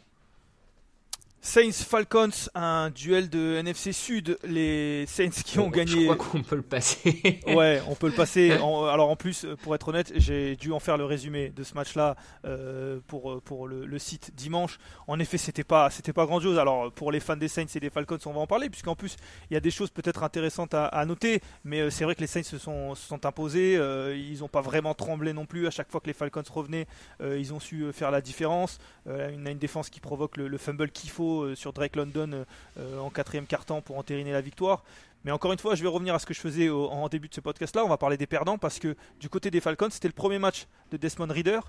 Saints 1.46 1.84
Falcons, 1.86 2.48
un 2.54 2.88
duel 2.88 3.28
de 3.28 3.56
NFC 3.56 3.92
Sud. 3.92 4.38
Les 4.44 5.04
Saints 5.06 5.28
qui 5.28 5.58
ont 5.58 5.68
gagné. 5.68 6.06
Je 6.06 6.12
crois 6.12 6.16
qu'on 6.16 6.42
peut 6.42 6.56
le 6.56 6.62
passer. 6.62 7.40
ouais, 7.46 7.82
on 7.86 7.94
peut 7.94 8.06
le 8.06 8.14
passer. 8.14 8.50
alors 8.52 9.10
en 9.10 9.14
plus, 9.14 9.46
pour 9.62 9.74
être 9.74 9.88
honnête, 9.88 10.10
j'ai 10.16 10.56
dû 10.56 10.72
en 10.72 10.80
faire 10.80 10.96
le 10.96 11.04
résumé 11.04 11.50
de 11.50 11.62
ce 11.62 11.74
match-là 11.74 12.16
euh, 12.46 12.98
pour, 13.06 13.42
pour 13.42 13.68
le, 13.68 13.98
site 13.98 14.34
dimanche. 14.34 14.78
En 15.06 15.18
effet, 15.20 15.36
c'était 15.36 15.64
pas 15.64 15.90
c'était 15.90 16.14
pas 16.14 16.24
grandiose. 16.24 16.58
Alors 16.58 16.90
pour 16.90 17.12
les 17.12 17.20
fans 17.20 17.36
des 17.36 17.48
Saints 17.48 17.66
et 17.74 17.78
des 17.78 17.90
Falcons, 17.90 18.18
on 18.24 18.32
va 18.32 18.40
en 18.40 18.46
parler 18.46 18.70
puisqu'en 18.70 18.96
plus 18.96 19.16
il 19.50 19.54
y 19.54 19.56
a 19.58 19.60
des 19.60 19.70
choses 19.70 19.90
peut-être 19.90 20.22
intéressantes 20.22 20.72
à, 20.72 21.04
noter. 21.04 21.42
Mais 21.62 21.82
euh, 21.82 21.90
c'est 21.90 22.04
vrai 22.04 22.14
que 22.14 22.22
les 22.22 22.26
Saints 22.26 22.42
se 22.42 22.56
sont, 22.56 22.94
se 22.94 23.06
sont 23.06 23.26
imposés. 23.26 23.76
Euh, 23.76 24.16
ils 24.16 24.40
n'ont 24.40 24.48
pas 24.48 24.62
vraiment 24.62 24.94
tremblé 24.94 25.34
non 25.34 25.44
plus. 25.44 25.66
À 25.66 25.70
chaque 25.70 25.90
fois 25.90 26.00
que 26.00 26.06
les 26.06 26.14
Falcons 26.14 26.42
revenaient, 26.50 26.86
ils 27.22 27.52
ont 27.52 27.60
su 27.60 27.92
faire 27.92 28.10
la 28.10 28.22
différence. 28.22 28.78
a 29.06 29.28
une 29.28 29.58
défense 29.58 29.90
qui 29.90 30.00
provoque 30.00 30.38
le, 30.38 30.48
le 30.48 30.58
fumble 30.58 30.90
qu'il 30.90 31.10
faut 31.10 31.33
euh, 31.33 31.33
sur 31.54 31.72
Drake 31.72 31.96
London 31.96 32.30
euh, 32.32 32.44
euh, 32.78 32.98
en 32.98 33.10
quatrième 33.10 33.46
quart-temps 33.46 33.80
pour 33.80 33.98
entériner 33.98 34.32
la 34.32 34.40
victoire. 34.40 34.82
Mais 35.24 35.32
encore 35.32 35.52
une 35.52 35.58
fois, 35.58 35.74
je 35.74 35.82
vais 35.82 35.88
revenir 35.88 36.14
à 36.14 36.18
ce 36.18 36.26
que 36.26 36.34
je 36.34 36.40
faisais 36.40 36.68
en 36.68 37.08
début 37.08 37.28
de 37.28 37.34
ce 37.34 37.40
podcast-là. 37.40 37.84
On 37.84 37.88
va 37.88 37.96
parler 37.96 38.16
des 38.16 38.26
perdants 38.26 38.58
parce 38.58 38.78
que 38.78 38.94
du 39.20 39.28
côté 39.28 39.50
des 39.50 39.60
Falcons, 39.60 39.88
c'était 39.90 40.08
le 40.08 40.14
premier 40.14 40.38
match 40.38 40.66
de 40.90 40.96
Desmond 40.96 41.32
Reader. 41.32 41.60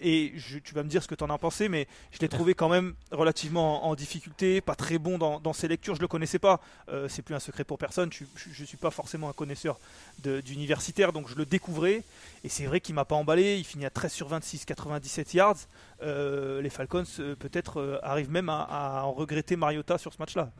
et 0.00 0.32
tu 0.64 0.74
vas 0.74 0.82
me 0.82 0.88
dire 0.88 1.02
ce 1.02 1.08
que 1.08 1.14
tu 1.14 1.24
en 1.24 1.30
as 1.30 1.38
pensé, 1.38 1.68
mais 1.68 1.88
je 2.12 2.20
l'ai 2.20 2.28
trouvé 2.28 2.54
quand 2.54 2.68
même 2.68 2.94
relativement 3.10 3.86
en, 3.88 3.94
difficulté, 3.94 4.60
pas 4.60 4.76
très 4.76 4.98
bon 4.98 5.18
dans, 5.18 5.52
ses 5.52 5.66
lectures. 5.66 5.96
Je 5.96 6.00
le 6.00 6.08
connaissais 6.08 6.38
pas. 6.38 6.60
c'est 7.08 7.22
plus 7.22 7.34
un 7.34 7.40
secret 7.40 7.64
pour 7.64 7.78
personne. 7.78 8.10
Je 8.12 8.24
ne 8.62 8.66
suis 8.66 8.76
pas 8.76 8.90
forcément 8.90 9.28
un 9.28 9.32
connaisseur 9.32 9.78
d'universitaire, 10.22 11.12
donc 11.12 11.28
je 11.28 11.34
le 11.34 11.46
découvrais. 11.46 12.04
Et 12.44 12.48
c'est 12.48 12.66
vrai 12.66 12.80
qu'il 12.80 12.94
m'a 12.94 13.04
pas 13.04 13.16
emballé. 13.16 13.58
Il 13.58 13.64
finit 13.64 13.86
à 13.86 13.90
13 13.90 14.12
sur 14.12 14.28
26, 14.28 14.64
97 14.64 15.34
yards. 15.34 15.56
Euh, 16.02 16.62
les 16.62 16.70
Falcons 16.70 17.04
euh, 17.18 17.34
peut-être 17.34 17.80
euh, 17.80 17.98
arrivent 18.02 18.30
même 18.30 18.48
à, 18.48 19.02
en 19.04 19.12
regretter 19.12 19.56
Mariota 19.56 19.98
sur 19.98 20.12
ce 20.12 20.18
match-là. 20.18 20.50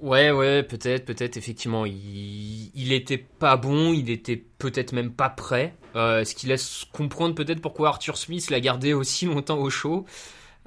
Ouais, 0.00 0.30
ouais, 0.30 0.62
peut-être, 0.62 1.04
peut-être, 1.04 1.36
effectivement. 1.36 1.84
Il, 1.84 2.70
il 2.74 2.92
était 2.92 3.18
pas 3.18 3.56
bon, 3.56 3.92
il 3.92 4.10
était 4.10 4.36
peut-être 4.36 4.92
même 4.92 5.12
pas 5.12 5.28
prêt. 5.28 5.74
ce 5.94 6.34
qui 6.34 6.46
laisse 6.46 6.86
comprendre 6.92 7.34
peut-être 7.34 7.60
pourquoi 7.60 7.88
Arthur 7.88 8.16
Smith 8.16 8.48
l'a 8.50 8.60
gardé 8.60 8.94
aussi 8.94 9.26
longtemps 9.26 9.58
au 9.58 9.68
chaud. 9.70 10.06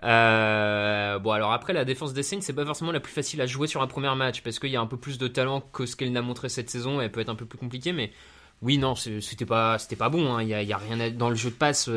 bon, 0.02 0.08
alors 0.08 1.52
après, 1.52 1.74
la 1.74 1.86
défense 1.86 2.14
des 2.14 2.24
Saints, 2.24 2.42
c'est 2.42 2.54
pas 2.54 2.66
forcément 2.66 2.92
la 2.92 3.00
plus 3.00 3.14
facile 3.14 3.42
à 3.42 3.48
jouer 3.48 3.68
sur 3.68 3.82
un 3.82 3.88
premier 3.88 4.14
match 4.16 4.42
parce 4.42 4.60
qu'il 4.60 4.70
y 4.70 4.76
a 4.76 4.82
un 4.82 4.88
peu 4.88 4.98
plus 4.98 5.18
de 5.18 5.28
talent 5.28 5.62
que 5.62 5.86
ce 5.86 5.96
qu'elle 5.96 6.12
n'a 6.12 6.22
montré 6.22 6.50
cette 6.50 6.70
saison. 6.70 7.02
Elle 7.02 7.12
peut 7.12 7.22
être 7.22 7.30
un 7.30 7.36
peu 7.36 7.46
plus 7.46 7.58
compliquée, 7.58 7.92
mais 7.94 8.12
oui, 8.62 8.78
non, 8.78 8.96
c'était 8.96 9.46
pas, 9.46 9.80
c'était 9.80 9.96
pas 9.96 10.10
bon. 10.10 10.34
Hein. 10.36 10.44
Il 10.44 10.50
y, 10.50 10.54
a, 10.54 10.62
y, 10.62 10.74
a, 10.74 10.78
rien 10.78 11.12
dans 11.12 11.30
le 11.30 11.36
jeu 11.36 11.50
de 11.50 11.56
passe. 11.56 11.90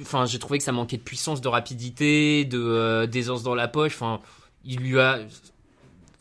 Enfin, 0.00 0.24
j'ai 0.24 0.38
trouvé 0.38 0.58
que 0.58 0.64
ça 0.64 0.72
manquait 0.72 0.96
de 0.96 1.02
puissance, 1.02 1.40
de 1.40 1.48
rapidité, 1.48 2.44
de 2.44 2.58
euh, 2.58 3.06
d'aisance 3.06 3.42
dans 3.42 3.54
la 3.54 3.68
poche. 3.68 3.94
Enfin, 3.94 4.20
il 4.64 4.80
lui 4.80 4.98
a 4.98 5.20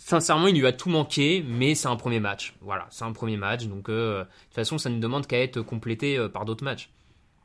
sincèrement, 0.09 0.47
il 0.47 0.59
lui 0.59 0.65
a 0.65 0.73
tout 0.73 0.89
manqué, 0.89 1.45
mais 1.47 1.75
c'est 1.75 1.87
un 1.87 1.95
premier 1.95 2.19
match. 2.19 2.55
Voilà, 2.61 2.87
c'est 2.89 3.05
un 3.05 3.11
premier 3.11 3.37
match, 3.37 3.65
donc 3.65 3.89
euh, 3.89 4.21
de 4.21 4.23
toute 4.23 4.55
façon, 4.55 4.77
ça 4.77 4.89
ne 4.89 4.99
demande 4.99 5.27
qu'à 5.27 5.39
être 5.39 5.61
complété 5.61 6.17
euh, 6.17 6.27
par 6.27 6.45
d'autres 6.45 6.63
matchs. 6.63 6.89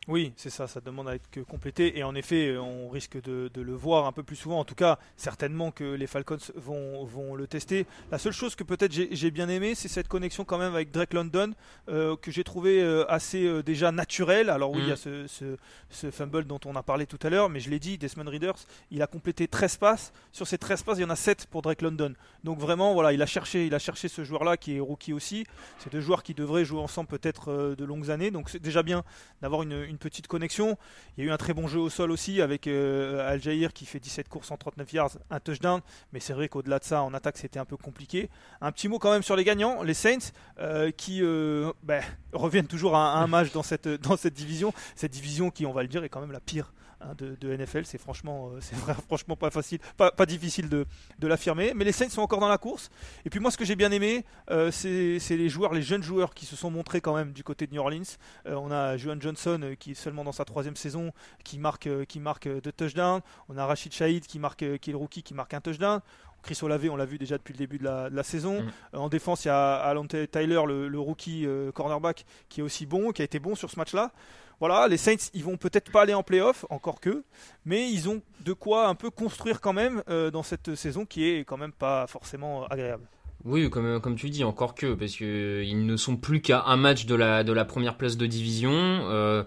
Oui, 0.06 0.32
c'est 0.36 0.50
ça, 0.50 0.66
ça 0.66 0.80
demande 0.80 1.08
à 1.08 1.14
être 1.14 1.42
complété 1.48 1.98
et 1.98 2.04
en 2.04 2.14
effet, 2.14 2.58
on 2.58 2.90
risque 2.90 3.20
de, 3.22 3.50
le 3.54 3.72
voir 3.72 4.06
un 4.06 4.12
peu 4.12 4.22
plus 4.22 4.36
souvent. 4.36 4.60
En 4.60 4.64
tout 4.64 4.74
cas, 4.74 4.98
certainement 5.16 5.70
que 5.70 5.84
les 5.84 6.06
Falcons 6.06 6.36
vont, 6.56 7.04
vont 7.04 7.34
le 7.34 7.46
tester. 7.46 7.86
La 8.10 8.18
seule 8.18 8.32
chose 8.32 8.54
que 8.54 8.64
peut-être 8.64 8.92
j'ai 8.92 9.30
bien 9.30 9.48
aimé, 9.48 9.74
c'est 9.74 9.88
cette 9.88 10.08
connexion 10.08 10.44
quand 10.44 10.58
même 10.58 10.74
avec 10.74 10.90
Drake 10.90 11.14
London 11.14 11.52
euh, 11.88 12.16
que 12.16 12.30
j'ai 12.30 12.44
trouvé 12.44 12.82
euh, 12.82 13.10
assez 13.10 13.46
euh, 13.46 13.62
déjà 13.62 13.92
naturel. 13.92 14.50
Alors 14.50 14.72
oui, 14.72 14.80
il 14.82 14.88
y 14.88 14.92
a 14.92 14.94
mm. 14.94 15.28
ce, 15.28 15.56
ce, 15.88 16.10
fumble 16.10 16.44
dont 16.44 16.60
on 16.66 16.76
a 16.76 16.82
parlé 16.82 17.06
tout 17.06 17.18
à 17.22 17.30
l'heure, 17.30 17.48
mais 17.48 17.60
je 17.60 17.70
l'ai 17.70 17.78
dit, 17.78 17.96
Desmond 17.96 18.28
Readers, 18.28 18.58
il 18.90 19.00
a 19.00 19.06
complété 19.06 19.48
13 19.48 19.78
passes. 19.78 20.12
Sur 20.32 20.46
ces 20.46 20.58
13 20.58 20.82
passes, 20.82 20.98
il 20.98 21.02
y 21.02 21.04
en 21.04 21.10
a 21.10 21.16
7 21.16 21.46
pour 21.46 21.62
Drake 21.62 21.80
London. 21.80 22.12
Donc 22.42 22.58
vraiment, 22.58 22.92
voilà, 22.92 23.14
il 23.14 23.22
a 23.22 23.26
cherché, 23.26 23.66
il 23.66 23.74
a 23.74 23.78
cherché 23.78 24.08
ce 24.08 24.22
joueur-là 24.22 24.58
qui 24.58 24.76
est 24.76 24.80
rookie 24.80 25.14
aussi. 25.14 25.46
C'est 25.78 25.90
deux 25.90 26.00
joueurs 26.00 26.22
qui 26.22 26.34
devraient 26.34 26.66
jouer 26.66 26.80
ensemble 26.80 27.08
peut-être 27.08 27.74
de 27.74 27.84
longues 27.84 28.10
années. 28.10 28.30
Donc 28.30 28.50
c'est 28.50 28.60
déjà 28.60 28.82
bien 28.82 29.02
d'avoir 29.40 29.62
une 29.62 29.93
une 29.93 29.93
petite 29.98 30.26
connexion. 30.26 30.76
Il 31.16 31.24
y 31.24 31.26
a 31.26 31.30
eu 31.30 31.32
un 31.32 31.36
très 31.36 31.54
bon 31.54 31.66
jeu 31.66 31.78
au 31.78 31.90
sol 31.90 32.10
aussi 32.10 32.40
avec 32.40 32.66
euh, 32.66 33.28
Al 33.28 33.40
Jair 33.40 33.72
qui 33.72 33.86
fait 33.86 34.00
17 34.00 34.28
courses 34.28 34.50
en 34.50 34.56
39 34.56 34.92
yards, 34.92 35.10
un 35.30 35.40
touchdown. 35.40 35.80
Mais 36.12 36.20
c'est 36.20 36.32
vrai 36.32 36.48
qu'au-delà 36.48 36.78
de 36.78 36.84
ça, 36.84 37.02
en 37.02 37.14
attaque, 37.14 37.38
c'était 37.38 37.58
un 37.58 37.64
peu 37.64 37.76
compliqué. 37.76 38.30
Un 38.60 38.72
petit 38.72 38.88
mot 38.88 38.98
quand 38.98 39.12
même 39.12 39.22
sur 39.22 39.36
les 39.36 39.44
gagnants, 39.44 39.82
les 39.82 39.94
Saints, 39.94 40.32
euh, 40.58 40.90
qui 40.90 41.22
euh, 41.22 41.72
ben, 41.82 42.02
reviennent 42.32 42.66
toujours 42.66 42.96
à 42.96 43.18
un 43.18 43.26
match 43.26 43.52
dans 43.52 43.62
cette, 43.62 43.88
dans 43.88 44.16
cette 44.16 44.34
division. 44.34 44.72
Cette 44.96 45.12
division 45.12 45.50
qui, 45.50 45.66
on 45.66 45.72
va 45.72 45.82
le 45.82 45.88
dire, 45.88 46.04
est 46.04 46.08
quand 46.08 46.20
même 46.20 46.32
la 46.32 46.40
pire 46.40 46.72
Hein, 47.04 47.14
de, 47.18 47.54
NFL. 47.54 47.84
C'est 47.84 47.98
franchement, 47.98 48.50
euh, 48.50 48.58
c'est 48.60 48.76
franchement 49.06 49.36
pas 49.36 49.50
facile, 49.50 49.78
pas, 49.96 50.10
pas 50.10 50.26
difficile 50.26 50.68
de, 50.68 50.86
de 51.18 51.26
l'affirmer. 51.26 51.72
Mais 51.74 51.84
les 51.84 51.92
Saints 51.92 52.08
sont 52.08 52.22
encore 52.22 52.40
dans 52.40 52.48
la 52.48 52.58
course. 52.58 52.90
Et 53.24 53.30
puis 53.30 53.40
moi, 53.40 53.50
ce 53.50 53.58
que 53.58 53.64
j'ai 53.64 53.76
bien 53.76 53.90
aimé, 53.90 54.24
euh, 54.50 54.70
c'est 54.70 55.36
les 55.36 55.48
joueurs, 55.48 55.72
les 55.72 55.82
jeunes 55.82 56.02
joueurs 56.02 56.34
qui 56.34 56.46
se 56.46 56.56
sont 56.56 56.70
montrés 56.70 57.00
quand 57.00 57.14
même 57.14 57.32
du 57.32 57.44
côté 57.44 57.66
de 57.66 57.74
New 57.74 57.80
Orleans. 57.80 58.02
Euh, 58.46 58.54
on 58.54 58.70
a 58.70 58.96
Juan 58.96 59.20
Johnson 59.20 59.74
qui 59.78 59.92
est 59.92 59.94
seulement 59.94 60.24
dans 60.24 60.32
sa 60.32 60.44
troisième 60.44 60.76
saison, 60.76 61.12
qui 61.44 61.58
marque, 61.58 61.88
qui 62.06 62.20
marque 62.20 62.48
deux 62.48 62.72
touchdowns. 62.72 63.20
On 63.48 63.56
a 63.58 63.66
Rachid 63.66 63.92
Shahid 63.92 64.26
qui 64.26 64.38
marque, 64.38 64.64
qui 64.78 64.90
est 64.90 64.92
le 64.92 64.96
rookie, 64.96 65.22
qui 65.22 65.34
marque 65.34 65.54
un 65.54 65.60
touchdown. 65.60 66.00
Chris 66.42 66.58
Olave, 66.60 66.90
on 66.90 66.96
l'a 66.96 67.06
vu 67.06 67.16
déjà 67.16 67.38
depuis 67.38 67.52
le 67.52 67.58
début 67.58 67.78
de 67.78 67.84
la, 67.84 68.22
saison. 68.22 68.62
Mm. 68.62 68.96
en 68.98 69.08
défense, 69.08 69.46
il 69.46 69.48
y 69.48 69.50
a 69.50 69.76
Alante 69.76 70.14
Tyler, 70.30 70.60
le, 70.66 70.88
le 70.88 71.00
rookie 71.00 71.46
cornerback, 71.74 72.26
qui 72.50 72.60
est 72.60 72.62
aussi 72.62 72.84
bon, 72.84 73.12
qui 73.12 73.22
a 73.22 73.24
été 73.24 73.38
bon 73.38 73.54
sur 73.54 73.70
ce 73.70 73.78
match-là 73.78 74.12
voilà, 74.60 74.88
les 74.88 74.96
Saints, 74.96 75.30
ils 75.34 75.44
vont 75.44 75.56
peut-être 75.56 75.90
pas 75.90 76.02
aller 76.02 76.14
en 76.14 76.22
playoff, 76.22 76.64
encore 76.70 77.00
que, 77.00 77.24
mais 77.64 77.90
ils 77.90 78.08
ont 78.08 78.22
de 78.44 78.52
quoi 78.52 78.88
un 78.88 78.94
peu 78.94 79.10
construire 79.10 79.60
quand 79.60 79.72
même 79.72 80.02
euh, 80.08 80.30
dans 80.30 80.42
cette 80.42 80.74
saison 80.74 81.04
qui 81.04 81.28
est 81.28 81.44
quand 81.44 81.56
même 81.56 81.72
pas 81.72 82.06
forcément 82.06 82.66
agréable. 82.66 83.04
Oui, 83.44 83.68
comme, 83.68 84.00
comme 84.00 84.16
tu 84.16 84.30
dis, 84.30 84.42
encore 84.42 84.74
que, 84.74 84.94
parce 84.94 85.12
qu'ils 85.16 85.84
ne 85.84 85.96
sont 85.96 86.16
plus 86.16 86.40
qu'à 86.40 86.64
un 86.64 86.76
match 86.76 87.04
de 87.04 87.14
la, 87.14 87.44
de 87.44 87.52
la 87.52 87.66
première 87.66 87.96
place 87.96 88.16
de 88.16 88.26
division. 88.26 88.72
Euh, 88.72 89.44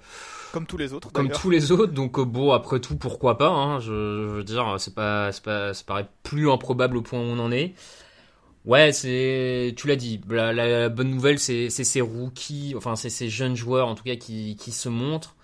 comme 0.51 0.67
tous 0.67 0.77
les 0.77 0.93
autres. 0.93 1.11
Comme 1.11 1.31
tous 1.31 1.49
les 1.49 1.71
autres, 1.71 1.93
donc 1.93 2.19
euh, 2.19 2.25
bon, 2.25 2.51
après 2.51 2.79
tout, 2.79 2.95
pourquoi 2.95 3.37
pas 3.37 3.49
hein, 3.49 3.79
je, 3.79 3.91
veux 3.91 4.43
dire, 4.43 4.75
c'est 4.77 4.93
pas, 4.93 5.31
pas, 5.43 5.73
ça 5.73 5.83
paraît 5.83 6.07
plus 6.21 6.49
improbable 6.49 6.97
au 6.97 7.01
point 7.01 7.19
où 7.19 7.23
on 7.23 7.39
en 7.39 7.51
est. 7.51 7.73
Ouais, 8.67 8.91
c'est, 8.91 9.73
tu 9.77 9.87
l'as 9.87 9.95
dit. 9.95 10.19
La, 10.29 10.89
bonne 10.89 11.09
nouvelle, 11.09 11.39
c'est 11.39 11.69
ces 11.69 12.01
rookies, 12.01 12.73
enfin 12.75 12.97
c'est 12.97 13.09
ces 13.09 13.29
jeunes 13.29 13.55
joueurs 13.55 13.87
en 13.87 13.95
tout 13.95 14.03
cas 14.03 14.17
qui, 14.17 14.57
se 14.57 14.89
montrent. 14.89 15.35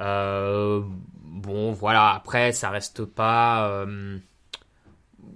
Euh, 0.00 0.82
bon, 1.22 1.72
voilà. 1.72 2.14
Après, 2.14 2.52
ça 2.52 2.70
reste 2.70 3.04
pas, 3.04 3.68
euh, 3.68 4.18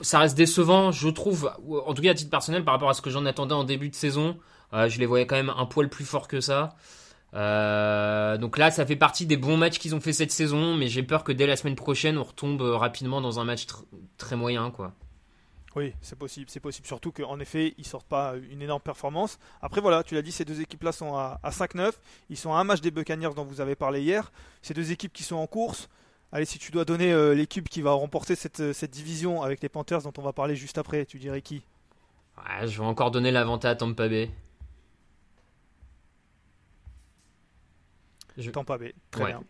ça 0.00 0.20
reste 0.20 0.34
décevant, 0.36 0.92
je 0.92 1.10
trouve. 1.10 1.52
En 1.86 1.92
tout 1.92 2.00
cas, 2.02 2.12
à 2.12 2.14
titre 2.14 2.30
personnel, 2.30 2.64
par 2.64 2.72
rapport 2.74 2.88
à 2.88 2.94
ce 2.94 3.02
que 3.02 3.10
j'en 3.10 3.26
attendais 3.26 3.54
en 3.54 3.64
début 3.64 3.90
de 3.90 3.94
saison, 3.94 4.38
euh, 4.72 4.88
je 4.88 4.98
les 4.98 5.06
voyais 5.06 5.26
quand 5.26 5.36
même 5.36 5.52
un 5.54 5.66
poil 5.66 5.90
plus 5.90 6.06
fort 6.06 6.26
que 6.26 6.40
ça. 6.40 6.70
Donc 7.34 8.56
là, 8.56 8.70
ça 8.70 8.86
fait 8.86 8.96
partie 8.96 9.26
des 9.26 9.36
bons 9.36 9.58
matchs 9.58 9.78
qu'ils 9.78 9.94
ont 9.94 10.00
fait 10.00 10.14
cette 10.14 10.32
saison, 10.32 10.74
mais 10.74 10.88
j'ai 10.88 11.02
peur 11.02 11.24
que 11.24 11.32
dès 11.32 11.46
la 11.46 11.56
semaine 11.56 11.76
prochaine, 11.76 12.16
on 12.16 12.24
retombe 12.24 12.62
rapidement 12.62 13.20
dans 13.20 13.40
un 13.40 13.44
match 13.44 13.66
très 14.16 14.36
moyen, 14.36 14.70
quoi. 14.70 14.94
Oui, 15.76 15.94
c'est 16.00 16.18
possible, 16.18 16.50
c'est 16.50 16.60
possible. 16.60 16.86
Surtout 16.86 17.12
qu'en 17.12 17.38
effet, 17.38 17.74
ils 17.78 17.86
sortent 17.86 18.08
pas 18.08 18.34
une 18.50 18.60
énorme 18.60 18.80
performance. 18.80 19.38
Après, 19.62 19.80
voilà, 19.80 20.02
tu 20.02 20.14
l'as 20.14 20.22
dit, 20.22 20.32
ces 20.32 20.44
deux 20.44 20.60
équipes-là 20.60 20.90
sont 20.90 21.14
à, 21.14 21.38
5-9. 21.44 21.92
Ils 22.28 22.36
sont 22.36 22.52
à 22.52 22.58
un 22.58 22.64
match 22.64 22.80
des 22.80 22.90
Buccaneers 22.90 23.34
dont 23.36 23.44
vous 23.44 23.60
avez 23.60 23.76
parlé 23.76 24.02
hier. 24.02 24.32
Ces 24.62 24.74
deux 24.74 24.90
équipes 24.90 25.12
qui 25.12 25.22
sont 25.22 25.36
en 25.36 25.46
course. 25.46 25.88
Allez, 26.32 26.44
si 26.44 26.58
tu 26.58 26.72
dois 26.72 26.84
donner 26.84 27.12
euh, 27.12 27.34
l'équipe 27.34 27.68
qui 27.68 27.82
va 27.82 27.92
remporter 27.92 28.34
cette, 28.34 28.72
cette, 28.72 28.90
division 28.90 29.42
avec 29.42 29.60
les 29.62 29.68
Panthers 29.68 30.02
dont 30.02 30.12
on 30.16 30.22
va 30.22 30.32
parler 30.32 30.54
juste 30.56 30.78
après, 30.78 31.04
tu 31.04 31.18
dirais 31.18 31.42
qui? 31.42 31.62
Je 32.62 32.78
vais 32.78 32.86
encore 32.86 33.10
donner 33.10 33.30
l'avantage 33.30 33.72
à 33.72 33.76
Tampa 33.76 34.08
Bay. 34.08 34.30
Je... 38.38 38.50
Tampa 38.50 38.78
Bay, 38.78 38.94
très 39.10 39.26
bien. 39.26 39.42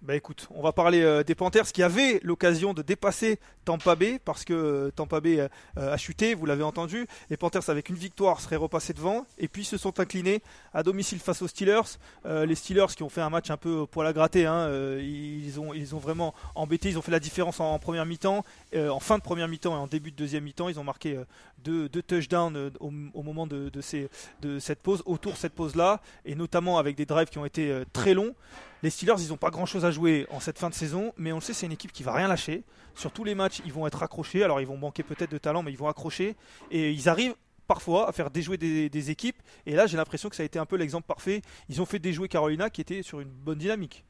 Bah 0.00 0.14
écoute, 0.14 0.46
on 0.54 0.62
va 0.62 0.70
parler 0.70 1.02
euh, 1.02 1.24
des 1.24 1.34
Panthers 1.34 1.72
qui 1.72 1.82
avaient 1.82 2.20
l'occasion 2.22 2.72
de 2.72 2.82
dépasser 2.82 3.40
Tampa 3.64 3.96
Bay 3.96 4.20
parce 4.24 4.44
que 4.44 4.54
euh, 4.54 4.90
Tampa 4.92 5.18
Bay 5.18 5.40
euh, 5.40 5.48
a 5.92 5.96
chuté, 5.96 6.34
vous 6.34 6.46
l'avez 6.46 6.62
entendu. 6.62 7.08
Les 7.30 7.36
Panthers 7.36 7.68
avec 7.68 7.88
une 7.88 7.96
victoire 7.96 8.40
seraient 8.40 8.54
repassés 8.54 8.92
devant 8.92 9.26
et 9.38 9.48
puis 9.48 9.64
se 9.64 9.76
sont 9.76 9.98
inclinés 9.98 10.40
à 10.72 10.84
domicile 10.84 11.18
face 11.18 11.42
aux 11.42 11.48
Steelers. 11.48 11.98
les 12.24 12.54
Steelers 12.54 12.94
qui 12.94 13.02
ont 13.02 13.08
fait 13.08 13.22
un 13.22 13.30
match 13.30 13.50
un 13.50 13.56
peu 13.56 13.86
pour 13.86 14.04
la 14.04 14.12
gratter, 14.12 14.46
hein, 14.46 14.70
ils, 15.00 15.58
ont, 15.58 15.98
vraiment 15.98 16.32
embêté, 16.54 16.90
ils 16.90 16.98
ont 16.98 17.02
fait 17.02 17.10
la 17.10 17.18
différence 17.18 17.58
en, 17.58 17.78
première 17.80 18.06
mi-temps, 18.06 18.44
en 18.76 19.00
fin 19.00 19.18
de 19.18 19.22
première 19.22 19.48
mi-temps 19.48 19.74
et 19.74 19.78
en 19.78 19.86
début 19.88 20.12
de 20.12 20.16
deuxième 20.16 20.44
mi-temps. 20.44 20.68
Ils 20.68 20.78
ont 20.78 20.84
marqué 20.84 21.18
deux, 21.64 21.88
touchdowns 21.88 22.70
au, 22.78 22.90
moment 23.22 23.46
de, 23.46 23.70
de 23.70 24.58
cette 24.60 24.80
pause, 24.80 25.02
autour 25.06 25.32
de 25.32 25.38
cette 25.38 25.54
pause-là, 25.54 26.00
et 26.24 26.36
notamment 26.36 26.78
avec 26.78 26.96
des 26.96 27.06
drives 27.06 27.28
qui 27.28 27.38
ont 27.38 27.46
été 27.46 27.82
très 27.92 28.14
longs. 28.14 28.34
Les 28.82 28.90
Steelers, 28.90 29.16
ils 29.18 29.28
n'ont 29.28 29.36
pas 29.36 29.50
grand-chose 29.50 29.84
à 29.84 29.90
jouer 29.90 30.26
en 30.30 30.40
cette 30.40 30.58
fin 30.58 30.70
de 30.70 30.74
saison, 30.74 31.12
mais 31.16 31.32
on 31.32 31.36
le 31.36 31.40
sait, 31.40 31.52
c'est 31.52 31.66
une 31.66 31.72
équipe 31.72 31.92
qui 31.92 32.02
va 32.02 32.12
rien 32.12 32.28
lâcher. 32.28 32.62
Sur 32.94 33.10
tous 33.10 33.24
les 33.24 33.34
matchs, 33.34 33.60
ils 33.64 33.72
vont 33.72 33.86
être 33.86 34.02
accrochés. 34.02 34.44
Alors, 34.44 34.60
ils 34.60 34.66
vont 34.66 34.76
manquer 34.76 35.02
peut-être 35.02 35.30
de 35.30 35.38
talent, 35.38 35.62
mais 35.62 35.72
ils 35.72 35.78
vont 35.78 35.88
accrocher. 35.88 36.36
Et 36.70 36.92
ils 36.92 37.08
arrivent 37.08 37.34
parfois 37.66 38.08
à 38.08 38.12
faire 38.12 38.30
déjouer 38.30 38.56
des, 38.56 39.10
équipes. 39.10 39.36
Et 39.66 39.74
là, 39.74 39.86
j'ai 39.86 39.96
l'impression 39.96 40.28
que 40.28 40.36
ça 40.36 40.42
a 40.42 40.46
été 40.46 40.58
un 40.58 40.66
peu 40.66 40.76
l'exemple 40.76 41.06
parfait. 41.06 41.42
Ils 41.68 41.80
ont 41.80 41.86
fait 41.86 41.98
déjouer 41.98 42.28
Carolina 42.28 42.70
qui 42.70 42.80
était 42.80 43.02
sur 43.02 43.20
une 43.20 43.28
bonne 43.28 43.58
dynamique. 43.58 44.04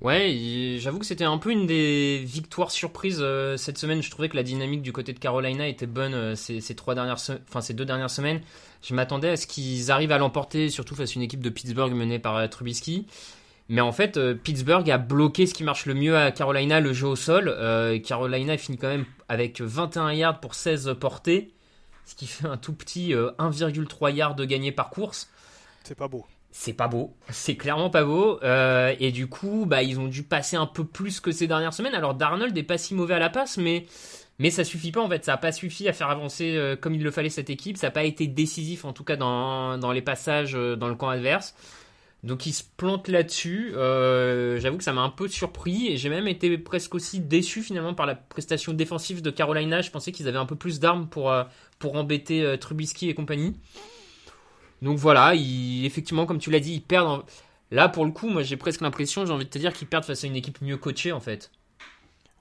Ouais, 0.00 0.78
j'avoue 0.78 0.98
que 0.98 1.04
c'était 1.04 1.24
un 1.24 1.36
peu 1.36 1.50
une 1.50 1.66
des 1.66 2.22
victoires 2.24 2.70
surprises 2.70 3.18
euh, 3.20 3.58
cette 3.58 3.76
semaine. 3.76 4.02
Je 4.02 4.10
trouvais 4.10 4.30
que 4.30 4.36
la 4.36 4.42
dynamique 4.42 4.80
du 4.80 4.92
côté 4.92 5.12
de 5.12 5.18
Carolina 5.18 5.68
était 5.68 5.86
bonne 5.86 6.14
euh, 6.14 6.34
ces, 6.34 6.62
trois 6.74 6.94
dernières, 6.94 7.18
enfin 7.48 7.60
ces 7.60 7.74
deux 7.74 7.84
dernières 7.84 8.08
semaines. 8.08 8.40
Je 8.82 8.94
m'attendais 8.94 9.28
à 9.28 9.36
ce 9.36 9.46
qu'ils 9.46 9.90
arrivent 9.90 10.12
à 10.12 10.16
l'emporter, 10.16 10.70
surtout 10.70 10.94
face 10.94 11.10
à 11.10 11.14
une 11.16 11.22
équipe 11.22 11.42
de 11.42 11.50
Pittsburgh 11.50 11.92
menée 11.92 12.18
par 12.18 12.36
euh, 12.36 12.46
Trubisky. 12.46 13.06
Mais 13.70 13.80
en 13.80 13.92
fait, 13.92 14.16
euh, 14.16 14.34
Pittsburgh 14.34 14.90
a 14.90 14.98
bloqué 14.98 15.46
ce 15.46 15.54
qui 15.54 15.62
marche 15.62 15.86
le 15.86 15.94
mieux 15.94 16.16
à 16.16 16.32
Carolina, 16.32 16.80
le 16.80 16.92
jeu 16.92 17.06
au 17.06 17.14
sol. 17.14 17.46
Euh, 17.46 18.00
Carolina 18.00 18.58
finit 18.58 18.76
quand 18.76 18.88
même 18.88 19.04
avec 19.28 19.60
21 19.60 20.12
yards 20.12 20.40
pour 20.40 20.56
16 20.56 20.96
portées, 20.98 21.54
ce 22.04 22.16
qui 22.16 22.26
fait 22.26 22.48
un 22.48 22.56
tout 22.56 22.72
petit 22.72 23.12
1,3 23.12 24.08
euh, 24.08 24.10
yards 24.10 24.34
de 24.34 24.44
gagné 24.44 24.72
par 24.72 24.90
course. 24.90 25.30
C'est 25.84 25.94
pas 25.94 26.08
beau. 26.08 26.26
C'est 26.50 26.72
pas 26.72 26.88
beau, 26.88 27.14
c'est 27.28 27.54
clairement 27.54 27.90
pas 27.90 28.02
beau. 28.02 28.40
et 28.42 29.12
du 29.12 29.28
coup, 29.28 29.66
bah, 29.68 29.84
ils 29.84 30.00
ont 30.00 30.08
dû 30.08 30.24
passer 30.24 30.56
un 30.56 30.66
peu 30.66 30.84
plus 30.84 31.20
que 31.20 31.30
ces 31.30 31.46
dernières 31.46 31.72
semaines. 31.72 31.94
Alors 31.94 32.14
Darnold 32.14 32.52
n'est 32.52 32.64
pas 32.64 32.76
si 32.76 32.92
mauvais 32.92 33.14
à 33.14 33.20
la 33.20 33.30
passe, 33.30 33.56
mais, 33.56 33.86
mais 34.40 34.50
ça 34.50 34.64
suffit 34.64 34.90
pas 34.90 35.00
en 35.00 35.08
fait. 35.08 35.24
Ça 35.24 35.30
n'a 35.30 35.38
pas 35.38 35.52
suffi 35.52 35.88
à 35.88 35.92
faire 35.92 36.10
avancer 36.10 36.76
comme 36.80 36.96
il 36.96 37.04
le 37.04 37.12
fallait 37.12 37.28
cette 37.28 37.50
équipe. 37.50 37.76
Ça 37.76 37.86
n'a 37.86 37.90
pas 37.92 38.02
été 38.02 38.26
décisif 38.26 38.84
en 38.84 38.92
tout 38.92 39.04
cas 39.04 39.14
dans, 39.14 39.78
dans 39.78 39.92
les 39.92 40.02
passages 40.02 40.54
dans 40.54 40.88
le 40.88 40.96
camp 40.96 41.08
adverse. 41.08 41.54
Donc 42.22 42.44
il 42.44 42.52
se 42.52 42.62
plante 42.76 43.08
là-dessus. 43.08 43.72
Euh, 43.74 44.60
j'avoue 44.60 44.76
que 44.76 44.84
ça 44.84 44.92
m'a 44.92 45.00
un 45.00 45.10
peu 45.10 45.26
surpris 45.26 45.88
et 45.88 45.96
j'ai 45.96 46.10
même 46.10 46.28
été 46.28 46.58
presque 46.58 46.94
aussi 46.94 47.20
déçu 47.20 47.62
finalement 47.62 47.94
par 47.94 48.06
la 48.06 48.14
prestation 48.14 48.74
défensive 48.74 49.22
de 49.22 49.30
Carolina. 49.30 49.80
Je 49.80 49.90
pensais 49.90 50.12
qu'ils 50.12 50.28
avaient 50.28 50.38
un 50.38 50.46
peu 50.46 50.56
plus 50.56 50.80
d'armes 50.80 51.08
pour, 51.08 51.30
euh, 51.30 51.44
embêter 51.82 52.44
euh, 52.44 52.56
Trubisky 52.58 53.08
et 53.08 53.14
compagnie. 53.14 53.56
Donc 54.82 54.98
voilà, 54.98 55.34
effectivement, 55.34 56.26
comme 56.26 56.38
tu 56.38 56.50
l'as 56.50 56.60
dit, 56.60 56.74
ils 56.74 56.82
perdent. 56.82 57.22
Là, 57.70 57.88
pour 57.88 58.04
le 58.04 58.10
coup, 58.10 58.28
moi 58.28 58.42
j'ai 58.42 58.56
presque 58.56 58.80
l'impression, 58.80 59.24
j'ai 59.24 59.32
envie 59.32 59.44
de 59.44 59.50
te 59.50 59.58
dire, 59.58 59.72
qu'ils 59.72 59.88
perdent 59.88 60.04
face 60.04 60.24
à 60.24 60.26
une 60.26 60.36
équipe 60.36 60.60
mieux 60.60 60.76
coachée 60.76 61.12
en 61.12 61.20
fait. 61.20 61.50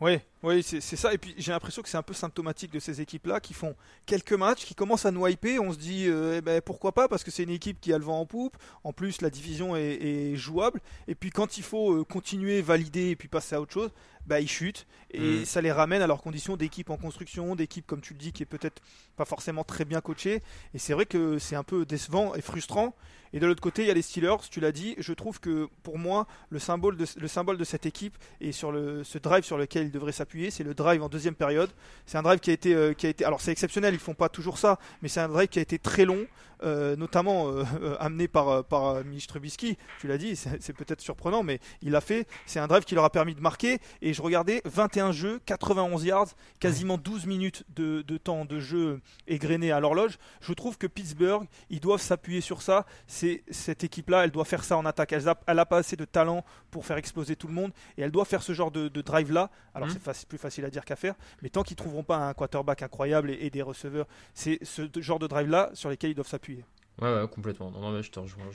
Oui, 0.01 0.19
oui, 0.41 0.63
c'est 0.63 0.79
ça. 0.81 1.13
Et 1.13 1.17
puis 1.17 1.35
j'ai 1.37 1.51
l'impression 1.51 1.81
que 1.81 1.89
c'est 1.89 1.97
un 1.97 2.03
peu 2.03 2.13
symptomatique 2.13 2.71
de 2.71 2.79
ces 2.79 3.01
équipes-là 3.01 3.41
qui 3.41 3.53
font 3.53 3.75
quelques 4.05 4.33
matchs, 4.33 4.63
qui 4.63 4.73
commencent 4.73 5.05
à 5.05 5.11
nous 5.11 5.27
hyper. 5.27 5.61
On 5.61 5.73
se 5.73 5.77
dit, 5.77 6.05
euh, 6.07 6.37
eh 6.37 6.41
ben, 6.41 6.61
pourquoi 6.61 6.93
pas 6.93 7.09
Parce 7.09 7.25
que 7.25 7.31
c'est 7.31 7.43
une 7.43 7.49
équipe 7.49 7.81
qui 7.81 7.91
a 7.91 7.97
le 7.97 8.05
vent 8.05 8.21
en 8.21 8.25
poupe. 8.25 8.55
En 8.85 8.93
plus, 8.93 9.21
la 9.21 9.29
division 9.29 9.75
est, 9.75 10.35
jouable. 10.35 10.79
Et 11.07 11.15
puis 11.15 11.29
quand 11.29 11.57
il 11.57 11.63
faut 11.63 11.93
euh, 11.93 12.03
continuer, 12.05 12.61
valider 12.61 13.09
et 13.09 13.15
puis 13.17 13.27
passer 13.27 13.55
à 13.55 13.61
autre 13.61 13.73
chose, 13.73 13.91
bah, 14.25 14.39
ils 14.39 14.47
chutent. 14.47 14.87
Et 15.11 15.41
mm. 15.41 15.45
ça 15.45 15.59
les 15.61 15.71
ramène 15.73 16.01
à 16.01 16.07
leurs 16.07 16.21
conditions 16.21 16.55
d'équipe 16.55 16.89
en 16.89 16.97
construction, 16.97 17.55
d'équipe, 17.55 17.85
comme 17.85 17.99
tu 17.99 18.13
le 18.13 18.19
dis, 18.19 18.31
qui 18.31 18.43
est 18.43 18.45
peut-être 18.45 18.81
pas 19.17 19.25
forcément 19.25 19.65
très 19.65 19.83
bien 19.83 19.99
coachée. 19.99 20.41
Et 20.73 20.79
c'est 20.79 20.93
vrai 20.93 21.05
que 21.05 21.37
c'est 21.37 21.55
un 21.55 21.63
peu 21.63 21.85
décevant 21.85 22.33
et 22.35 22.41
frustrant. 22.41 22.95
Et 23.33 23.39
de 23.39 23.45
l'autre 23.45 23.61
côté, 23.61 23.83
il 23.83 23.87
y 23.87 23.91
a 23.91 23.93
les 23.93 24.01
Steelers, 24.01 24.37
tu 24.49 24.59
l'as 24.59 24.71
dit. 24.71 24.95
Je 24.97 25.13
trouve 25.13 25.39
que 25.39 25.67
pour 25.83 25.97
moi, 25.97 26.27
le 26.49 26.59
symbole 26.59 26.97
de, 26.97 27.05
le 27.17 27.27
symbole 27.27 27.57
de 27.57 27.63
cette 27.63 27.85
équipe 27.85 28.17
et 28.41 28.51
sur 28.51 28.71
le, 28.71 29.03
ce 29.03 29.17
drive 29.17 29.43
sur 29.43 29.57
lequel 29.57 29.85
il 29.85 29.91
devrait 29.91 30.11
s'appuyer, 30.11 30.28
c'est 30.49 30.63
le 30.63 30.73
drive 30.73 31.01
en 31.03 31.09
deuxième 31.09 31.36
période. 31.36 31.69
C'est 32.05 32.17
un 32.17 32.23
drive 32.23 32.39
qui 32.39 32.49
a 32.49 32.53
été, 32.53 32.73
euh, 32.73 32.93
qui 32.93 33.07
a 33.07 33.09
été 33.09 33.25
alors 33.25 33.41
c'est 33.41 33.51
exceptionnel, 33.51 33.93
ils 33.93 33.99
font 33.99 34.13
pas 34.13 34.30
toujours 34.30 34.57
ça, 34.57 34.80
mais 35.01 35.09
c'est 35.09 35.19
un 35.19 35.27
drive 35.27 35.47
qui 35.47 35.59
a 35.59 35.61
été 35.61 35.80
très 35.80 36.05
long, 36.05 36.25
euh, 36.63 36.95
notamment 36.95 37.49
euh, 37.49 37.63
amené 37.99 38.27
par, 38.27 38.63
par 38.65 39.03
Mitch 39.05 39.27
Trubisky. 39.27 39.77
Tu 39.99 40.07
l'as 40.07 40.17
dit, 40.17 40.36
c'est 40.36 40.73
peut-être 40.73 41.01
surprenant, 41.01 41.43
mais 41.43 41.59
il 41.82 41.91
l'a 41.91 42.01
fait. 42.01 42.27
C'est 42.45 42.59
un 42.59 42.67
drive 42.67 42.84
qui 42.84 42.95
leur 42.95 43.05
a 43.05 43.09
permis 43.09 43.36
de 43.36 43.41
marquer. 43.41 43.80
Et 44.01 44.13
je 44.13 44.21
regardais 44.21 44.61
21 44.65 45.11
jeux, 45.11 45.39
91 45.45 46.03
yards, 46.05 46.30
quasiment 46.59 46.97
12 46.97 47.25
minutes 47.25 47.63
de, 47.75 48.01
de 48.01 48.17
temps 48.17 48.45
de 48.45 48.59
jeu 48.59 49.01
égrené 49.27 49.71
à 49.71 49.80
l'horloge. 49.80 50.17
Je 50.41 50.53
trouve 50.53 50.77
que 50.77 50.88
Pittsburgh, 50.88 51.47
ils 51.69 51.80
doivent 51.80 52.01
s'appuyer 52.01 52.41
sur 52.41 52.61
ça. 52.61 52.86
C'est 53.07 53.43
cette 53.49 53.84
équipe-là, 53.84 54.23
elle 54.25 54.32
doit 54.32 54.45
faire 54.45 54.63
ça 54.63 54.77
en 54.77 54.86
attaque. 54.86 55.13
Elle 55.13 55.27
a, 55.59 55.65
pas 55.65 55.77
assez 55.77 55.95
de 55.95 56.05
talent 56.05 56.43
pour 56.71 56.86
faire 56.86 56.97
exploser 56.97 57.36
tout 57.36 57.47
le 57.47 57.53
monde 57.53 57.71
et 57.97 58.01
elle 58.01 58.11
doit 58.11 58.25
faire 58.25 58.41
ce 58.41 58.53
genre 58.53 58.71
de, 58.71 58.88
drive-là. 58.89 59.49
Alors 59.73 59.88
mmh. 59.88 59.91
c'est 59.91 60.18
plus 60.28 60.38
facile 60.38 60.65
à 60.65 60.70
dire 60.70 60.86
qu'à 60.86 60.95
faire, 60.95 61.15
mais 61.41 61.49
tant 61.49 61.63
qu'ils 61.63 61.78
trouveront 61.78 62.03
pas 62.03 62.17
un 62.17 62.34
quarterback 62.34 62.82
incroyable 62.84 63.32
et, 63.32 63.49
des 63.49 63.61
receveurs, 63.61 64.07
c'est 64.34 64.59
ce 64.63 64.89
genre 64.97 65.20
de 65.20 65.28
drive-là 65.28 65.72
sur 65.74 65.89
lesquels 65.89 66.11
ils 66.11 66.15
doivent 66.15 66.28
s'appuyer. 66.28 66.63
Ouais, 67.01 67.26
complètement. 67.32 67.72
Non, 67.72 67.91
mais 67.91 68.03
je 68.03 68.11
te 68.11 68.20
rejoins. 68.20 68.45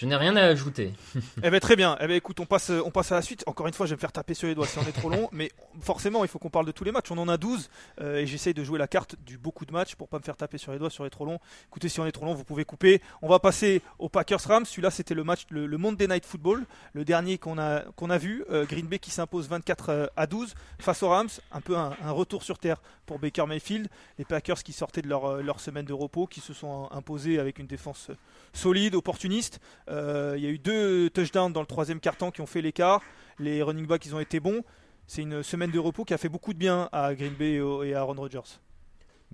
Je 0.00 0.06
n'ai 0.06 0.16
rien 0.16 0.34
à 0.34 0.44
ajouter. 0.44 0.94
eh 1.42 1.50
ben 1.50 1.60
très 1.60 1.76
bien. 1.76 1.94
Eh 2.00 2.06
ben 2.06 2.16
écoute, 2.16 2.40
on 2.40 2.46
passe, 2.46 2.70
on 2.70 2.90
passe 2.90 3.12
à 3.12 3.16
la 3.16 3.20
suite. 3.20 3.44
Encore 3.46 3.66
une 3.66 3.74
fois, 3.74 3.84
je 3.84 3.90
vais 3.90 3.96
me 3.96 4.00
faire 4.00 4.12
taper 4.12 4.32
sur 4.32 4.48
les 4.48 4.54
doigts 4.54 4.66
si 4.66 4.78
on 4.78 4.82
est 4.88 4.92
trop 4.92 5.10
long, 5.10 5.28
mais 5.30 5.52
forcément, 5.82 6.24
il 6.24 6.28
faut 6.28 6.38
qu'on 6.38 6.48
parle 6.48 6.64
de 6.64 6.72
tous 6.72 6.84
les 6.84 6.90
matchs. 6.90 7.10
On 7.10 7.18
en 7.18 7.28
a 7.28 7.36
12 7.36 7.68
euh, 8.00 8.16
et 8.16 8.26
j'essaye 8.26 8.54
de 8.54 8.64
jouer 8.64 8.78
la 8.78 8.88
carte 8.88 9.16
du 9.26 9.36
beaucoup 9.36 9.66
de 9.66 9.72
matchs 9.72 9.96
pour 9.96 10.08
pas 10.08 10.16
me 10.16 10.22
faire 10.22 10.38
taper 10.38 10.56
sur 10.56 10.72
les 10.72 10.78
doigts 10.78 10.88
sur 10.88 11.04
les 11.04 11.10
trop 11.10 11.26
longs. 11.26 11.38
Écoutez, 11.68 11.90
si 11.90 12.00
on 12.00 12.06
est 12.06 12.12
trop 12.12 12.24
long, 12.24 12.32
vous 12.32 12.44
pouvez 12.44 12.64
couper. 12.64 13.02
On 13.20 13.28
va 13.28 13.40
passer 13.40 13.82
au 13.98 14.08
Packers 14.08 14.40
Rams. 14.40 14.64
Celui-là, 14.64 14.90
c'était 14.90 15.12
le 15.12 15.22
match, 15.22 15.44
le, 15.50 15.68
Monday 15.76 16.06
Night 16.06 16.24
Football, 16.24 16.64
le 16.94 17.04
dernier 17.04 17.36
qu'on 17.36 17.58
a, 17.58 17.80
qu'on 17.94 18.08
a 18.08 18.16
vu. 18.16 18.42
Euh, 18.50 18.64
Green 18.64 18.86
Bay 18.86 19.00
qui 19.00 19.10
s'impose 19.10 19.50
24 19.50 19.88
euh, 19.90 20.06
à 20.16 20.26
12 20.26 20.54
face 20.78 21.02
aux 21.02 21.10
Rams. 21.10 21.28
Un 21.52 21.60
peu 21.60 21.76
un, 21.76 21.92
retour 22.10 22.42
sur 22.42 22.58
terre 22.58 22.80
pour 23.04 23.18
Baker 23.18 23.44
Mayfield. 23.46 23.88
Les 24.18 24.24
Packers 24.24 24.62
qui 24.62 24.72
sortaient 24.72 25.02
de 25.02 25.08
leur, 25.08 25.42
leur 25.42 25.60
semaine 25.60 25.84
de 25.84 25.92
repos, 25.92 26.26
qui 26.26 26.40
se 26.40 26.54
sont 26.54 26.88
imposés 26.90 27.38
avec 27.38 27.58
une 27.58 27.66
défense 27.66 28.10
solide, 28.54 28.94
opportuniste. 28.94 29.60
Il 29.90 30.42
y 30.42 30.46
a 30.46 30.50
eu 30.50 30.58
deux 30.58 31.10
touchdowns 31.10 31.52
dans 31.52 31.60
le 31.60 31.66
troisième 31.66 32.00
carton 32.00 32.30
qui 32.30 32.40
ont 32.40 32.46
fait 32.46 32.62
l'écart. 32.62 33.02
Les 33.38 33.62
running 33.62 33.86
backs, 33.86 34.06
ils 34.06 34.14
ont 34.14 34.20
été 34.20 34.40
bons. 34.40 34.62
C'est 35.06 35.22
une 35.22 35.42
semaine 35.42 35.70
de 35.70 35.78
repos 35.78 36.04
qui 36.04 36.14
a 36.14 36.18
fait 36.18 36.28
beaucoup 36.28 36.52
de 36.52 36.58
bien 36.58 36.88
à 36.92 37.14
Green 37.14 37.32
Bay 37.32 37.60
et 37.84 37.94
à 37.94 38.00
Aaron 38.00 38.14
Rodgers. 38.14 38.60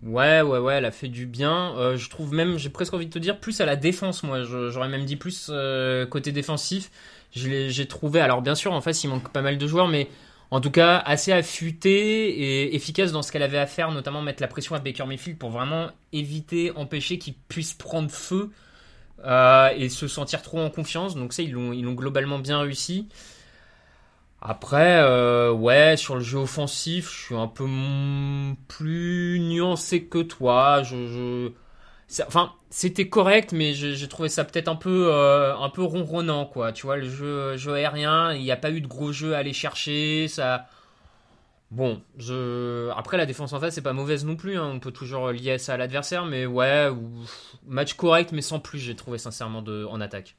Ouais, 0.03 0.43
ouais, 0.43 0.59
ouais, 0.59 0.75
elle 0.75 0.85
a 0.85 0.91
fait 0.91 1.09
du 1.09 1.27
bien. 1.27 1.75
Euh, 1.77 1.97
je 1.97 2.11
trouve 2.11 2.33
même, 2.33 2.59
j'ai 2.59 2.69
presque 2.69 2.93
envie 2.95 3.07
de 3.07 3.13
te 3.13 3.19
dire, 3.19 3.41
plus 3.41 3.61
à 3.61 3.67
la 3.67 3.77
défense, 3.77 4.23
moi. 4.23 4.43
J'aurais 4.43 4.89
même 4.89 5.05
dit 5.05 5.17
plus 5.17 5.49
euh, 5.51 6.07
côté 6.07 6.33
défensif. 6.33 6.91
J'ai 7.33 7.87
trouvé, 7.87 8.21
alors 8.21 8.43
bien 8.43 8.55
sûr, 8.55 8.73
en 8.73 8.81
face, 8.81 9.05
il 9.05 9.09
manque 9.09 9.31
pas 9.33 9.43
mal 9.43 9.59
de 9.59 9.67
joueurs, 9.67 9.89
mais 9.89 10.09
en 10.51 10.61
tout 10.61 10.71
cas, 10.71 10.99
assez 10.99 11.33
affûté 11.33 12.29
et 12.29 12.75
efficace 12.75 13.11
dans 13.11 13.23
ce 13.23 13.33
qu'elle 13.33 13.43
avait 13.43 13.59
à 13.59 13.67
faire, 13.67 13.91
notamment 13.91 14.23
mettre 14.23 14.43
la 14.43 14.49
pression 14.49 14.75
à 14.75 14.79
Baker 14.79 15.07
Mayfield 15.07 15.39
pour 15.39 15.51
vraiment 15.51 15.91
éviter, 16.13 16.73
empêcher 16.77 17.19
qu'il 17.19 17.35
puisse 17.35 17.75
prendre 17.75 18.11
feu 18.11 18.51
euh, 19.25 19.71
et 19.77 19.89
se 19.89 20.09
sentir 20.09 20.43
trop 20.43 20.61
en 20.61 20.71
confiance. 20.71 21.15
Donc 21.17 21.33
ça, 21.33 21.43
ils 21.43 21.53
l'ont, 21.53 21.73
ils 21.73 21.83
l'ont 21.83 21.95
globalement 21.95 22.39
bien 22.39 22.61
réussi. 22.61 23.09
Après, 24.41 24.99
euh, 25.01 25.51
ouais, 25.51 25.97
sur 25.97 26.15
le 26.15 26.21
jeu 26.21 26.39
offensif, 26.39 27.11
je 27.11 27.25
suis 27.27 27.35
un 27.35 27.49
peu 27.49 27.67
plus 28.69 29.41
nuancé 29.41 30.05
que 30.05 30.23
toi. 30.23 30.83
Je, 30.83 31.51
enfin, 32.27 32.53
c'était 32.71 33.09
correct, 33.09 33.53
mais 33.53 33.73
j'ai 33.75 34.09
trouvé 34.09 34.29
ça 34.29 34.45
peut-être 34.45 34.69
un 34.69 34.77
peu, 34.77 35.09
euh, 35.13 35.57
un 35.57 35.71
peu 35.71 35.83
ronronnant, 35.83 36.45
quoi. 36.47 36.73
Tu 36.73 36.87
vois, 36.87 36.97
le 36.97 37.09
jeu, 37.09 37.57
jeu 37.57 37.75
aérien, 37.75 38.35
il 38.35 38.43
n'y 38.43 38.53
a 38.53 38.57
pas 38.57 38.71
eu 38.71 38.81
de 38.81 38.87
gros 38.87 39.11
jeu 39.11 39.35
à 39.35 39.39
aller 39.39 39.53
chercher. 39.55 40.29
Ça, 40.29 40.67
Bon, 41.73 42.01
après 42.95 43.17
la 43.17 43.27
défense 43.27 43.53
en 43.53 43.61
face 43.61 43.75
c'est 43.75 43.83
pas 43.83 43.93
mauvaise 43.93 44.25
non 44.25 44.37
plus, 44.37 44.57
hein. 44.57 44.71
on 44.75 44.79
peut 44.79 44.93
toujours 44.93 45.31
lier 45.33 45.59
ça 45.59 45.75
à 45.75 45.77
l'adversaire, 45.77 46.25
mais 46.25 46.47
ouais, 46.47 46.89
match 47.67 47.95
correct 47.95 48.31
mais 48.33 48.43
sans 48.43 48.61
plus 48.61 48.79
j'ai 48.79 48.95
trouvé 48.95 49.19
sincèrement 49.19 49.63
de... 49.63 49.85
en 49.85 50.01
attaque. 50.01 50.37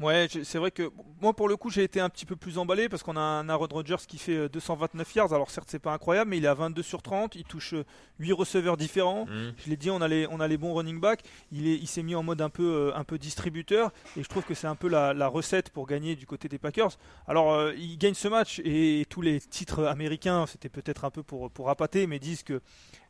Ouais, 0.00 0.26
c'est 0.42 0.58
vrai 0.58 0.72
que 0.72 0.90
moi 1.20 1.34
pour 1.34 1.48
le 1.48 1.56
coup 1.56 1.70
j'ai 1.70 1.84
été 1.84 2.00
un 2.00 2.08
petit 2.08 2.26
peu 2.26 2.34
plus 2.34 2.58
emballé 2.58 2.88
parce 2.88 3.04
qu'on 3.04 3.16
a 3.16 3.20
un 3.20 3.48
Aaron 3.48 3.68
Rodgers 3.70 4.04
qui 4.08 4.18
fait 4.18 4.48
229 4.48 5.06
euh, 5.06 5.20
yards. 5.20 5.32
Alors 5.32 5.52
certes 5.52 5.68
c'est 5.70 5.78
pas 5.78 5.92
incroyable, 5.92 6.30
mais 6.30 6.38
il 6.38 6.44
est 6.44 6.48
à 6.48 6.54
22 6.54 6.82
sur 6.82 7.00
30, 7.00 7.36
il 7.36 7.44
touche 7.44 7.74
8 8.18 8.30
euh, 8.30 8.34
receveurs 8.34 8.76
différents. 8.76 9.26
Mmh. 9.26 9.52
Je 9.64 9.70
l'ai 9.70 9.76
dit, 9.76 9.90
on 9.90 10.00
a 10.00 10.08
les 10.08 10.26
on 10.28 10.40
a 10.40 10.48
les 10.48 10.56
bons 10.56 10.74
running 10.74 10.98
backs. 10.98 11.22
Il 11.52 11.68
est 11.68 11.76
il 11.76 11.86
s'est 11.86 12.02
mis 12.02 12.16
en 12.16 12.24
mode 12.24 12.40
un 12.40 12.50
peu 12.50 12.64
euh, 12.64 12.96
un 12.96 13.04
peu 13.04 13.18
distributeur 13.18 13.92
et 14.16 14.24
je 14.24 14.28
trouve 14.28 14.42
que 14.42 14.54
c'est 14.54 14.66
un 14.66 14.74
peu 14.74 14.88
la, 14.88 15.28
recette 15.28 15.70
pour 15.70 15.86
gagner 15.86 16.16
du 16.16 16.26
côté 16.26 16.48
des 16.48 16.58
Packers. 16.58 16.98
Alors 17.28 17.70
il 17.72 17.96
gagne 17.96 18.14
ce 18.14 18.26
match 18.26 18.60
et, 18.64 19.06
tous 19.08 19.22
les 19.22 19.40
titres 19.40 19.84
américains 19.84 20.46
c'était 20.46 20.68
peut-être 20.68 21.04
un 21.04 21.10
peu 21.10 21.22
pour 21.22 21.52
pour 21.52 21.70
appâter, 21.70 22.08
mais 22.08 22.18
disent 22.18 22.42
que 22.42 22.60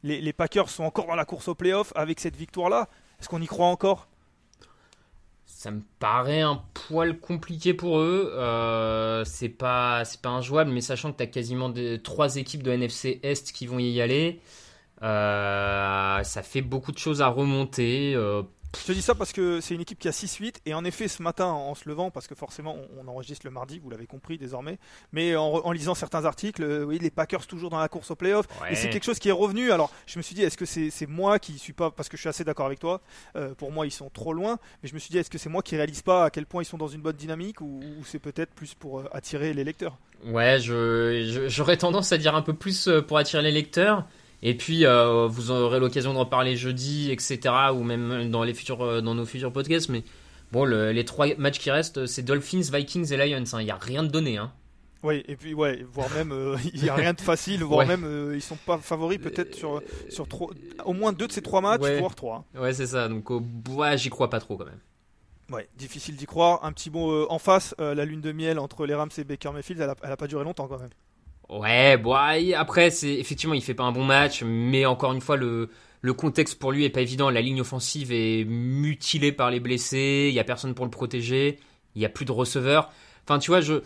les, 0.03 0.21
les 0.21 0.33
Packers 0.35 0.69
sont 0.69 0.85
encore 0.85 1.07
dans 1.07 1.15
la 1.15 1.25
course 1.25 1.49
au 1.49 1.55
playoff 1.55 1.93
avec 1.97 2.21
cette 2.21 2.37
victoire 2.37 2.69
là. 2.69 2.91
Est-ce 3.21 3.29
qu'on 3.29 3.41
y 3.41 3.47
croit 3.47 3.69
encore? 3.69 4.09
Ça 5.65 5.71
me 5.71 5.81
paraît 5.99 6.43
un 6.43 6.63
poil 6.75 7.19
compliqué 7.19 7.73
pour 7.73 7.99
eux. 7.99 8.35
Euh, 8.37 9.25
c'est 9.25 9.49
pas 9.49 10.05
c'est 10.05 10.21
pas 10.21 10.29
injouable, 10.29 10.71
mais 10.71 10.83
sachant 10.83 11.11
que 11.11 11.17
tu 11.17 11.23
as 11.23 11.27
quasiment 11.27 11.73
trois 12.03 12.37
équipes 12.37 12.63
de 12.63 12.71
NFC 12.71 13.19
Est 13.23 13.51
qui 13.51 13.67
vont 13.67 13.79
y 13.79 13.99
aller, 14.03 14.41
euh, 15.03 16.23
ça 16.23 16.43
fait 16.43 16.61
beaucoup 16.61 16.93
de 16.93 16.99
choses 16.99 17.23
à 17.23 17.29
remonter. 17.29 18.15
Euh, 18.15 18.43
je 18.75 18.85
te 18.85 18.93
dis 18.93 19.03
ça 19.03 19.15
parce 19.15 19.33
que 19.33 19.61
c'est 19.61 19.75
une 19.75 19.81
équipe 19.81 19.99
qui 19.99 20.09
a 20.09 20.11
6-8 20.11 20.57
et 20.67 20.75
en 20.75 20.85
effet 20.85 21.09
ce 21.09 21.23
matin 21.23 21.47
en 21.47 21.75
se 21.75 21.89
levant 21.89 22.11
parce 22.11 22.27
que 22.27 22.35
forcément 22.35 22.77
on, 22.99 23.09
enregistre 23.09 23.47
le 23.47 23.51
mardi, 23.51 23.79
vous 23.79 23.91
l'avez 23.91 24.07
compris 24.07 24.39
désormais, 24.39 24.79
mais 25.13 25.37
en, 25.37 25.71
lisant 25.73 25.95
certains 25.95 26.25
articles, 26.25 26.63
euh, 26.63 26.85
oui 26.85 26.99
les 26.99 27.11
Packers 27.11 27.47
toujours 27.47 27.71
dans 27.71 27.79
la 27.79 27.89
course 27.89 28.11
au 28.11 28.17
playoff 28.17 28.47
et 28.71 28.75
c'est 28.75 28.91
quelque 28.91 29.05
chose 29.05 29.19
qui 29.19 29.29
est 29.29 29.33
revenu. 29.33 29.73
Alors 29.73 29.91
je 30.07 30.19
me 30.19 30.23
suis 30.23 30.35
dit 30.35 30.43
est-ce 30.43 30.57
que 30.57 30.65
c'est 30.65 31.07
moi 31.07 31.39
qui 31.39 31.59
suis 31.59 31.73
pas 31.73 31.91
parce 31.91 32.09
que 32.09 32.17
je 32.17 32.23
suis 32.23 32.29
assez 32.29 32.45
d'accord 32.45 32.67
avec 32.67 32.79
toi, 32.79 33.01
euh, 33.37 33.55
pour 33.55 33.73
moi 33.73 33.87
ils 33.87 33.93
sont 33.93 34.11
trop 34.11 34.33
loin, 34.33 34.59
mais 34.83 34.89
je 34.89 34.95
me 34.95 34.99
suis 34.99 35.11
dit 35.11 35.19
est-ce 35.19 35.31
que 35.31 35.39
c'est 35.39 35.51
moi 35.51 35.63
qui 35.63 35.77
réalise 35.77 36.03
pas 36.03 36.25
à 36.25 36.31
quel 36.31 36.47
point 36.47 36.63
ils 36.63 36.67
sont 36.67 36.79
dans 36.79 36.89
une 36.89 37.03
bonne 37.03 37.17
dynamique 37.17 37.61
ou, 37.61 37.81
c'est 38.05 38.19
peut-être 38.19 38.53
plus 38.53 38.75
pour 38.75 39.01
euh, 39.01 39.09
attirer 39.13 39.53
les 39.55 39.65
lecteurs? 39.65 39.97
Ouais, 40.27 40.59
j'aurais 40.59 41.77
tendance 41.77 42.13
à 42.13 42.19
dire 42.19 42.35
un 42.35 42.43
peu 42.43 42.55
plus 42.55 42.89
pour 43.07 43.19
attirer 43.19 43.43
les 43.43 43.53
lecteurs. 43.53 44.07
Et 44.47 44.55
puis, 44.55 44.85
euh, 44.85 45.27
vous 45.27 45.51
aurez 45.51 45.81
l'occasion 45.81 46.13
d'en 46.13 46.27
parler 46.27 46.55
jeudi, 46.55 47.11
etc., 47.11 47.39
ou 47.75 47.83
même 47.83 48.31
dans, 48.31 48.45
les 48.45 48.53
futurs, 48.53 48.83
euh, 48.83 49.01
dans 49.01 49.15
nos 49.15 49.25
futurs 49.25 49.51
podcasts. 49.51 49.89
Mais 49.89 50.05
bon, 50.53 50.67
les 50.67 51.05
trois 51.07 51.35
matchs 51.39 51.59
qui 51.59 51.71
restent, 51.71 52.05
c'est 52.05 52.23
Dolphins, 52.23 52.61
Vikings 52.61 53.11
et 53.11 53.17
Lions. 53.17 53.43
Hein. 53.55 53.61
Il 53.61 53.65
n'y 53.65 53.71
a 53.71 53.79
rien 53.79 54.03
de 54.03 54.09
donné. 54.09 54.37
Hein. 54.37 54.53
Oui, 55.03 55.25
et 55.29 55.37
puis, 55.37 55.55
ouais, 55.55 55.83
voire 55.91 56.11
même, 56.11 56.31
euh, 56.33 56.59
il 56.75 56.83
n'y 56.83 56.91
a 56.91 56.95
rien 56.95 57.15
de 57.15 57.23
facile, 57.23 57.65
voire 57.65 57.87
même, 57.87 58.33
ils 58.35 58.43
sont 58.43 58.59
pas 58.67 58.77
favoris 58.77 59.19
peut-être 59.19 59.55
sur, 59.55 59.83
sur 60.11 60.27
au 60.85 60.93
moins 60.93 61.15
deux 61.15 61.27
de 61.27 61.33
ces 61.33 61.43
trois 61.43 61.63
matchs, 61.63 61.81
voire 61.99 62.15
trois. 62.15 62.45
Hein. 62.55 62.61
Ouais, 62.61 62.75
c'est 62.75 62.87
ça. 62.87 63.09
Donc, 63.09 63.31
ouais, 63.31 63.97
j'y 63.97 64.11
crois 64.11 64.29
pas 64.29 64.41
trop 64.41 64.59
quand 64.59 64.67
même. 64.67 64.81
Ouais, 65.51 65.69
difficile 65.77 66.17
d'y 66.17 66.27
croire. 66.27 66.63
Un 66.65 66.73
petit 66.73 66.91
mot 66.91 67.31
en 67.31 67.39
face, 67.39 67.75
la 67.79 68.05
lune 68.05 68.21
de 68.21 68.33
miel 68.33 68.59
entre 68.59 68.85
les 68.85 68.95
Rams 68.95 69.11
et 69.17 69.25
Baker 69.25 69.53
Mayfield, 69.53 69.81
elle 69.81 69.87
n'a 69.87 70.13
a 70.13 70.17
pas 70.19 70.27
duré 70.27 70.45
longtemps 70.45 70.69
quand 70.69 70.81
même. 70.81 70.91
Ouais, 71.51 71.99
bon, 71.99 72.15
après, 72.57 72.91
c'est 72.91 73.13
effectivement, 73.15 73.55
il 73.55 73.63
fait 73.63 73.75
pas 73.75 73.85
un 73.85 73.93
bon 73.93 74.05
match, 74.05 74.43
mais 74.45 74.87
encore 74.87 75.13
une 75.13 75.21
fois, 75.21 75.37
le, 75.37 75.69
le 76.01 76.13
contexte 76.15 76.59
pour 76.59 76.73
lui 76.73 76.85
est 76.85 76.91
pas 76.91 77.03
évident. 77.03 77.29
La 77.31 77.43
ligne 77.43 77.61
offensive 77.61 78.13
est 78.13 78.45
mutilée 78.45 79.31
par 79.31 79.51
les 79.51 79.61
blessés, 79.61 80.27
il 80.31 80.35
y 80.35 80.41
a 80.41 80.45
personne 80.45 80.75
pour 80.75 80.87
le 80.87 80.91
protéger, 80.91 81.59
il 81.95 82.03
y 82.03 82.07
a 82.07 82.09
plus 82.09 82.25
de 82.25 82.33
receveurs. 82.33 82.91
Enfin, 83.25 83.39
tu 83.39 83.51
vois, 83.51 83.61
je 83.61 83.83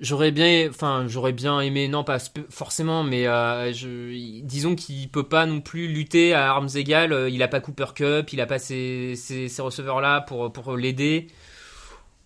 j'aurais 0.00 0.32
bien, 0.32 0.68
enfin, 0.70 1.06
j'aurais 1.08 1.32
bien 1.32 1.60
aimé, 1.60 1.88
non 1.88 2.04
pas 2.04 2.18
forcément, 2.50 3.04
mais 3.04 3.26
euh, 3.28 3.72
je, 3.72 4.40
disons 4.42 4.74
qu'il 4.74 5.08
peut 5.10 5.28
pas 5.28 5.46
non 5.46 5.60
plus 5.60 5.88
lutter 5.88 6.34
à 6.34 6.50
armes 6.50 6.68
égales. 6.74 7.28
Il 7.30 7.42
a 7.42 7.48
pas 7.48 7.60
Cooper 7.60 7.94
Cup, 7.94 8.32
il 8.32 8.40
a 8.40 8.46
pas 8.46 8.58
ces, 8.58 9.14
ces, 9.16 9.48
ces 9.48 9.62
receveurs 9.62 10.00
là 10.00 10.20
pour 10.22 10.52
pour 10.52 10.76
l'aider. 10.76 11.28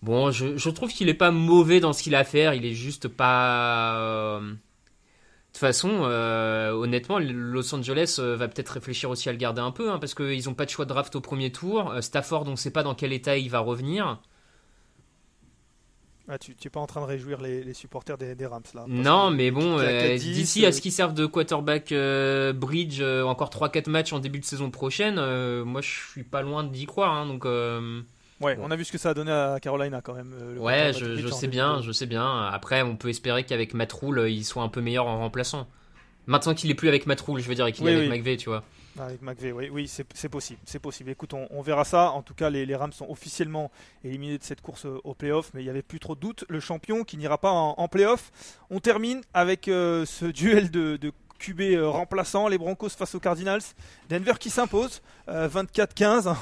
Bon, 0.03 0.31
je, 0.31 0.69
trouve 0.69 0.91
qu'il 0.91 1.09
est 1.09 1.15
pas 1.15 1.31
mauvais 1.31 1.79
dans 1.79 1.91
ce 1.91 2.03
qu'il 2.03 2.15
a 2.15 2.19
à 2.19 2.23
faire, 2.23 2.53
il 2.53 2.65
est 2.65 2.73
juste 2.73 3.07
pas. 3.07 3.97
Euh, 3.97 4.39
de 4.41 4.55
toute 5.53 5.59
façon, 5.59 6.01
euh, 6.03 6.71
honnêtement, 6.71 7.17
Los 7.19 7.73
Angeles 7.73 8.17
euh, 8.19 8.35
va 8.35 8.47
peut-être 8.47 8.69
réfléchir 8.69 9.09
aussi 9.09 9.27
à 9.27 9.31
le 9.31 9.39
garder 9.39 9.61
un 9.61 9.71
peu, 9.71 9.89
hein, 9.89 9.97
parce 9.97 10.13
qu'ils 10.13 10.45
n'ont 10.45 10.53
pas 10.53 10.65
de 10.65 10.69
choix 10.69 10.85
de 10.85 10.89
draft 10.89 11.15
au 11.15 11.21
premier 11.21 11.51
tour. 11.51 11.95
Stafford, 12.01 12.43
on 12.45 12.51
ne 12.51 12.55
sait 12.55 12.71
pas 12.71 12.83
dans 12.83 12.93
quel 12.93 13.11
état 13.11 13.37
il 13.37 13.49
va 13.49 13.59
revenir. 13.59 14.21
Ah, 16.29 16.37
tu 16.37 16.51
n'es 16.51 16.69
pas 16.69 16.81
en 16.81 16.87
train 16.87 17.01
de 17.01 17.05
réjouir 17.05 17.41
les, 17.41 17.73
supporters 17.73 18.17
des, 18.17 18.45
Rams 18.45 18.61
là 18.75 18.83
Non, 18.87 19.31
mais 19.31 19.49
bon, 19.49 19.77
d'ici 20.17 20.65
à 20.65 20.73
ce 20.73 20.81
qu'ils 20.81 20.91
servent 20.91 21.13
de 21.13 21.25
quarterback 21.25 21.91
bridge 22.53 23.01
encore 23.01 23.49
3-4 23.49 23.89
matchs 23.89 24.13
en 24.13 24.19
début 24.19 24.39
de 24.39 24.45
saison 24.45 24.69
prochaine, 24.69 25.15
moi 25.63 25.81
je 25.81 25.89
suis 26.11 26.23
pas 26.23 26.43
loin 26.43 26.63
d'y 26.63 26.85
croire. 26.85 27.13
Hein, 27.13 27.25
donc. 27.25 27.47
Ouais, 28.39 28.57
on 28.61 28.69
a 28.69 28.75
vu 28.75 28.85
ce 28.85 28.91
que 28.91 28.97
ça 28.97 29.09
a 29.09 29.13
donné 29.13 29.31
à 29.31 29.57
Carolina 29.59 30.01
quand 30.01 30.13
même. 30.13 30.33
Euh, 30.39 30.57
ouais, 30.57 30.93
je, 30.93 31.27
sais 31.27 31.47
bien, 31.47 31.81
je 31.81 31.91
sais 31.91 32.05
bien. 32.05 32.47
Après, 32.47 32.83
on 32.83 32.95
peut 32.95 33.09
espérer 33.09 33.43
qu'avec 33.43 33.73
Matt 33.73 33.91
Rule, 33.93 34.25
il 34.29 34.45
soit 34.45 34.63
un 34.63 34.69
peu 34.69 34.81
meilleur 34.81 35.07
en 35.07 35.17
remplaçant. 35.17 35.67
Maintenant 36.27 36.53
qu'il 36.53 36.69
est 36.69 36.75
plus 36.75 36.89
avec 36.89 37.07
Matt 37.07 37.21
Rule, 37.21 37.41
je 37.41 37.47
veux 37.47 37.55
dire, 37.55 37.65
et 37.65 37.71
qu'il 37.71 37.87
est 37.87 37.95
avec 37.95 38.09
McVeigh, 38.09 38.37
tu 38.37 38.49
vois. 38.49 38.63
Ah, 38.99 39.05
avec 39.05 39.21
McVeigh, 39.21 39.51
oui, 39.51 39.69
oui 39.71 39.87
c'est 39.87 40.29
possible, 40.29 40.59
c'est 40.65 40.79
possible. 40.79 41.09
Écoute, 41.11 41.33
on, 41.33 41.61
verra 41.61 41.83
ça. 41.83 42.11
En 42.11 42.21
tout 42.21 42.33
cas, 42.33 42.49
les, 42.49 42.75
Rams 42.75 42.93
sont 42.93 43.09
officiellement 43.09 43.71
éliminés 44.03 44.37
de 44.37 44.43
cette 44.43 44.61
course 44.61 44.85
au 44.85 45.13
playoff, 45.13 45.51
mais 45.53 45.61
il 45.61 45.65
n'y 45.65 45.69
avait 45.69 45.81
plus 45.81 45.99
trop 45.99 46.15
de 46.15 46.19
doute. 46.19 46.45
Le 46.49 46.59
champion 46.59 47.03
qui 47.03 47.17
n'ira 47.17 47.37
pas 47.37 47.51
en, 47.51 47.75
en 47.77 47.87
playoff. 47.87 48.31
On 48.69 48.79
termine 48.79 49.21
avec 49.33 49.67
euh, 49.67 50.05
ce 50.05 50.25
duel 50.25 50.71
de, 50.71 50.97
de 50.97 51.11
QB 51.37 51.61
euh, 51.61 51.89
remplaçant, 51.89 52.47
les 52.47 52.57
Broncos 52.57 52.89
face 52.89 53.15
aux 53.15 53.19
Cardinals. 53.19 53.61
Denver 54.09 54.33
qui 54.39 54.49
s'impose 54.49 55.01
24-15 55.27 56.27
euh, 56.27 56.33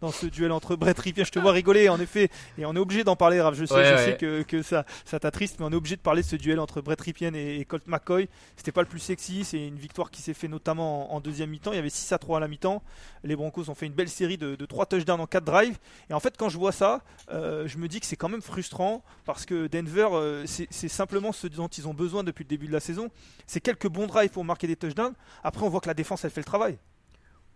dans 0.00 0.10
ce 0.10 0.26
duel 0.26 0.52
entre 0.52 0.76
Brett 0.76 0.98
Ripien. 0.98 1.24
Je 1.24 1.30
te 1.30 1.38
vois 1.38 1.52
rigoler 1.52 1.88
en 1.88 2.00
effet, 2.00 2.28
et 2.58 2.66
on 2.66 2.74
est 2.74 2.78
obligé 2.78 3.04
d'en 3.04 3.16
parler. 3.16 3.42
Je 3.54 3.64
sais, 3.64 3.84
je 3.84 3.96
sais 4.02 4.16
que, 4.16 4.42
que, 4.42 4.62
ça, 4.62 4.84
ça 5.04 5.20
t'attriste, 5.20 5.56
mais 5.58 5.66
on 5.66 5.72
est 5.72 5.76
obligé 5.76 5.96
de 5.96 6.00
parler 6.00 6.22
de 6.22 6.26
ce 6.26 6.36
duel 6.36 6.58
entre 6.60 6.80
Brett 6.80 7.00
Ripien 7.00 7.32
et, 7.34 7.64
Colt 7.64 7.86
McCoy. 7.86 8.28
C'était 8.56 8.72
pas 8.72 8.82
le 8.82 8.88
plus 8.88 8.98
sexy, 8.98 9.44
c'est 9.44 9.66
une 9.66 9.78
victoire 9.78 10.10
qui 10.10 10.22
s'est 10.22 10.34
fait 10.34 10.48
notamment 10.48 11.14
en, 11.14 11.20
deuxième 11.20 11.50
mi-temps. 11.50 11.72
Il 11.72 11.76
y 11.76 11.78
avait 11.78 11.90
6 11.90 12.12
à 12.12 12.18
3 12.18 12.38
à 12.38 12.40
la 12.40 12.48
mi-temps. 12.48 12.82
Les 13.22 13.36
Broncos 13.36 13.70
ont 13.70 13.74
fait 13.74 13.86
une 13.86 13.92
belle 13.92 14.08
série 14.08 14.36
de, 14.36 14.56
de 14.56 14.66
3 14.66 14.86
touchdowns 14.86 15.20
en 15.20 15.26
4 15.26 15.44
drives. 15.44 15.78
Et 16.10 16.14
en 16.14 16.20
fait, 16.20 16.36
quand 16.36 16.48
je 16.48 16.58
vois 16.58 16.72
ça, 16.72 17.02
euh, 17.30 17.68
je 17.68 17.78
me 17.78 17.86
dis 17.86 18.00
que 18.00 18.06
c'est 18.06 18.16
quand 18.16 18.28
même 18.28 18.42
frustrant 18.42 19.04
parce 19.24 19.46
que 19.46 19.68
Denver, 19.68 20.08
c'est 20.46 20.88
simplement 20.88 21.32
ce 21.32 21.46
dont 21.46 21.68
ils 21.68 21.86
ont 21.86 21.94
besoin 21.94 22.24
depuis 22.24 22.44
le 22.44 22.48
début 22.48 22.66
de 22.66 22.72
la 22.72 22.80
saison. 22.80 23.08
C'est 23.46 23.60
quelques 23.60 23.88
bons 23.88 24.06
drives 24.06 24.30
pour 24.30 24.41
marquer 24.44 24.66
des 24.66 24.76
touchdowns. 24.76 25.14
Après, 25.42 25.64
on 25.64 25.68
voit 25.68 25.80
que 25.80 25.88
la 25.88 25.94
défense, 25.94 26.24
elle 26.24 26.30
fait 26.30 26.40
le 26.40 26.46
travail. 26.46 26.78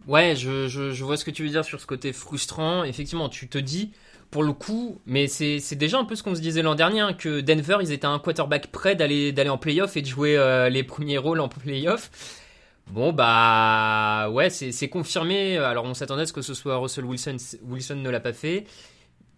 Ouais, 0.07 0.37
je, 0.37 0.68
je, 0.68 1.05
vois 1.05 1.16
ce 1.16 1.24
que 1.24 1.30
tu 1.30 1.43
veux 1.43 1.49
dire 1.49 1.64
sur 1.64 1.80
ce 1.80 1.87
côté 1.87 2.12
frustrant. 2.12 2.84
Effectivement, 2.84 3.28
tu 3.28 3.49
te 3.49 3.59
dis, 3.59 3.93
pour 4.30 4.45
le 4.45 4.53
coup, 4.53 5.01
mais 5.05 5.26
c'est 5.26 5.74
déjà 5.74 5.99
un 5.99 6.05
peu 6.05 6.14
ce 6.14 6.22
qu'on 6.22 6.34
se 6.34 6.41
disait 6.41 6.62
l'an 6.62 6.76
dernier, 6.76 7.01
hein, 7.01 7.12
que 7.12 7.41
Denver, 7.41 7.78
ils 7.80 7.91
étaient 7.91 8.07
un 8.07 8.18
quarterback 8.18 8.68
prêt 8.68 8.95
d'aller 8.95 9.49
en 9.49 9.59
playoff 9.59 9.97
et 9.97 10.03
de 10.03 10.07
jouer 10.07 10.37
euh, 10.37 10.68
les 10.68 10.84
premiers 10.84 11.18
rôles 11.18 11.41
en 11.41 11.49
playoff. 11.49 12.11
Bon, 12.89 13.12
bah, 13.12 14.28
ouais, 14.30 14.49
c'est 14.49 14.89
confirmé. 14.89 15.59
Alors, 15.59 15.84
on 15.84 15.95
s'attendait 15.95 16.22
à 16.22 16.26
ce 16.26 16.32
que 16.32 16.43
ce 16.43 16.55
soit 16.55 16.76
Russell 16.76 17.05
Wilson. 17.05 17.37
Wilson 17.62 17.97
ne 17.97 18.11
l'a 18.11 18.20
pas 18.20 18.32
fait. 18.32 18.64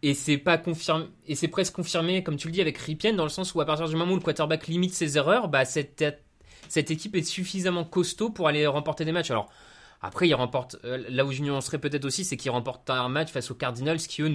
Et 0.03 0.14
c'est 0.14 0.38
pas 0.38 0.59
confirmé, 0.59 1.07
et 1.26 1.34
c'est 1.34 1.49
presque 1.49 1.74
confirmé, 1.74 2.22
comme 2.22 2.36
tu 2.36 2.46
le 2.46 2.53
dis, 2.53 2.61
avec 2.61 2.78
Ripien, 2.78 3.14
dans 3.14 3.24
le 3.24 3.30
sens 3.30 3.55
où 3.55 3.61
à 3.61 3.64
partir 3.64 3.88
du 3.88 3.96
moment 3.96 4.12
où 4.12 4.16
le 4.16 4.22
quarterback 4.22 4.68
limite 4.68 4.94
ses 4.94 5.16
erreurs, 5.16 5.49
bah, 5.49 5.64
cette 5.64 6.05
cette 6.69 6.91
équipe 6.91 7.14
est 7.16 7.23
suffisamment 7.23 7.85
costaud 7.85 8.31
pour 8.31 8.49
aller 8.49 8.66
remporter 8.66 9.05
des 9.05 9.12
matchs. 9.12 9.31
Alors, 9.31 9.49
après, 10.01 10.29
il 10.29 10.35
remporte. 10.35 10.77
Euh, 10.85 11.03
là 11.09 11.25
où 11.25 11.33
je 11.33 11.43
nuancerais 11.43 11.79
peut-être 11.79 12.05
aussi, 12.05 12.25
c'est 12.25 12.37
qu'il 12.37 12.51
remporte 12.51 12.89
un 12.91 13.09
match 13.09 13.31
face 13.31 13.51
aux 13.51 13.55
Cardinals 13.55 13.99
qui, 13.99 14.23
eux, 14.23 14.31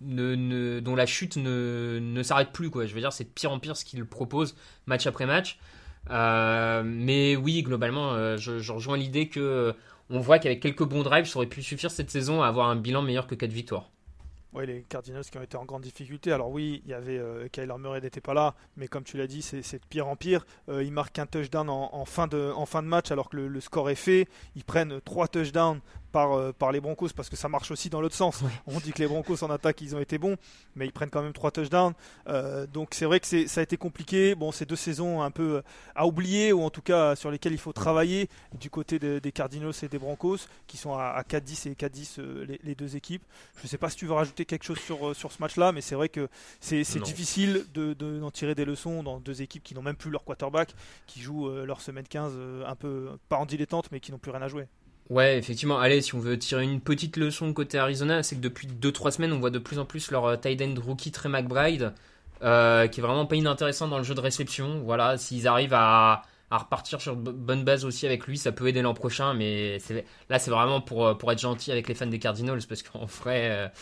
dont 0.00 0.96
la 0.96 1.06
chute 1.06 1.36
ne, 1.36 1.98
ne 2.00 2.22
s'arrête 2.22 2.52
plus. 2.52 2.70
Quoi. 2.70 2.86
Je 2.86 2.94
veux 2.94 3.00
dire, 3.00 3.12
c'est 3.12 3.24
de 3.24 3.30
pire 3.30 3.50
en 3.50 3.58
pire 3.58 3.76
ce 3.76 3.84
qu'ils 3.84 4.04
proposent 4.04 4.54
match 4.86 5.06
après 5.06 5.26
match. 5.26 5.58
Euh, 6.10 6.82
mais 6.84 7.36
oui, 7.36 7.62
globalement, 7.62 8.12
euh, 8.12 8.36
je, 8.36 8.72
rejoins 8.72 8.96
l'idée 8.96 9.28
que 9.28 9.74
on 10.08 10.18
voit 10.18 10.38
qu'avec 10.38 10.60
quelques 10.60 10.84
bons 10.84 11.02
drives, 11.02 11.26
ça 11.26 11.36
aurait 11.36 11.46
pu 11.46 11.62
suffire 11.62 11.90
cette 11.90 12.10
saison 12.10 12.42
à 12.42 12.48
avoir 12.48 12.68
un 12.68 12.76
bilan 12.76 13.02
meilleur 13.02 13.26
que 13.26 13.34
4 13.34 13.50
victoires. 13.52 13.90
Oui, 14.52 14.66
les 14.66 14.82
Cardinals 14.82 15.24
qui 15.24 15.38
ont 15.38 15.42
été 15.42 15.56
en 15.56 15.64
grande 15.64 15.82
difficulté. 15.82 16.32
Alors 16.32 16.50
oui, 16.50 16.82
il 16.84 16.90
y 16.90 16.94
avait 16.94 17.18
euh, 17.18 17.46
Kyler 17.48 17.74
Murray 17.78 18.00
n'était 18.00 18.20
pas 18.20 18.34
là, 18.34 18.56
mais 18.76 18.88
comme 18.88 19.04
tu 19.04 19.16
l'as 19.16 19.28
dit, 19.28 19.42
c'est 19.42 19.60
de 19.60 19.86
pire 19.88 20.08
en 20.08 20.16
pire. 20.16 20.44
Euh, 20.68 20.82
ils 20.82 20.90
marquent 20.90 21.20
un 21.20 21.26
touchdown 21.26 21.68
en, 21.70 22.04
fin 22.04 22.26
de, 22.26 22.52
match 22.80 23.12
alors 23.12 23.30
que 23.30 23.36
le, 23.36 23.46
le, 23.46 23.60
score 23.60 23.90
est 23.90 23.94
fait. 23.94 24.26
Ils 24.56 24.64
prennent 24.64 25.00
trois 25.02 25.28
touchdowns 25.28 25.80
par, 26.10 26.32
euh, 26.32 26.52
par 26.52 26.72
les 26.72 26.80
Broncos 26.80 27.08
parce 27.14 27.28
que 27.28 27.36
ça 27.36 27.48
marche 27.48 27.70
aussi 27.70 27.90
dans 27.90 28.00
l'autre 28.00 28.14
sens. 28.14 28.42
On 28.66 28.78
dit 28.78 28.92
que 28.92 28.98
les 28.98 29.06
Broncos 29.06 29.42
en 29.42 29.50
attaque 29.50 29.80
ils 29.80 29.94
ont 29.94 30.00
été 30.00 30.18
bons, 30.18 30.36
mais 30.76 30.86
ils 30.86 30.92
prennent 30.92 31.10
quand 31.10 31.22
même 31.22 31.32
trois 31.32 31.50
touchdowns. 31.50 31.94
Euh, 32.28 32.66
donc 32.66 32.90
c'est 32.92 33.04
vrai 33.04 33.20
que 33.20 33.46
ça 33.46 33.60
a 33.60 33.62
été 33.62 33.76
compliqué. 33.76 34.34
Bon, 34.34 34.52
c'est 34.52 34.66
deux 34.66 34.76
saisons 34.76 35.22
un 35.22 35.30
peu 35.30 35.62
à 35.94 36.06
oublier 36.06 36.52
ou 36.52 36.62
en 36.62 36.70
tout 36.70 36.82
cas 36.82 37.16
sur 37.16 37.30
lesquelles 37.30 37.52
il 37.52 37.58
faut 37.58 37.72
travailler 37.72 38.28
du 38.58 38.70
côté 38.70 38.98
des 38.98 39.32
Cardinals 39.32 39.72
et 39.82 39.88
des 39.88 39.98
Broncos 39.98 40.38
qui 40.66 40.76
sont 40.76 40.94
à, 40.94 41.22
4-10 41.28 41.68
et 41.68 41.74
4-10 41.74 42.14
euh, 42.18 42.58
les, 42.62 42.74
deux 42.74 42.96
équipes. 42.96 43.22
Je 43.56 43.64
ne 43.64 43.68
sais 43.68 43.78
pas 43.78 43.90
si 43.90 43.96
tu 43.96 44.06
veux 44.06 44.12
rajouter 44.12 44.44
quelque 44.44 44.64
chose 44.64 44.78
sur, 44.78 45.14
sur 45.14 45.32
ce 45.32 45.40
match-là, 45.40 45.72
mais 45.72 45.80
c'est 45.80 45.94
vrai 45.94 46.08
que 46.08 46.28
c'est 46.60 46.82
difficile 47.02 47.64
d'en 47.74 47.94
de, 47.94 48.30
tirer 48.30 48.54
des 48.54 48.64
leçons 48.64 49.02
dans 49.02 49.18
deux 49.18 49.42
équipes 49.42 49.62
qui 49.62 49.74
n'ont 49.74 49.82
même 49.82 49.96
plus 49.96 50.10
leur 50.10 50.24
quarterback, 50.24 50.74
qui 51.06 51.20
jouent 51.20 51.48
leur 51.48 51.80
semaine 51.80 52.06
15 52.06 52.32
un 52.66 52.74
peu 52.74 53.10
pas 53.28 53.36
en 53.36 53.46
dilettante, 53.46 53.88
mais 53.92 54.00
qui 54.00 54.12
n'ont 54.12 54.18
plus 54.18 54.30
rien 54.30 54.42
à 54.42 54.48
jouer. 54.48 54.66
Ouais, 55.10 55.36
effectivement. 55.36 55.78
Allez, 55.80 56.02
si 56.02 56.14
on 56.14 56.20
veut 56.20 56.38
tirer 56.38 56.62
une 56.62 56.80
petite 56.80 57.16
leçon 57.16 57.52
côté 57.52 57.78
Arizona, 57.78 58.22
c'est 58.22 58.36
que 58.36 58.40
depuis 58.40 58.68
2-3 58.68 59.10
semaines, 59.10 59.32
on 59.32 59.40
voit 59.40 59.50
de 59.50 59.58
plus 59.58 59.80
en 59.80 59.84
plus 59.84 60.12
leur 60.12 60.24
euh, 60.24 60.36
tight 60.36 60.62
end 60.62 60.74
rookie 60.80 61.10
Trey 61.10 61.28
McBride, 61.28 61.92
euh, 62.42 62.86
qui 62.86 63.00
est 63.00 63.02
vraiment 63.02 63.26
pas 63.26 63.34
inintéressant 63.34 63.88
dans 63.88 63.98
le 63.98 64.04
jeu 64.04 64.14
de 64.14 64.20
réception. 64.20 64.82
Voilà, 64.84 65.18
s'ils 65.18 65.48
arrivent 65.48 65.74
à, 65.74 66.22
à 66.52 66.58
repartir 66.58 67.00
sur 67.00 67.16
bonne 67.16 67.64
base 67.64 67.84
aussi 67.84 68.06
avec 68.06 68.24
lui, 68.28 68.38
ça 68.38 68.52
peut 68.52 68.68
aider 68.68 68.82
l'an 68.82 68.94
prochain. 68.94 69.34
Mais 69.34 69.78
là, 70.28 70.38
c'est 70.38 70.50
vraiment 70.52 70.80
pour, 70.80 71.04
euh, 71.08 71.14
pour 71.14 71.32
être 71.32 71.40
gentil 71.40 71.72
avec 71.72 71.88
les 71.88 71.94
fans 71.94 72.06
des 72.06 72.20
Cardinals, 72.20 72.62
parce 72.68 72.84
qu'en 72.84 73.04
vrai, 73.06 73.72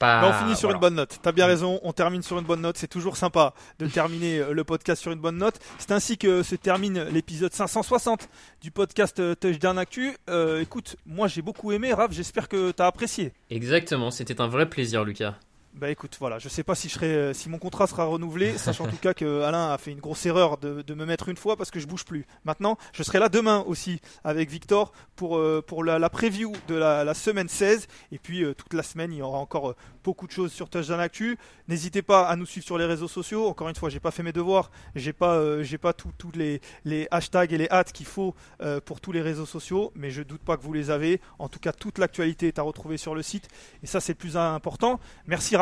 on 0.00 0.32
finit 0.32 0.56
sur 0.56 0.70
une 0.70 0.78
bonne 0.78 0.94
note. 0.94 1.18
T'as 1.22 1.32
bien 1.32 1.46
raison, 1.46 1.80
on 1.82 1.92
termine 1.92 2.22
sur 2.22 2.38
une 2.38 2.44
bonne 2.44 2.60
note. 2.60 2.76
C'est 2.76 2.88
toujours 2.88 3.16
sympa 3.16 3.54
de 3.78 3.86
terminer 3.86 4.38
euh, 4.38 4.52
le 4.52 4.64
podcast 4.64 5.00
sur 5.00 5.12
une 5.12 5.20
bonne 5.20 5.38
note. 5.38 5.58
C'est 5.78 5.92
ainsi 5.92 6.18
que 6.18 6.42
se 6.42 6.54
termine 6.54 7.04
l'épisode 7.04 7.52
560 7.52 8.28
du 8.60 8.70
podcast 8.70 9.20
euh, 9.20 9.34
Touchdown 9.34 9.78
Actu. 9.78 10.16
Euh, 10.28 10.60
écoute, 10.60 10.96
moi 11.06 11.28
j'ai 11.28 11.42
beaucoup 11.42 11.72
aimé, 11.72 11.92
Raph, 11.92 12.12
j'espère 12.12 12.48
que 12.48 12.70
t'as 12.70 12.86
apprécié. 12.86 13.32
Exactement, 13.50 14.10
c'était 14.10 14.40
un 14.40 14.48
vrai 14.48 14.68
plaisir, 14.68 15.04
Lucas. 15.04 15.34
Bah 15.74 15.90
écoute, 15.90 16.16
voilà, 16.20 16.38
je 16.38 16.48
sais 16.48 16.62
pas 16.62 16.76
si 16.76 16.88
je 16.88 16.94
serai, 16.94 17.12
euh, 17.12 17.32
si 17.34 17.48
mon 17.48 17.58
contrat 17.58 17.88
sera 17.88 18.04
renouvelé, 18.04 18.56
sachant 18.58 18.84
en 18.84 18.88
tout 18.88 18.96
cas 18.96 19.12
que 19.12 19.42
Alain 19.42 19.72
a 19.72 19.76
fait 19.76 19.90
une 19.90 19.98
grosse 19.98 20.24
erreur 20.24 20.56
de, 20.56 20.94
me 20.94 21.04
mettre 21.04 21.28
une 21.28 21.36
fois 21.36 21.56
parce 21.56 21.72
que 21.72 21.80
je 21.80 21.88
bouge 21.88 22.04
plus. 22.04 22.26
Maintenant, 22.44 22.78
je 22.92 23.02
serai 23.02 23.18
là 23.18 23.28
demain 23.28 23.64
aussi 23.66 24.00
avec 24.22 24.48
Victor 24.50 24.92
pour, 25.16 25.36
euh, 25.36 25.64
pour 25.66 25.82
la, 25.82 26.08
preview 26.10 26.52
de 26.68 26.76
la, 26.76 27.12
semaine 27.14 27.48
16 27.48 27.88
et 28.12 28.18
puis 28.18 28.44
euh, 28.44 28.54
toute 28.54 28.72
la 28.72 28.84
semaine 28.84 29.12
il 29.12 29.18
y 29.18 29.22
aura 29.22 29.38
encore 29.38 29.74
beaucoup 30.04 30.28
de 30.28 30.32
choses 30.32 30.52
sur 30.52 30.70
Touchdown 30.70 31.00
Actu. 31.00 31.36
N'hésitez 31.66 32.02
pas 32.02 32.28
à 32.28 32.36
nous 32.36 32.46
suivre 32.46 32.64
sur 32.64 32.78
les 32.78 32.86
réseaux 32.86 33.08
sociaux. 33.08 33.48
Encore 33.48 33.68
une 33.68 33.74
fois, 33.74 33.88
j'ai 33.88 33.98
pas 33.98 34.12
fait 34.12 34.22
mes 34.22 34.32
devoirs, 34.32 34.70
j'ai 34.94 35.12
pas, 35.12 35.60
j'ai 35.64 35.78
pas 35.78 35.92
tous 35.92 36.30
les, 36.36 36.60
les 36.84 37.08
hashtags 37.10 37.52
et 37.52 37.58
les 37.58 37.68
hats 37.70 37.82
qu'il 37.82 38.06
faut 38.06 38.36
pour 38.84 39.00
tous 39.00 39.10
les 39.10 39.22
réseaux 39.22 39.46
sociaux, 39.46 39.90
mais 39.96 40.10
je 40.10 40.22
doute 40.22 40.42
pas 40.42 40.56
que 40.56 40.62
vous 40.62 40.72
les 40.72 40.90
avez. 40.90 41.20
En 41.40 41.48
tout 41.48 41.58
cas, 41.58 41.72
toute 41.72 41.98
l'actualité 41.98 42.46
est 42.46 42.60
à 42.60 42.62
retrouver 42.62 42.96
sur 42.96 43.14
le 43.14 43.22
site 43.22 43.48
et 43.82 43.86
ça 43.88 44.00
c'est 44.00 44.12
le 44.12 44.18
plus 44.18 44.36
important. 44.36 45.00
Merci. 45.26 45.56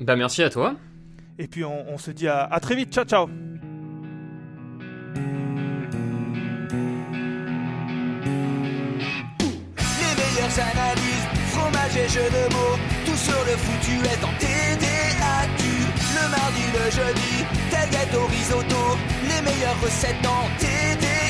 Bah 0.00 0.16
merci 0.16 0.42
à 0.42 0.50
toi. 0.50 0.74
Et 1.38 1.46
puis 1.46 1.64
on, 1.64 1.96
se 1.98 2.10
dit 2.10 2.28
à, 2.28 2.44
à 2.44 2.60
très 2.60 2.74
vite. 2.74 2.92
Ciao 2.92 3.04
ciao. 3.04 3.26
Les 3.26 3.34
meilleures 10.20 10.58
analyses, 10.72 11.26
fromage 11.52 11.96
et 11.96 12.08
jeux 12.08 12.30
de 12.30 12.52
mots, 12.54 12.76
tout 13.06 13.16
sur 13.16 13.44
le 13.44 13.56
foutu 13.56 13.96
est 14.04 14.24
en 14.24 14.32
TDAQ. 14.38 15.64
Le 16.16 16.24
mardi, 16.30 16.64
le 16.74 16.90
jeudi, 16.90 17.44
tel 17.70 17.88
au 18.18 18.26
risotto, 18.26 18.98
les 19.22 19.40
meilleures 19.42 19.80
recettes 19.80 20.26
en 20.26 20.48
TDAQ. 20.58 21.29